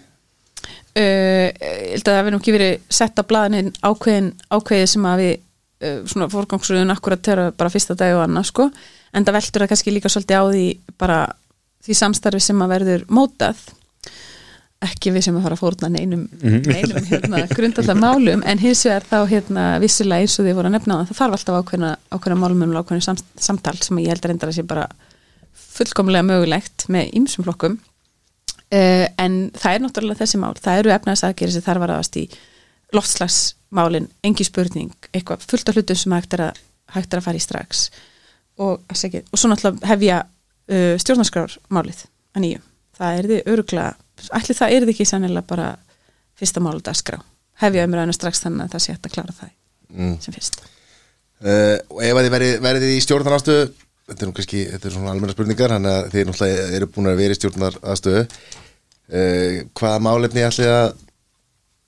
uh, 1.01 1.47
ég 1.49 1.95
held 1.95 2.11
að 2.11 2.17
það 2.19 2.29
nú 2.35 2.39
ekki 2.41 2.53
verið 2.53 2.75
sett 2.93 3.17
á 3.17 3.23
blaðinu 3.25 3.71
ákveðin, 3.81 4.27
ákveðið 4.53 4.91
sem 4.93 5.07
að 5.09 5.23
við 5.23 5.31
uh, 5.33 5.95
svona 6.13 6.29
fórgangsröðun 6.29 6.93
akkurat 6.93 7.25
þeirra 7.25 7.47
bara 7.57 7.73
fyrsta 7.73 7.97
dag 7.97 8.13
og 8.19 8.25
annað 8.27 8.51
sko 8.51 8.67
en 8.69 9.25
það 9.25 9.37
veldur 9.39 9.65
það 9.65 9.71
kannski 9.73 9.95
líka 9.95 10.13
svolítið 10.13 10.37
á 10.37 10.45
því 10.53 10.65
bara 11.01 11.19
því 11.83 11.97
samstarfi 12.03 12.43
sem 12.45 12.63
að 12.63 12.73
verður 12.77 13.07
mótað 13.09 13.65
ekki 14.83 15.13
við 15.15 15.25
sem 15.27 15.37
að 15.37 15.45
fara 15.45 15.57
að 15.57 15.61
fórna 15.61 15.89
neinum, 15.93 16.25
neinum 16.41 17.07
hérna, 17.07 17.41
grundallar 17.51 17.97
málum 17.99 18.43
en 18.47 18.61
hins 18.61 18.83
vegar 18.87 19.05
þá 19.07 19.17
hérna 19.31 19.63
vissulega 19.83 20.25
eins 20.25 20.35
og 20.39 20.47
þið 20.47 20.57
voru 20.59 20.69
að 20.69 20.75
nefna 20.75 20.97
á 20.99 21.01
það 21.07 21.19
þarf 21.19 21.37
alltaf 21.37 21.59
ákveðna, 21.61 21.91
ákveðna 22.11 22.39
málum 22.41 22.63
og 22.67 22.79
ákveðna 22.81 23.05
sam, 23.07 23.19
samtal 23.47 23.75
sem 23.79 24.01
ég 24.03 24.13
held 24.13 24.23
að 24.23 24.33
reyndar 24.33 24.51
að 24.51 24.57
sé 24.57 24.65
bara 24.67 24.87
fullkomlega 25.73 26.27
mögulegt 26.27 26.87
með 26.93 27.13
ýmsum 27.17 27.47
flokkum. 27.47 27.79
Uh, 28.73 29.05
en 29.21 29.51
það 29.53 29.75
er 29.75 29.83
náttúrulega 29.83 30.23
þessi 30.23 30.39
mál 30.41 30.53
það 30.57 30.79
eru 30.81 30.93
efnæðsaðgeri 30.95 31.53
sem 31.53 31.65
þarf 31.65 31.85
að 31.85 31.91
ráðast 31.91 32.15
í 32.17 32.23
loftslagsmálin, 32.93 34.07
engi 34.25 34.47
spurning 34.47 35.09
eitthvað 35.11 35.45
fullt 35.45 35.69
af 35.69 35.77
hlutum 35.77 35.99
sem 35.99 36.15
hægt 36.15 36.33
er 36.37 36.47
að, 36.47 36.61
hægt 36.95 37.13
er 37.13 37.21
að 37.21 37.27
fara 37.27 37.37
í 37.37 37.43
strax 37.43 37.83
og, 38.57 38.81
og 38.81 38.97
svo 39.37 39.51
náttúrulega 39.51 39.91
hefja 39.91 40.23
uh, 40.23 40.95
stjórnarskrármálið 41.01 42.05
að 42.33 42.45
nýju. 42.45 42.63
Það 42.97 43.19
er 43.19 43.29
þið 43.29 43.51
öruglega 43.53 44.02
ætli 44.39 44.55
það 44.57 44.75
er 44.77 44.87
ekki 44.93 45.05
sannilega 45.09 45.47
bara 45.49 45.67
fyrsta 46.39 46.63
málu 46.63 46.81
dagskrá. 46.83 47.19
Hefja 47.61 47.85
umræðinu 47.87 48.15
strax 48.15 48.41
þannig 48.43 48.65
að 48.65 48.73
það 48.75 48.83
sé 48.85 48.95
hægt 48.95 49.09
að 49.09 49.15
klára 49.17 49.37
það 49.41 49.51
Mm. 49.93 50.15
sem 50.23 50.33
fyrst. 50.33 50.55
Uh, 51.43 51.77
og 51.93 51.99
ef 52.01 52.17
að 52.17 52.23
þið 52.25 52.31
verið, 52.33 52.53
verið 52.63 52.83
í 52.95 53.01
stjórnarnastöðu 53.03 53.65
þetta 54.09 54.23
er 54.23 54.29
nú 54.29 54.33
kannski, 54.33 54.61
þetta 54.71 54.87
er 54.89 54.93
svona 54.95 55.11
almenna 55.13 55.35
spurningar 55.35 55.73
þannig 55.75 55.91
að 55.93 56.07
þið 56.13 56.25
náttúrulega 56.29 56.63
eru 56.77 56.87
búin 56.95 57.09
að 57.11 57.19
vera 57.19 57.35
í 57.35 57.37
stjórnarastöðu 57.37 58.21
uh, 58.23 59.59
hvaða 59.77 60.01
málefni 60.07 60.45
ætli 60.47 60.67
að 60.71 60.87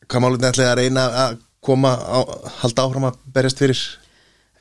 hvaða 0.05 0.23
málefni 0.25 0.49
ætli 0.51 0.67
að 0.67 0.77
reyna 0.81 1.05
að 1.23 1.37
koma 1.65 1.95
á, 1.97 2.19
halda 2.61 2.85
áfram 2.85 3.07
að 3.09 3.17
berjast 3.39 3.63
fyrir? 3.63 3.81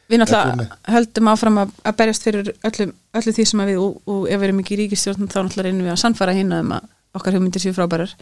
Við 0.08 0.20
náttúrulega 0.22 0.94
höldum 0.94 1.30
áfram 1.34 1.60
að, 1.64 1.76
að 1.84 1.98
berjast 2.00 2.26
fyrir 2.26 2.52
öllum, 2.70 2.94
öllu 3.20 3.34
því 3.36 3.46
sem 3.50 3.64
að 3.64 3.72
við 3.74 3.82
og, 3.84 4.00
og 4.08 4.24
ef 4.28 4.40
við 4.40 4.48
erum 4.48 4.64
ekki 4.64 4.76
í 4.76 4.80
ríkistjórn 4.84 5.28
þá 5.28 5.38
náttúrulega 5.42 5.68
reynum 5.68 5.84
við 5.88 5.94
að 5.98 6.02
sannfara 6.06 6.36
hinn 6.36 6.52
um 6.62 6.74
að 6.78 6.88
okkar 7.14 7.36
hugmyndir 7.36 7.62
séu 7.62 7.74
frábærar. 7.76 8.12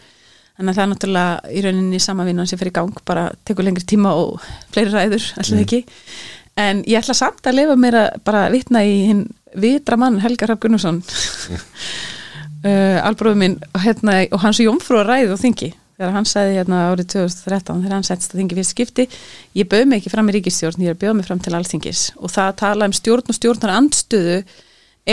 Þannig 0.53 0.69
að 0.69 0.77
það 0.77 0.83
er 0.83 0.89
náttúrulega 0.91 1.49
í 1.49 1.61
rauninni 1.65 1.99
sama 2.01 2.25
vinnan 2.27 2.49
sem 2.49 2.59
fyrir 2.61 2.73
í 2.73 2.77
gang 2.77 2.97
bara 3.07 3.25
tekur 3.47 3.65
lengri 3.65 3.85
tíma 3.89 4.13
og 4.19 4.41
fleiri 4.73 4.93
ræður, 4.93 5.29
alltaf 5.41 5.61
ekki. 5.63 5.79
En 6.61 6.83
ég 6.85 6.99
ætla 7.01 7.15
samt 7.17 7.47
að 7.49 7.57
lifa 7.57 7.77
mér 7.79 7.97
að 8.03 8.19
bara 8.27 8.43
vitna 8.53 8.83
í 8.85 8.99
hinn 9.07 9.23
vitra 9.57 9.97
mann 9.97 10.19
Helga 10.21 10.49
Hrafn 10.49 10.67
Gunnarsson. 10.67 11.03
Uh, 12.63 12.95
albróðu 13.03 13.35
minn 13.35 13.55
hérna, 13.83 14.21
og 14.31 14.39
hans 14.39 14.61
jómfrú 14.63 15.01
að 15.01 15.09
ræðu 15.09 15.33
og 15.33 15.39
þingi. 15.41 15.67
Þegar 15.97 16.13
hann 16.15 16.27
sagði 16.29 16.53
hérna 16.55 16.77
árið 16.93 17.09
2013 17.11 17.81
þegar 17.81 17.95
hann 17.97 18.05
settist 18.07 18.31
að 18.31 18.39
þingi 18.39 18.55
fyrst 18.55 18.71
skipti 18.71 19.05
ég 19.59 19.67
bauð 19.67 19.89
mig 19.91 19.99
ekki 19.99 20.13
fram 20.13 20.31
í 20.31 20.35
ríkistjórn, 20.37 20.85
ég 20.85 20.95
er 20.95 21.01
bauð 21.01 21.17
mig 21.17 21.27
fram 21.27 21.41
til 21.43 21.51
alþingis. 21.57 22.05
Og 22.23 22.31
það 22.31 22.53
að 22.53 22.55
tala 22.61 22.87
um 22.87 22.95
stjórn 22.95 23.33
og 23.33 23.35
stjórnar 23.35 23.73
andstöðu 23.75 24.37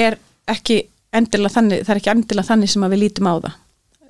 er 0.04 0.18
ekki 0.54 0.78
endilega 1.10 1.56
þannig, 1.56 1.82
það 1.88 1.92
er 1.96 2.02
ekki 2.04 2.12
endilega 2.14 2.50
þannig 2.52 2.70
sem 2.70 2.86
að 2.86 2.94
við 2.94 3.02
lítum 3.02 3.30
á 3.30 3.34
það 3.34 3.58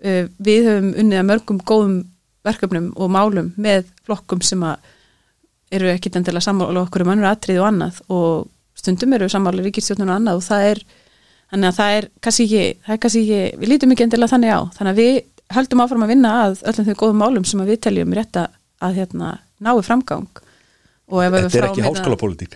við 0.01 0.69
höfum 0.69 0.95
unnið 1.03 1.21
að 1.21 1.29
mörgum 1.29 1.61
góðum 1.69 1.99
verkefnum 2.47 2.89
og 2.97 3.11
málum 3.13 3.51
með 3.61 3.91
flokkum 4.07 4.41
sem 4.45 4.63
að 4.65 4.79
eru 5.71 5.91
ekki 5.93 6.11
endilega 6.17 6.47
sammála 6.47 6.87
okkur 6.87 7.05
um 7.05 7.13
önnur 7.15 7.31
atrið 7.31 7.61
og 7.61 7.69
annað 7.69 8.01
og 8.11 8.49
stundum 8.81 9.13
eru 9.15 9.29
sammála 9.31 9.63
ríkistjórnun 9.67 10.11
og 10.11 10.17
annað 10.17 10.41
og 10.41 10.47
það 10.47 10.67
er 10.71 10.81
þannig 11.51 11.69
að 11.69 11.77
það 11.77 11.99
er 11.99 12.09
kannski 12.25 12.47
ekki, 12.47 12.65
það 12.87 12.95
er 12.95 13.03
kannski 13.05 13.23
ekki 13.25 13.61
við 13.61 13.73
lítum 13.73 13.95
ekki 13.95 14.07
endilega 14.07 14.33
þannig 14.35 14.55
á. 14.55 14.61
Þannig 14.79 14.93
að 14.93 15.01
við 15.03 15.15
höldum 15.57 15.85
áfram 15.85 16.05
að 16.07 16.13
vinna 16.15 16.35
að 16.45 16.61
öllum 16.71 16.89
þau 16.89 16.99
góðum 17.03 17.23
málum 17.25 17.47
sem 17.49 17.63
að 17.63 17.73
við 17.73 17.81
teljum 17.87 18.15
rétt 18.17 18.39
að, 18.41 18.59
hérna, 18.97 19.33
náu 19.61 19.81
framgang. 19.85 20.29
Þetta 21.11 21.59
er 21.59 21.67
ekki 21.71 21.83
hérna- 21.83 21.89
háskólapólitík. 21.91 22.55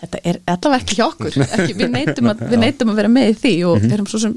Þetta 0.00 0.22
er 0.24 0.38
allavega 0.48 0.80
ekki 0.80 0.96
hjá 0.96 1.04
okkur. 1.10 1.34
Ekki, 1.58 1.74
við, 1.76 1.90
neytum 1.92 2.30
að, 2.32 2.46
við 2.48 2.62
neytum 2.62 2.92
að 2.92 3.00
vera 3.02 3.10
með 3.12 3.26
í 3.28 3.34
því 3.42 3.52
og 3.68 3.84
erum 3.84 4.06
svo 4.08 4.20
sem, 4.22 4.36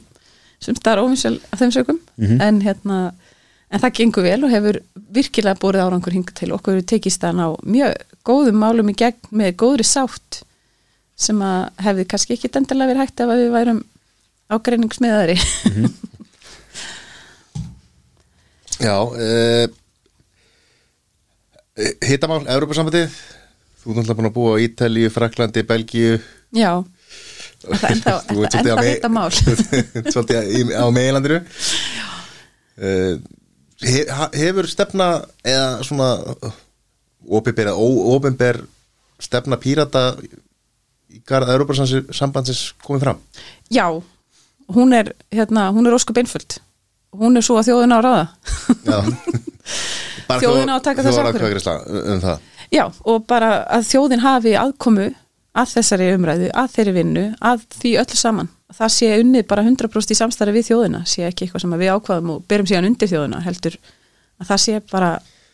sem 0.64 0.78
staðar 0.80 1.04
óvinsel 1.04 1.36
af 1.52 1.62
þeim 1.62 1.74
sögum 1.76 2.00
en, 2.18 2.62
hérna, 2.64 2.98
en 3.70 3.84
það 3.84 3.96
gengur 4.00 4.26
vel 4.28 4.42
og 4.48 4.54
hefur 4.54 4.80
virkilega 5.14 5.60
búrið 5.62 5.86
árangur 5.86 6.16
hingað 6.16 6.40
til. 6.40 6.52
Okkur 6.56 6.82
tekist 6.88 7.24
að 7.28 7.38
ná 7.42 7.46
mjög 7.64 7.92
góðum 8.28 8.58
málum 8.64 8.92
í 8.92 8.98
gegn 8.98 9.32
með 9.36 9.58
góðri 9.64 9.86
sátt 9.88 10.44
sem 11.20 11.42
að 11.46 11.70
hefði 11.86 12.08
kannski 12.10 12.36
ekki 12.38 12.50
endilega 12.58 12.90
verið 12.94 13.04
hægt 13.04 13.22
ef 13.22 13.30
að 13.30 13.42
við 13.44 13.52
værum 13.54 13.82
ágreiningsmiðari 14.54 15.38
Já 18.84 18.98
uh, 19.00 19.68
Hittamál, 22.04 22.44
Evrópusambandið. 22.46 23.14
Þú 23.82 23.90
er 23.90 23.96
náttúrulega 23.98 24.18
búin 24.20 24.30
að 24.30 24.36
búa 24.36 24.52
á 24.54 24.62
Ítalíu, 24.62 25.10
Fraklandi, 25.10 25.64
Belgíu. 25.66 26.20
Já 26.54 26.86
það 27.64 27.86
ennþá, 27.94 28.14
ert 28.14 28.30
ennþá 28.30 28.52
svolítið 28.52 28.74
á 28.74 28.78
me- 28.80 28.88
þetta 28.90 29.10
mál 29.14 29.32
Svolítið 30.12 30.74
á 30.76 30.86
meilandinu. 30.94 31.40
He, 33.84 34.06
ha- 34.10 34.30
Hefur 34.34 34.68
stefna 34.70 35.08
eða 35.44 35.84
svona 35.84 36.10
opinber, 37.30 37.70
óopinber 37.76 38.62
stefna 39.24 39.58
pírata 39.62 40.14
í 41.14 41.22
garða 41.28 41.56
Evrópusambandsins 41.58 42.74
komið 42.84 43.04
fram? 43.06 43.20
Já, 43.72 43.88
hún 44.74 44.94
er 44.98 45.14
hérna, 45.32 45.70
hún 45.76 45.88
er 45.88 45.96
óskup 45.98 46.18
einföld. 46.18 46.58
Hún 47.14 47.38
er 47.38 47.46
svo 47.46 47.60
að 47.60 47.68
þjóðin 47.70 47.94
á 47.94 47.98
að 48.00 48.06
ráða. 48.08 48.24
Já. 48.88 48.98
Bara 50.28 50.40
Þjóðin 50.40 50.72
á 50.72 50.76
að 50.80 50.84
taka 50.88 51.04
þjóðaratkvæðagreiðsla 51.06 51.74
um, 51.84 52.00
um 52.16 52.22
það. 52.24 52.50
Já, 52.74 52.84
og 53.06 53.26
bara 53.30 53.50
að 53.76 53.84
þjóðin 53.92 54.22
hafi 54.24 54.54
aðkomu 54.58 55.08
að 55.54 55.74
þessari 55.78 56.08
umræðu, 56.16 56.48
að 56.58 56.72
þeirri 56.76 56.94
vinnu, 56.98 57.26
að 57.46 57.66
því 57.80 57.92
öllu 58.02 58.20
saman. 58.20 58.50
Það 58.74 58.94
sé 58.96 59.10
unnið 59.22 59.44
bara 59.52 59.66
100% 59.68 60.14
í 60.16 60.18
samstarfi 60.18 60.56
við 60.56 60.70
þjóðina, 60.72 61.04
sé 61.10 61.28
ekki 61.28 61.46
eitthvað 61.46 61.66
sem 61.66 61.76
við 61.78 61.94
ákvaðum 61.94 62.32
og 62.34 62.48
berum 62.50 62.70
síðan 62.70 62.90
undir 62.90 63.12
þjóðina, 63.12 63.44
heldur 63.46 63.78
að 64.42 64.50
það 64.50 64.64
sé 64.64 64.80
bara 64.90 65.12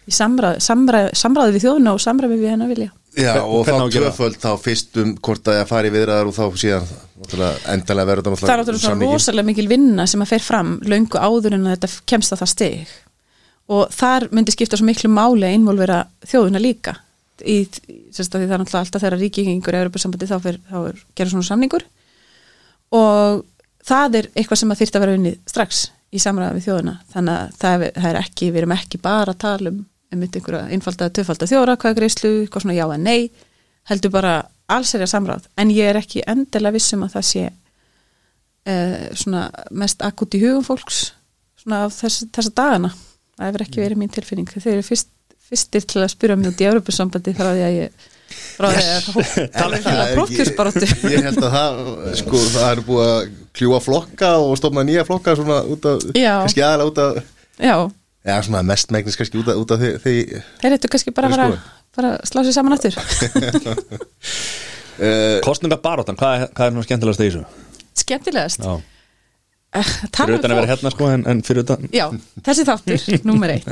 í 0.08 0.16
samræð, 0.16 0.62
samræð, 0.64 1.10
samræði 1.20 1.58
við 1.58 1.66
þjóðina 1.68 1.96
og 1.98 2.02
samræði 2.06 2.40
við 2.40 2.54
hennar 2.54 2.72
vilja. 2.72 2.94
Já, 3.18 3.34
Hver- 3.34 3.50
og 3.50 3.66
þá 3.66 3.74
það? 3.74 3.92
tvöföld 3.96 4.38
þá 4.40 4.50
fyrst 4.62 4.98
um 5.02 5.14
hvort 5.18 5.50
að 5.50 5.58
ég 5.58 5.68
fari 5.70 5.90
í 5.90 5.94
viðræðar 5.96 6.30
og 6.30 6.36
þá 6.36 6.44
síðan 6.62 6.90
endalega 7.74 8.08
verður 8.08 8.28
þetta 8.30 8.46
það 8.46 8.54
er 8.54 8.62
náttúrulega 8.62 8.84
svona 8.86 9.10
rosalega 9.10 9.48
mikil 9.50 9.68
vinna 9.68 10.06
sem 10.08 10.24
að 10.24 10.30
fer 10.36 10.46
fram 10.46 10.76
löngu 10.86 11.18
áður 11.20 11.58
en 11.58 11.66
að 11.68 11.76
þetta 11.76 11.90
kemst 12.14 12.36
að 12.36 12.44
það 12.44 12.52
stig 12.54 12.94
og 13.76 13.94
þar 13.98 14.28
myndi 14.32 14.54
skipta 14.54 14.80
svo 14.80 14.88
miklu 14.88 15.10
máli 15.12 15.50
að 15.50 15.58
involvera 15.58 16.00
þjóðuna 16.30 16.62
líka 16.62 16.96
í, 17.46 17.58
sérst 18.16 18.34
að 18.34 18.44
því 18.44 18.50
það 18.50 18.56
er 18.56 18.64
náttúrulega 18.64 18.84
alltaf 18.86 19.04
þegar 19.04 19.20
ríkingur 19.20 19.78
í 19.78 19.82
Europasambandi 19.84 20.30
þá, 20.30 20.38
þá 20.42 20.78
er 20.82 21.00
gerður 21.16 21.36
svona 21.36 21.50
samningur. 21.50 21.86
Og 23.00 23.46
það 23.86 24.20
er 24.20 24.30
eitthvað 24.34 24.62
sem 24.64 24.74
að 24.74 24.82
þyrfti 24.82 25.00
að 25.00 25.06
vera 25.06 25.20
unnið 25.20 25.40
strax 25.50 25.86
í 26.10 26.20
samræða 26.22 26.56
við 26.58 26.68
þjóðuna 26.68 26.96
þannig 27.14 27.36
að 27.36 27.58
það 27.62 27.86
er, 27.86 27.96
það 28.00 28.10
er 28.10 28.20
ekki, 28.24 28.50
við 28.50 28.62
erum 28.64 28.76
ekki 28.76 29.02
bara 29.04 29.36
að 29.36 29.42
tala 29.46 29.74
um 29.74 29.80
um 30.10 30.24
einhverja 30.26 30.64
einfalda, 30.74 31.10
töfalda 31.14 31.48
þjóra 31.50 31.76
hvað 31.78 32.00
greiðslu, 32.00 32.32
hvað 32.50 32.64
svona 32.64 32.78
já 32.78 32.86
en 32.90 33.04
nei 33.06 33.30
heldur 33.90 34.14
bara 34.14 34.34
alls 34.70 34.94
er 34.94 35.04
ég 35.06 35.12
samráð. 35.12 35.48
En 35.58 35.72
ég 35.74 35.90
er 35.90 36.00
ekki 36.00 36.24
endilega 36.30 36.76
vissum 36.78 37.06
að 37.06 37.16
það 37.18 37.28
sé 37.30 37.46
uh, 37.50 39.06
svona 39.18 39.46
mest 39.72 40.04
akut 40.06 40.38
í 40.38 40.42
hugum 40.44 40.66
fólks 40.66 41.10
svona 41.60 41.86
af 41.88 41.96
þess, 41.98 42.26
þessa 42.36 42.56
dagana. 42.58 42.92
Það 43.38 43.50
hefur 43.50 43.66
ekki 43.66 43.84
verið 43.84 44.02
mín 44.02 44.14
tilfinning. 44.14 44.50
Þeir 44.50 44.74
eru 44.76 44.86
fyrst, 44.86 45.10
fyrstir 45.50 45.86
til 45.90 46.02
að 46.06 46.12
spyrja 46.14 46.38
mig 46.40 46.52
út 46.54 46.64
í 46.64 46.68
Europasambandi 46.70 47.34
frá 47.38 47.50
því 47.56 47.64
að 47.68 47.76
ég 47.80 48.08
frá 48.60 48.68
því 48.70 48.82
að 48.82 49.08
það 49.60 49.78
Það 49.80 50.02
er 50.04 50.14
prófkjörsbaróttu 50.18 50.90
Ég 51.10 51.26
held 51.30 51.42
að 51.44 51.56
það, 51.56 51.80
sko, 52.22 52.42
það 52.56 52.68
er 52.74 52.84
búið 52.90 53.08
að 53.14 53.32
kljúa 53.60 53.80
flokka 53.84 54.30
og 54.44 54.54
stofna 54.62 54.84
nýja 54.88 55.06
flokka 55.08 55.34
svona 55.40 55.62
út 55.74 55.90
af, 55.90 56.06
kannski 56.14 56.64
aðalega 56.66 56.92
út 56.94 57.02
af 57.06 57.20
já, 57.60 57.76
Já, 58.30 58.36
svona 58.46 58.62
mest 58.68 58.92
megnis 58.94 59.16
kannski 59.18 59.40
út 59.42 59.50
af, 59.50 59.58
út 59.64 59.72
af 59.74 59.80
því, 59.82 59.92
því 60.04 60.16
þeir 60.62 60.76
eittu 60.76 60.92
kannski 60.92 61.14
bara 61.16 61.32
að 61.48 61.56
bara 61.98 62.12
slá 62.28 62.44
sér 62.46 62.54
saman 62.56 62.76
aftur. 62.76 62.94
Uh, 65.00 65.38
Kostningabaróttan, 65.46 66.18
hvað, 66.20 66.42
er- 66.44 66.50
hvað 66.58 66.66
er 66.68 66.74
nú 66.76 66.82
skemmtilegast 66.84 67.22
í 67.24 67.28
þessu? 67.30 67.44
skemmtilegast? 68.02 68.66
Já, 68.68 68.74
fyrir 69.74 70.40
utan 70.40 70.54
að 70.54 70.62
vera 70.62 70.72
hérna 70.74 70.92
sko 70.94 71.10
en, 71.14 71.26
en 71.30 71.42
fyrir 71.46 71.66
utan 71.66 71.90
Já, 71.94 72.08
þessi 72.46 72.66
þáttur, 72.68 73.04
númer 73.30 73.56
eitt. 73.58 73.68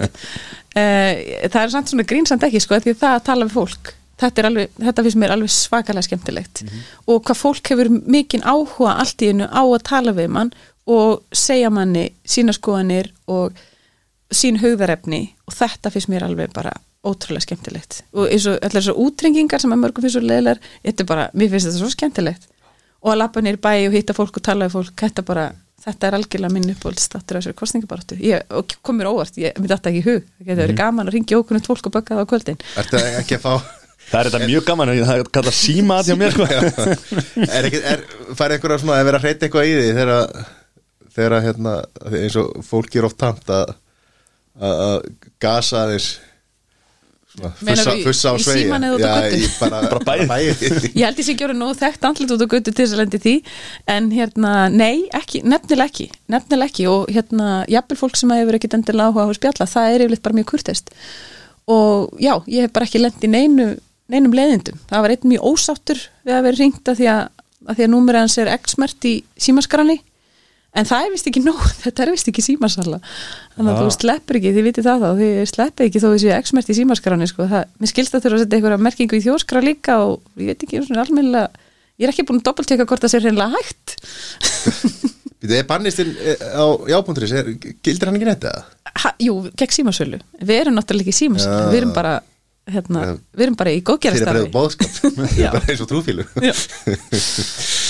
Uh, 0.78 1.48
Það 1.48 1.62
er 1.64 1.72
samt 1.74 1.94
svona 1.94 2.06
grínsamt 2.08 2.44
ekki 2.46 2.62
sko, 2.62 2.78
því 2.84 2.98
það 3.00 3.16
að 3.16 3.26
tala 3.32 3.48
við 3.48 3.56
fólk 3.58 3.94
þetta, 4.22 4.48
alveg, 4.50 4.72
þetta 4.82 5.06
finnst 5.06 5.20
mér 5.22 5.34
alveg 5.36 5.54
svakalega 5.54 6.08
skemmtilegt. 6.08 6.64
Og 7.10 7.22
hvað 7.28 7.40
fólk 7.42 7.72
hefur 7.74 7.92
mikinn 7.94 8.46
áhuga 8.46 8.98
allt 9.04 9.22
í 9.22 9.32
einu 9.32 9.48
á 9.50 9.62
að 9.62 9.86
tala 9.90 10.14
við 10.18 10.32
mann 10.34 10.54
og 10.88 11.24
segja 11.36 11.70
manni 11.74 12.08
sína 12.28 12.56
skoðanir 12.56 13.12
og 13.30 13.58
sín 14.34 14.60
hugðarefni. 14.62 15.22
Og 15.48 15.56
þetta 15.56 15.94
finnst 15.94 16.12
mér 16.12 16.26
alveg 16.28 16.54
bara 16.56 16.74
ótrúlega 17.08 17.46
skemmtilegt. 17.46 18.02
Og 18.18 18.32
eins 18.32 18.48
og 18.50 18.58
allar 18.58 18.82
þessar 18.82 19.02
útrengingar 19.06 19.64
sem 19.64 19.74
að 19.76 19.84
mörgum 19.84 20.06
finnst 20.06 20.18
svo 20.18 20.26
leðilegar, 20.26 20.62
þetta 20.84 21.06
er 21.06 21.12
bara, 21.14 21.30
mér 21.38 21.54
finnst 21.54 21.70
þetta 21.70 21.84
svo 21.84 21.94
skemmtilegt. 21.94 22.50
Og 23.06 23.14
að 23.14 23.22
lappa 23.22 23.44
nýr 23.46 23.62
bæ 23.62 23.72
og 23.86 23.96
hitta 23.96 24.18
fólk 24.18 24.40
og 24.42 24.48
tala 24.48 24.68
við 24.68 24.80
fólk, 24.80 24.96
þetta 24.98 25.24
bara 25.28 25.46
þetta 25.86 26.10
er 26.10 26.18
algjörlega 26.18 26.54
minn 26.54 26.74
uppbólstáttur 26.74 27.38
á 27.38 27.40
þessari 27.40 27.58
kostningabaráttu 27.58 28.20
ég, 28.24 28.46
og 28.54 28.78
kom 28.86 29.00
mér 29.00 29.12
óvart, 29.12 29.38
ég 29.42 29.58
myndi 29.60 29.74
þetta 29.74 29.92
ekki 29.94 30.06
hug. 30.08 30.30
Það 30.38 30.52
getur 30.52 30.64
verið 30.64 30.80
gaman 30.82 31.10
að 31.10 31.18
ringja 31.18 31.42
ókunnult 31.42 31.70
fólk 31.70 31.90
og 31.90 31.98
bögga 31.98 32.18
það 32.18 32.24
á 32.24 32.32
kvöldin. 32.32 32.62
Ertu 32.82 33.02
ekki 33.22 33.40
að 33.40 33.44
fá 33.46 33.54
Það 34.08 34.20
er 34.20 34.28
þetta 34.30 34.48
mjög 34.48 34.68
gaman, 34.70 34.92
það 35.04 35.18
er 35.18 35.30
kallað 35.36 35.56
síma 35.58 35.98
að 36.00 36.10
hjá 36.10 36.16
mér 36.16 36.36
sko. 36.38 36.46
Er, 37.44 37.66
ekki, 37.68 37.82
er 37.84 38.04
færið 38.40 38.54
einhverja 38.56 38.78
svona 38.80 39.00
að 39.02 39.10
vera 39.10 39.20
að 39.20 39.26
hreyta 39.26 39.48
eitthvað 39.48 39.68
í 39.68 39.74
því 39.76 39.90
þegar, 39.98 40.46
þegar 41.18 41.36
hérna, 41.44 41.74
eins 42.22 42.38
og 42.40 42.54
fólki 42.64 43.02
er 43.02 43.08
oft 43.10 43.20
tamt 43.20 43.52
að 43.52 43.74
að 44.58 44.80
að 44.88 44.98
gasa 45.44 45.84
Meinar 45.86 46.08
fussa, 47.38 48.32
á 48.32 48.34
í 48.34 48.44
svegi 48.44 48.66
símann 48.66 48.88
eða 48.88 48.98
út 48.98 49.06
á 49.06 49.12
götu? 49.22 49.38
Já, 49.38 49.46
í 49.46 49.52
bara, 49.62 49.82
Bara 49.94 50.20
bæði. 50.32 50.72
ég 51.00 51.06
held 51.06 51.22
ég 51.22 51.28
sé 51.28 51.36
ekki 51.36 51.48
orðið 51.48 51.62
nógu 51.62 51.78
þekkt 51.84 52.10
andlit 52.10 52.36
út 52.36 52.44
á 52.44 52.48
götu 52.48 52.72
til 52.72 52.78
þess 52.82 52.98
að 52.98 53.02
lendi 53.04 53.22
því. 53.24 53.36
En 53.94 54.12
hérna, 54.16 54.54
nei, 54.74 55.06
ekki, 55.18 55.44
nefnilega 55.46 55.92
ekki 55.92 56.10
nefnilega 56.34 56.72
ekki. 56.72 56.90
Og 56.92 57.10
hérna 57.14 57.64
jafnvel 57.72 58.02
fólk 58.02 58.20
sem 58.20 58.36
hefur 58.36 58.58
ekkit 58.60 58.78
endilega 58.80 59.12
áhuga 59.12 59.26
á 59.26 59.30
að 59.30 59.40
spjalla 59.40 59.70
það 59.70 59.94
er 59.94 60.06
yfirleitt 60.06 60.26
bara 60.26 60.40
mjög 60.42 60.52
kurtest 60.56 60.96
og 61.68 62.16
já, 62.20 62.34
ég 62.48 62.68
hef 62.68 62.74
bara 62.76 62.88
ekki 62.88 63.02
lent 63.02 63.24
í 63.24 63.30
neinu, 63.32 63.72
neinum 64.12 64.36
leiðindum, 64.36 64.80
það 64.88 65.04
var 65.04 65.14
einn 65.16 65.32
mjög 65.34 65.48
ósáttur 65.52 66.04
við 66.24 66.38
að 66.38 66.46
vera 66.48 66.62
ringt 66.62 66.92
að 66.92 67.02
því 67.02 67.10
að, 67.12 67.24
að, 67.66 67.74
því 67.74 67.88
að 67.88 67.92
númerið 67.94 68.24
hans 68.24 68.38
er 68.40 68.52
x-mert 68.56 69.08
í 69.10 69.14
símaskrani 69.48 69.98
en 70.76 70.88
það 70.88 71.06
er 71.06 71.14
vist 71.14 71.30
ekki 71.32 71.44
nóg, 71.46 71.62
þetta 71.84 72.04
er 72.04 72.12
vist 72.16 72.32
ekki 72.32 72.46
símasala. 72.46 73.00
Þannig 73.56 73.72
að 73.72 73.78
Já. 73.78 73.84
þú 73.84 73.94
sleppur 73.98 74.40
ekki, 74.40 74.56
þið 74.58 74.68
vitið 74.72 74.90
það 74.90 75.06
þá 75.06 75.22
þið 75.22 75.40
sleppur 75.54 75.88
ekki 75.88 76.04
þó 76.04 76.10
þessi 76.10 76.34
x-mert 76.38 76.74
í 76.74 76.78
símaskrani 76.82 77.30
sko. 77.30 77.48
það, 77.54 77.72
mér 77.78 77.94
skilst 77.94 78.18
að 78.18 78.26
þurfa 78.26 78.40
að 78.40 78.44
setja 78.44 78.60
einhverja 78.60 78.84
merkingu 78.88 79.18
í 79.18 79.24
þjóskra 79.26 79.64
líka 79.64 80.02
og 80.06 80.20
ég 80.42 80.52
veit 80.52 80.68
ekki 80.68 80.84
svona 80.84 81.06
almennilega 81.06 81.66
ég 81.98 82.06
er 82.06 82.14
ekki 82.14 82.26
búin 82.28 82.42
að 82.42 82.48
doppelteka 82.50 82.86
hvort 82.88 83.04
það 83.04 83.14
sé 83.14 83.22
hreinlega 83.24 83.58
hægt. 83.58 83.96
Býtu, 85.42 85.54
er 85.54 85.68
bannistinn 85.70 86.16
eh, 86.18 86.42
á 86.58 86.66
jápunturis, 86.90 87.34
gildir 87.86 88.10
hann 88.10 88.18
ekki 88.18 88.30
netta? 88.30 88.54
Jú, 89.22 89.36
gegn 89.58 89.76
símasölu. 89.76 90.20
Við 90.42 90.62
erum 90.64 90.78
náttúrulega 90.78 91.06
ekki 91.06 91.18
símasölu, 91.20 91.60
Já. 91.62 91.70
við 91.74 91.82
erum 91.82 91.94
bara 91.94 92.14
hérna, 92.68 93.04
við 93.38 93.46
erum 93.48 93.58
bara 93.60 93.74
í 93.74 93.84
góðgerastarfi 93.86 94.50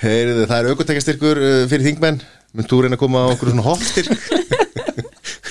Heyriðu, 0.00 0.46
það 0.48 0.58
er 0.58 0.68
aukutekastyrkur 0.72 1.40
uh, 1.44 1.56
fyrir 1.68 1.90
þingmenn. 1.90 2.22
Mun 2.56 2.66
þú 2.66 2.78
reyna 2.84 2.96
að 2.96 3.02
koma 3.02 3.26
á 3.28 3.32
okkur 3.34 3.52
svona 3.52 3.66
hoppstyrk? 3.66 4.14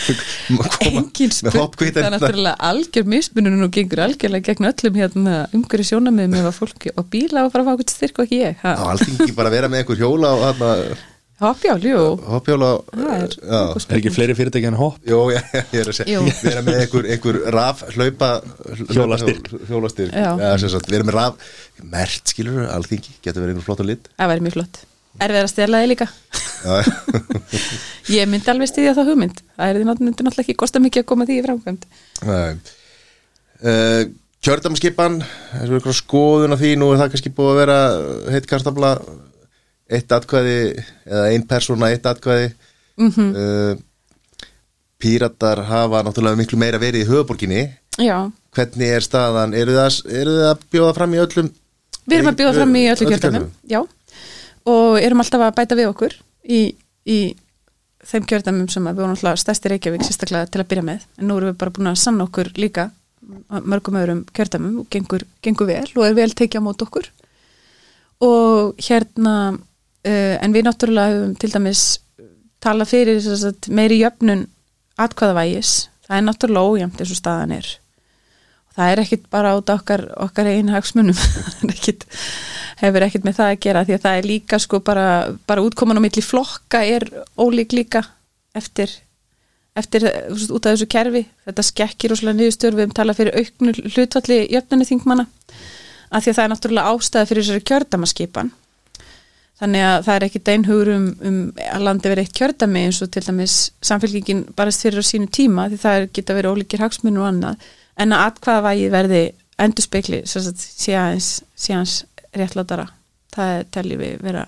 Engin 0.10 1.34
spurning, 1.34 1.92
það 1.94 2.00
er 2.02 2.14
náttúrulega 2.16 2.56
algjör 2.70 3.06
mismunum 3.14 3.66
og 3.68 3.74
gengur 3.76 4.02
algjörlega 4.08 4.48
gegn 4.50 4.70
öllum 4.72 4.98
hérna, 4.98 5.36
umhverju 5.54 5.86
sjónamiðum 5.92 6.40
ef 6.40 6.50
að 6.50 6.58
fólki 6.58 6.94
og 6.96 7.08
bíla 7.14 7.46
og 7.46 7.54
fara 7.54 7.66
að 7.66 7.70
fá 7.70 7.76
okkur 7.76 7.94
styrk 7.94 8.22
og 8.22 8.26
ekki 8.26 8.40
ég 8.42 8.64
á 8.66 8.82
alþingi 8.90 9.36
bara 9.38 9.54
vera 9.54 9.70
með 9.70 9.84
einhver 9.84 10.02
hjóla 10.02 10.34
og 10.34 10.46
hana, 10.48 10.72
Hoppjál, 11.40 11.80
jú. 11.88 12.00
Hopphjóla 12.28 12.70
Það 12.92 13.12
er 13.16 13.36
Er 13.40 13.96
ekki 14.00 14.12
fleiri 14.12 14.36
fyrirtæki 14.36 14.68
en 14.68 14.76
hopp? 14.80 14.98
Jó, 15.08 15.22
já, 15.32 15.40
ég 15.56 15.78
er 15.80 15.92
að 15.94 15.96
segja. 16.02 16.18
Jú. 16.20 16.34
vera 16.44 16.64
með 16.68 16.80
einhver, 16.82 17.08
einhver 17.16 17.40
raf 17.56 17.84
hlaupa 17.96 18.32
Hjólastyrk. 18.92 19.48
hjólastyrk. 19.70 20.12
Já. 20.12 20.34
Já, 20.36 20.52
sem 20.60 20.74
sagt, 20.76 20.92
vera 20.92 21.08
með 21.08 21.16
raf 21.16 21.50
mert 21.96 22.34
skilur 22.34 22.68
alþingi, 22.68 23.16
getur 23.24 23.46
verið 23.46 23.56
einhver 23.56 23.68
flott 23.70 23.84
og 23.86 23.88
lit. 23.88 24.12
Það 24.20 24.34
væri 24.34 24.46
mjög 24.50 24.58
flott. 24.58 24.82
Erfið 25.20 25.42
að 25.46 25.50
stela 25.54 25.80
þig 25.84 25.92
líka. 25.94 26.10
Já, 26.60 26.76
Ég 28.20 28.28
myndi 28.30 28.52
alveg 28.52 28.72
styðja 28.74 28.96
þá 28.98 29.04
hugmynd. 29.08 29.40
Það 29.56 29.72
er 29.72 29.80
því 29.80 29.88
náttúrulega 29.88 30.44
ekki 30.44 30.58
kosta 30.60 30.82
mikið 30.84 31.06
að 31.06 31.10
koma 31.14 31.28
því 31.30 31.40
í 31.40 31.46
framkvæmd. 31.48 31.88
Nei. 32.28 32.60
uh, 33.64 34.04
Kjördamskipan 34.40 35.18
er 35.24 35.66
svo 35.68 35.76
eitthvað 35.80 35.98
skoðun 36.00 36.56
á 36.56 36.58
því 36.60 36.76
nú 36.80 36.94
er 36.94 37.02
það 37.02 37.10
kannski 37.16 37.32
búið 37.36 37.50
að 37.52 37.60
vera 37.60 37.80
eitt 39.90 40.12
atkvæði 40.12 40.58
eða 41.08 41.28
ein 41.34 41.46
persóna 41.50 41.92
eitt 41.94 42.06
atkvæði. 42.06 42.52
Mm 43.00 43.10
Mhm. 43.10 43.78
Píratar 45.00 45.62
hafa 45.64 46.02
náttúrulega 46.04 46.36
miklu 46.36 46.58
meira 46.60 46.80
verið 46.82 47.06
í 47.06 47.08
höfuborginni 47.08 47.62
Já, 48.00 48.28
hvernig 48.56 48.90
er 48.98 49.04
staðan, 49.06 49.54
eru 49.56 49.72
það, 49.78 50.00
eru 50.12 50.34
það 50.36 50.50
að 50.50 50.66
bjóða 50.74 50.96
fram 50.98 51.14
í 51.16 51.22
öllum 51.24 51.52
við 52.10 52.18
erum 52.18 52.32
að 52.32 52.40
bjóða 52.42 52.56
fram 52.58 52.76
í 52.76 52.82
öllu 52.92 53.08
kjördæmum 53.08 53.46
Já, 53.72 53.80
og 54.74 54.98
erum 55.00 55.24
alltaf 55.24 55.46
að 55.46 55.56
bæta 55.62 55.78
við 55.80 55.92
okkur 55.94 56.18
í, 56.44 56.60
í 57.08 57.20
þeim 58.10 58.28
kjördæmum 58.28 58.68
sem 58.74 58.90
við 58.90 59.00
vorum 59.00 59.16
alltaf 59.16 59.40
stærsti 59.40 59.72
Reykjavík 59.72 60.04
sérstaklega 60.08 60.50
til 60.52 60.64
að 60.64 60.70
byrja 60.74 60.86
með. 60.90 61.08
En 61.20 61.30
nú 61.30 61.38
erum 61.40 61.52
við 61.54 61.58
bara 61.62 61.74
búin 61.76 61.92
að 61.92 62.00
sanna 62.04 62.28
okkur 62.28 62.52
líka 62.60 62.90
mörgum 63.70 64.00
öðrum 64.00 64.22
kjördæmum 64.36 64.82
og 64.84 64.92
gengur, 64.92 65.24
gengur 65.46 65.70
vel 65.70 65.88
og 65.96 66.06
er 66.08 66.16
vel 66.18 66.32
tekið 66.34 66.64
á 66.64 66.68
mót 66.68 66.84
okkur. 66.84 67.10
Og 68.26 68.80
hérna 68.84 69.36
uh, 70.08 70.36
en 70.40 70.56
við 70.56 70.68
náttúrulega 70.68 71.16
höfum 71.16 71.36
til 71.40 71.52
dæmis 71.54 71.84
tala 72.64 72.86
fyrir 72.88 73.20
sem 73.24 73.38
sagt, 73.40 73.70
meiri 73.72 74.02
jöfnun 74.02 74.48
atkvæðavægis. 75.00 75.90
Það 76.08 76.18
er 76.18 76.26
náttúrulega 76.28 76.74
ójæmt 76.74 77.02
eins 77.02 77.14
og 77.14 77.20
staðan 77.20 77.56
er. 77.56 77.68
Og 78.70 78.78
það 78.78 78.92
er 78.92 79.02
ekkit 79.04 79.28
bara 79.32 79.54
af 79.56 79.74
okkar, 79.76 80.06
okkar 80.28 80.50
einu 80.52 80.74
hagsmunum. 80.76 81.18
Það 81.60 81.74
ekkit, 81.74 82.06
hefur 82.80 83.06
ekkit 83.06 83.28
með 83.28 83.38
það 83.40 83.52
að 83.52 83.62
gera 83.66 83.84
því 83.86 83.96
að 83.96 84.04
það 84.06 84.18
er 84.18 84.28
líka 84.30 84.60
sko 84.64 84.80
bara, 84.80 85.06
bara 85.48 85.64
útkoman 85.66 86.00
á 86.00 86.02
milli 86.04 86.24
flokka 86.24 86.84
er 86.88 87.04
ólík 87.36 87.76
líka 87.76 88.04
eftir, 88.56 88.94
eftir 89.76 90.06
þú 90.08 90.38
veist, 90.38 90.54
út 90.56 90.68
af 90.68 90.78
þessu 90.78 90.88
kerfi. 90.92 91.26
Þetta 91.48 91.66
skekkir 91.68 92.14
og 92.14 92.22
svolítið 92.22 92.40
niðurstöður. 92.40 92.78
Við 92.78 92.86
höfum 92.86 92.96
talað 93.00 93.20
fyrir 93.20 93.40
auknu 93.40 93.76
hlutvalli 93.96 94.40
jöfnunni 94.56 94.88
þingmanna 94.88 95.28
að 96.10 96.24
því 96.24 96.32
að 96.32 96.38
það 96.38 96.46
er 96.46 96.52
náttúrulega 96.54 96.96
ástæða 96.96 97.30
fyrir 97.30 97.46
þessari 97.46 97.68
kjördamaskipan 97.70 98.52
þannig 99.60 99.86
að 99.86 99.98
það 100.06 100.16
er 100.16 100.26
ekkit 100.28 100.52
einhugur 100.54 100.92
um, 100.94 101.08
um 101.30 101.40
að 101.66 101.86
landi 101.88 102.12
verið 102.12 102.28
eitt 102.28 102.38
kjördami 102.40 102.86
eins 102.88 103.02
og 103.04 103.12
til 103.14 103.26
dæmis 103.26 103.58
samfélkingin 103.86 104.46
barast 104.58 104.86
fyrir 104.86 105.04
á 105.04 105.10
sínu 105.10 105.30
tíma 105.36 105.68
því 105.72 105.82
það 105.84 106.00
er, 106.00 106.08
geta 106.16 106.38
verið 106.38 106.56
ólíkir 106.56 106.86
hagsmunum 106.86 107.26
og 107.26 107.30
annað. 107.34 107.68
En 108.00 108.16
að 108.16 108.26
atkvaðavægi 108.30 108.90
verði 108.94 109.24
endur 109.60 109.84
spekli 109.84 110.24
síðans, 110.30 111.94
réttlátara. 112.32 112.88
Það 113.36 113.56
er 113.58 113.72
teljum 113.76 114.04
við 114.06 114.20
vera 114.24 114.48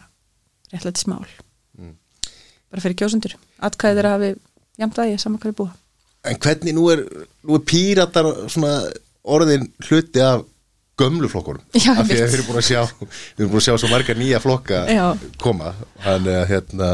réttlæti 0.72 1.04
smál 1.04 1.26
bara 2.72 2.84
fyrir 2.84 2.98
kjósundur 3.02 3.36
atkvæðið 3.68 4.02
er 4.02 4.08
að 4.08 4.16
hafi 4.16 4.32
jæmt 4.82 5.00
vægi 5.02 5.22
saman 5.22 5.44
hverju 5.44 5.58
búa 5.62 5.72
En 6.22 6.38
hvernig 6.38 6.76
nú 6.78 6.84
er, 6.94 7.00
nú 7.42 7.56
er 7.58 7.64
píratar 7.66 8.28
svona 8.46 8.76
orðin 9.26 9.64
hluti 9.88 10.22
af 10.22 10.44
gömlu 11.02 11.30
flokkurum 11.32 11.62
af 11.76 11.78
því 11.82 11.94
að 11.98 12.12
við 12.12 12.36
erum 12.38 12.50
búin 12.50 12.62
að 12.62 12.68
sjá 12.70 12.82
við 12.88 13.44
erum 13.44 13.54
búin 13.54 13.62
að 13.62 13.68
sjá 13.68 13.78
svo 13.82 13.92
marga 13.92 14.18
nýja 14.18 14.42
flokka 14.44 14.84
Já. 14.88 15.06
koma. 15.42 15.74
Þannig 16.06 16.38
að 16.40 16.52
hérna 16.56 16.92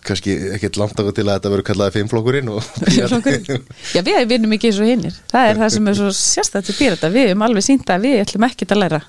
kannski 0.00 0.34
ekkert 0.56 0.78
langt 0.80 1.00
ára 1.00 1.12
til 1.14 1.24
að 1.26 1.34
þetta 1.34 1.50
verður 1.52 1.66
kallaði 1.68 1.94
fimmflokkurinn. 1.98 2.50
Já, 3.94 4.00
við 4.06 4.20
vinnum 4.30 4.54
ekki 4.56 4.70
eins 4.70 4.80
og 4.80 4.88
hinnir 4.88 5.16
Það 5.30 5.48
er 5.50 5.60
það 5.60 5.72
sem 5.74 5.90
er 5.90 5.98
svo 5.98 6.10
sérstætt 6.16 6.68
til 6.70 6.76
pírata. 6.78 7.10
Við 7.12 7.30
erum 7.30 7.44
alveg 7.46 7.66
sýnda 7.66 7.96
að 7.98 8.06
við 8.06 8.22
ætlum 8.24 8.46
ekkert 8.48 8.74
að 8.74 8.82
læra. 8.84 9.00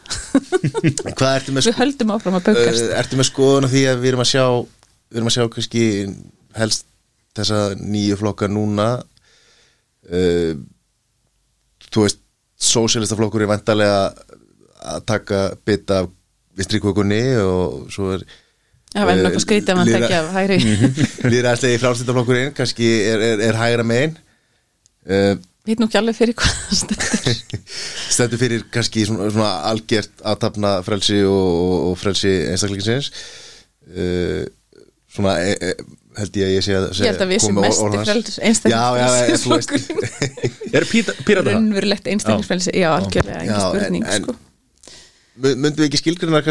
Við 0.83 1.71
höldum 1.79 2.13
áfram 2.15 2.39
að 2.39 2.49
baukast 2.49 2.81
Uh, 2.81 2.95
ertu 2.97 3.19
með 3.19 3.29
skoðun 3.29 3.67
á 3.67 3.69
því 3.71 3.83
að 3.91 4.01
við 4.01 4.11
erum 4.11 4.23
að 4.23 4.29
sjá 4.31 4.45
við 5.11 5.19
erum 5.19 5.29
að 5.29 5.35
sjá 5.35 5.45
kannski 5.55 5.85
helst 6.57 6.85
þessa 7.37 7.61
nýju 7.79 8.19
flokka 8.19 8.49
núna? 8.51 8.87
Uh, 10.11 10.59
þú 11.91 12.05
veist 12.07 12.20
sósélistaflokkur 12.61 13.43
er 13.45 13.51
vantarlega 13.51 14.01
að 14.81 15.03
taka 15.09 15.41
bit 15.65 15.91
af 15.93 16.09
vistrikökunni 16.57 17.21
og 17.41 17.91
svo 17.93 18.15
er 18.15 18.25
Það 18.91 19.07
væri 19.07 19.23
nokkuð 19.23 19.43
skrítið 19.45 19.71
að 19.71 19.77
mann 19.79 19.89
tekja 19.95 20.17
af 20.19 20.33
hægri. 20.35 20.57
líðræðslegi 21.31 21.79
frálstættaflokkurinn 21.79 22.49
kannski 22.57 22.89
er, 23.07 23.21
er, 23.23 23.43
er 23.47 23.59
hægra 23.59 23.85
megin. 23.87 24.17
Uh, 25.07 25.37
Veit 25.63 25.79
nú 25.79 25.87
ekki 25.87 25.99
alveg 26.01 26.17
fyrir 26.17 26.35
hvað 26.41 26.57
það 26.57 26.79
stendur. 26.81 27.61
stendur 28.17 28.41
fyrir 28.41 28.65
kannski 28.73 29.05
svona, 29.07 29.29
svona 29.31 29.51
algjört 29.69 30.25
aðtapna 30.33 30.73
frelsi 30.83 31.21
og, 31.23 31.77
og, 31.77 31.95
frelsi 32.01 32.33
einstaklingsins. 32.51 33.11
Uh, 33.87 34.43
svona 35.11 35.37
e, 35.45 35.55
e, 35.55 35.71
held 36.19 36.33
ég 36.41 36.45
að 36.47 36.53
ég 36.57 36.63
sé 36.65 36.71
að 36.77 36.85
Ég 36.99 37.07
held 37.11 37.21
að 37.25 37.29
við 37.31 37.39
sem 37.45 37.55
veist. 37.61 37.81
einstaklingsflokkurinn 38.49 40.75
Er 40.75 40.83
pírata 40.91 41.47
það? 41.47 41.53
Raunverulegt 41.55 42.05
einstaklingsfrelsi 42.11 42.71
Já, 42.75 42.89
algjörlega, 42.97 43.39
ekki 43.45 43.61
spurning 43.67 44.03
en- 44.05 44.11
en- 44.17 44.23
sko. 44.25 44.31
Mu- 45.41 45.55
myndum 45.55 45.81
við 45.83 45.87
ekki 45.89 45.99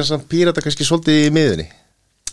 samt 0.08 0.24
pírata 0.32 0.60
kannski 0.64 0.84
svolítið 0.88 1.16
í 1.28 1.30
miðunni 1.36 1.68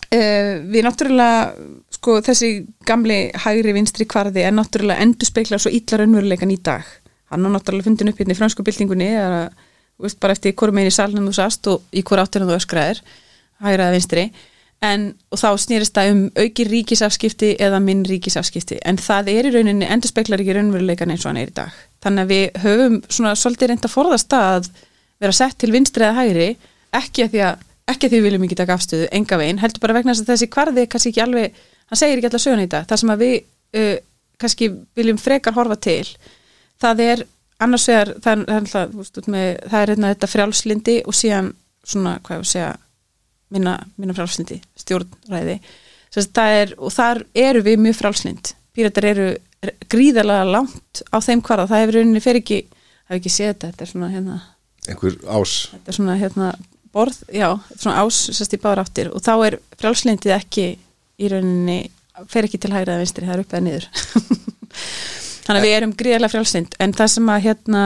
Uh, 0.08 0.64
við 0.72 0.86
náttúrulega 0.86 1.52
sko 1.92 2.14
þessi 2.24 2.50
gamli 2.88 3.18
hægri 3.44 3.74
vinstri 3.76 4.06
kvarði 4.08 4.40
er 4.48 4.54
náttúrulega 4.56 5.04
endur 5.04 5.28
speikla 5.28 5.58
svo 5.60 5.68
illa 5.76 5.98
raunveruleikan 6.00 6.54
í 6.54 6.56
dag. 6.64 6.86
Hann 7.28 7.44
er 7.44 7.52
náttúrulega 7.52 7.90
fundin 7.90 8.08
upp 8.14 8.20
hérna 8.22 8.32
í 8.32 8.38
fransku 8.40 8.64
byltingunni 8.64 9.10
eða 9.20 9.42
þú 9.52 10.02
veist 10.08 10.20
bara 10.24 10.32
eftir 10.38 10.56
hvort 10.56 10.72
meginn 10.78 10.94
í 10.94 10.96
salnum 10.96 11.28
þú 11.28 11.34
sast 11.36 11.68
og 11.74 11.78
í 11.92 12.06
hvort 12.08 12.24
áttina 12.24 12.48
þú 12.48 12.56
öskraðir 12.56 13.00
hægri 13.66 13.84
eða 13.84 13.92
vinstri 13.98 14.24
en 14.86 15.08
þá 15.34 15.48
snýrist 15.58 15.96
það 15.98 16.12
um 16.14 16.24
auki 16.38 16.66
ríkisafskipti 16.68 17.54
eða 17.64 17.80
minn 17.82 18.04
ríkisafskipti. 18.06 18.78
En 18.86 19.00
það 19.02 19.32
er 19.34 19.50
í 19.50 19.54
rauninni 19.56 19.88
endur 19.90 20.12
speiklar 20.12 20.44
ekki 20.44 20.58
raunveruleikan 20.58 21.14
eins 21.14 21.26
og 21.26 21.32
hann 21.32 21.42
er 21.42 21.52
í 21.52 21.56
dag. 21.58 21.80
Þannig 22.06 22.26
að 22.26 22.34
við 22.34 22.60
höfum 22.66 23.00
svona 23.10 23.34
svolítið 23.40 23.72
reynd 23.72 23.88
að 23.88 23.96
forðast 23.96 24.38
að 24.38 24.70
vera 25.18 25.34
sett 25.34 25.58
til 25.58 25.72
vinstri 25.74 26.06
eða 26.06 26.20
hægri 26.22 26.50
ekki 26.98 27.26
að 27.26 27.34
því 27.34 27.44
að 27.48 27.66
ekki 27.88 28.06
að 28.06 28.12
því 28.12 28.18
við 28.20 28.28
viljum 28.28 28.46
ekki 28.46 28.60
taka 28.60 28.76
afstöðu, 28.76 29.08
enga 29.16 29.38
veginn 29.40 29.62
heldur 29.62 29.82
bara 29.82 29.96
vegna 29.96 30.14
þess 30.14 30.26
að 30.26 30.32
þessi 30.34 30.48
kvarði 30.52 30.84
kannski 30.92 31.12
ekki 31.14 31.24
alveg 31.24 31.62
hann 31.88 32.00
segir 32.00 32.20
ekki 32.20 32.28
alltaf 32.28 32.44
söguna 32.44 32.66
í 32.68 32.72
dag. 32.74 32.88
Það 32.90 33.02
sem 33.02 33.14
að 33.14 33.22
við 33.24 33.36
uh, 33.80 33.94
kannski 34.38 34.70
viljum 34.98 35.22
frekar 35.22 35.56
horfa 35.56 35.78
til 35.82 36.04
það 36.82 37.04
er 37.06 37.24
annars 37.64 37.88
vegar 37.90 38.12
það 38.22 38.44
er, 38.44 38.68
það 38.70 38.82
er, 38.82 38.92
það, 39.16 39.80
er 39.82 39.94
hérna, 39.94 40.12
þetta 40.14 40.30
frjálslindi 40.32 40.98
og 41.08 41.18
síðan 41.18 41.54
svona, 41.88 42.18
hvað 42.22 42.38
ég 42.38 42.44
að 42.44 42.52
segja 42.52 42.74
minna, 43.54 43.78
minna 43.98 44.16
frjálslindi, 44.18 44.62
stjórnræði. 44.80 45.60
Sess, 46.14 46.30
er, 46.39 46.72
og 46.80 46.93
þar 46.95 47.24
eru 47.38 47.62
við 47.66 47.82
mjög 47.84 48.00
frjálslind 48.00 48.54
píratar 48.78 49.10
eru 49.10 49.28
gríðarlega 49.89 50.45
langt 50.48 51.02
á 51.10 51.18
þeim 51.24 51.41
kvarða, 51.45 51.68
það 51.72 51.84
hefur 51.84 51.98
rauninni 51.98 52.24
fyrir 52.24 52.43
ekki, 52.43 52.60
það 52.70 53.10
hefur 53.10 53.22
ekki 53.22 53.34
séð 53.34 53.52
þetta, 53.52 53.70
þetta 53.72 53.86
er 53.86 53.91
svona 53.91 54.10
hérna 54.14 54.38
einhver 54.88 55.16
ás. 55.26 55.54
þetta 55.74 55.91
er 55.91 55.98
svona 55.98 56.18
hérna 56.22 56.50
borð, 56.93 57.22
já, 57.34 57.48
svona 57.74 58.04
ás 58.04 58.20
sérst 58.38 58.56
í 58.56 58.62
bára 58.62 58.86
áttir. 58.86 59.10
Og 59.12 59.24
þá 59.26 59.34
er 59.48 59.58
frjálslindið 59.80 60.36
ekki 60.38 60.68
í 60.78 61.32
rauninni 61.32 61.80
fer 62.32 62.48
ekki 62.48 62.60
til 62.62 62.74
hægra 62.74 62.95
eða 62.95 63.04
vinstri, 63.04 63.28
það 63.28 63.36
er 63.36 63.43
upp 63.43 63.56
eða 63.56 63.66
niður. 63.66 63.89
Þannig 65.48 65.62
að 65.62 65.66
við 65.66 65.76
erum 65.78 65.98
gríðarlega 65.98 66.34
frjálslind 66.34 66.78
en 66.84 66.93
það 66.98 67.12
sem 67.14 67.30
að 67.32 67.43
hérna 67.45 67.84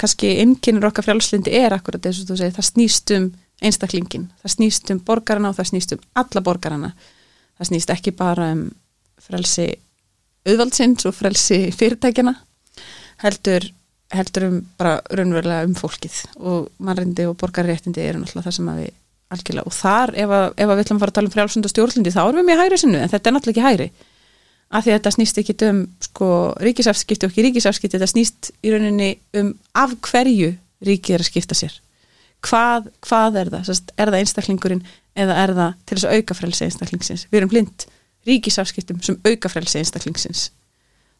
kannski 0.00 0.30
innkynir 0.40 0.86
okkar 0.88 1.06
frjálslindi 1.06 1.52
er 1.58 1.74
akkurat 1.76 2.06
eins 2.08 2.22
og 2.22 2.30
þú 2.30 2.38
segir, 2.40 2.54
það 2.56 2.68
snýst 2.70 3.14
um 3.18 3.26
einstaklingin, 3.64 4.28
það 4.42 4.54
snýst 4.56 4.90
um 4.94 5.00
borgarana 5.06 5.50
og 5.50 5.58
það 5.58 5.70
snýst 5.72 5.94
um 5.96 6.02
alla 6.20 6.42
borgarana. 6.44 6.90
Það 7.58 7.70
snýst 7.70 7.92
ekki 7.94 8.14
bara 8.16 8.50
um 8.54 8.66
frelsi 9.24 9.68
auðvaldsins 10.44 11.06
og 11.08 11.14
frelsi 11.16 11.60
fyrirtækjana 11.72 12.34
heldur 13.22 13.66
heldur 14.14 14.46
um 14.48 14.58
bara 14.78 14.98
raunverulega 15.10 15.64
um 15.68 15.74
fólkið. 15.78 16.18
Og 16.42 16.68
mannrendi 16.78 17.26
og 17.28 17.36
borgarréttindi 17.40 18.04
eru 18.04 18.20
náttúrulega 18.22 18.48
það 18.48 18.56
sem 18.58 18.70
að 18.70 18.80
við 18.82 18.92
algjörlega 19.34 19.70
og 19.70 19.74
þar 19.74 20.12
ef, 20.14 20.34
að, 20.38 20.48
ef 20.52 20.68
að 20.68 20.74
við 20.74 20.82
ætlum 20.84 20.98
að 20.98 21.04
fara 21.04 21.12
að 21.12 21.18
tala 21.18 21.30
um 21.30 21.34
frjálsund 21.34 21.66
og 21.66 21.72
stjórnlindi 21.72 22.12
þá 22.14 22.20
erum 22.24 22.40
við 22.40 22.48
mjög 22.50 22.60
hægri 22.62 22.80
sinnu 22.82 23.00
en 23.00 23.12
þetta 23.14 23.30
er 23.30 23.36
náttúrulega 23.36 23.54
ekki 23.54 23.68
hægri. 23.68 23.88
Af 24.74 24.84
því 24.84 24.92
að 24.92 24.98
þetta 24.98 25.14
snýst 25.14 25.40
ekki 25.40 25.56
um 25.68 25.80
sko 26.02 26.28
ríkisafskipti 26.66 27.26
og 27.26 27.32
ekki 27.32 27.46
ríkisafskipti 27.48 27.96
þetta 27.96 28.10
snýst 28.12 28.52
í 28.60 28.74
rauninni 28.74 29.10
um 29.40 29.54
af 29.80 29.96
hverju 30.04 30.52
ríkið 30.84 31.16
er 31.16 31.24
að 31.24 31.30
skipta 31.30 31.58
sér 31.58 31.80
hvað, 32.44 32.90
hvað 33.04 33.40
er 33.40 33.50
það? 33.54 33.64
Sest, 33.70 33.94
er 33.96 34.12
það 34.12 34.20
einstaklingurinn 34.20 34.84
eða 35.14 35.38
er 35.44 35.54
það 35.56 35.80
til 35.84 35.96
þess 35.96 36.08
að 36.08 36.18
auka 36.18 36.36
frelsi 36.38 36.66
einstaklingsins? 36.68 37.26
Við 37.30 37.40
erum 37.40 37.52
blind 37.52 37.86
ríkisafskiptum 38.28 39.00
sem 39.04 39.18
auka 39.26 39.50
frelsi 39.52 39.80
einstaklingsins. 39.80 40.46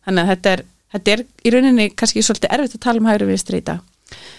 Þannig 0.05 0.23
að 0.23 0.31
þetta 0.35 0.55
er, 0.55 0.63
þetta 0.95 1.15
er 1.15 1.25
í 1.25 1.55
rauninni 1.55 1.91
kannski 1.97 2.25
svolítið 2.25 2.57
erfitt 2.57 2.79
að 2.79 2.85
tala 2.87 3.03
um 3.03 3.11
hægri 3.11 3.29
vinstri 3.29 3.61
í 3.61 3.67
dag. 3.67 3.83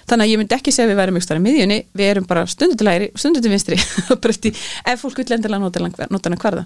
Þannig 0.10 0.24
að 0.28 0.32
ég 0.32 0.40
myndi 0.40 0.56
ekki 0.56 0.72
segja 0.72 0.86
að 0.88 0.94
við 0.94 1.00
værum 1.02 1.20
ykkur 1.20 1.40
í 1.40 1.44
miðjunni, 1.44 1.78
við 1.98 2.10
erum 2.14 2.28
bara 2.30 2.46
stundu 2.50 2.78
til 2.80 2.90
hægri 2.90 3.12
stundu 3.18 3.42
til 3.42 3.52
vinstri, 3.52 3.80
ef 4.92 5.02
fólk 5.02 5.22
vil 5.22 5.36
endilega 5.36 5.62
nota 5.66 6.30
hana 6.30 6.40
hverða 6.40 6.66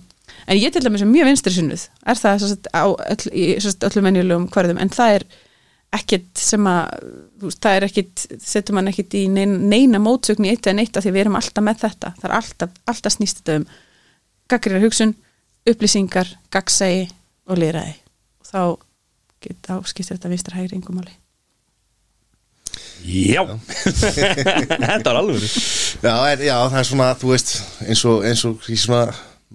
en 0.49 0.57
ég 0.57 0.73
til 0.73 0.83
dæmis 0.83 1.03
er 1.03 1.09
mjög 1.09 1.29
vinstri 1.29 1.53
sunnuð. 1.53 1.85
Er 2.05 2.19
það 2.19 2.43
sagt, 2.45 2.69
á 2.73 2.85
öll, 2.89 3.31
öllum 3.89 4.07
venjulegum 4.09 4.47
hverðum, 4.53 4.79
en 4.81 4.91
það 4.93 5.19
er 5.19 5.25
ekkit 5.95 6.37
sem 6.37 6.67
að 6.69 7.05
veist, 7.41 7.61
það 7.63 7.77
er 7.77 7.85
ekkit, 7.87 8.25
setur 8.45 8.77
mann 8.77 8.91
ekkit 8.91 9.15
í 9.17 9.23
neina, 9.31 9.57
neina 9.57 10.01
mótsögn 10.01 10.45
í 10.45 10.51
eitt 10.51 10.67
eða 10.67 10.77
neitt 10.77 10.97
af 10.97 11.05
því 11.05 11.13
við 11.15 11.23
erum 11.23 11.39
alltaf 11.39 11.65
með 11.65 11.79
þetta, 11.85 12.11
það 12.19 12.27
er 12.29 12.35
alltaf, 12.37 12.75
alltaf 12.93 13.15
snýst 13.15 13.41
þetta 13.41 13.55
um 13.61 13.65
gaggriðar 14.49 14.85
hugsun 14.85 15.15
upplýsingar, 15.69 16.29
gagsægi 16.53 17.07
og 17.49 17.61
lýraði 17.61 17.95
og 17.97 18.51
þá, 18.51 18.61
þá 19.65 19.73
skiptir 19.89 20.15
þetta 20.17 20.31
vinstra 20.33 20.59
hægri 20.59 20.79
yngumáli 20.79 21.17
Já. 22.99 23.45
Þetta 23.79 25.07
var 25.07 25.17
alveg 25.21 25.45
já, 26.03 26.13
en, 26.33 26.41
já, 26.43 26.55
það 26.67 26.79
er 26.81 26.87
svona, 26.89 27.07
þú 27.17 27.29
veist 27.31 27.53
eins 27.85 28.01
og, 28.05 28.25
eins 28.27 28.43
og 28.45 28.65
svona, 28.67 29.05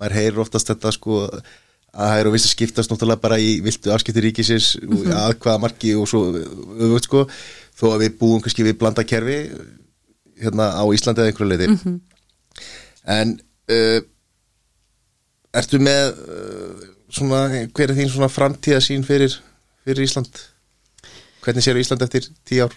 maður 0.00 0.16
heyrir 0.16 0.40
oftast 0.42 0.70
þetta 0.72 0.92
sko 0.96 1.18
að 1.26 1.42
það 1.94 2.20
að 2.20 2.32
vist 2.34 2.48
að 2.48 2.54
skiptast 2.54 2.92
náttúrulega 2.92 3.22
bara 3.22 3.38
í 3.38 3.50
viltu 3.64 3.92
afskipti 3.94 4.24
ríkisins 4.24 4.74
mm 4.80 4.96
-hmm. 4.96 5.12
að 5.14 5.36
hvaða 5.44 5.62
marki 5.62 5.94
og 5.94 6.08
svo 6.10 6.22
öfugt 6.34 7.08
sko, 7.08 7.26
þó 7.78 7.84
að 7.92 8.00
við 8.04 8.18
búum 8.18 8.42
kannski 8.42 8.66
við 8.66 8.78
blanda 8.78 9.04
kerfi 9.04 9.38
hérna 10.40 10.74
á 10.74 10.84
Íslandi 10.90 11.22
eða 11.22 11.30
einhverju 11.30 11.50
leiti 11.50 11.68
-hmm. 11.70 12.00
en 13.18 13.40
uh, 13.70 14.00
ertu 15.54 15.78
með 15.78 16.04
uh, 16.18 16.88
svona, 17.10 17.68
hver 17.74 17.90
er 17.90 17.96
þín 17.96 18.10
svona 18.10 18.28
framtíðasín 18.28 19.04
fyrir, 19.06 19.38
fyrir 19.84 20.02
Ísland 20.02 20.32
hvernig 21.42 21.62
séu 21.62 21.78
Ísland 21.78 22.02
eftir 22.02 22.26
tíu 22.44 22.64
ár? 22.64 22.72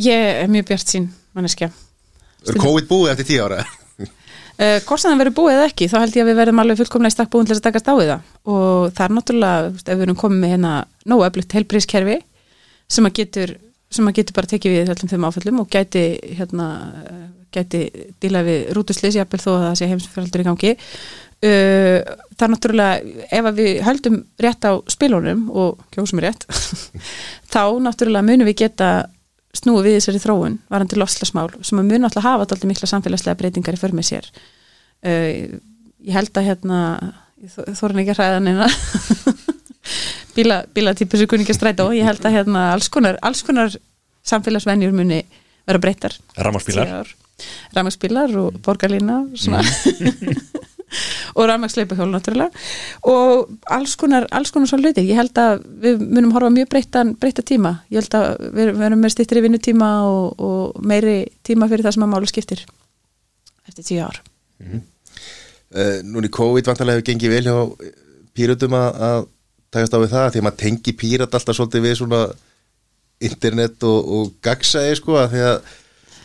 Ég 0.00 0.42
er 0.42 0.48
mjög 0.48 0.66
bjart 0.66 0.88
sín, 0.88 1.12
manneskja 1.32 1.70
Er 2.48 2.56
COVID 2.56 2.88
búið 2.88 3.12
eftir 3.12 3.26
tíu 3.26 3.44
ára? 3.44 3.64
Uh, 4.60 4.76
hvort 4.84 5.00
sem 5.00 5.08
það 5.08 5.20
verður 5.22 5.36
búið 5.38 5.54
eða 5.54 5.68
ekki, 5.70 5.86
þá 5.88 5.94
held 6.02 6.16
ég 6.18 6.24
að 6.24 6.28
við 6.28 6.36
verðum 6.36 6.58
alveg 6.60 6.78
fullkomlega 6.82 7.08
í 7.08 7.14
stakk 7.14 7.30
búin 7.32 7.46
til 7.48 7.54
þess 7.54 7.62
að 7.62 7.66
takast 7.70 7.86
á 7.88 7.94
við 7.96 8.10
það. 8.10 8.24
Og 8.52 8.90
það 8.92 9.04
er 9.06 9.14
náttúrulega, 9.16 9.70
ef 9.70 9.86
við 9.94 10.02
erum 10.04 10.18
komið 10.20 10.42
með 10.42 10.52
hérna 10.52 10.72
nógu 11.08 11.24
öflugt 11.24 11.54
heilbrískerfi 11.56 12.16
sem 12.92 13.08
að 13.08 13.14
getur, 13.16 13.54
sem 13.88 14.10
að 14.10 14.18
getur 14.18 14.36
bara 14.36 14.50
tekið 14.50 14.74
við 14.74 14.92
öllum 14.92 15.12
þeim 15.14 15.24
áföllum 15.30 15.62
og 15.62 15.70
gæti 15.72 16.02
hérna, 16.36 16.66
eh, 17.06 17.24
gæti 17.56 17.80
díla 18.20 18.42
við 18.44 18.68
rútuslis 18.76 19.16
jafnvel 19.16 19.40
þó 19.40 19.50
að 19.54 19.64
það 19.64 19.78
sé 19.80 19.90
heimsfjöldur 19.94 20.44
í 20.44 20.48
gangi. 20.50 20.74
Uh, 21.40 22.04
það 22.36 22.44
er 22.44 22.50
náttúrulega 22.52 23.28
ef 23.32 23.46
við 23.56 23.78
höldum 23.86 24.18
rétt 24.44 24.66
á 24.68 24.76
spilunum 24.92 25.46
og 25.56 25.78
kjósum 25.88 26.20
rétt 26.20 26.44
þá 27.54 27.80
náttúrulega 27.80 28.26
munum 28.28 28.50
við 28.50 28.58
geta 28.66 28.90
snúið 29.56 29.88
við 29.88 29.96
þessari 29.98 30.22
þróun 30.22 30.58
varandi 30.70 30.98
loslasmál 31.00 31.48
sem 31.66 31.80
að 31.80 31.88
mun 31.90 32.06
alltaf 32.06 32.26
hafa 32.26 32.46
alltaf 32.46 32.66
mikla 32.68 32.88
samfélagslega 32.90 33.38
breytingar 33.40 33.76
í 33.76 33.80
för 33.80 33.94
með 33.96 34.08
sér. 34.12 34.30
Uh, 35.02 35.58
ég 36.06 36.14
held 36.14 36.32
að 36.36 36.50
hérna 36.50 36.80
erum 37.40 38.02
ekki 38.02 38.14
að 38.14 38.20
hræða 38.20 38.40
neina. 38.44 38.68
Bíla, 40.36 40.60
bílatípu 40.74 41.18
sem 41.18 41.28
kunni 41.28 41.42
ekki 41.42 41.54
að 41.56 41.58
stræta 41.58 41.86
og 41.88 41.96
ég 41.96 42.06
held 42.06 42.22
að 42.24 42.36
hérna 42.36 42.66
alls 42.74 42.88
konar, 42.92 43.16
alls 43.26 43.40
konar 43.42 43.72
samfélagsvenjur 44.28 44.92
muni 44.94 45.24
vera 45.66 45.80
breytar 45.82 46.14
Rammarspílar 46.36 47.10
Ramaspílar 47.74 48.34
og 48.38 48.60
borgarlína 48.64 49.22
svona 49.34 49.62
og 51.36 51.48
rafmagsleipa 51.50 51.98
hjól 51.98 52.10
náttúrulega. 52.12 52.64
Og 53.10 53.50
alls 53.76 53.96
konar, 54.00 54.26
alls 54.34 54.52
konar 54.54 54.70
svo 54.70 54.80
hluti. 54.80 55.06
Ég 55.08 55.18
held 55.20 55.40
að 55.40 55.64
við 55.84 56.04
munum 56.06 56.34
horfa 56.36 56.52
mjög 56.54 56.70
breyttan 56.74 57.14
breytta 57.20 57.46
tíma, 57.46 57.76
ég 57.92 58.02
held 58.02 58.18
að 58.18 58.28
við 58.58 58.84
erum 58.88 59.02
með 59.04 59.16
stýttri 59.16 59.44
vinnutíma 59.44 59.90
og, 60.10 60.44
og 60.50 60.84
meiri 60.84 61.18
tíma 61.46 61.70
fyrir 61.70 61.86
það 61.86 61.98
sem 61.98 62.06
að 62.06 62.14
málu 62.14 62.30
skiptir 62.30 62.64
eftir 63.68 63.86
tíu 63.86 64.04
ár. 64.04 64.22
Uh, 64.60 66.00
núna 66.02 66.26
í 66.26 66.34
COVID 66.34 66.66
vantarlega 66.66 66.98
hefur 66.98 67.10
gengið 67.12 67.34
vel 67.36 67.44
hjá 67.46 67.90
píratum 68.34 68.74
að, 68.74 68.88
að 69.06 69.20
takast 69.70 69.94
á 69.94 69.98
við 70.02 70.14
það 70.14 70.30
því 70.30 70.40
að 70.40 70.46
maður 70.46 70.62
tengi 70.64 70.94
pírat 70.98 71.36
alltaf 71.36 71.56
svolítið 71.56 71.84
við 71.86 71.94
svona 72.00 72.22
internet 73.20 73.86
og, 73.86 74.10
og 74.16 74.32
gagsæði 74.44 74.96
sko 74.98 75.18
að 75.20 75.34
því 75.34 75.44
að 75.46 75.70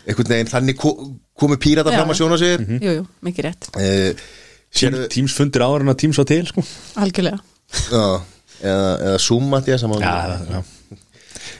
einhvern 0.06 0.32
veginn 0.32 0.50
þannig 0.50 0.80
ko 0.80 0.92
komu 1.36 1.58
pírata 1.60 1.92
Já, 1.92 2.00
fram 2.00 2.12
að 2.14 2.20
sjóna 2.20 2.38
sér 2.40 2.64
jú, 2.64 2.96
jú, 2.98 3.06
mikið 3.26 3.48
rétt, 3.48 3.70
uh, 3.76 4.26
Tím, 4.74 4.96
Teams 5.12 5.34
fundir 5.36 5.62
áður 5.64 5.84
en 5.86 5.92
að 5.92 6.00
Teams 6.02 6.18
var 6.20 6.26
til 6.28 6.46
sko. 6.48 6.64
algjörlega. 7.00 7.38
Já, 7.90 8.02
eða, 8.60 8.90
eða 9.10 9.20
Zoom 9.22 9.54
að 9.56 9.68
því 9.68 9.76
að 9.76 9.80
saman 9.84 10.04
Já, 10.04 10.16
já, 10.50 10.62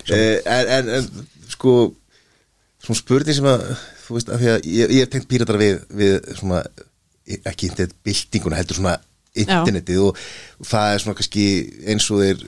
Eh, 0.07 0.39
en, 0.47 0.69
en, 0.70 0.89
en 1.01 1.27
sko 1.51 1.73
svona 2.83 2.99
spurning 3.01 3.35
sem 3.35 3.47
að 3.51 3.65
þú 4.05 4.15
veist, 4.15 4.28
af 4.31 4.39
því 4.39 4.51
að 4.53 4.69
ég, 4.70 4.93
ég 4.95 5.01
hef 5.03 5.11
tengt 5.11 5.28
píratar 5.31 5.59
við, 5.59 5.81
við 5.99 6.28
svona, 6.39 6.61
ekki 7.51 7.70
internet 7.73 7.95
byltinguna 8.07 8.59
heldur 8.61 8.78
svona 8.78 8.95
internetið 9.37 10.03
og, 10.05 10.20
og 10.62 10.69
það 10.70 10.93
er 10.93 11.03
svona 11.03 11.19
kannski 11.19 11.47
eins 11.91 12.07
og 12.15 12.23
þeir 12.23 12.45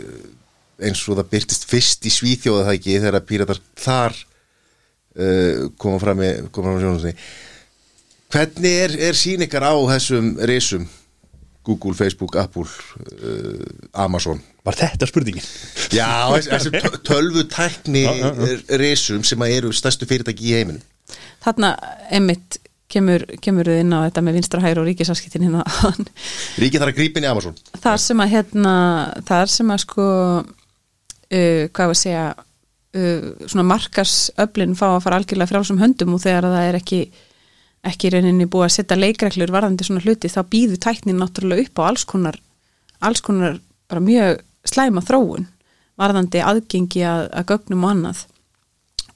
eins 0.89 1.02
og 1.10 1.18
það 1.18 1.30
byrtist 1.35 1.66
fyrst 1.68 2.06
í 2.06 2.12
Svíþjóða 2.14 2.68
það 2.68 2.78
ekki 2.78 2.97
þegar 3.02 3.26
píratar 3.26 3.60
þar 3.82 4.14
uh, 5.18 5.66
koma 5.82 5.98
fram 6.02 6.22
í 6.22 6.30
koma 6.55 6.76
fram 6.76 6.78
í 6.78 6.85
sjónum 6.86 7.18
hvernig 8.32 8.72
er, 8.84 8.94
er 9.10 9.18
sín 9.18 9.44
ykkar 9.46 9.66
á 9.68 9.74
þessum 9.94 10.34
risum? 10.48 10.88
Google, 11.68 11.92
Facebook, 11.92 12.36
Apple 12.40 12.64
uh, 12.64 13.64
Amazon. 14.05 14.38
Var 14.64 14.76
þetta 14.78 15.09
spurningin? 15.10 15.44
Já, 15.92 16.09
tö- 16.48 16.96
tölvu 17.05 17.42
tækni 17.52 18.06
resum 18.82 19.20
sem 19.26 19.44
að 19.44 19.59
eru 19.59 19.72
stærstu 19.76 20.09
fyrirtæki 20.09 20.48
í 20.48 20.55
heiminum. 20.56 20.80
Þarna 21.44 21.74
einmitt 22.09 22.56
kemur, 22.88 23.26
kemur 23.44 23.68
þið 23.68 23.82
inn 23.82 23.92
á 23.92 24.00
þetta 24.06 24.24
með 24.24 24.38
vinstra 24.40 24.62
hægur 24.64 24.82
og 24.82 24.88
ríkisaskiptin 24.88 25.44
hérna. 25.44 25.64
Ríkið 26.60 26.80
þarf 26.80 26.92
að 26.94 26.98
grípa 27.02 27.20
inn 27.20 27.28
í 27.28 27.32
Amazon. 27.34 27.60
Þar 27.84 28.02
sem 28.06 28.24
að 28.24 28.32
hérna 28.38 28.74
þar 29.28 29.52
sem 29.52 29.72
að 29.76 29.84
sko 29.84 30.09
uh, 30.40 31.62
hvað 31.68 31.84
var 31.84 31.94
að 31.94 32.00
segja 32.00 32.26
uh, 32.32 33.30
svona 33.44 33.68
markarsöflin 33.74 34.76
fá 34.78 34.86
að 34.94 35.02
fara 35.05 35.20
algjörlega 35.20 35.52
frálsum 35.52 35.80
höndum 35.84 36.16
og 36.16 36.24
þegar 36.24 36.48
það 36.48 36.70
er 36.70 36.80
ekki 36.80 37.02
ekki 37.86 38.09
í 38.09 38.12
rauninni 38.14 38.48
búið 38.50 38.66
að 38.66 38.74
setja 38.74 38.98
leikreglur 38.98 39.52
varðandi 39.55 39.86
svona 39.86 40.02
hluti 40.02 40.30
þá 40.32 40.40
býður 40.50 40.80
tæknin 40.82 41.20
náttúrulega 41.20 41.68
upp 41.68 41.82
á 41.82 41.82
alls 41.88 42.05
konar 42.09 42.38
alls 42.98 43.22
konar 43.22 43.60
bara 43.88 44.02
mjög 44.02 44.42
slæma 44.66 45.02
þróun 45.05 45.46
varðandi 45.98 46.42
aðgengi 46.44 47.02
að, 47.06 47.24
að 47.34 47.46
gögnum 47.52 47.84
og 47.86 47.92
annað. 47.94 48.24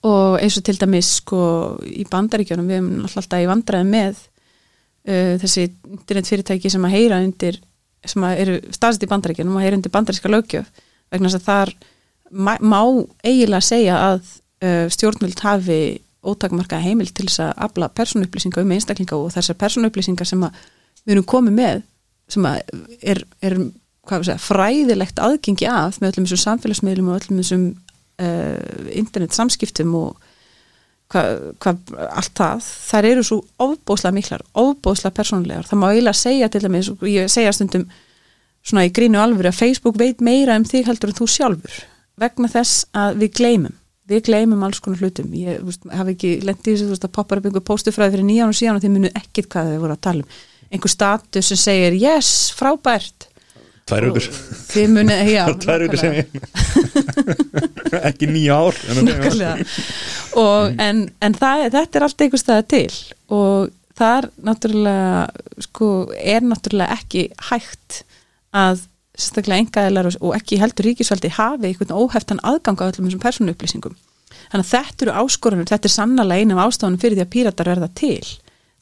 Og 0.03 0.41
eins 0.43 0.57
og 0.59 0.65
til 0.67 0.79
dæmis 0.81 1.13
sko 1.21 1.43
í 1.87 2.03
bandaríkjunum 2.11 2.71
við 2.71 2.81
náttúrulega 2.83 3.23
alltaf 3.23 3.45
í 3.45 3.51
vandræði 3.51 3.89
með 3.91 4.17
uh, 4.19 5.35
þessi 5.43 5.69
internetfyrirtæki 5.69 6.73
sem 6.73 6.89
að 6.89 6.97
heyra 6.97 7.21
undir 7.23 7.61
sem 8.03 8.25
að 8.27 8.41
eru 8.43 8.57
staðsett 8.75 9.07
í 9.07 9.11
bandaríkjunum 9.13 9.59
og 9.59 9.63
heyra 9.63 9.79
undir 9.79 9.95
bandaríska 9.95 10.31
lögjöf 10.33 10.73
vegna 11.13 11.31
þess 11.31 11.39
að 11.39 11.47
þar 11.51 11.75
má 12.65 12.81
eiginlega 13.23 13.63
segja 13.63 14.01
að 14.09 14.25
uh, 14.65 14.87
stjórnvöld 14.91 15.45
hafi 15.45 15.79
ótakmarka 16.23 16.79
heimil 16.83 17.11
til 17.11 17.27
þess 17.27 17.43
að 17.47 17.53
afla 17.67 17.89
persónuupplýsinga 17.97 18.63
um 18.63 18.75
einstaklinga 18.77 19.19
og 19.19 19.33
þessar 19.35 19.59
persónuupplýsingar 19.61 20.29
sem 20.29 20.45
við 21.03 21.17
erum 21.17 21.29
komið 21.29 21.57
með 21.59 21.81
sem 22.33 22.47
er, 22.47 23.23
er 23.43 23.57
segja, 24.09 24.39
fræðilegt 24.43 25.21
aðgengi 25.23 25.69
að 25.71 25.99
með 26.01 26.13
öllum 26.13 26.29
þessum 26.29 26.43
samfélagsmiðlum 26.45 27.11
og 27.11 27.19
öllum 27.19 27.41
þessum 27.43 27.67
uh, 28.23 28.87
internet 28.95 29.37
samskiptum 29.37 29.97
og 29.99 30.31
hvað, 31.13 31.43
hvað, 31.63 31.83
allt 32.09 32.33
það 32.39 32.71
þær 32.71 33.11
eru 33.11 33.27
svo 33.27 33.41
ofbóðslega 33.67 34.17
miklar 34.17 34.47
ofbóðslega 34.63 35.19
persónulegar, 35.19 35.69
það 35.69 35.83
má 35.83 35.87
eiginlega 35.91 36.23
segja 36.23 36.49
til 36.53 36.65
dæmis, 36.65 36.91
og 36.95 37.05
ég 37.11 37.31
segja 37.33 37.53
stundum 37.55 37.87
svona 38.63 38.87
í 38.87 38.95
grínu 38.95 39.21
alvöru 39.21 39.51
að 39.51 39.59
Facebook 39.59 39.99
veit 39.99 40.23
meira 40.23 40.57
um 40.59 40.67
þig 40.67 40.87
heldur 40.89 41.13
en 41.13 41.19
þú 41.19 41.29
sjálfur 41.31 41.79
vegna 42.23 42.51
þess 42.51 42.87
að 42.95 43.23
við 43.23 43.39
gleymum 43.41 43.79
við 44.13 44.23
gleymum 44.29 44.63
alls 44.67 44.81
konar 44.85 45.03
hlutum. 45.03 45.33
Ég 45.37 45.61
veist, 45.67 45.85
hafi 45.91 46.15
ekki 46.17 46.33
lendið 46.47 46.87
veist, 46.93 47.05
að 47.07 47.15
poppar 47.17 47.41
upp 47.41 47.51
einhver 47.51 47.67
póstufræði 47.67 48.17
fyrir 48.17 48.29
nýjan 48.29 48.53
og 48.53 48.59
síðan 48.59 48.79
og 48.79 48.85
þið 48.85 48.95
munu 48.97 49.13
ekkit 49.19 49.51
hvað 49.53 49.73
þið 49.73 49.85
voru 49.85 49.97
að 49.97 50.03
tala 50.09 50.25
um. 50.25 50.41
Einhver 50.73 50.93
status 50.93 51.51
sem 51.53 51.61
segir 51.61 51.99
yes, 52.01 52.33
frábært. 52.57 53.29
Tvær 53.91 54.09
aukur 54.09 54.29
Tvær 55.65 55.85
aukur 55.85 55.99
sem 56.01 56.21
ég 56.21 56.29
Ekki 58.09 58.29
nýja 58.31 58.57
ár 58.63 58.79
en 58.89 59.11
og, 60.43 60.79
en, 60.81 61.03
en 61.21 61.35
það, 61.37 61.67
þetta 61.75 61.99
er 61.99 62.07
allt 62.07 62.25
einhver 62.25 62.41
staða 62.41 62.67
til. 62.73 62.95
Og 63.35 63.73
þar 63.99 64.31
náttúrulega 64.47 65.67
sko, 65.67 65.91
er 66.17 66.47
náttúrulega 66.47 66.97
ekki 66.97 67.27
hægt 67.51 68.03
að 68.57 68.87
sérstaklega 69.17 69.65
engaðilar 69.65 70.09
og, 70.15 70.33
ekki 70.39 70.61
heldur 70.63 70.89
ríkisvaldi 70.89 71.33
hafi 71.37 71.69
einhvern 71.69 71.97
óheftan 71.97 72.41
aðgang 72.47 72.81
á 72.81 72.89
öllum 72.89 73.09
þessum 73.09 73.23
persónu 73.23 73.55
upplýsingum 73.55 73.97
þannig 74.53 74.67
að 74.67 74.73
þetta 74.73 75.07
eru 75.07 75.15
áskorunum, 75.23 75.69
þetta 75.69 75.89
er 75.89 75.95
sannlega 75.95 76.39
einu 76.41 76.57
af 76.57 76.71
ástafunum 76.71 77.01
fyrir 77.01 77.19
því 77.19 77.25
að 77.25 77.33
píratar 77.33 77.71
verða 77.73 77.89
til. 77.97 78.29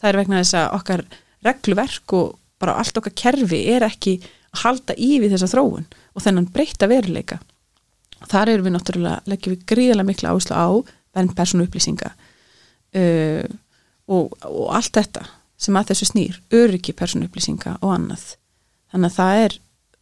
Það 0.01 0.11
er 0.11 0.19
vegna 0.21 0.41
þess 0.41 0.57
að 0.59 0.75
okkar 0.79 1.05
regluverk 1.47 2.15
og 2.19 2.33
bara 2.61 2.77
allt 2.81 3.01
okkar 3.01 3.17
kerfi 3.17 3.61
er 3.73 3.87
ekki 3.87 4.17
að 4.21 4.65
halda 4.65 4.97
í 4.99 5.11
við 5.23 5.35
þessa 5.37 5.51
þróun 5.53 5.87
og 5.89 6.25
þennan 6.25 6.51
breyta 6.55 6.89
veruleika. 6.91 7.41
Þar 8.31 8.55
erum 8.55 8.69
við 8.69 8.75
náttúrulega, 8.77 9.23
leggjum 9.31 9.55
við 9.55 9.67
gríðarlega 9.71 10.11
mikla 10.11 10.35
áherslu 10.35 10.59
á 10.59 10.69
vernd 11.17 11.35
persónu 11.39 11.67
upplýsinga 11.67 12.11
uh, 12.11 13.45
og, 14.11 14.35
og 14.45 14.67
allt 14.77 14.93
þetta 14.99 15.25
sem 15.61 15.77
að 15.77 15.93
þessu 15.93 16.11
snýr, 16.11 16.37
öryggi 16.57 16.97
persónu 16.97 17.29
upplýsinga 17.29 17.79
og 17.81 17.95
annað. 17.95 18.35
Þannig 18.91 19.13
að 19.13 19.19
það 19.21 19.43
er 19.45 19.57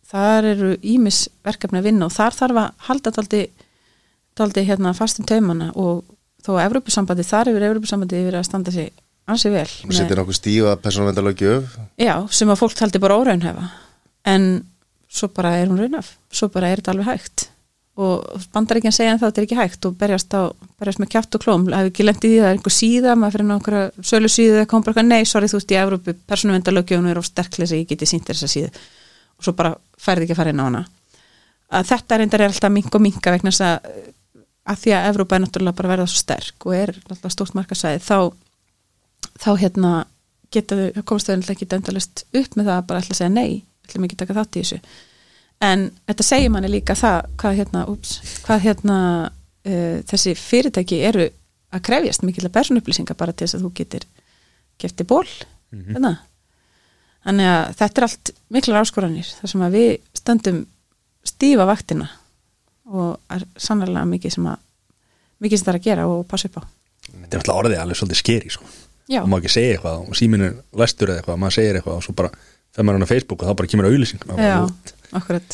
þar 0.08 0.50
eru 0.52 0.70
ímis 0.82 1.26
verkefni 1.46 1.80
að 1.80 1.90
vinna 1.90 2.08
og 2.08 2.14
þar 2.14 2.38
þarf 2.38 2.62
að 2.62 2.86
halda 2.88 3.12
daldi, 3.18 3.42
daldi 4.38 4.64
hérna 4.68 4.94
fastum 4.96 5.28
taumana 5.28 5.72
og 5.74 6.04
þó 6.44 6.54
að 6.56 6.64
Evrópusambandi, 6.68 7.26
þar 7.26 7.52
hefur 7.52 7.68
Evrópusambandi 7.68 8.24
verið 8.24 8.40
að 8.40 8.48
standa 8.48 8.74
sig 8.74 8.90
ansi 9.28 9.52
vel 9.52 9.66
og 9.66 9.92
setja 9.92 10.16
nokkuð 10.16 10.38
stífa 10.38 10.78
persónuvendalögjöf 10.80 11.76
Já, 12.00 12.14
sem 12.32 12.48
að 12.48 12.62
fólk 12.62 12.78
taldi 12.78 13.02
bara 13.02 13.18
óraunhefa 13.20 13.68
en 14.28 14.48
svo 15.08 15.28
bara 15.32 15.56
er 15.60 15.68
hún 15.68 15.80
raunaf 15.80 16.14
svo 16.32 16.50
bara 16.52 16.70
er 16.72 16.82
þetta 16.82 16.94
alveg 16.94 17.08
hægt. 17.08 17.48
Og 17.98 18.44
bandaríkjan 18.54 18.94
segja 18.94 19.14
en 19.16 19.18
það 19.18 19.40
er 19.40 19.44
ekki 19.48 19.56
hægt 19.58 19.86
og 19.88 19.96
berjast, 19.98 20.30
á, 20.30 20.54
berjast 20.78 21.00
með 21.02 21.08
kjátt 21.16 21.34
og 21.34 21.42
klóm. 21.42 21.64
Hefur 21.66 21.88
ekki 21.90 22.04
lendið 22.06 22.34
í 22.34 22.36
það, 22.36 22.46
er 22.46 22.54
einhver 22.54 22.74
síða 22.74 23.14
maður 23.18 23.34
fyrir 23.34 23.48
nákvæmlega 23.48 24.06
sölu 24.10 24.30
síðu 24.30 24.60
eða 24.60 24.68
kom 24.70 24.84
bara 24.84 24.94
eitthvað, 24.94 25.08
nei, 25.10 25.26
sorry, 25.26 25.48
þú 25.50 25.58
veist 25.58 25.74
í 25.74 25.78
Evrópu, 25.80 26.14
persónuvendalögjöfun 26.30 27.10
er 27.10 27.18
á 27.18 27.24
sterklega 27.26 27.72
sem 27.72 27.82
ég 27.82 27.90
geti 27.90 28.06
sínt 28.06 28.30
þessa 28.30 28.50
síðu 28.52 28.70
og 29.38 29.46
svo 29.46 29.54
bara 29.58 29.74
færði 29.98 30.26
ekki 30.26 30.36
að 30.36 30.40
fara 30.42 30.54
inn 30.54 30.62
á 30.62 30.66
hana. 30.68 30.84
Að 31.78 31.88
þetta 31.92 32.18
reyndar 32.18 32.44
er 32.44 32.52
alltaf 32.52 32.72
mink 32.72 32.94
og 32.94 33.04
minka 33.04 33.32
vegna 33.32 33.52
þess 33.52 33.64
að, 33.66 33.88
að 34.72 34.82
því 34.82 34.94
að 34.96 35.08
Evrópa 35.12 35.36
er 35.36 35.42
náttúrulega 35.44 35.78
bara 35.80 35.92
verða 35.94 36.06
svo 36.08 36.22
sterk 36.22 36.68
og 36.68 36.76
er 36.76 36.94
alltaf 37.08 37.34
stórt 37.34 37.56
markasæði 37.58 38.00
þá, 38.04 38.18
þá 39.44 39.50
hérna 39.62 39.92
geta 40.54 40.78
þau, 40.78 41.02
komast 41.02 41.28
þau 41.28 41.36
náttúrulega 41.36 41.56
ekki 41.58 41.68
endalist 41.76 42.24
upp 42.32 42.56
með 42.56 42.70
það 42.70 42.76
að 42.76 42.86
bara 42.88 43.02
að 43.04 43.18
segja 43.20 43.32
nei 43.32 43.50
ætlum 43.88 44.08
ekki 44.08 44.20
taka 44.20 44.36
þátt 44.36 44.56
í 44.56 44.62
þessu. 44.64 44.80
En 45.68 45.88
þetta 46.06 46.26
segir 46.26 46.52
manni 46.54 46.70
líka 46.70 46.94
það 46.98 47.18
hvað 47.40 47.58
hérna, 47.58 47.84
úps, 47.90 48.14
hvað 48.46 48.64
hérna 48.64 48.98
uh, 49.28 49.98
þessi 50.08 50.34
fyrirtæki 50.38 51.02
eru 51.08 51.28
að 51.74 51.84
krefjast 51.88 52.24
mikilvæg 52.24 52.54
persónuupplýsinga 52.54 53.16
bara 53.18 53.34
til 53.34 53.46
þess 53.48 53.58
að 53.58 53.66
þú 53.66 53.72
getur 53.80 54.06
gefti 54.80 55.06
ból 55.08 55.26
hérna. 55.26 55.94
þannig 55.94 56.10
að 56.12 56.18
þetta 57.28 58.00
er 58.00 58.06
allt 58.06 58.32
miklar 58.54 58.80
áskoranir 58.80 59.28
þar 59.40 59.52
sem 59.52 59.64
að 59.66 59.76
við 59.76 59.88
stöndum 60.16 60.62
stífa 61.28 61.66
vaktina 61.68 62.08
og 62.88 63.18
er 63.34 63.44
sannlega 63.60 64.04
mikið 64.08 64.36
sem 64.38 64.48
að 64.48 64.58
mikið 65.44 65.60
sem 65.60 65.66
það 65.66 65.74
er 65.74 65.80
að 65.80 65.88
gera 65.88 66.06
og 66.08 66.22
passa 66.28 66.48
upp 66.48 66.56
á. 66.58 66.62
Þetta 67.08 67.32
er 67.34 67.40
alltaf 67.42 67.58
orðið 67.60 67.82
alveg 67.82 67.98
svolítið 68.00 68.20
skeri 68.22 68.52
sko. 68.52 68.64
Já, 69.08 69.22
og 69.22 69.28
maður 69.30 69.44
ekki 69.44 69.54
segja 69.54 69.74
eitthvað 69.74 69.96
og 70.04 70.16
síminu 70.18 70.48
læstur 70.76 71.08
eða 71.08 71.18
eitthvað, 71.22 71.38
maður 71.40 71.56
segir 71.56 71.78
eitthvað 71.78 71.96
og 71.96 72.04
svo 72.04 72.12
bara 72.16 72.30
þegar 72.74 72.84
maður 72.88 72.98
er 72.98 73.04
á 73.08 73.12
Facebook 73.12 73.40
og 73.42 73.48
þá 73.48 73.54
bara 73.60 73.70
kemur 73.72 73.88
auðlýsing 73.88 74.20
já, 74.28 74.58
akkurat. 75.16 75.50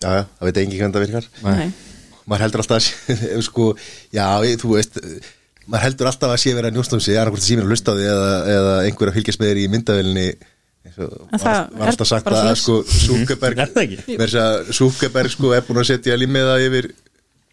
Já, 0.00 0.08
já, 0.08 0.22
það 0.38 0.48
veit 0.48 0.60
engin 0.62 0.80
hvernig 0.80 0.94
það 0.94 1.04
virkar. 1.04 1.26
Nei. 1.44 1.68
maður 2.24 2.44
heldur 2.46 2.60
alltaf 2.62 2.78
að 2.78 2.84
sé, 2.86 2.92
sko, 3.48 3.64
já, 4.14 4.26
þú 4.62 4.68
veist 4.78 4.94
maður 5.68 5.84
heldur 5.84 6.08
alltaf 6.08 6.30
að 6.32 6.40
sé 6.40 6.50
verið 6.56 6.70
að 6.70 6.76
njósta 6.78 6.96
um 6.96 7.04
sig 7.04 7.16
og 10.84 11.40
það 11.40 11.70
var 11.78 11.90
alltaf 11.90 12.08
sagt 12.10 12.28
að 12.28 12.50
sko, 12.60 12.74
Súkeberg 12.84 13.62
Er 14.24 14.34
Súkeberg 14.76 15.32
sko 15.32 15.54
er 15.56 15.64
búin 15.66 15.80
að 15.80 15.88
setja 15.94 16.16
límiða 16.20 16.58
yfir, 16.66 16.90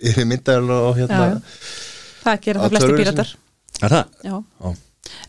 yfir 0.03 0.27
myndavélina 0.27 0.79
og 0.89 0.99
hérna 0.99 1.21
Já, 1.21 1.31
já. 1.31 1.39
það 2.25 2.41
gera 2.45 2.59
Á 2.59 2.63
það 2.65 2.75
flesti 2.75 2.97
píratar. 2.99 3.33
Er 3.81 3.95
það? 3.95 4.11
já, 4.27 4.35
Já. 4.61 4.75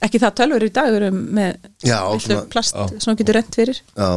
ekki 0.08 0.20
það 0.22 0.34
tölvur 0.42 0.66
í 0.66 0.72
dag 0.74 0.98
eru 0.98 1.10
með 1.14 1.54
Já, 1.86 1.98
litlu 2.10 2.26
svona- 2.26 2.44
plast 2.52 2.82
sem 3.06 3.16
getur 3.22 3.38
rent 3.38 3.54
fyrir. 3.56 3.78
Já, 3.96 4.10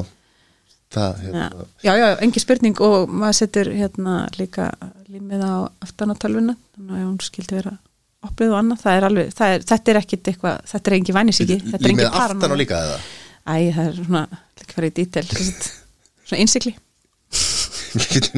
það, 0.95 1.21
hérna, 1.23 1.45
já, 1.85 1.91
já, 2.01 2.07
engi 2.25 2.41
spurning 2.43 2.81
og 2.83 3.09
maður 3.09 3.37
setur 3.43 3.69
hérna 3.75 4.17
líka 4.39 4.69
límið 5.11 5.45
á 5.45 5.53
aftan 5.85 6.11
á 6.11 6.15
tölvuna 6.19 6.55
þannig 6.75 6.97
að 6.99 7.05
hún 7.05 7.19
skildi 7.23 7.55
vera 7.61 7.77
opnið 8.25 8.51
og 8.55 8.57
annað, 8.59 8.79
það 8.81 8.97
er 8.99 9.05
alveg, 9.09 9.33
það 9.37 9.53
er, 9.55 9.63
þetta 9.69 9.91
er 9.93 9.99
ekkit 10.01 10.29
eitthvað, 10.31 10.61
þetta 10.71 10.89
er 10.91 10.95
engin 10.97 11.15
vænisíki 11.19 11.57
þetta 11.61 11.77
er 11.77 11.83
límið 11.85 12.05
engin 12.07 12.21
aftan 12.25 12.55
á 12.55 12.57
líka 12.57 12.79
eða 12.87 12.97
Æ, 13.45 13.55
það 13.75 13.85
er 13.85 13.97
svona, 13.99 14.25
líka 14.59 14.77
fyrir 14.77 14.91
í 14.91 14.95
dítel 14.99 15.25
svona 15.29 16.41
innsikli 16.41 16.75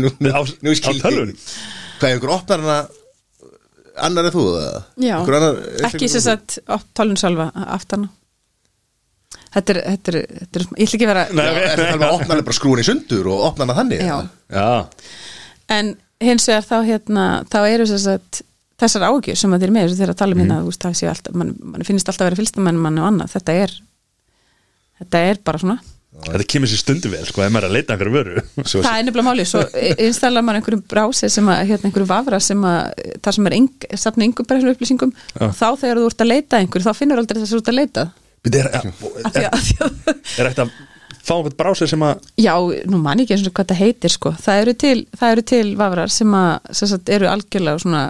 nú, 0.01 0.11
nú 0.19 0.31
á 0.35 0.41
skildi? 0.77 1.35
Hvað, 1.97 2.09
einhver 2.11 2.33
opnar 2.35 2.63
hana 2.63 2.79
annar 4.07 4.27
en 4.29 4.35
þú 4.35 4.45
eða? 4.59 4.81
Já, 5.01 5.17
ekki 5.89 6.09
sem 6.11 6.23
sagt 6.23 6.59
tölvun 6.97 7.19
sjálfa 7.19 7.49
aftan 7.65 8.07
á. 8.07 8.09
Þetta 9.57 9.73
er, 9.73 9.79
þetta 9.93 10.11
er, 10.11 10.17
þetta 10.41 10.59
er, 10.59 10.65
ég 10.67 10.89
ætla 10.89 10.97
ekki 10.97 11.05
að 11.07 11.11
vera 11.11 11.23
Nei, 11.31 11.45
Já, 11.45 11.51
er 11.55 11.79
það 11.79 11.93
alveg 11.93 12.03
að 12.07 12.17
opna 12.17 12.33
hana 12.33 12.45
bara 12.47 12.57
skrúin 12.57 12.81
í 12.81 12.85
sundur 12.85 13.29
og 13.31 13.45
opna 13.47 13.65
hana 13.65 13.77
þannig? 13.79 14.03
Já. 14.03 14.17
Já, 14.53 14.67
En 15.77 15.95
hins 16.23 16.45
vegar 16.47 16.67
þá 16.67 16.77
hérna 16.87 17.25
þá 17.51 17.57
eru 17.63 17.87
þess 17.89 18.09
að 18.11 18.41
þessar 18.81 19.07
ágjur 19.07 19.39
sem 19.39 19.55
að 19.55 19.63
þeir 19.65 19.73
með 19.73 19.87
þessu 19.87 19.99
þegar 19.99 20.13
að 20.13 20.19
tala 20.21 20.35
um 20.35 20.41
hérna 20.43 20.59
þú 20.61 20.69
veist, 20.71 20.83
það 20.83 20.97
séu 20.99 21.09
alltaf, 21.11 21.37
mann 21.41 21.53
man 21.73 21.87
finnst 21.87 22.11
alltaf 22.11 22.23
að 22.25 22.29
vera 22.29 22.39
fylgstamann 22.41 22.81
mann 22.83 23.01
og 23.01 23.09
annað, 23.09 23.33
þetta 23.33 23.55
er 23.63 23.75
þetta 25.01 25.23
er 25.29 25.39
bara 25.45 25.61
svona. 25.63 25.77
Þetta 26.17 26.45
kemur 26.49 26.69
sér 26.71 26.79
stundu 26.81 27.11
vel 27.13 27.25
sko, 27.29 27.43
ef 27.45 27.51
maður 27.53 27.67
er 27.67 27.69
að 27.69 27.75
leita 27.77 27.93
einhverju 27.93 28.13
vöru. 28.15 28.43
Það 28.71 28.87
er 28.89 29.03
nefnilega 29.05 29.27
máli, 29.27 29.45
svo 29.45 29.61
installa 30.07 30.41
maður 30.41 30.61
einhverjum 30.61 30.83
brásir 30.89 31.33
sem 31.33 31.51
að, 31.53 31.61
hérna 31.69 31.91
einhverju 31.91 32.09
vafra 32.09 32.39
sem 32.41 32.65
að 32.65 33.03
það 33.21 33.37
sem 33.37 33.49
er 33.49 33.57
eng, 33.59 33.87
safna 34.01 34.25
yngum 34.25 34.49
persónu 34.49 34.73
upplýsingum 34.73 35.13
og 35.37 35.53
þá 35.59 35.67
þegar 35.83 36.01
þú 36.01 36.09
ert 36.09 36.25
að 36.25 36.31
leita 36.31 36.57
að 36.57 36.65
einhverju 36.65 36.87
þá 36.87 37.01
finnur 37.03 37.21
aldrei 37.21 37.41
þess 37.43 37.51
að 37.51 37.53
þú 37.53 37.61
ert 37.61 37.73
að 37.73 37.79
leita. 37.81 38.07
Er, 38.47 38.69
að 39.27 39.41
er 39.43 40.47
ekkert 40.47 40.63
að 40.63 40.75
fá 41.27 41.33
einhvern 41.35 41.57
brásir 41.59 41.89
sem 41.91 42.03
að 42.07 42.29
Já, 42.39 42.53
nú 42.89 42.99
man 43.03 43.21
ekki 43.21 43.35
eins 43.35 43.47
og 43.47 43.55
hvað 43.57 43.73
það 43.73 43.81
heitir 43.83 44.13
sko. 44.13 44.33
það 44.41 44.61
eru 44.63 44.75
til, 44.83 44.99
það 45.19 45.33
eru 45.35 45.45
til 45.51 45.65
vafrar 45.79 46.13
sem 46.13 46.37
að 46.39 46.71
sem 46.79 46.91
sagt, 46.93 47.11
eru 47.13 47.29
algjörlega 47.31 47.83
svona 47.83 48.03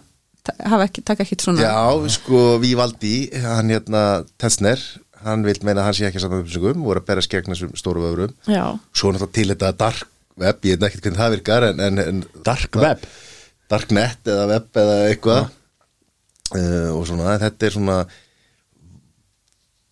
hafa 0.71 0.87
ekki, 0.87 1.03
taka 1.07 1.25
ekki 1.25 1.39
svona 1.41 1.65
Já, 1.65 2.09
sko, 2.13 2.43
Vívaldi, 2.61 3.15
hann 3.43 3.73
hérna 3.73 4.03
Tensner, 4.39 4.81
hann 5.25 5.43
vil 5.47 5.57
meina 5.65 5.81
að 5.81 5.87
hann 5.89 5.97
sé 5.97 6.07
ekki 6.09 6.21
saman 6.23 6.43
upplýsingum 6.43 6.83
og 6.85 6.91
er 6.93 7.01
að 7.01 7.07
bera 7.09 7.23
skegna 7.25 7.55
þessum 7.55 7.73
stóru 7.79 8.03
vöfrum 8.05 8.33
Já. 8.51 8.65
Svo 8.93 9.11
náttúrulega 9.13 9.33
til 9.39 9.47
þetta 9.53 9.71
dark 9.81 10.05
web, 10.37 10.59
ég 10.69 10.77
veit 10.77 10.87
ekkert 10.91 11.07
hvernig 11.07 11.21
það 11.23 11.33
virkar 11.37 11.67
en, 11.71 11.79
en, 11.87 11.99
en 12.03 12.23
Dark 12.45 12.75
web? 12.77 13.05
Darknet 13.71 14.29
eða 14.29 14.45
web 14.51 14.77
eða 14.83 14.97
eitthvað 15.09 15.47
uh, 15.47 16.89
og 16.93 17.03
svona, 17.09 17.33
en 17.33 17.41
þetta 17.47 17.67
er 17.71 17.73
svona 17.79 17.97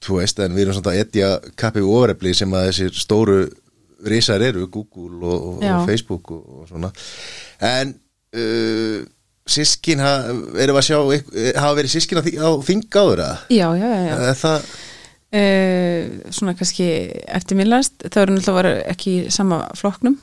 þú 0.05 0.19
veist, 0.19 0.39
en 0.45 0.53
við 0.53 0.67
erum 0.67 0.77
svona 0.77 0.93
að 0.93 1.01
etja 1.01 1.29
kappi 1.57 1.81
og 1.81 1.95
ofrefli 2.03 2.33
sem 2.37 2.53
að 2.53 2.67
þessir 2.69 2.99
stóru 3.01 3.39
risar 4.05 4.43
eru, 4.45 4.67
Google 4.69 5.17
og, 5.25 5.45
og, 5.55 5.63
og 5.65 5.85
Facebook 5.89 6.29
og, 6.35 6.41
og 6.61 6.67
svona 6.69 6.91
en 7.65 7.95
uh, 8.37 8.99
sískin 9.49 10.01
ha, 10.03 10.11
erum 10.61 10.77
við 10.77 10.81
að 10.81 10.87
sjá 10.91 10.99
ykk- 11.17 11.39
hafa 11.57 11.77
verið 11.79 11.93
sískin 11.95 12.21
á, 12.21 12.23
þing- 12.25 12.41
á 12.45 12.49
þing 12.69 12.85
áður 13.01 13.23
að 13.25 13.55
Já, 13.55 13.67
já, 13.79 13.87
já, 13.89 14.01
já. 14.05 14.15
Er 14.29 14.39
það, 14.43 14.69
Uh, 15.35 16.31
svona 16.31 16.53
kannski 16.55 16.85
eftir 17.27 17.57
minnlæst 17.59 18.05
það 18.07 18.21
eru 18.21 18.35
náttúrulega 18.37 18.85
ekki 18.93 19.15
í 19.17 19.33
sama 19.33 19.65
flokknum. 19.75 20.15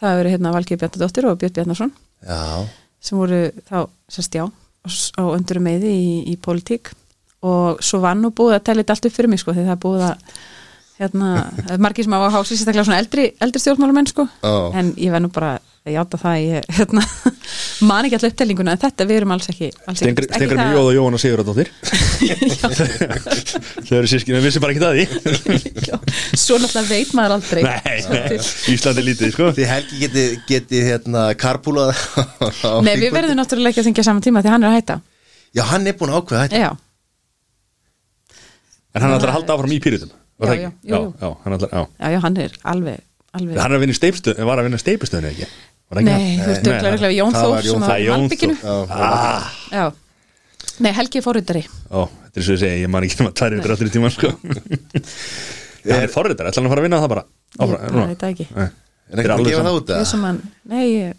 Það 0.00 0.22
eru 0.22 0.32
hérna 0.34 0.52
Valgeir 0.54 0.78
Bjarnadóttir 0.80 1.26
og 1.28 1.40
Björn 1.40 1.56
Bjarnason 1.56 1.90
já, 2.24 2.68
sem 3.04 3.18
voru 3.18 3.40
þá, 3.66 3.80
sérst 4.08 4.36
já 4.38 4.44
á 4.46 5.22
öndurum 5.34 5.66
meði 5.66 5.90
í, 5.92 6.12
í 6.32 6.36
pólitík. 6.40 6.92
Og 7.44 7.80
svo 7.84 8.00
var 8.04 8.16
nú 8.16 8.30
búið 8.36 8.58
að 8.58 8.64
tella 8.68 8.84
þetta 8.84 8.96
allt 8.96 9.08
upp 9.10 9.16
fyrir 9.16 9.32
mig 9.32 9.42
sko 9.42 9.56
því 9.56 9.66
það 9.66 9.74
er 9.74 9.82
búið 9.82 10.06
að 10.06 10.38
hérna, 11.00 11.32
margir 11.84 12.06
sem 12.06 12.16
hafa 12.16 12.30
hási 12.36 12.54
sérstaklega 12.54 12.86
svona 12.88 13.00
eldri, 13.02 13.26
eldri 13.40 13.64
stjórnmálamenn 13.64 14.10
sko. 14.12 14.28
Já. 14.44 14.54
en 14.80 14.94
ég 15.00 15.12
verð 15.12 15.26
nú 15.26 15.32
bara 15.34 15.56
að 15.86 15.94
játa 15.94 16.18
það 16.20 16.34
að 16.34 16.42
ég 16.44 16.66
hérna, 16.76 17.02
man 17.88 18.06
ekki 18.06 18.16
alltaf 18.18 18.32
upptellinguna 18.34 18.74
en 18.74 18.80
þetta 18.82 19.06
við 19.08 19.20
erum 19.20 19.34
alls 19.36 19.48
ekki, 19.52 19.70
alls 19.88 20.02
ekki, 20.04 20.26
ekki 20.26 20.36
Stengur 20.36 20.60
með 20.60 20.74
Jóð 20.76 20.88
og 20.90 20.94
Jóhanna 20.96 21.20
Sigurðardóttir. 21.22 21.70
Þau 23.88 23.94
eru 24.00 24.10
sískinu, 24.12 24.36
við 24.36 24.46
vissum 24.48 24.64
bara 24.64 24.74
ekki 24.74 24.84
það. 24.84 24.94
Já, 25.88 25.96
svo 26.36 26.58
náttúrulega 26.60 26.90
veit 26.90 27.14
maður 27.16 27.36
aldrei. 27.38 27.62
Nei, 27.64 27.96
nei, 28.12 28.42
Íslandi 28.74 29.00
er 29.00 29.08
lítið 29.08 29.32
sko. 29.34 29.48
Því 29.56 29.70
Helgi 29.70 30.02
geti, 30.04 30.26
geti 30.50 30.84
hérna 30.84 31.30
karpúlað 31.40 31.94
Nei, 32.84 32.94
við 33.00 33.10
verðum 33.16 33.40
náttúrulega 33.40 33.72
ekki 33.72 33.84
að 33.84 33.90
þingja 33.90 34.06
saman 34.10 34.26
tíma 34.28 34.44
því 34.44 34.54
hann 34.54 34.66
er 34.68 34.72
að 34.74 34.78
hætta. 34.78 35.00
Já, 35.56 35.64
hann 35.72 35.88
er 35.88 35.96
búin 35.98 36.12
að 36.12 36.20
ákveða 36.20 36.46
þetta 36.46 36.60
Já, 36.62 36.70
En 38.90 39.04
hann 39.04 39.14
ætlar 39.14 39.32
að 39.32 39.36
halda 39.38 39.54
áfram 39.56 39.74
í 39.74 39.78
pýritum 39.82 40.12
Já, 40.40 40.54
já. 40.56 40.70
Já, 40.88 40.98
já, 42.00 42.18
hann 42.24 42.36
er 42.40 42.54
alveg, 42.70 43.02
alveg. 43.38 43.58
Hann 43.60 43.70
er 43.72 43.76
að 43.78 43.84
vinna 43.84 43.96
steipstöð, 43.96 44.40
var 44.48 44.60
að 44.60 44.66
vinna 44.68 44.80
steipstöðinu 44.80 45.30
ekki? 45.30 45.48
Var 45.90 45.98
það 45.98 46.02
ekki? 46.02 46.10
Nei, 46.10 46.36
þú 46.40 46.50
ert 46.54 46.66
Nei, 46.66 46.74
auðvitað 46.90 47.14
Jón 47.16 47.36
Þór 47.36 47.64
sem 47.66 47.84
var 47.84 48.02
Jón 48.04 48.24
malbygginu 48.24 48.56
Já, 48.60 48.74
Ah, 49.80 49.90
nei, 50.80 50.92
Helgi 50.96 51.20
er 51.20 51.24
fórhundari 51.24 51.62
ó, 51.90 52.04
þetta 52.06 52.40
er 52.40 52.46
svo 52.46 52.54
að 52.56 52.62
segja, 52.62 52.76
ég 52.84 52.92
man 52.92 53.06
ekki 53.06 53.18
um 53.24 53.30
að 53.30 53.34
tværi 53.40 53.58
ykkur 53.60 53.74
allir 53.74 53.90
í 53.90 53.94
tíman 53.96 54.14
sko. 54.14 54.30
Það 55.80 55.96
er 56.04 56.12
forritar, 56.12 56.50
ætlar 56.50 56.60
hann 56.60 56.68
að 56.68 56.74
fara 56.74 56.82
að 56.82 56.86
vinna 56.86 57.00
það 57.00 57.12
bara? 57.14 57.24
Veit 58.10 58.20
það 58.20 58.30
ekki. 58.30 58.46
Nei. 58.54 58.68
Er 59.10 59.22
ekki 59.24 59.28
nei, 60.70 60.84
ég 60.86 61.14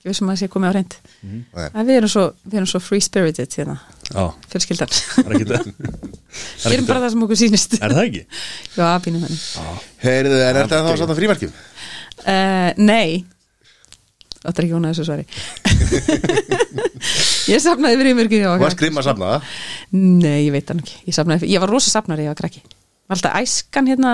ekki 0.00 0.08
við 0.10 0.16
sem 0.18 0.30
að 0.32 0.38
sé 0.40 0.46
komið 0.50 0.70
á 0.72 0.74
reynd 0.78 0.94
Mhm. 1.20 1.40
Nei. 1.54 1.68
En 1.76 1.84
við 1.86 1.94
erum 2.00 2.08
svo, 2.08 2.22
við 2.48 2.56
erum 2.60 2.70
svo 2.72 2.80
free 2.80 3.00
spirited 3.04 3.52
hérna, 3.58 3.76
Já, 4.10 4.22
fjölskyldan. 4.50 4.90
Það 4.90 5.28
er 5.28 5.32
það 5.50 5.64
Við 6.64 6.72
erum 6.78 6.86
bara 6.88 7.00
það 7.04 7.10
sem 7.14 7.24
okkur 7.26 7.38
sýnist. 7.42 7.70
Er 7.84 7.90
það 7.94 8.06
ekki? 8.08 8.22
Já, 8.80 8.86
pínum 9.04 9.22
henni 9.26 9.38
Heyrðu, 10.00 10.38
en 10.40 10.56
er 10.56 10.64
þetta 10.64 10.80
þá 10.86 10.90
samt 11.02 11.12
að 11.12 11.20
frímarkjum? 11.20 11.52
uh, 12.24 12.70
Nei. 12.80 13.10
Þetta 14.40 14.56
er 14.56 14.64
ekki 14.64 14.72
hún 14.72 14.88
að 14.88 14.96
þessu 14.96 15.04
svari. 15.04 15.28
Ég 17.50 17.58
yfir 17.94 18.06
Þú 18.60 18.64
varst 18.64 18.78
grimm 18.80 19.00
að 19.00 19.06
safna 19.10 19.26
það? 19.34 19.40
Nei, 20.00 20.40
ég 20.46 20.52
veit 20.54 20.68
hann 20.72 20.80
ekki. 20.82 20.96
Ég, 21.08 21.14
safnaði, 21.16 21.48
ég 21.50 21.60
var 21.62 21.70
rosa 21.72 21.90
safnari, 21.92 22.24
ég 22.24 22.30
var 22.32 22.38
krakki. 22.40 22.60
Var 23.10 23.16
alltaf 23.18 23.34
æskan 23.42 23.88
hérna 23.90 24.10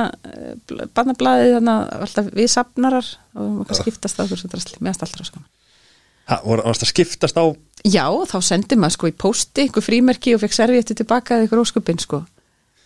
Barnablaðið 0.97 1.51
þarna 1.59 1.75
var 1.85 2.01
Alltaf 2.07 2.27
við 2.33 2.47
safnarar 2.49 3.07
Og 3.37 3.43
maður 3.59 3.77
skiptast 3.83 4.17
það 4.17 4.31
Svo 4.41 4.49
drasli, 4.55 4.79
meðast 4.81 5.03
alltaf 5.05 5.21
rosa 5.21 5.35
gaman. 5.35 5.45
Ha, 5.45 5.49
var- 5.51 5.56
varst 6.27 6.83
að 6.87 6.91
skiptast 6.93 7.39
á 7.39 7.45
Já, 7.87 8.07
þá 8.27 8.37
sendi 8.43 8.75
maður 8.81 8.97
sko 8.97 9.11
í 9.11 9.15
pósti 9.15 9.63
Einhver 9.67 9.85
frímerki 9.85 10.33
og 10.35 10.41
fekk 10.43 10.57
servéttu 10.57 10.97
tilbaka 10.99 11.37
Eða 11.37 11.47
ykkur 11.47 11.61
ósköpin 11.63 12.01
sko. 12.03 12.23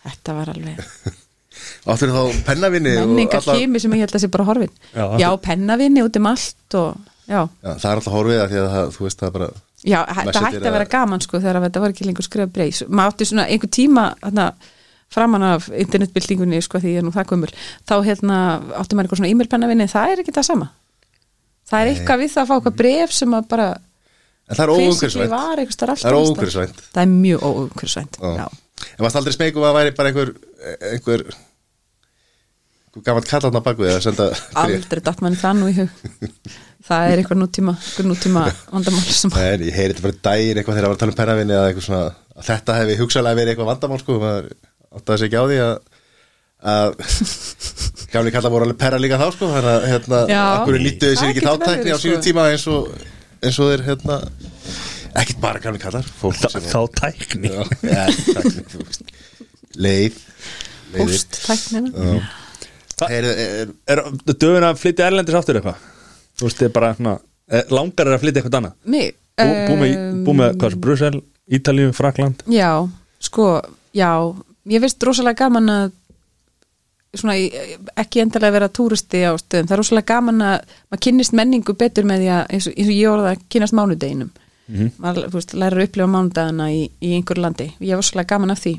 Þetta 0.05 0.35
var 0.37 0.51
alveg 0.53 0.83
Áttur 1.91 2.11
þá 2.13 2.21
pennavinni 2.45 2.93
menningar 2.99 3.41
alla- 3.41 3.55
hými 3.59 3.79
sem 3.81 3.93
ég 3.97 4.03
held 4.05 4.13
að 4.17 4.23
sé 4.23 4.29
bara 4.33 4.45
horfin. 4.47 4.71
Já, 4.95 5.05
Já, 5.21 5.27
pennavinni 5.41 6.03
út 6.05 6.17
um 6.17 6.29
allt 6.29 6.77
og 6.79 6.95
já, 7.27 7.41
Já, 7.41 7.71
það 7.81 7.87
er 7.91 7.95
alltaf 7.99 8.13
horfið 8.15 8.39
að 8.43 8.51
því 8.53 8.59
að 8.61 8.69
það, 8.75 8.91
þú 8.95 9.05
veist 9.07 9.21
það 9.23 9.33
bara 9.37 9.49
já 9.81 9.97
þetta 10.05 10.41
hætti 10.45 10.61
að 10.61 10.75
vera 10.77 10.87
gaman 10.93 11.23
sko 11.25 11.39
þegar 11.41 11.61
þetta 11.65 11.81
var 11.83 11.93
ekki 11.95 12.05
lengur 12.07 12.25
skrifa 12.27 12.49
breys. 12.53 12.81
Maður 12.87 13.13
átti 13.15 13.27
svona 13.29 13.45
einhver 13.49 13.71
tíma 13.77 14.03
þarna, 14.21 14.45
framan 15.11 15.45
af 15.49 15.69
internetbyltingunni 15.73 16.61
sko 16.65 16.81
því 16.81 16.93
er 16.99 17.05
nú 17.07 17.13
það 17.13 17.29
gömul. 17.33 17.51
Þá 17.89 17.95
hérna 18.09 18.37
átti 18.77 18.97
maður 18.97 19.09
eitthvað 19.09 19.21
svona 19.23 19.31
e-mail 19.33 19.49
pennavinni 19.53 19.89
það 19.91 20.13
er 20.15 20.23
ekki 20.23 20.35
það 20.37 20.47
sama 20.51 20.69
það 21.71 21.79
er 21.81 21.91
eitthvað 21.93 22.21
við 22.21 22.33
það 22.35 22.43
að 22.43 22.49
fá 22.51 22.55
eitthvað 22.57 22.77
bref 22.83 23.15
sem 23.15 23.39
að 23.39 23.47
bara 23.55 23.69
En 24.51 24.57
það 24.57 24.65
er 24.65 24.71
óumhverfisvænt. 24.75 25.31
Það 25.31 26.09
er 26.09 26.17
óumhverfisvænt. 26.17 26.81
Það 26.91 27.05
er 27.05 27.11
mjög 27.11 27.45
óumhverfisvænt. 27.47 28.17
En 28.91 29.05
varst 29.05 29.19
aldrei 29.19 29.35
smegum 29.35 29.67
að 29.67 29.77
væri 29.77 29.93
bara 29.95 30.11
einhver 30.11 30.31
einhver 30.91 31.23
einhver 32.91 33.05
gammalt 33.05 33.29
kallatna 33.29 33.61
baku 33.63 33.85
eða 33.87 34.01
senda 34.03 34.25
aldrei 34.59 34.99
datt 35.05 35.21
manni 35.23 35.39
það 35.39 35.61
nú 35.61 35.69
í 35.71 35.77
hug. 35.77 35.93
Það 36.81 37.11
er 37.11 37.21
eitthvað 37.21 37.39
nútíma, 37.39 37.75
eitthvað 37.77 38.09
nútíma 38.09 38.43
vandamál 38.73 39.05
sem 39.05 39.31
Nei, 39.31 39.47
en 39.53 39.63
ég 39.69 39.77
heyri 39.77 39.93
þetta 39.93 40.05
bara 40.07 40.19
daginn 40.27 40.59
eitthvað 40.59 40.77
þegar 40.79 40.87
að 40.87 40.91
var 40.91 40.97
að 40.97 41.03
tala 41.03 41.13
um 41.13 41.19
pennavinni 41.21 41.57
að 41.61 42.47
þetta 42.49 42.77
hefði 42.79 42.97
hugsalega 42.99 43.37
verið 43.37 43.53
eitthvað 43.53 43.69
vandamál 43.69 44.01
sko 44.01 44.17
maður 44.19 44.49
áttaði 44.97 45.21
sig 45.21 45.29
ekki 45.29 45.39
á 45.39 45.45
því 45.45 45.59
að 45.67 45.75
að 46.61 46.93
gamli 48.11 48.31
kallar 48.33 48.53
voru 48.53 48.67
alveg 48.67 48.77
perra 48.81 48.99
líka 49.01 49.17
þá 49.21 49.27
sko 49.33 49.49
þannig 49.49 49.71
að 49.71 49.85
hérna, 49.89 50.19
akkur 50.41 50.77
nýttuðu 50.83 51.15
sér 51.15 51.21
Það 51.21 51.31
ekki 51.31 51.39
getur 51.39 51.49
þá 51.49 51.65
tækni 51.65 51.81
verið, 51.81 51.95
á 51.95 52.03
sínu 52.03 52.17
sko. 52.17 52.25
tíma 52.27 52.43
eins 52.51 52.65
og 52.69 52.91
eins 53.41 53.57
og 53.63 53.71
þeir 53.71 53.83
hérna 53.87 54.17
ekkert 55.21 55.39
bara 55.41 55.61
gamli 55.63 55.81
kallar 55.81 56.11
fólk 56.21 56.37
Þá, 56.37 56.47
sem 56.53 56.67
þá 56.69 56.81
tækni 56.99 57.51
Já, 57.51 57.63
ja, 57.87 58.03
tækni, 58.11 58.65
þú 58.71 58.83
veist. 58.85 59.15
leið 59.75 60.19
leiðir. 60.91 61.07
posttæknina 61.07 62.21
Heyrðu, 63.01 63.31
er, 63.41 63.71
Er 63.89 64.03
döfin 64.29 64.67
að 64.67 64.77
flytja 64.77 65.07
erlendis 65.09 65.37
aftur 65.39 65.57
eitthvað? 65.57 65.81
Þú 66.37 66.45
veist, 66.45 66.59
þið 66.61 66.73
bara 66.75 66.91
svona 66.99 67.15
eh, 67.49 67.63
Langar 67.73 68.11
er 68.11 68.17
að 68.19 68.23
flytja 68.27 68.43
eitthvað 68.43 68.59
annað 68.61 68.77
mig 68.93 69.17
Bú, 69.41 69.47
bú 70.27 70.33
með, 70.37 70.59
um, 70.61 70.75
Brussel, 70.83 71.15
Ítalíu, 71.49 71.89
Frakland 71.97 72.43
Já, 72.51 72.69
sko, 73.23 73.47
já 73.97 74.11
ég 74.69 74.83
veist 74.83 75.01
rosalega 75.07 75.47
gaman 75.47 75.71
að 75.73 75.93
svona, 77.17 77.35
ekki 77.99 78.23
endilega 78.23 78.55
vera 78.55 78.69
túristi 78.71 79.23
á 79.27 79.35
stöðum, 79.39 79.67
það 79.67 79.75
er 79.75 79.81
rosalega 79.81 80.13
gaman 80.13 80.43
að 80.47 80.75
maður 80.91 81.03
kynnist 81.07 81.35
menningu 81.37 81.75
betur 81.79 82.07
með 82.07 82.23
því 82.23 82.29
að 82.35 82.43
eins 82.55 82.67
og, 82.69 82.75
eins 82.77 82.91
og 82.91 82.95
ég 82.95 83.11
orða 83.11 83.33
að 83.33 83.41
kynnast 83.51 83.77
mánudeginum. 83.77 84.31
Maður, 85.03 85.25
þú 85.27 85.39
veist, 85.39 85.55
lærir 85.57 85.81
að 85.81 85.89
upplifa 85.89 86.11
mánudagana 86.13 86.69
í, 86.71 86.85
í 87.03 87.15
einhverju 87.17 87.43
landi, 87.43 87.67
ég 87.83 87.91
var 87.91 87.99
rosalega 87.99 88.31
gaman 88.31 88.53
af 88.55 88.61
því. 88.63 88.77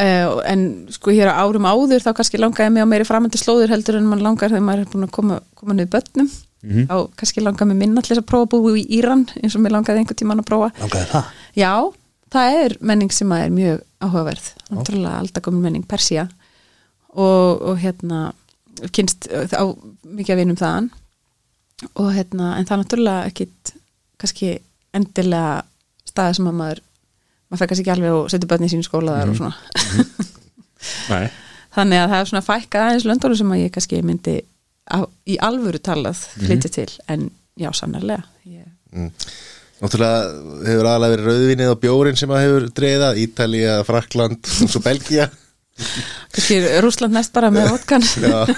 Uh, 0.00 0.38
en 0.48 0.62
sko 0.94 1.12
hér 1.12 1.28
á 1.28 1.44
árum 1.44 1.66
áður 1.68 2.00
þá 2.00 2.14
kannski 2.16 2.38
langaði 2.40 2.72
mig 2.72 2.86
á 2.86 2.88
meiri 2.88 3.04
framöndu 3.04 3.36
slóður 3.36 3.74
heldur 3.74 3.98
en 3.98 4.06
mann 4.08 4.22
langar 4.24 4.48
þegar 4.48 4.64
maður 4.64 4.86
er 4.86 4.92
búin 4.94 5.04
að 5.04 5.12
koma, 5.18 5.40
koma 5.58 5.76
niður 5.76 5.92
börnum. 5.98 6.30
Mhm. 6.60 6.86
þá 6.88 6.96
kannski 7.16 7.40
langaði 7.40 7.72
mig 7.72 7.78
minna 7.80 8.02
til 8.04 8.14
þess 8.14 8.22
að 8.22 8.28
prófa 8.30 8.46
að 8.46 8.50
búa 8.54 8.72
í 8.76 8.84
Íran 8.96 9.26
eins 9.40 9.54
og 9.56 9.62
mér 9.64 9.74
langaði 9.76 10.02
einhvern 10.02 10.20
tímann 10.20 10.40
að 10.40 10.48
prófa. 10.48 10.72
Langaði 10.80 11.06
það? 11.10 11.30
Já, 11.56 11.72
það 12.32 12.56
er 12.64 12.76
menning 12.80 13.12
sem 13.16 13.32
er 13.32 13.52
mjög 13.52 13.80
áhugaverð. 14.00 14.50
Náttúrulega 14.70 15.20
aldakomin 15.20 15.64
menning 15.66 15.86
Persía 15.88 16.28
og, 17.14 17.62
og 17.62 17.80
hérna 17.82 18.30
kynst 18.94 19.28
á 19.30 19.64
mikið 20.04 20.34
að 20.34 20.40
vinum 20.42 20.60
þaðan. 20.60 20.90
Og 21.96 22.10
hérna 22.14 22.54
en 22.58 22.68
það 22.68 22.76
er 22.76 22.82
náttúrulega 22.82 23.30
ekkit 23.30 23.74
kannski 24.20 24.54
endilega 24.96 25.60
staði 26.08 26.38
sem 26.38 26.50
að 26.50 26.58
maður 26.60 26.82
maður 27.50 27.62
fær 27.62 27.70
kannski 27.70 27.84
ekki 27.84 27.94
alveg 27.94 28.16
og 28.16 28.32
setur 28.32 28.50
börni 28.50 28.70
sín 28.70 28.82
í 28.84 28.86
skóla 28.86 29.16
þar 29.18 29.32
og 29.32 29.38
svona. 29.40 30.26
Nei. 31.10 31.30
Þannig 31.76 32.02
að 32.02 32.12
það 32.12 32.20
er 32.20 32.30
svona 32.30 32.46
fækkað 32.46 32.86
aðeins 32.86 33.06
löndunum 33.06 33.38
sem 33.38 33.54
að 33.54 33.62
ég 33.62 33.72
kannski 33.74 34.02
myndi 34.02 34.36
á, 34.90 34.98
í 35.30 35.38
alvöru 35.42 35.80
talað 35.82 36.24
flytja 36.34 36.70
til 36.74 36.88
en 37.10 37.28
já, 37.58 37.70
sannarlega 37.76 38.24
ég, 38.50 38.66
Náttúrulega 39.80 40.64
hefur 40.66 40.88
aðalega 40.90 41.14
verið 41.14 41.28
rauðvinnið 41.30 41.70
og 41.72 41.78
bjórin 41.80 42.18
sem 42.18 42.32
að 42.34 42.42
hefur 42.44 42.66
dreiða 42.76 43.12
Ítalía, 43.22 43.76
Frakland 43.86 44.50
og 44.50 44.72
svo 44.72 44.82
Belgia 44.84 45.30
kannski 46.34 46.58
Rússland 46.84 47.14
næst 47.16 47.32
bara 47.36 47.50
með 47.54 47.70
vodkan. 47.74 48.02
Já, 48.24 48.44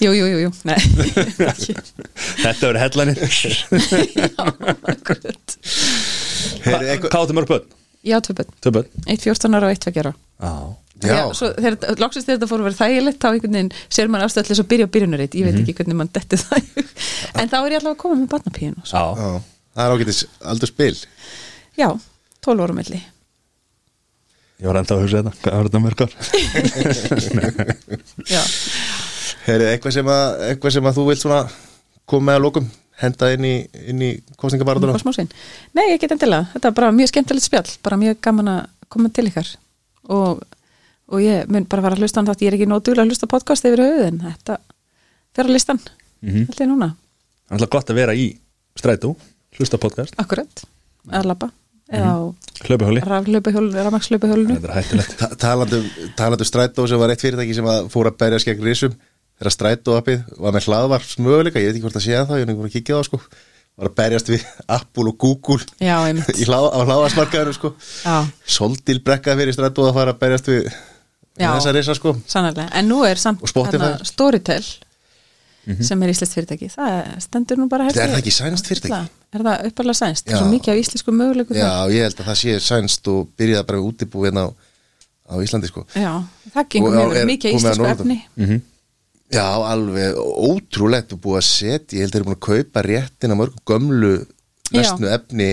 Jú, 0.00 0.14
jú, 0.16 0.24
jú, 0.32 0.38
jú, 0.46 0.50
nei. 0.64 0.78
Þetta 2.44 2.70
verður 2.70 2.78
hellanir. 2.80 3.18
Akkurat. 4.88 5.56
Heyrðu, 6.64 6.86
eitthvað- 6.94 7.10
Hvað 7.12 7.24
áttu 7.26 7.36
mörg 7.36 7.50
börn? 7.50 7.66
Já, 8.08 8.16
tvö 8.24 8.32
bönn, 8.38 8.48
Tvö 8.64 8.70
börn? 8.78 8.88
Eitt 9.06 9.20
14 9.26 9.54
ára 9.58 9.68
og 9.68 9.74
eitt 9.74 9.84
20 9.84 10.00
ára. 10.04 10.14
Já. 10.40 10.52
Já. 11.00 11.32
svo 11.32 11.48
þegar 11.56 11.96
loksist 12.00 12.26
þegar 12.28 12.36
þetta 12.38 12.48
fór 12.50 12.60
að 12.60 12.66
vera 12.68 12.76
þægilegt 12.76 13.20
þá 13.22 13.28
einhvern 13.30 13.54
veginn 13.56 13.70
sér 13.88 14.08
maður 14.12 14.26
afstöðlega 14.26 14.56
svo 14.58 14.64
byrja 14.68 14.84
á 14.84 14.92
byrjunaritt 14.92 15.36
ég 15.38 15.46
veit 15.46 15.56
ekki 15.62 15.74
hvernig 15.78 15.96
mann 15.96 16.10
detti 16.12 16.36
það 16.36 16.60
en 17.40 17.48
þá 17.48 17.54
er 17.56 17.72
ég 17.72 17.78
allavega 17.78 17.94
að 17.94 18.00
koma 18.02 18.18
með 18.20 18.28
barnapíðin 18.34 18.74
og 18.82 18.90
svo. 18.90 19.00
Já. 19.00 19.04
Já, 19.16 19.30
það 19.78 19.84
er 19.86 19.94
ágætis 19.96 20.20
aldur 20.52 20.68
spil 20.74 20.98
já, 21.80 21.88
12 22.44 22.66
ára 22.66 22.76
milli 22.76 23.00
Ég 24.60 24.66
var 24.68 24.76
enda 24.80 24.94
að 24.96 25.02
hugsa 25.06 25.22
þetta 25.22 25.32
Hvað 25.40 25.54
var 25.56 25.68
þetta 25.68 25.80
mörg 25.84 26.00
ár? 26.04 26.12
já, 28.28 28.42
Heyrðu, 29.46 29.66
eitthvað 29.72 29.94
sem 29.96 30.10
að, 30.12 30.24
eitthvað 30.50 30.74
sem 30.76 30.88
að 30.90 30.96
þú 30.98 31.04
vilt 31.08 31.22
svona 31.22 31.40
koma 32.10 32.26
með 32.30 32.38
að 32.38 32.44
lókum 32.44 32.66
henda 33.00 33.30
inn 33.32 33.46
í, 33.48 33.54
inn 33.88 34.02
í 34.04 34.10
smásinn 34.36 35.30
nei, 35.76 35.84
ég 35.94 36.00
get 36.02 36.12
endilega, 36.12 36.50
þetta 36.52 36.68
er 36.68 36.74
bara 36.76 36.90
mjög 36.92 37.08
skemmtilegt 37.14 37.46
spjall. 37.46 37.70
Bara 37.86 37.96
mjög 38.00 38.18
gaman 38.26 38.50
að 38.52 38.60
koma 38.92 39.08
til 39.14 39.24
ykkar. 39.30 39.48
Og, 40.12 40.42
og 41.08 41.22
ég 41.24 41.48
mun 41.48 41.64
bara 41.70 41.84
fara 41.86 41.96
að 41.96 42.02
hlusta 42.04 42.20
á 42.20 42.28
þátt, 42.28 42.44
ég 42.44 42.50
er 42.52 42.58
ekki 42.58 42.68
nótulega 42.68 43.06
að 43.06 43.14
hlusta 43.14 43.28
podcast 43.30 43.64
yfir 43.70 43.80
höfuðin, 43.86 44.20
þetta 44.26 44.58
fer 45.36 45.48
á 45.48 45.50
listan 45.54 45.80
Mhm. 46.20 46.50
held 46.50 46.58
ég 46.60 46.68
núna, 46.68 46.90
Það 47.48 47.54
er 47.54 47.56
alltaf 47.56 47.70
gott 47.72 47.90
að 47.90 47.96
vera 48.02 48.12
í 48.12 48.26
strætó 48.76 49.14
Hlusta 49.56 49.78
podcast. 49.80 50.12
Akkurat. 50.20 50.60
Að 51.08 51.24
labba, 51.30 51.48
Hlaupahjóli. 51.90 53.00
Raflaupahjól, 53.08 53.68
rafmakslaupahjólinu 53.74 54.56
Þetta 54.58 54.68
er 54.70 54.74
hættulegt. 54.80 55.14
Ta 55.18 55.28
talandu, 55.40 55.78
talandu 56.18 56.46
strætó 56.46 56.84
sem 56.90 57.00
var 57.00 57.10
eitt 57.14 57.22
fyrirtæki 57.24 57.54
sem 57.56 57.68
að 57.70 57.88
fór 57.92 58.10
að 58.10 58.18
berja 58.20 58.40
skegn 58.42 58.62
risum 58.66 58.92
þegar 59.40 59.54
strætó 59.56 59.94
appið 59.98 60.26
var 60.38 60.52
með 60.54 60.66
hlaðvarps 60.68 61.14
möguleika, 61.24 61.62
ég 61.62 61.70
veit 61.70 61.78
ekki 61.78 61.86
hvort 61.86 61.96
að 61.98 62.04
sé 62.04 62.12
það, 62.18 62.34
ég 62.36 62.44
er 62.44 62.52
einhvern 62.52 62.66
veginn 62.66 62.70
að 62.70 62.76
kíkja 62.76 62.94
á 62.94 62.98
það, 63.00 63.06
sko. 63.08 63.20
Var 63.80 63.88
að 63.88 63.94
berjast 64.02 64.28
við 64.30 64.44
Apple 64.76 65.06
og 65.08 65.16
Google 65.24 65.64
já, 65.80 65.96
hlá, 66.50 66.58
á 66.68 66.78
hlaðvarsmarkaðinu 66.84 67.56
sko. 67.56 67.72
Já, 68.04 68.16
Soldil 68.58 68.98
brekka 69.06 69.36
fyrir 69.40 69.56
strætó 69.56 69.86
að 69.88 69.96
fara 69.96 70.14
að 70.14 70.20
berjast 70.26 70.50
við 70.52 70.60
við 70.68 71.46
Já. 71.46 71.54
þessa 71.56 71.72
risa 71.78 71.94
sko. 71.96 72.12
sannarlega, 72.28 72.68
en 72.76 72.88
nú 72.90 73.00
er 73.08 73.16
samt 73.22 73.40
Og 73.40 73.48
Spotify. 73.48 73.78
þarna 73.80 74.04
Storytel 74.10 74.60
sem 75.86 76.02
er 76.02 76.10
íslenskt 76.12 76.34
fyrirtæki, 76.36 76.68
það 76.74 77.10
stendur 77.24 77.60
nú 77.62 77.68
bara 77.70 77.86
Er 77.88 77.96
það 77.96 78.18
ekki 78.18 78.32
sænskt 78.34 78.68
fyrirtæki? 78.68 78.98
Er 79.30 79.44
það 79.46 79.66
uppalega 79.70 79.94
sænst? 80.00 80.24
Það 80.26 80.32
er 80.32 80.36
Já. 80.36 80.40
svo 80.42 80.50
mikið 80.50 80.72
af 80.72 80.78
íslensku 80.82 81.12
mögulegu 81.14 81.54
Já, 81.54 81.70
ég 81.94 82.02
held 82.06 82.18
að 82.20 82.26
það 82.30 82.38
sé 82.40 82.56
sænst 82.66 83.08
og 83.12 83.28
byrjaði 83.38 83.66
bara 83.68 83.78
við 83.78 83.88
útibú 83.92 84.24
hérna 84.26 84.42
á, 84.42 84.48
á 85.30 85.34
Íslandi 85.44 85.68
sko. 85.70 85.84
Já, 85.94 86.12
það 86.54 86.68
gengur 86.74 86.96
mjög 86.98 87.26
mikið 87.30 87.50
að 87.52 87.58
íslensku 87.60 87.86
efni. 87.92 88.18
Mhm. 88.36 88.60
Já, 89.30 89.44
alveg 89.70 90.16
ótrúlegt 90.18 91.12
og 91.14 91.20
búið 91.22 91.38
að 91.38 91.46
setja, 91.46 91.94
ég 91.94 92.02
held 92.02 92.10
að 92.10 92.14
þeir 92.16 92.20
eru 92.20 92.28
búin 92.30 92.38
að 92.40 92.46
kaupa 92.48 92.82
réttin 92.82 93.30
að 93.30 93.38
mörgum 93.38 93.62
gömlu 93.70 94.12
lesnu 94.74 95.06
efni 95.14 95.50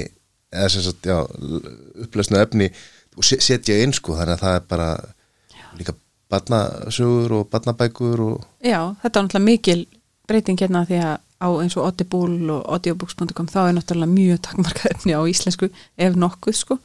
eða 0.52 0.70
sem 0.74 0.82
sagt, 0.82 1.06
já, 1.06 1.18
upplesnu 2.02 2.40
efni 2.42 2.72
og 3.18 3.24
se- 3.24 3.38
setja 3.42 3.78
inn 3.84 3.94
sko, 3.94 4.16
þannig 4.18 4.34
að 4.40 4.42
það 4.42 4.56
er 4.56 4.66
bara 4.74 4.90
líka 5.78 5.94
barnasögur 6.32 7.32
og 7.38 7.50
barnabækur 7.54 8.20
og 8.26 8.46
Já, 8.66 8.96
þetta 9.04 9.20
er 9.20 9.24
náttúrulega 9.28 9.46
mikil 9.46 9.86
breyting 10.28 10.58
hérna 10.60 10.82
því 10.90 10.98
að 11.04 11.18
á 11.38 11.48
eins 11.62 11.76
og 11.78 11.86
Audible 11.86 12.54
og 12.54 12.64
audiobooks.com 12.76 13.50
þá 13.52 13.60
er 13.64 13.76
náttúrulega 13.78 14.14
mjög 14.14 14.40
takmarkað 14.48 14.94
efni 14.96 15.18
á 15.18 15.22
íslensku 15.30 15.70
ef 15.70 16.18
nokkuð 16.18 16.58
sko. 16.58 16.80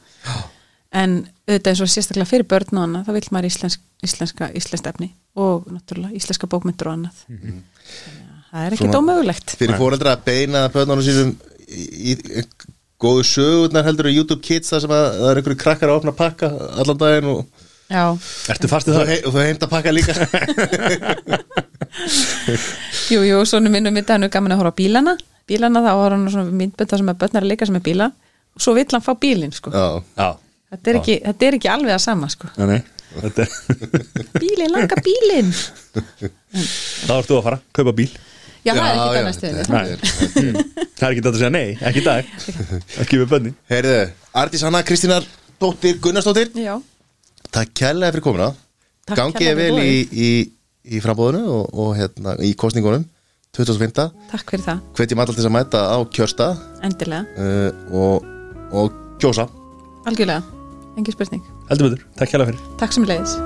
En 0.93 1.23
auðvitað 1.47 1.71
eins 1.71 1.81
og 1.83 1.91
sérstaklega 1.93 2.29
fyrir 2.29 2.49
börn 2.49 2.77
og 2.77 2.85
annað 2.85 3.07
þá 3.07 3.15
vil 3.17 3.23
maður 3.33 3.49
íslensk, 3.49 3.87
íslenska 4.05 4.51
íslenskt 4.53 4.91
efni 4.91 5.09
og 5.33 5.65
náttúrulega 5.73 6.19
íslenska 6.19 6.49
bókmyndur 6.51 6.91
og 6.91 6.99
annað. 6.99 7.23
Þannig 7.25 8.29
að 8.29 8.53
það 8.53 8.67
er 8.67 8.77
ekkert 8.77 8.99
ómögulegt 8.99 9.57
fyrir 9.57 9.81
fóreldra 9.81 10.13
að 10.13 10.25
beina 10.27 10.67
börnunum 10.73 11.05
sínum 11.05 11.33
í, 11.73 12.13
í 12.13 12.45
góðu 13.03 13.25
sögurnar 13.27 13.87
heldur 13.87 14.07
á 14.07 14.15
YouTube 14.15 14.43
Kids 14.45 14.71
þar 14.71 14.83
sem 14.85 14.93
að 14.93 15.05
það 15.17 15.29
er 15.29 15.39
einhverju 15.39 15.61
krakkar 15.63 15.91
að 15.91 15.99
opna 15.99 16.13
pakka 16.15 16.49
allan 16.79 16.99
daginn 17.01 17.31
og, 17.33 17.62
Já, 17.93 18.03
Ertu 18.49 18.69
fastið 18.71 18.95
það? 18.97 19.11
og 19.29 19.35
þau 19.35 19.43
heimta 19.45 19.67
pakka 19.69 19.91
líka. 19.93 20.13
Jú, 23.13 23.19
jú, 23.27 23.37
svona 23.45 23.69
minnum 23.69 23.93
mitt 23.93 24.09
hann 24.09 24.25
er 24.25 24.31
gaman 24.33 24.55
að 24.55 24.63
horfa 24.63 24.73
á 24.73 24.79
bílana. 24.79 25.13
Bílana 25.49 25.83
þá 25.83 25.91
var 25.99 26.15
hann 26.15 26.23
svona 26.31 26.55
myndbönda 26.57 26.97
sem 26.99 27.11
að 27.11 27.19
börn 27.21 27.37
er 27.37 27.45
að 27.45 27.51
leika 27.51 27.67
sem 27.69 27.77
er 27.77 27.83
bíla. 27.85 28.07
Og 28.57 28.63
svo 28.65 28.73
vill 28.77 28.87
hann 28.93 29.03
fá 29.05 29.13
bílinn 29.19 29.53
sko. 29.53 29.73
Já, 29.73 29.85
Já. 30.17 30.29
Þetta 30.73 30.89
er, 30.89 30.97
ekki, 31.03 31.15
þetta 31.27 31.45
er 31.45 31.55
ekki 31.59 31.69
alveg 31.69 31.93
að 31.93 32.01
sama 32.01 32.29
sko. 32.33 32.49
Nei, 32.57 32.65
nei. 32.71 32.79
Þetta 33.13 33.45
er 33.45 33.49
bílinn, 34.41 34.71
langa 34.73 34.97
bílinn. 35.05 35.51
Það 35.53 37.17
ert 37.19 37.29
þú 37.29 37.37
að 37.37 37.43
fara, 37.49 37.59
kaupa 37.77 37.93
bíl. 37.99 38.09
Já, 38.63 38.71
það 38.73 38.79
er 38.79 38.87
Já, 38.87 38.89
ekki 38.95 39.03
já, 39.03 39.11
það 39.13 39.25
næstu 39.27 39.45
Það 40.97 41.03
er 41.03 41.11
ekki 41.11 41.21
þetta 41.21 41.29
að 41.29 41.37
segja 41.43 41.51
nei, 41.53 41.67
ekki 41.89 41.99
í 42.01 42.05
dag. 42.07 42.33
Ekki. 43.03 43.17
Við 43.21 43.27
bönni 43.35 43.51
Heyrðu, 43.69 43.97
Artís 44.39 44.63
Hanna 44.65 44.79
Kristínar 44.87 45.27
Dóttir 45.61 45.99
Gunnarsdóttir. 46.01 46.49
Já, 46.57 46.77
Takk 47.53 47.73
kærlega 47.77 48.15
fyrir 48.15 48.25
komuna. 48.25 48.51
Takk 49.05 49.19
Gangið 49.19 49.39
kærlega 49.39 49.57
vel 49.59 49.83
í, 49.83 49.97
í, 50.11 50.29
í 50.97 51.01
frambóðinu 51.03 51.43
og, 51.53 51.67
og 51.83 51.91
hérna, 51.99 52.37
í 52.41 52.53
kostningunum 52.57 53.05
2005. 53.53 53.93
takk 54.31 54.55
fyrir 54.55 54.65
það, 54.65 54.81
Hvetjum 54.97 55.21
alltaf 55.21 55.37
til 55.37 55.45
að 55.45 55.53
mæta 55.53 55.83
á 55.93 55.97
kjörstað. 56.15 56.63
Endilega. 56.87 57.27
Uh, 57.37 57.93
og, 57.93 58.25
og 58.73 58.97
kjósa. 59.21 59.45
Algjörlega, 60.09 60.41
engin 60.97 61.13
spurning. 61.13 61.45
Heldur 61.69 61.91
betur, 61.91 62.09
takk 62.17 62.33
hjá 62.33 62.41
fyrir. 62.41 62.67
Takk 62.81 62.97
sem 62.97 63.07
leiðis 63.07 63.37